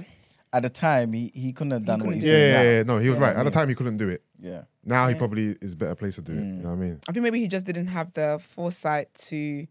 at 0.54 0.64
the 0.64 0.70
time 0.70 1.14
he, 1.14 1.32
he 1.34 1.52
couldn't 1.54 1.72
have 1.72 1.86
done 1.86 2.00
what 2.00 2.06
couldn't 2.06 2.14
he's 2.16 2.24
do 2.24 2.30
doing 2.32 2.42
Yeah, 2.44 2.58
now. 2.58 2.62
yeah, 2.64 2.78
yeah. 2.78 2.84
No, 2.84 2.98
he 3.00 3.10
was 3.10 3.18
Yeah, 3.20 3.26
right. 3.26 3.36
At 3.38 3.44
the 3.44 3.52
time, 3.52 3.70
he 3.70 3.76
couldn't 3.76 3.98
do 3.98 4.10
it. 4.10 4.22
Yeah, 4.40 4.64
Now 4.84 5.08
he 5.08 5.16
probably 5.16 5.56
is 5.62 5.76
better 5.76 5.96
place 5.96 6.16
to 6.16 6.22
do 6.22 6.34
it. 6.34 6.36
You 6.38 6.44
know 6.44 6.70
what 6.70 6.76
I 6.76 6.76
mean? 6.76 7.00
I 7.08 7.12
think 7.12 7.24
maybe 7.24 7.40
he 7.40 7.48
just 7.48 7.66
didn't 7.66 7.88
have 7.88 8.14
the 8.14 8.40
foresight 8.42 9.14
to 9.30 9.68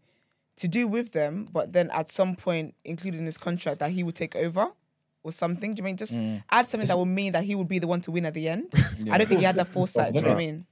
to 0.57 0.67
do 0.67 0.87
with 0.87 1.11
them, 1.11 1.47
but 1.51 1.73
then 1.73 1.89
at 1.91 2.09
some 2.11 2.35
point 2.35 2.75
included 2.85 3.19
in 3.19 3.25
his 3.25 3.37
contract 3.37 3.79
that 3.79 3.89
he 3.91 4.03
would 4.03 4.15
take 4.15 4.35
over 4.35 4.67
or 5.23 5.31
something. 5.31 5.73
Do 5.73 5.79
you 5.79 5.83
mean 5.83 5.97
just 5.97 6.19
mm. 6.19 6.43
add 6.49 6.65
something 6.65 6.87
that 6.87 6.97
would 6.97 7.05
mean 7.05 7.33
that 7.33 7.43
he 7.43 7.55
would 7.55 7.67
be 7.67 7.79
the 7.79 7.87
one 7.87 8.01
to 8.01 8.11
win 8.11 8.25
at 8.25 8.33
the 8.33 8.47
end? 8.47 8.73
I 9.11 9.17
don't 9.17 9.27
think 9.27 9.39
he 9.39 9.45
had 9.45 9.55
the 9.55 9.65
foresight. 9.65 10.13
Do 10.13 10.19
you 10.19 10.25
know 10.25 10.29
what 10.29 10.35
I 10.35 10.45
mean? 10.45 10.65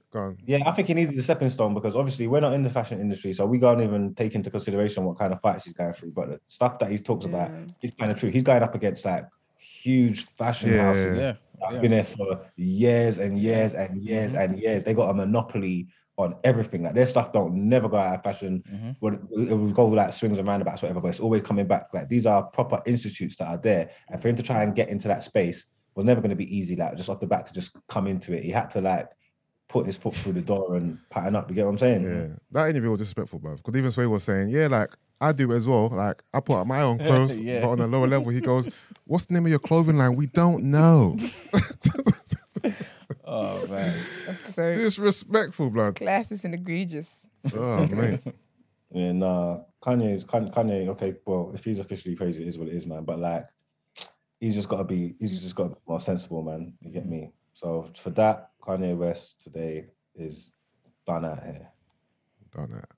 Yeah, 0.44 0.68
I 0.68 0.72
think 0.72 0.88
he 0.88 0.94
needed 0.94 1.16
the 1.16 1.22
stepping 1.22 1.50
stone 1.50 1.72
because 1.72 1.94
obviously 1.94 2.26
we're 2.26 2.40
not 2.40 2.52
in 2.52 2.64
the 2.64 2.70
fashion 2.70 3.00
industry, 3.00 3.32
so 3.32 3.46
we 3.46 3.60
can't 3.60 3.80
even 3.80 4.14
take 4.14 4.34
into 4.34 4.50
consideration 4.50 5.04
what 5.04 5.18
kind 5.18 5.32
of 5.32 5.40
fights 5.40 5.64
he's 5.64 5.74
going 5.74 5.92
through. 5.92 6.12
But 6.12 6.28
the 6.30 6.40
stuff 6.48 6.80
that 6.80 6.90
he 6.90 6.98
talks 6.98 7.24
about 7.24 7.52
is 7.80 7.92
kind 7.92 8.10
of 8.10 8.18
true. 8.18 8.30
He's 8.30 8.42
going 8.42 8.62
up 8.62 8.74
against 8.74 9.04
like 9.04 9.26
huge 9.58 10.24
fashion 10.24 10.72
Yeah. 10.72 10.82
houses 10.82 11.04
yeah, 11.04 11.12
that 11.14 11.38
yeah. 11.60 11.70
have 11.72 11.82
been 11.82 11.90
there 11.92 12.04
for 12.04 12.40
years 12.56 13.18
and 13.18 13.38
years 13.38 13.72
and 13.74 13.96
years 14.02 14.32
mm-hmm. 14.32 14.40
and 14.40 14.58
years. 14.58 14.82
They 14.82 14.94
got 14.94 15.10
a 15.10 15.14
monopoly 15.14 15.86
on 16.24 16.36
everything. 16.44 16.82
Like 16.82 16.94
their 16.94 17.06
stuff 17.06 17.32
don't 17.32 17.54
never 17.68 17.88
go 17.88 17.96
out 17.96 18.14
of 18.16 18.22
fashion. 18.22 18.62
Mm-hmm. 18.70 18.90
Well, 19.00 19.14
It 19.32 19.54
will 19.54 19.72
go 19.72 19.86
like 19.86 20.12
swings 20.12 20.38
and 20.38 20.46
roundabouts, 20.46 20.82
whatever, 20.82 21.00
but 21.00 21.08
it's 21.08 21.20
always 21.20 21.42
coming 21.42 21.66
back. 21.66 21.88
Like 21.92 22.08
these 22.08 22.26
are 22.26 22.42
proper 22.42 22.80
institutes 22.86 23.36
that 23.36 23.48
are 23.48 23.58
there. 23.58 23.90
And 24.08 24.20
for 24.20 24.28
him 24.28 24.36
to 24.36 24.42
try 24.42 24.62
and 24.62 24.74
get 24.74 24.88
into 24.88 25.08
that 25.08 25.22
space 25.22 25.66
was 25.94 26.04
never 26.04 26.20
going 26.20 26.30
to 26.30 26.36
be 26.36 26.56
easy. 26.56 26.76
Like 26.76 26.96
just 26.96 27.08
off 27.08 27.20
the 27.20 27.26
bat 27.26 27.46
to 27.46 27.52
just 27.52 27.76
come 27.88 28.06
into 28.06 28.32
it. 28.32 28.44
He 28.44 28.50
had 28.50 28.70
to 28.72 28.80
like 28.80 29.08
put 29.68 29.86
his 29.86 29.96
foot 29.96 30.14
through 30.14 30.32
the 30.32 30.40
door 30.40 30.74
and 30.74 30.98
pattern 31.10 31.36
up. 31.36 31.48
You 31.48 31.54
get 31.54 31.64
what 31.64 31.70
I'm 31.72 31.78
saying? 31.78 32.04
Yeah, 32.04 32.26
that 32.52 32.70
interview 32.70 32.90
was 32.90 32.98
disrespectful, 32.98 33.38
bro. 33.38 33.56
Because 33.56 33.76
even 33.76 33.90
Sway 33.90 34.06
was 34.06 34.24
saying, 34.24 34.48
yeah, 34.50 34.66
like 34.66 34.94
I 35.20 35.32
do 35.32 35.52
as 35.52 35.68
well. 35.68 35.88
Like 35.88 36.22
I 36.34 36.40
put 36.40 36.56
up 36.60 36.66
my 36.66 36.82
own 36.82 36.98
clothes, 37.06 37.38
Yeah. 37.38 37.60
but 37.60 37.68
on 37.70 37.80
a 37.80 37.86
lower 37.86 38.08
level, 38.08 38.30
he 38.30 38.40
goes, 38.40 38.68
"What's 39.04 39.26
the 39.26 39.34
name 39.34 39.44
of 39.46 39.50
your 39.50 39.58
clothing 39.58 39.96
line? 39.98 40.16
We 40.16 40.26
don't 40.26 40.64
know." 40.64 41.16
Oh 43.32 43.60
man, 43.68 43.76
That's 44.26 44.54
so 44.54 44.72
Disrespectful, 44.74 45.70
blood. 45.70 45.94
classist 45.94 46.42
and 46.44 46.52
egregious. 46.54 47.28
Oh 47.54 47.86
man, 47.86 48.18
Yeah, 48.90 49.12
nah. 49.12 49.60
Kanye's 49.80 50.24
Kanye, 50.24 50.52
Kanye, 50.52 50.88
okay, 50.88 51.14
well, 51.24 51.52
if 51.54 51.64
he's 51.64 51.78
officially 51.78 52.16
crazy, 52.16 52.42
it 52.42 52.48
is 52.48 52.58
what 52.58 52.66
it 52.68 52.74
is, 52.74 52.86
man. 52.86 53.04
But 53.04 53.20
like, 53.20 53.46
he's 54.40 54.54
just 54.56 54.68
got 54.68 54.78
to 54.78 54.84
be, 54.84 55.14
he's 55.20 55.40
just 55.40 55.54
got 55.54 55.62
to 55.62 55.68
be 55.70 55.76
more 55.86 56.00
sensible, 56.00 56.42
man. 56.42 56.74
You 56.82 56.90
get 56.90 57.06
me? 57.06 57.30
So 57.54 57.88
for 57.96 58.10
that, 58.10 58.50
Kanye 58.60 58.96
West 58.96 59.40
today 59.40 59.86
is 60.16 60.50
done 61.06 61.24
out 61.24 61.42
here. 61.44 61.68
done 62.52 62.72
that. 62.72 62.88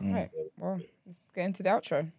Right. 0.00 0.30
Mm. 0.32 0.48
Well, 0.56 0.80
let's 1.06 1.28
get 1.34 1.44
into 1.44 1.62
the 1.62 1.68
outro. 1.68 2.10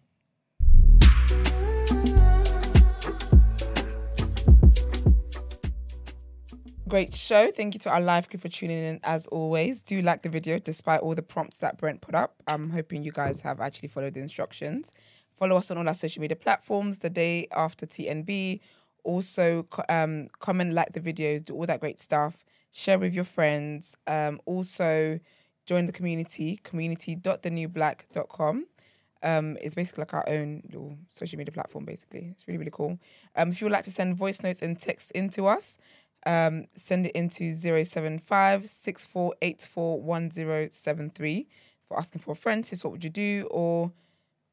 Great 6.88 7.12
show. 7.12 7.50
Thank 7.50 7.74
you 7.74 7.80
to 7.80 7.90
our 7.90 8.00
live 8.00 8.30
crew 8.30 8.38
for 8.38 8.48
tuning 8.48 8.78
in 8.78 9.00
as 9.02 9.26
always. 9.26 9.82
Do 9.82 10.00
like 10.02 10.22
the 10.22 10.28
video 10.28 10.60
despite 10.60 11.00
all 11.00 11.16
the 11.16 11.22
prompts 11.22 11.58
that 11.58 11.78
Brent 11.78 12.00
put 12.00 12.14
up. 12.14 12.36
I'm 12.46 12.70
hoping 12.70 13.02
you 13.02 13.10
guys 13.10 13.40
have 13.40 13.60
actually 13.60 13.88
followed 13.88 14.14
the 14.14 14.20
instructions. 14.20 14.92
Follow 15.36 15.56
us 15.56 15.68
on 15.72 15.78
all 15.78 15.88
our 15.88 15.94
social 15.94 16.20
media 16.20 16.36
platforms 16.36 16.98
the 16.98 17.10
day 17.10 17.48
after 17.50 17.86
TNB. 17.86 18.60
Also, 19.02 19.66
um, 19.88 20.28
comment, 20.38 20.74
like 20.74 20.92
the 20.92 21.00
videos, 21.00 21.44
do 21.44 21.54
all 21.54 21.66
that 21.66 21.80
great 21.80 21.98
stuff. 21.98 22.44
Share 22.70 23.00
with 23.00 23.14
your 23.14 23.24
friends. 23.24 23.96
Um, 24.06 24.40
also, 24.46 25.18
join 25.64 25.86
the 25.86 25.92
community, 25.92 26.60
community.thenewblack.com. 26.62 28.66
Um, 29.24 29.56
it's 29.60 29.74
basically 29.74 30.02
like 30.02 30.14
our 30.14 30.24
own 30.28 30.62
little 30.66 30.96
social 31.08 31.36
media 31.36 31.50
platform, 31.50 31.84
basically. 31.84 32.28
It's 32.30 32.46
really, 32.46 32.58
really 32.58 32.70
cool. 32.72 33.00
Um, 33.34 33.50
if 33.50 33.60
you 33.60 33.64
would 33.64 33.72
like 33.72 33.86
to 33.86 33.90
send 33.90 34.14
voice 34.14 34.44
notes 34.44 34.62
and 34.62 34.78
text 34.78 35.10
into 35.12 35.48
us, 35.48 35.78
um, 36.26 36.66
send 36.74 37.06
it 37.06 37.12
into 37.12 37.54
075 37.54 38.66
6484 38.66 40.02
1073 40.02 41.46
for 41.86 41.98
asking 41.98 42.20
for 42.20 42.32
a 42.32 42.36
friend. 42.36 42.66
Sis, 42.66 42.84
what 42.84 42.92
would 42.92 43.04
you 43.04 43.10
do? 43.10 43.48
Or 43.50 43.92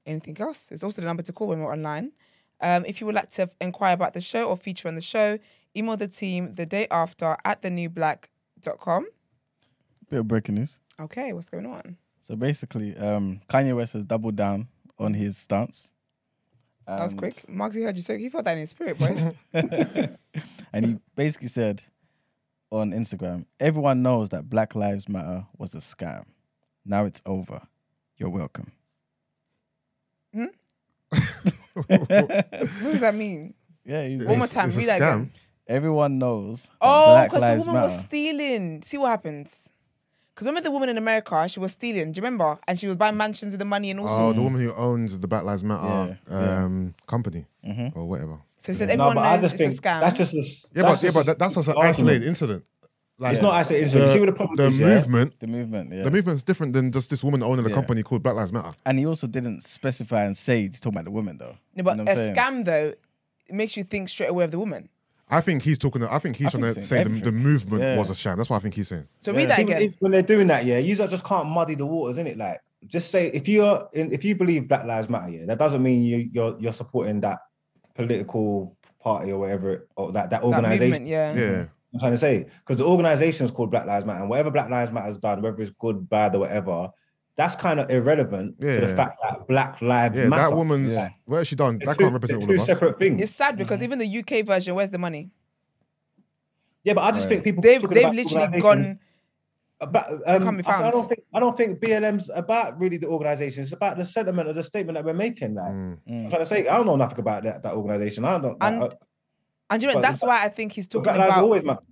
anything 0.06 0.40
else. 0.40 0.72
It's 0.72 0.84
also 0.84 1.02
the 1.02 1.08
number 1.08 1.24
to 1.24 1.34
call 1.34 1.48
when 1.48 1.60
we're 1.60 1.72
online. 1.72 2.12
Um, 2.62 2.86
if 2.86 3.02
you 3.02 3.06
would 3.08 3.16
like 3.16 3.30
to 3.32 3.50
inquire 3.60 3.94
about 3.94 4.14
the 4.14 4.22
show 4.22 4.48
or 4.48 4.56
feature 4.56 4.88
on 4.88 4.95
the 4.95 5.02
show, 5.02 5.38
email 5.76 5.98
the 5.98 6.08
team 6.08 6.56
the 6.56 6.66
day 6.66 6.88
after 6.91 7.36
at 7.44 7.62
thenewblack.com. 7.62 9.08
bit 10.10 10.20
of 10.20 10.28
breaking 10.28 10.56
news. 10.56 10.80
Okay, 11.00 11.34
what's 11.34 11.50
going 11.50 11.66
on? 11.66 11.98
So 12.22 12.36
basically, 12.36 12.95
um, 12.98 13.41
Kanye 13.50 13.76
West 13.76 13.94
has 13.94 14.06
doubled 14.06 14.36
down 14.36 14.68
on 14.98 15.14
his 15.14 15.38
stance. 15.38 15.94
That 16.88 17.03
was 17.03 17.14
quick. 17.14 17.34
Marksy 17.49 17.84
heard 17.84 17.95
you 17.95 18.01
so 18.03 18.18
he 18.18 18.30
felt 18.30 18.45
that 18.45 18.53
in 18.53 18.60
his 18.60 18.69
spirit, 18.72 18.97
boys. 18.99 19.22
and 20.73 20.85
he 20.85 20.97
basically 21.15 21.47
said 21.47 21.84
on 22.72 22.91
Instagram, 22.91 23.45
everyone 23.60 24.01
knows 24.01 24.30
that 24.30 24.49
Black 24.49 24.76
Lives 24.76 25.07
Matter 25.07 25.45
was 25.57 25.76
a 25.76 25.80
scam. 25.80 26.26
Now 26.85 27.05
it's 27.05 27.22
over. 27.26 27.61
You're 28.18 28.30
welcome. 28.30 28.72
Hmm? 30.34 30.45
what 31.73 31.97
does 31.97 32.99
that 32.99 33.15
mean? 33.15 33.53
Yeah, 33.85 34.05
he's, 34.07 34.23
One 34.26 34.38
more 34.38 34.47
time, 34.47 34.69
read 34.72 34.88
that 34.88 34.97
again. 34.97 35.31
everyone 35.68 36.18
knows 36.19 36.64
that 36.64 36.72
Oh, 36.81 37.05
Black 37.14 37.30
because 37.30 37.41
the 37.41 37.47
Lives 37.47 37.65
woman 37.68 37.81
Matter. 37.81 37.93
was 37.93 37.99
stealing. 38.01 38.81
See 38.81 38.97
what 38.97 39.10
happens. 39.10 39.69
Because 40.34 40.47
remember 40.47 40.64
the 40.68 40.72
woman 40.72 40.89
in 40.89 40.97
America, 40.97 41.47
she 41.47 41.60
was 41.60 41.73
stealing. 41.73 42.11
Do 42.11 42.18
you 42.19 42.23
remember? 42.23 42.57
And 42.68 42.80
she 42.80 42.88
was 42.88 42.95
buying 42.95 43.15
mansions 43.18 43.51
with 43.51 43.60
the 43.60 43.65
money 43.65 43.91
and 43.91 43.99
all 43.99 44.07
Oh, 44.07 44.15
sorts. 44.18 44.38
the 44.38 44.43
woman 44.43 44.61
who 44.61 44.73
owns 44.73 45.19
the 45.19 45.27
Black 45.27 45.43
Lives 45.43 45.64
Matter 45.64 46.18
Yeah, 46.30 46.39
yeah. 46.39 46.64
um, 46.64 46.95
company 47.07 47.45
or 47.95 48.05
whatever. 48.07 48.39
So 48.57 48.72
he 48.72 48.77
said 48.77 48.88
No, 48.88 48.93
everyone 48.93 49.15
but 49.15 49.22
I 49.26 49.35
knows 49.35 49.41
just 49.51 49.53
it's 49.55 49.61
a 49.61 49.68
think 49.68 49.81
scam. 49.81 49.99
that's 49.99 50.18
just 50.18 50.34
a, 50.34 50.38
Yeah, 50.73 50.84
that's 50.84 50.99
but 51.01 51.03
yeah, 51.05 51.11
but 51.14 51.26
that, 51.27 51.39
that's 51.39 51.55
just 51.55 51.68
an 51.68 51.73
argument. 51.76 51.95
isolated 51.95 52.27
incident. 52.27 52.65
Like 53.19 53.34
It's 53.34 53.41
not 53.43 53.53
isolated 53.53 53.84
incident. 53.84 54.07
the, 54.07 54.14
See 54.14 54.19
what 54.22 54.26
the 54.26 54.34
problem 54.34 54.55
the 54.57 54.68
is, 54.68 54.80
yeah? 54.80 54.88
movement. 54.88 55.39
the 55.39 55.47
movement, 55.47 55.93
yeah. 55.93 56.03
The 56.03 56.11
movement's 56.11 56.43
different 56.43 56.73
than 56.73 56.91
just 56.91 57.11
this 57.11 57.23
woman 57.23 57.43
owning 57.43 57.64
a 57.65 57.69
Yeah. 57.69 57.76
company 57.76 58.01
called 58.01 58.23
Black 58.23 58.35
Lives 58.35 58.51
Matter. 58.51 58.73
and 58.88 58.97
he 58.97 59.05
also 59.05 59.27
didn't 59.27 59.61
specify 59.61 60.23
and 60.23 60.35
say 60.35 60.61
he's 60.64 60.80
talking 60.80 60.95
about 60.97 61.05
the 61.05 61.11
woman 61.11 61.38
though. 61.38 61.55
no, 61.76 61.84
but 61.84 61.91
You 61.91 61.97
know 61.97 62.03
a 62.03 62.05
what 62.05 62.10
I'm 62.11 62.18
saying? 62.18 62.35
scam 62.35 62.65
though, 62.65 62.93
it 63.47 63.53
makes 63.53 63.77
you 63.77 63.84
think 63.84 64.10
straight 64.10 64.30
away 64.31 64.45
of 64.45 64.51
the 64.51 64.57
woman. 64.60 64.89
I 65.30 65.41
think 65.41 65.64
he's 65.64 65.78
talking. 65.78 66.04
I 66.04 66.20
think 66.20 66.36
he's 66.36 66.48
I 66.48 66.52
trying 66.52 66.64
think 66.64 66.74
to 66.76 66.80
he's 66.82 66.90
say 66.90 66.95
saying 67.04 67.08
the, 67.16 67.20
the 67.22 67.28
everything. 67.28 67.44
movement 67.44 67.82
Yeah. 67.84 67.98
was 67.98 68.10
a 68.10 68.16
sham. 68.16 68.38
That's 68.38 68.50
what 68.50 68.58
I 68.58 68.60
think 68.60 68.76
he's 68.76 68.88
saying. 68.90 69.08
So 69.20 69.32
Yeah. 69.32 69.38
read 69.38 69.50
that 69.50 69.56
See, 69.58 69.62
again. 69.64 69.82
if- 69.82 69.95
when 70.00 70.12
they're 70.12 70.22
doing 70.22 70.48
that, 70.48 70.66
yeah, 70.66 70.78
you 70.78 70.95
just 70.95 71.24
can't 71.26 71.48
muddy 71.48 71.76
the 71.76 71.86
waters, 71.86 72.18
innit? 72.18 72.38
Like, 72.38 72.60
just 72.88 73.10
say 73.12 73.28
if 73.28 73.48
you're 73.48 73.88
in, 73.94 74.12
if 74.12 74.24
you 74.26 74.36
believe 74.36 74.68
Black 74.68 74.86
Lives 74.86 75.10
Matter, 75.10 75.32
yeah, 75.32 75.45
that 75.45 75.58
doesn't 75.58 75.82
mean 75.82 76.04
you 76.04 76.30
you're 76.32 76.56
you're 76.60 76.74
supporting 76.74 77.22
that 77.22 77.40
political 77.95 78.76
party 79.00 79.32
or 79.32 79.40
whatever 79.40 79.74
it- 79.74 79.88
or 79.95 80.12
that 80.12 80.30
that 80.30 80.41
that 80.41 80.44
organization. 80.44 80.90
movement, 80.90 81.08
yeah. 81.08 81.34
Yeah, 81.34 81.66
I'm 81.94 82.00
trying 82.00 82.12
to 82.12 82.18
say 82.18 82.45
because 82.60 82.78
the 82.78 82.86
organization 82.86 83.45
is 83.45 83.52
called 83.52 83.72
Black 83.72 83.86
Lives 83.86 84.06
Matter, 84.06 84.22
and 84.22 84.30
whatever 84.30 84.52
Black 84.52 84.70
Lives 84.70 84.91
Matter 84.91 85.08
has 85.08 85.18
done, 85.18 85.41
whether 85.41 85.62
it's 85.62 85.72
good, 85.80 86.10
bad, 86.10 86.36
or 86.36 86.40
whatever, 86.40 86.90
that's 87.35 87.55
kind 87.55 87.80
of 87.80 87.89
irrelevant 87.89 88.60
to 88.61 88.80
the 88.81 88.95
fact 88.95 89.18
that 89.23 89.47
Black 89.47 89.81
Lives 89.81 90.18
yeah. 90.18 90.27
Matter. 90.27 90.49
That 90.49 90.55
woman's 90.55 90.93
Yeah. 90.93 91.10
what 91.26 91.38
has 91.38 91.47
she 91.47 91.55
done? 91.55 91.76
It's 91.77 91.85
That 91.85 91.97
two- 91.97 92.03
can't 92.03 92.14
represent 92.14 92.41
all 92.41 92.47
two 92.47 92.53
of 92.55 92.60
us. 92.61 92.65
separate 92.68 92.99
things. 92.99 93.22
It's 93.22 93.31
sad 93.31 93.57
because 93.57 93.80
Mm-hmm. 93.80 93.93
even 93.93 93.99
the 93.99 94.19
UK 94.39 94.41
version, 94.45 94.76
where's 94.76 94.91
the 94.91 94.97
money? 94.99 95.31
yeah, 96.84 96.93
but 96.93 97.01
I 97.03 97.11
just 97.11 97.23
Right. 97.23 97.30
think 97.30 97.43
people 97.45 97.61
They've 97.61 97.81
they've 97.81 98.03
about 98.03 98.15
literally 98.15 98.61
gone. 98.61 98.99
About, 99.81 100.07
can't 100.26 100.47
um, 100.47 100.57
be 100.57 100.64
I, 100.65 100.88
I 100.88 100.91
don't 100.91 101.07
think 101.10 101.19
I 101.34 101.39
don't 101.41 101.57
think 101.57 101.80
BLM's 101.81 102.30
about 102.34 102.80
really 102.80 102.95
the 102.97 103.07
organization. 103.07 103.64
It's 103.64 103.73
about 103.73 103.97
the 103.97 104.05
sentiment 104.05 104.47
of 104.47 104.55
the 104.55 104.64
statement 104.64 104.95
that 104.95 105.03
we're 105.03 105.14
making. 105.14 105.55
Like 105.55 105.73
Mm. 105.73 105.97
I'm 106.07 106.30
trying 106.30 106.41
to 106.41 106.45
say, 106.45 106.68
I 106.68 106.77
don't 106.77 106.85
know 106.85 106.95
nothing 106.95 107.19
about 107.19 107.43
that, 107.43 107.64
that 107.64 107.73
organization. 107.73 108.23
I 108.23 108.39
don't. 108.39 108.57
And- 108.61 108.84
I, 108.84 108.89
And 109.72 109.81
you 109.81 109.88
know 109.89 109.95
But 109.95 110.01
that's 110.03 110.22
why 110.22 110.43
I 110.45 110.49
think 110.49 110.72
he's 110.73 110.88
talking 110.88 111.03
Black 111.15 111.19
Lives 111.41 111.64
about. 111.64 111.84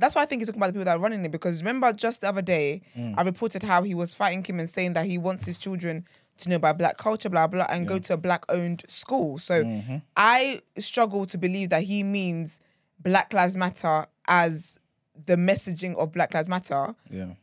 Always 0.00 0.04
matter. 0.04 0.06
That's 0.06 0.14
why 0.14 0.22
I 0.22 0.26
think 0.26 0.40
he's 0.40 0.48
talking 0.48 0.60
about 0.60 0.68
the 0.68 0.72
people 0.74 0.84
that 0.86 0.96
are 0.96 1.00
running 1.00 1.24
it. 1.24 1.30
Because 1.30 1.62
remember, 1.62 1.92
just 1.92 2.20
the 2.22 2.28
other 2.28 2.42
day, 2.42 2.82
Mm. 2.96 3.14
I 3.18 3.22
reported 3.22 3.62
how 3.62 3.82
he 3.82 3.94
was 3.94 4.14
fighting 4.14 4.42
Kim 4.42 4.58
and 4.60 4.68
saying 4.68 4.94
that 4.94 5.06
he 5.06 5.18
wants 5.18 5.44
his 5.44 5.58
children 5.58 6.04
to 6.38 6.48
know 6.48 6.56
about 6.56 6.78
black 6.78 6.96
culture, 6.96 7.28
blah 7.28 7.46
blah, 7.46 7.66
and 7.68 7.86
go 7.86 7.98
to 7.98 8.14
a 8.14 8.16
black-owned 8.16 8.82
school. 8.88 9.38
So 9.38 9.62
Mm-hmm. 9.64 9.96
I 10.16 10.60
struggle 10.78 11.26
to 11.26 11.38
believe 11.38 11.68
that 11.70 11.82
he 11.82 12.02
means 12.02 12.60
Black 12.98 13.32
Lives 13.32 13.56
Matter 13.56 14.06
as 14.26 14.78
the 15.26 15.36
messaging 15.36 15.94
of 15.96 16.12
Black 16.12 16.32
Lives 16.34 16.48
Matter. 16.48 16.94
Yeah. 17.10 17.34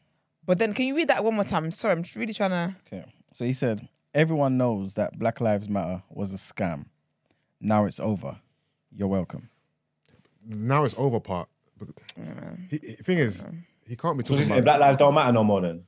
But 0.45 0.57
then, 0.59 0.73
can 0.73 0.85
you 0.87 0.95
read 0.95 1.09
that 1.09 1.23
one 1.23 1.35
more 1.35 1.43
time? 1.43 1.71
Sorry, 1.71 1.91
I'm 1.93 2.03
really 2.15 2.33
trying 2.33 2.49
to. 2.51 2.75
Okay. 2.87 3.05
So 3.33 3.45
he 3.45 3.53
said, 3.53 3.87
everyone 4.15 4.57
knows 4.57 4.95
that 4.95 5.19
Black 5.19 5.39
Lives 5.41 5.69
Matter 5.69 6.01
was 6.09 6.33
a 6.33 6.37
scam. 6.37 6.85
Now 7.59 7.85
it's 7.85 7.99
over. 7.99 8.37
You're 8.91 9.07
welcome. 9.09 9.49
Now 10.43 10.83
it's 10.85 10.97
over 10.97 11.19
part. 11.19 11.49
But 11.79 11.89
he, 12.69 12.77
he- 12.81 12.93
thing 12.93 13.17
is, 13.17 13.45
he 13.87 13.95
can't 13.95 14.17
be 14.17 14.23
talking 14.23 14.37
this- 14.39 14.47
about. 14.47 14.63
Black 14.63 14.79
Lives 14.79 14.97
don't 14.97 15.13
matter 15.13 15.31
no 15.31 15.43
more. 15.43 15.61
Then 15.61 15.83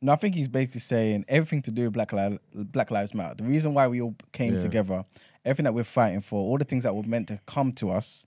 No, 0.00 0.12
I 0.12 0.16
think 0.16 0.34
he's 0.34 0.48
basically 0.48 0.80
saying 0.80 1.24
everything 1.28 1.62
to 1.62 1.70
do 1.70 1.84
with 1.84 1.92
Black 1.94 2.12
Lives, 2.12 2.38
Black 2.54 2.90
Lives 2.90 3.14
Matter. 3.14 3.34
The 3.36 3.44
reason 3.44 3.74
why 3.74 3.88
we 3.88 4.00
all 4.00 4.14
came 4.32 4.54
Yeah. 4.54 4.60
together, 4.60 5.04
everything 5.44 5.64
that 5.64 5.74
we're 5.74 5.84
fighting 5.84 6.20
for, 6.20 6.38
all 6.40 6.58
the 6.58 6.64
things 6.64 6.82
that 6.84 6.94
were 6.94 7.02
meant 7.02 7.28
to 7.28 7.40
come 7.46 7.72
to 7.74 7.90
us, 7.90 8.26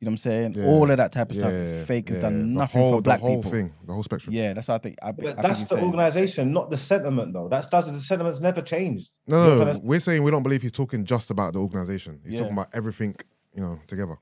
you 0.00 0.06
know 0.06 0.10
what 0.10 0.12
I'm 0.12 0.16
saying? 0.18 0.52
Yeah. 0.54 0.64
All 0.64 0.90
of 0.90 0.96
that 0.96 1.12
type 1.12 1.30
of 1.30 1.36
Yeah, 1.36 1.40
stuff 1.42 1.52
is 1.52 1.86
fake. 1.86 2.08
It's 2.08 2.20
done 2.20 2.38
The 2.38 2.44
nothing 2.46 2.80
whole- 2.80 2.92
for 2.92 3.02
black 3.02 3.18
people. 3.18 3.28
the 3.28 3.34
whole 3.34 3.42
people. 3.42 3.50
thing, 3.50 3.72
the 3.86 3.92
whole 3.92 4.02
spectrum. 4.02 4.34
Yeah, 4.34 4.54
that's 4.54 4.68
what 4.68 4.76
I 4.76 4.78
think. 4.78 4.96
I, 5.02 5.08
I 5.08 5.12
but 5.12 5.24
think 5.24 5.36
that's 5.42 5.60
he's 5.60 5.68
the 5.68 5.74
saying. 5.74 5.84
organization, 5.86 6.52
not 6.52 6.70
the 6.70 6.76
sentiment. 6.78 7.34
Though 7.34 7.48
that's 7.48 7.66
does 7.66 7.84
the 7.92 8.00
sentiment's 8.00 8.40
never 8.40 8.62
changed. 8.62 9.10
No, 9.26 9.58
no, 9.62 9.72
no. 9.72 9.78
We're 9.82 10.00
saying 10.00 10.22
we 10.22 10.30
don't 10.30 10.42
believe 10.42 10.62
he's 10.62 10.72
talking 10.72 11.04
just 11.04 11.30
about 11.30 11.52
the 11.52 11.58
organization. 11.58 12.20
He's 12.24 12.32
Yeah. 12.34 12.40
talking 12.40 12.54
about 12.54 12.68
everything, 12.72 13.14
you 13.54 13.60
know, 13.62 13.78
together. 13.86 14.16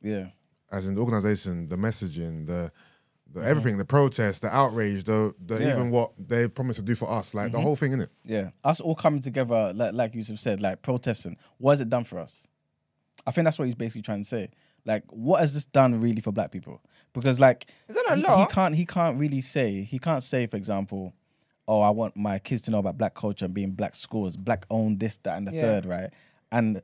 Yeah. 0.00 0.28
As 0.70 0.86
in 0.86 0.94
the 0.94 1.00
organization, 1.00 1.68
the 1.68 1.76
messaging, 1.76 2.46
the, 2.46 2.70
the 3.32 3.40
everything, 3.42 3.78
the 3.78 3.84
protest, 3.84 4.42
the 4.42 4.54
outrage, 4.54 5.04
the, 5.04 5.34
the 5.44 5.54
Mm-hmm. 5.54 5.62
Yeah. 5.62 5.68
Mm-hmm. 5.70 5.78
even 5.80 5.90
what 5.90 6.12
they 6.18 6.48
promised 6.48 6.78
to 6.80 6.84
do 6.84 6.94
for 6.94 7.10
us, 7.10 7.34
like 7.34 7.52
the 7.52 7.60
whole 7.60 7.76
thing 7.76 7.92
in 7.92 8.00
it. 8.02 8.10
Yeah, 8.24 8.50
us 8.64 8.80
all 8.80 8.94
coming 8.94 9.20
together, 9.20 9.72
like 9.74 9.94
like 9.94 10.14
Yusuf 10.14 10.38
said, 10.38 10.60
like 10.60 10.82
protesting. 10.82 11.36
What 11.58 11.72
has 11.72 11.80
it 11.80 11.88
done 11.88 12.04
for 12.04 12.18
us? 12.18 12.46
I 13.26 13.30
think 13.30 13.44
that's 13.44 13.58
what 13.58 13.66
he's 13.66 13.74
basically 13.74 14.02
trying 14.02 14.22
to 14.22 14.28
say. 14.28 14.50
Like, 14.84 15.04
what 15.10 15.40
has 15.40 15.52
this 15.54 15.66
done 15.66 16.00
really 16.00 16.20
for 16.20 16.32
black 16.32 16.50
people? 16.50 16.80
Because 17.12 17.38
like, 17.40 17.66
Is 17.88 17.96
that 17.96 18.04
a 18.08 18.14
he, 18.16 18.22
he 18.22 18.46
can't 18.46 18.74
he 18.74 18.86
can't 18.86 19.18
really 19.18 19.40
say 19.40 19.82
he 19.82 19.98
can't 19.98 20.22
say, 20.22 20.46
for 20.46 20.56
example, 20.56 21.14
oh, 21.66 21.80
I 21.80 21.90
want 21.90 22.16
my 22.16 22.38
kids 22.38 22.62
to 22.62 22.70
know 22.70 22.78
about 22.78 22.96
black 22.96 23.14
culture 23.14 23.44
and 23.44 23.52
being 23.52 23.72
black 23.72 23.94
schools, 23.94 24.36
black 24.36 24.64
owned 24.70 25.00
this, 25.00 25.18
that, 25.18 25.36
and 25.36 25.46
the 25.48 25.52
Yeah. 25.54 25.60
third, 25.62 25.86
right? 25.86 26.10
And 26.52 26.80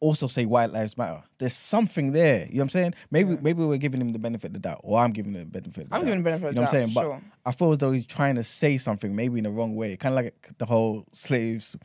also 0.00 0.26
say 0.26 0.44
white 0.44 0.70
lives 0.70 0.96
matter. 0.98 1.22
There's 1.38 1.54
something 1.54 2.12
there. 2.12 2.40
You 2.46 2.54
know 2.54 2.58
what 2.58 2.62
I'm 2.64 2.68
saying? 2.70 2.94
Maybe 3.10 3.36
maybe 3.40 3.64
we're 3.64 3.76
giving 3.78 4.00
him 4.00 4.12
the 4.12 4.18
benefit 4.18 4.48
of 4.48 4.52
the 4.54 4.58
doubt, 4.58 4.80
or 4.82 4.98
I'm 4.98 5.10
giving 5.12 5.32
him 5.32 5.40
the 5.40 5.46
benefit 5.46 5.84
of 5.84 5.88
the 5.90 5.94
I'm 5.94 6.00
doubt. 6.02 6.06
giving 6.06 6.18
him 6.18 6.22
the 6.24 6.30
benefit 6.30 6.46
of 6.48 6.52
You 6.54 6.60
know 6.60 6.66
the 6.66 6.66
what 6.66 6.74
I'm 6.74 6.88
doubt, 6.88 6.94
saying? 6.94 7.04
sure. 7.04 7.22
But 7.44 7.48
I 7.48 7.52
feel 7.52 7.72
as 7.72 7.78
though 7.78 7.92
he's 7.92 8.06
trying 8.06 8.34
to 8.36 8.44
say 8.44 8.76
something, 8.76 9.16
maybe 9.16 9.38
in 9.38 9.44
the 9.44 9.50
wrong 9.50 9.74
way. 9.74 9.96
Kind 9.96 10.12
of 10.18 10.24
like 10.24 10.50
the 10.58 10.66
whole 10.66 11.06
slaves, 11.12 11.76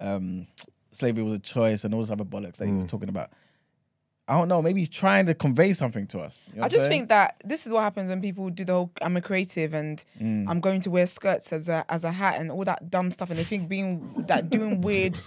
um, 0.00 0.46
slavery 0.92 1.22
was 1.24 1.34
a 1.34 1.38
choice 1.40 1.84
and 1.84 1.92
all 1.94 2.00
this 2.00 2.10
other 2.10 2.24
bollocks 2.24 2.56
that 2.56 2.66
he 2.68 2.72
was 2.72 2.86
talking 2.86 3.08
about. 3.08 3.30
I 4.28 4.36
don't 4.38 4.48
know. 4.48 4.60
Maybe 4.60 4.80
he's 4.80 4.90
trying 4.90 5.24
to 5.26 5.34
convey 5.34 5.72
something 5.72 6.06
to 6.08 6.20
us. 6.20 6.50
You 6.52 6.60
know 6.60 6.66
I 6.66 6.68
just 6.68 6.82
saying? 6.82 6.90
think 6.90 7.08
that 7.08 7.42
this 7.44 7.66
is 7.66 7.72
what 7.72 7.80
happens 7.82 8.08
when 8.10 8.20
people 8.20 8.50
do 8.50 8.64
the 8.64 8.72
whole 8.74 8.90
I'm 9.00 9.16
a 9.16 9.20
creative 9.22 9.72
and 9.74 10.04
Mm. 10.20 10.44
I'm 10.48 10.60
going 10.60 10.80
to 10.82 10.90
wear 10.90 11.06
skirts 11.06 11.52
as 11.52 11.68
a 11.68 11.84
as 11.88 12.04
a 12.04 12.12
hat 12.12 12.38
and 12.40 12.50
all 12.50 12.64
that 12.64 12.90
dumb 12.90 13.10
stuff 13.10 13.30
and 13.30 13.38
they 13.38 13.44
think 13.44 13.68
being 13.68 14.24
that 14.28 14.50
doing 14.50 14.80
weird 14.88 15.18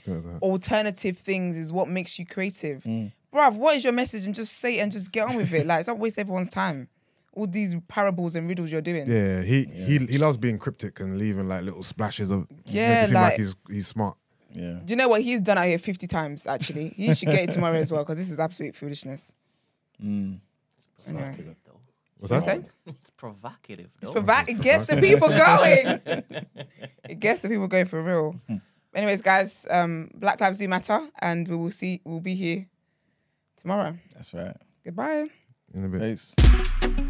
alternative 0.42 1.18
things 1.18 1.58
is 1.58 1.72
what 1.72 1.88
makes 1.90 2.18
you 2.20 2.26
creative. 2.26 2.84
Mm. 2.84 3.12
Bruv, 3.34 3.56
what 3.58 3.76
is 3.76 3.84
your 3.84 3.94
message? 3.94 4.26
And 4.26 4.36
just 4.36 4.54
say 4.58 4.78
it 4.78 4.82
and 4.82 4.92
just 4.92 5.12
get 5.12 5.28
on 5.30 5.36
with 5.36 5.54
it. 5.54 5.66
Like 5.66 5.86
don't 5.86 6.00
waste 6.00 6.20
everyone's 6.20 6.50
time. 6.50 6.88
All 7.34 7.48
these 7.48 7.78
parables 7.88 8.36
and 8.36 8.48
riddles 8.50 8.70
you're 8.72 8.82
doing. 8.82 9.10
Yeah, 9.10 9.42
he 9.42 9.64
he 9.64 9.98
he 10.06 10.18
loves 10.18 10.36
being 10.38 10.58
cryptic 10.60 11.00
and 11.00 11.18
leaving 11.18 11.48
like 11.48 11.64
little 11.64 11.84
splashes 11.84 12.30
of 12.30 12.48
Yeah, 12.66 12.90
make 12.90 13.04
it 13.04 13.08
seem 13.08 13.14
like, 13.16 13.24
like- 13.32 13.40
he's 13.40 13.56
he's 13.70 13.88
smart. 13.88 14.18
Yeah. 14.54 14.80
Do 14.84 14.92
you 14.92 14.96
know 14.96 15.08
what 15.08 15.22
he's 15.22 15.42
done 15.42 15.58
out 15.58 15.66
here 15.66 15.78
50 15.80 16.08
times 16.08 16.48
actually? 16.48 16.90
He 16.90 17.14
should 17.14 17.30
get 17.30 17.50
it 17.50 17.52
tomorrow 17.52 17.78
as 17.78 17.92
well 17.92 18.04
because 18.04 18.18
this 18.18 18.30
is 18.30 18.40
absolute 18.40 18.76
foolishness. 18.76 19.34
Mm. 20.04 20.40
Anyway. 21.08 21.36
though. 21.66 21.72
What's 22.18 22.32
What's 22.32 22.46
that? 22.46 22.64
that? 22.86 22.96
It's 23.00 23.10
provocative. 23.10 23.90
It's 24.00 24.12
though. 24.12 24.22
provi- 24.22 24.52
it 24.52 24.62
gets 24.62 24.86
the 24.86 24.98
people 25.02 25.30
going. 25.30 26.46
it 27.10 27.20
gets 27.20 27.42
the 27.42 27.50
people 27.50 27.68
going 27.68 27.88
for 27.88 28.02
real. 28.02 28.36
Anyways, 28.94 29.24
guys, 29.24 29.66
um, 29.72 30.12
Black 30.14 30.40
Lives 30.40 30.60
Do 30.60 30.68
Matter, 30.68 31.02
and 31.20 31.48
we 31.48 31.56
will 31.56 31.72
see. 31.72 32.00
We'll 32.04 32.20
be 32.20 32.36
here 32.36 32.68
tomorrow. 33.58 33.98
That's 34.14 34.34
right. 34.36 34.56
Goodbye. 34.86 35.30
In 35.74 35.86
a 35.86 35.88
bit. 35.88 36.00
Thanks. 36.00 37.08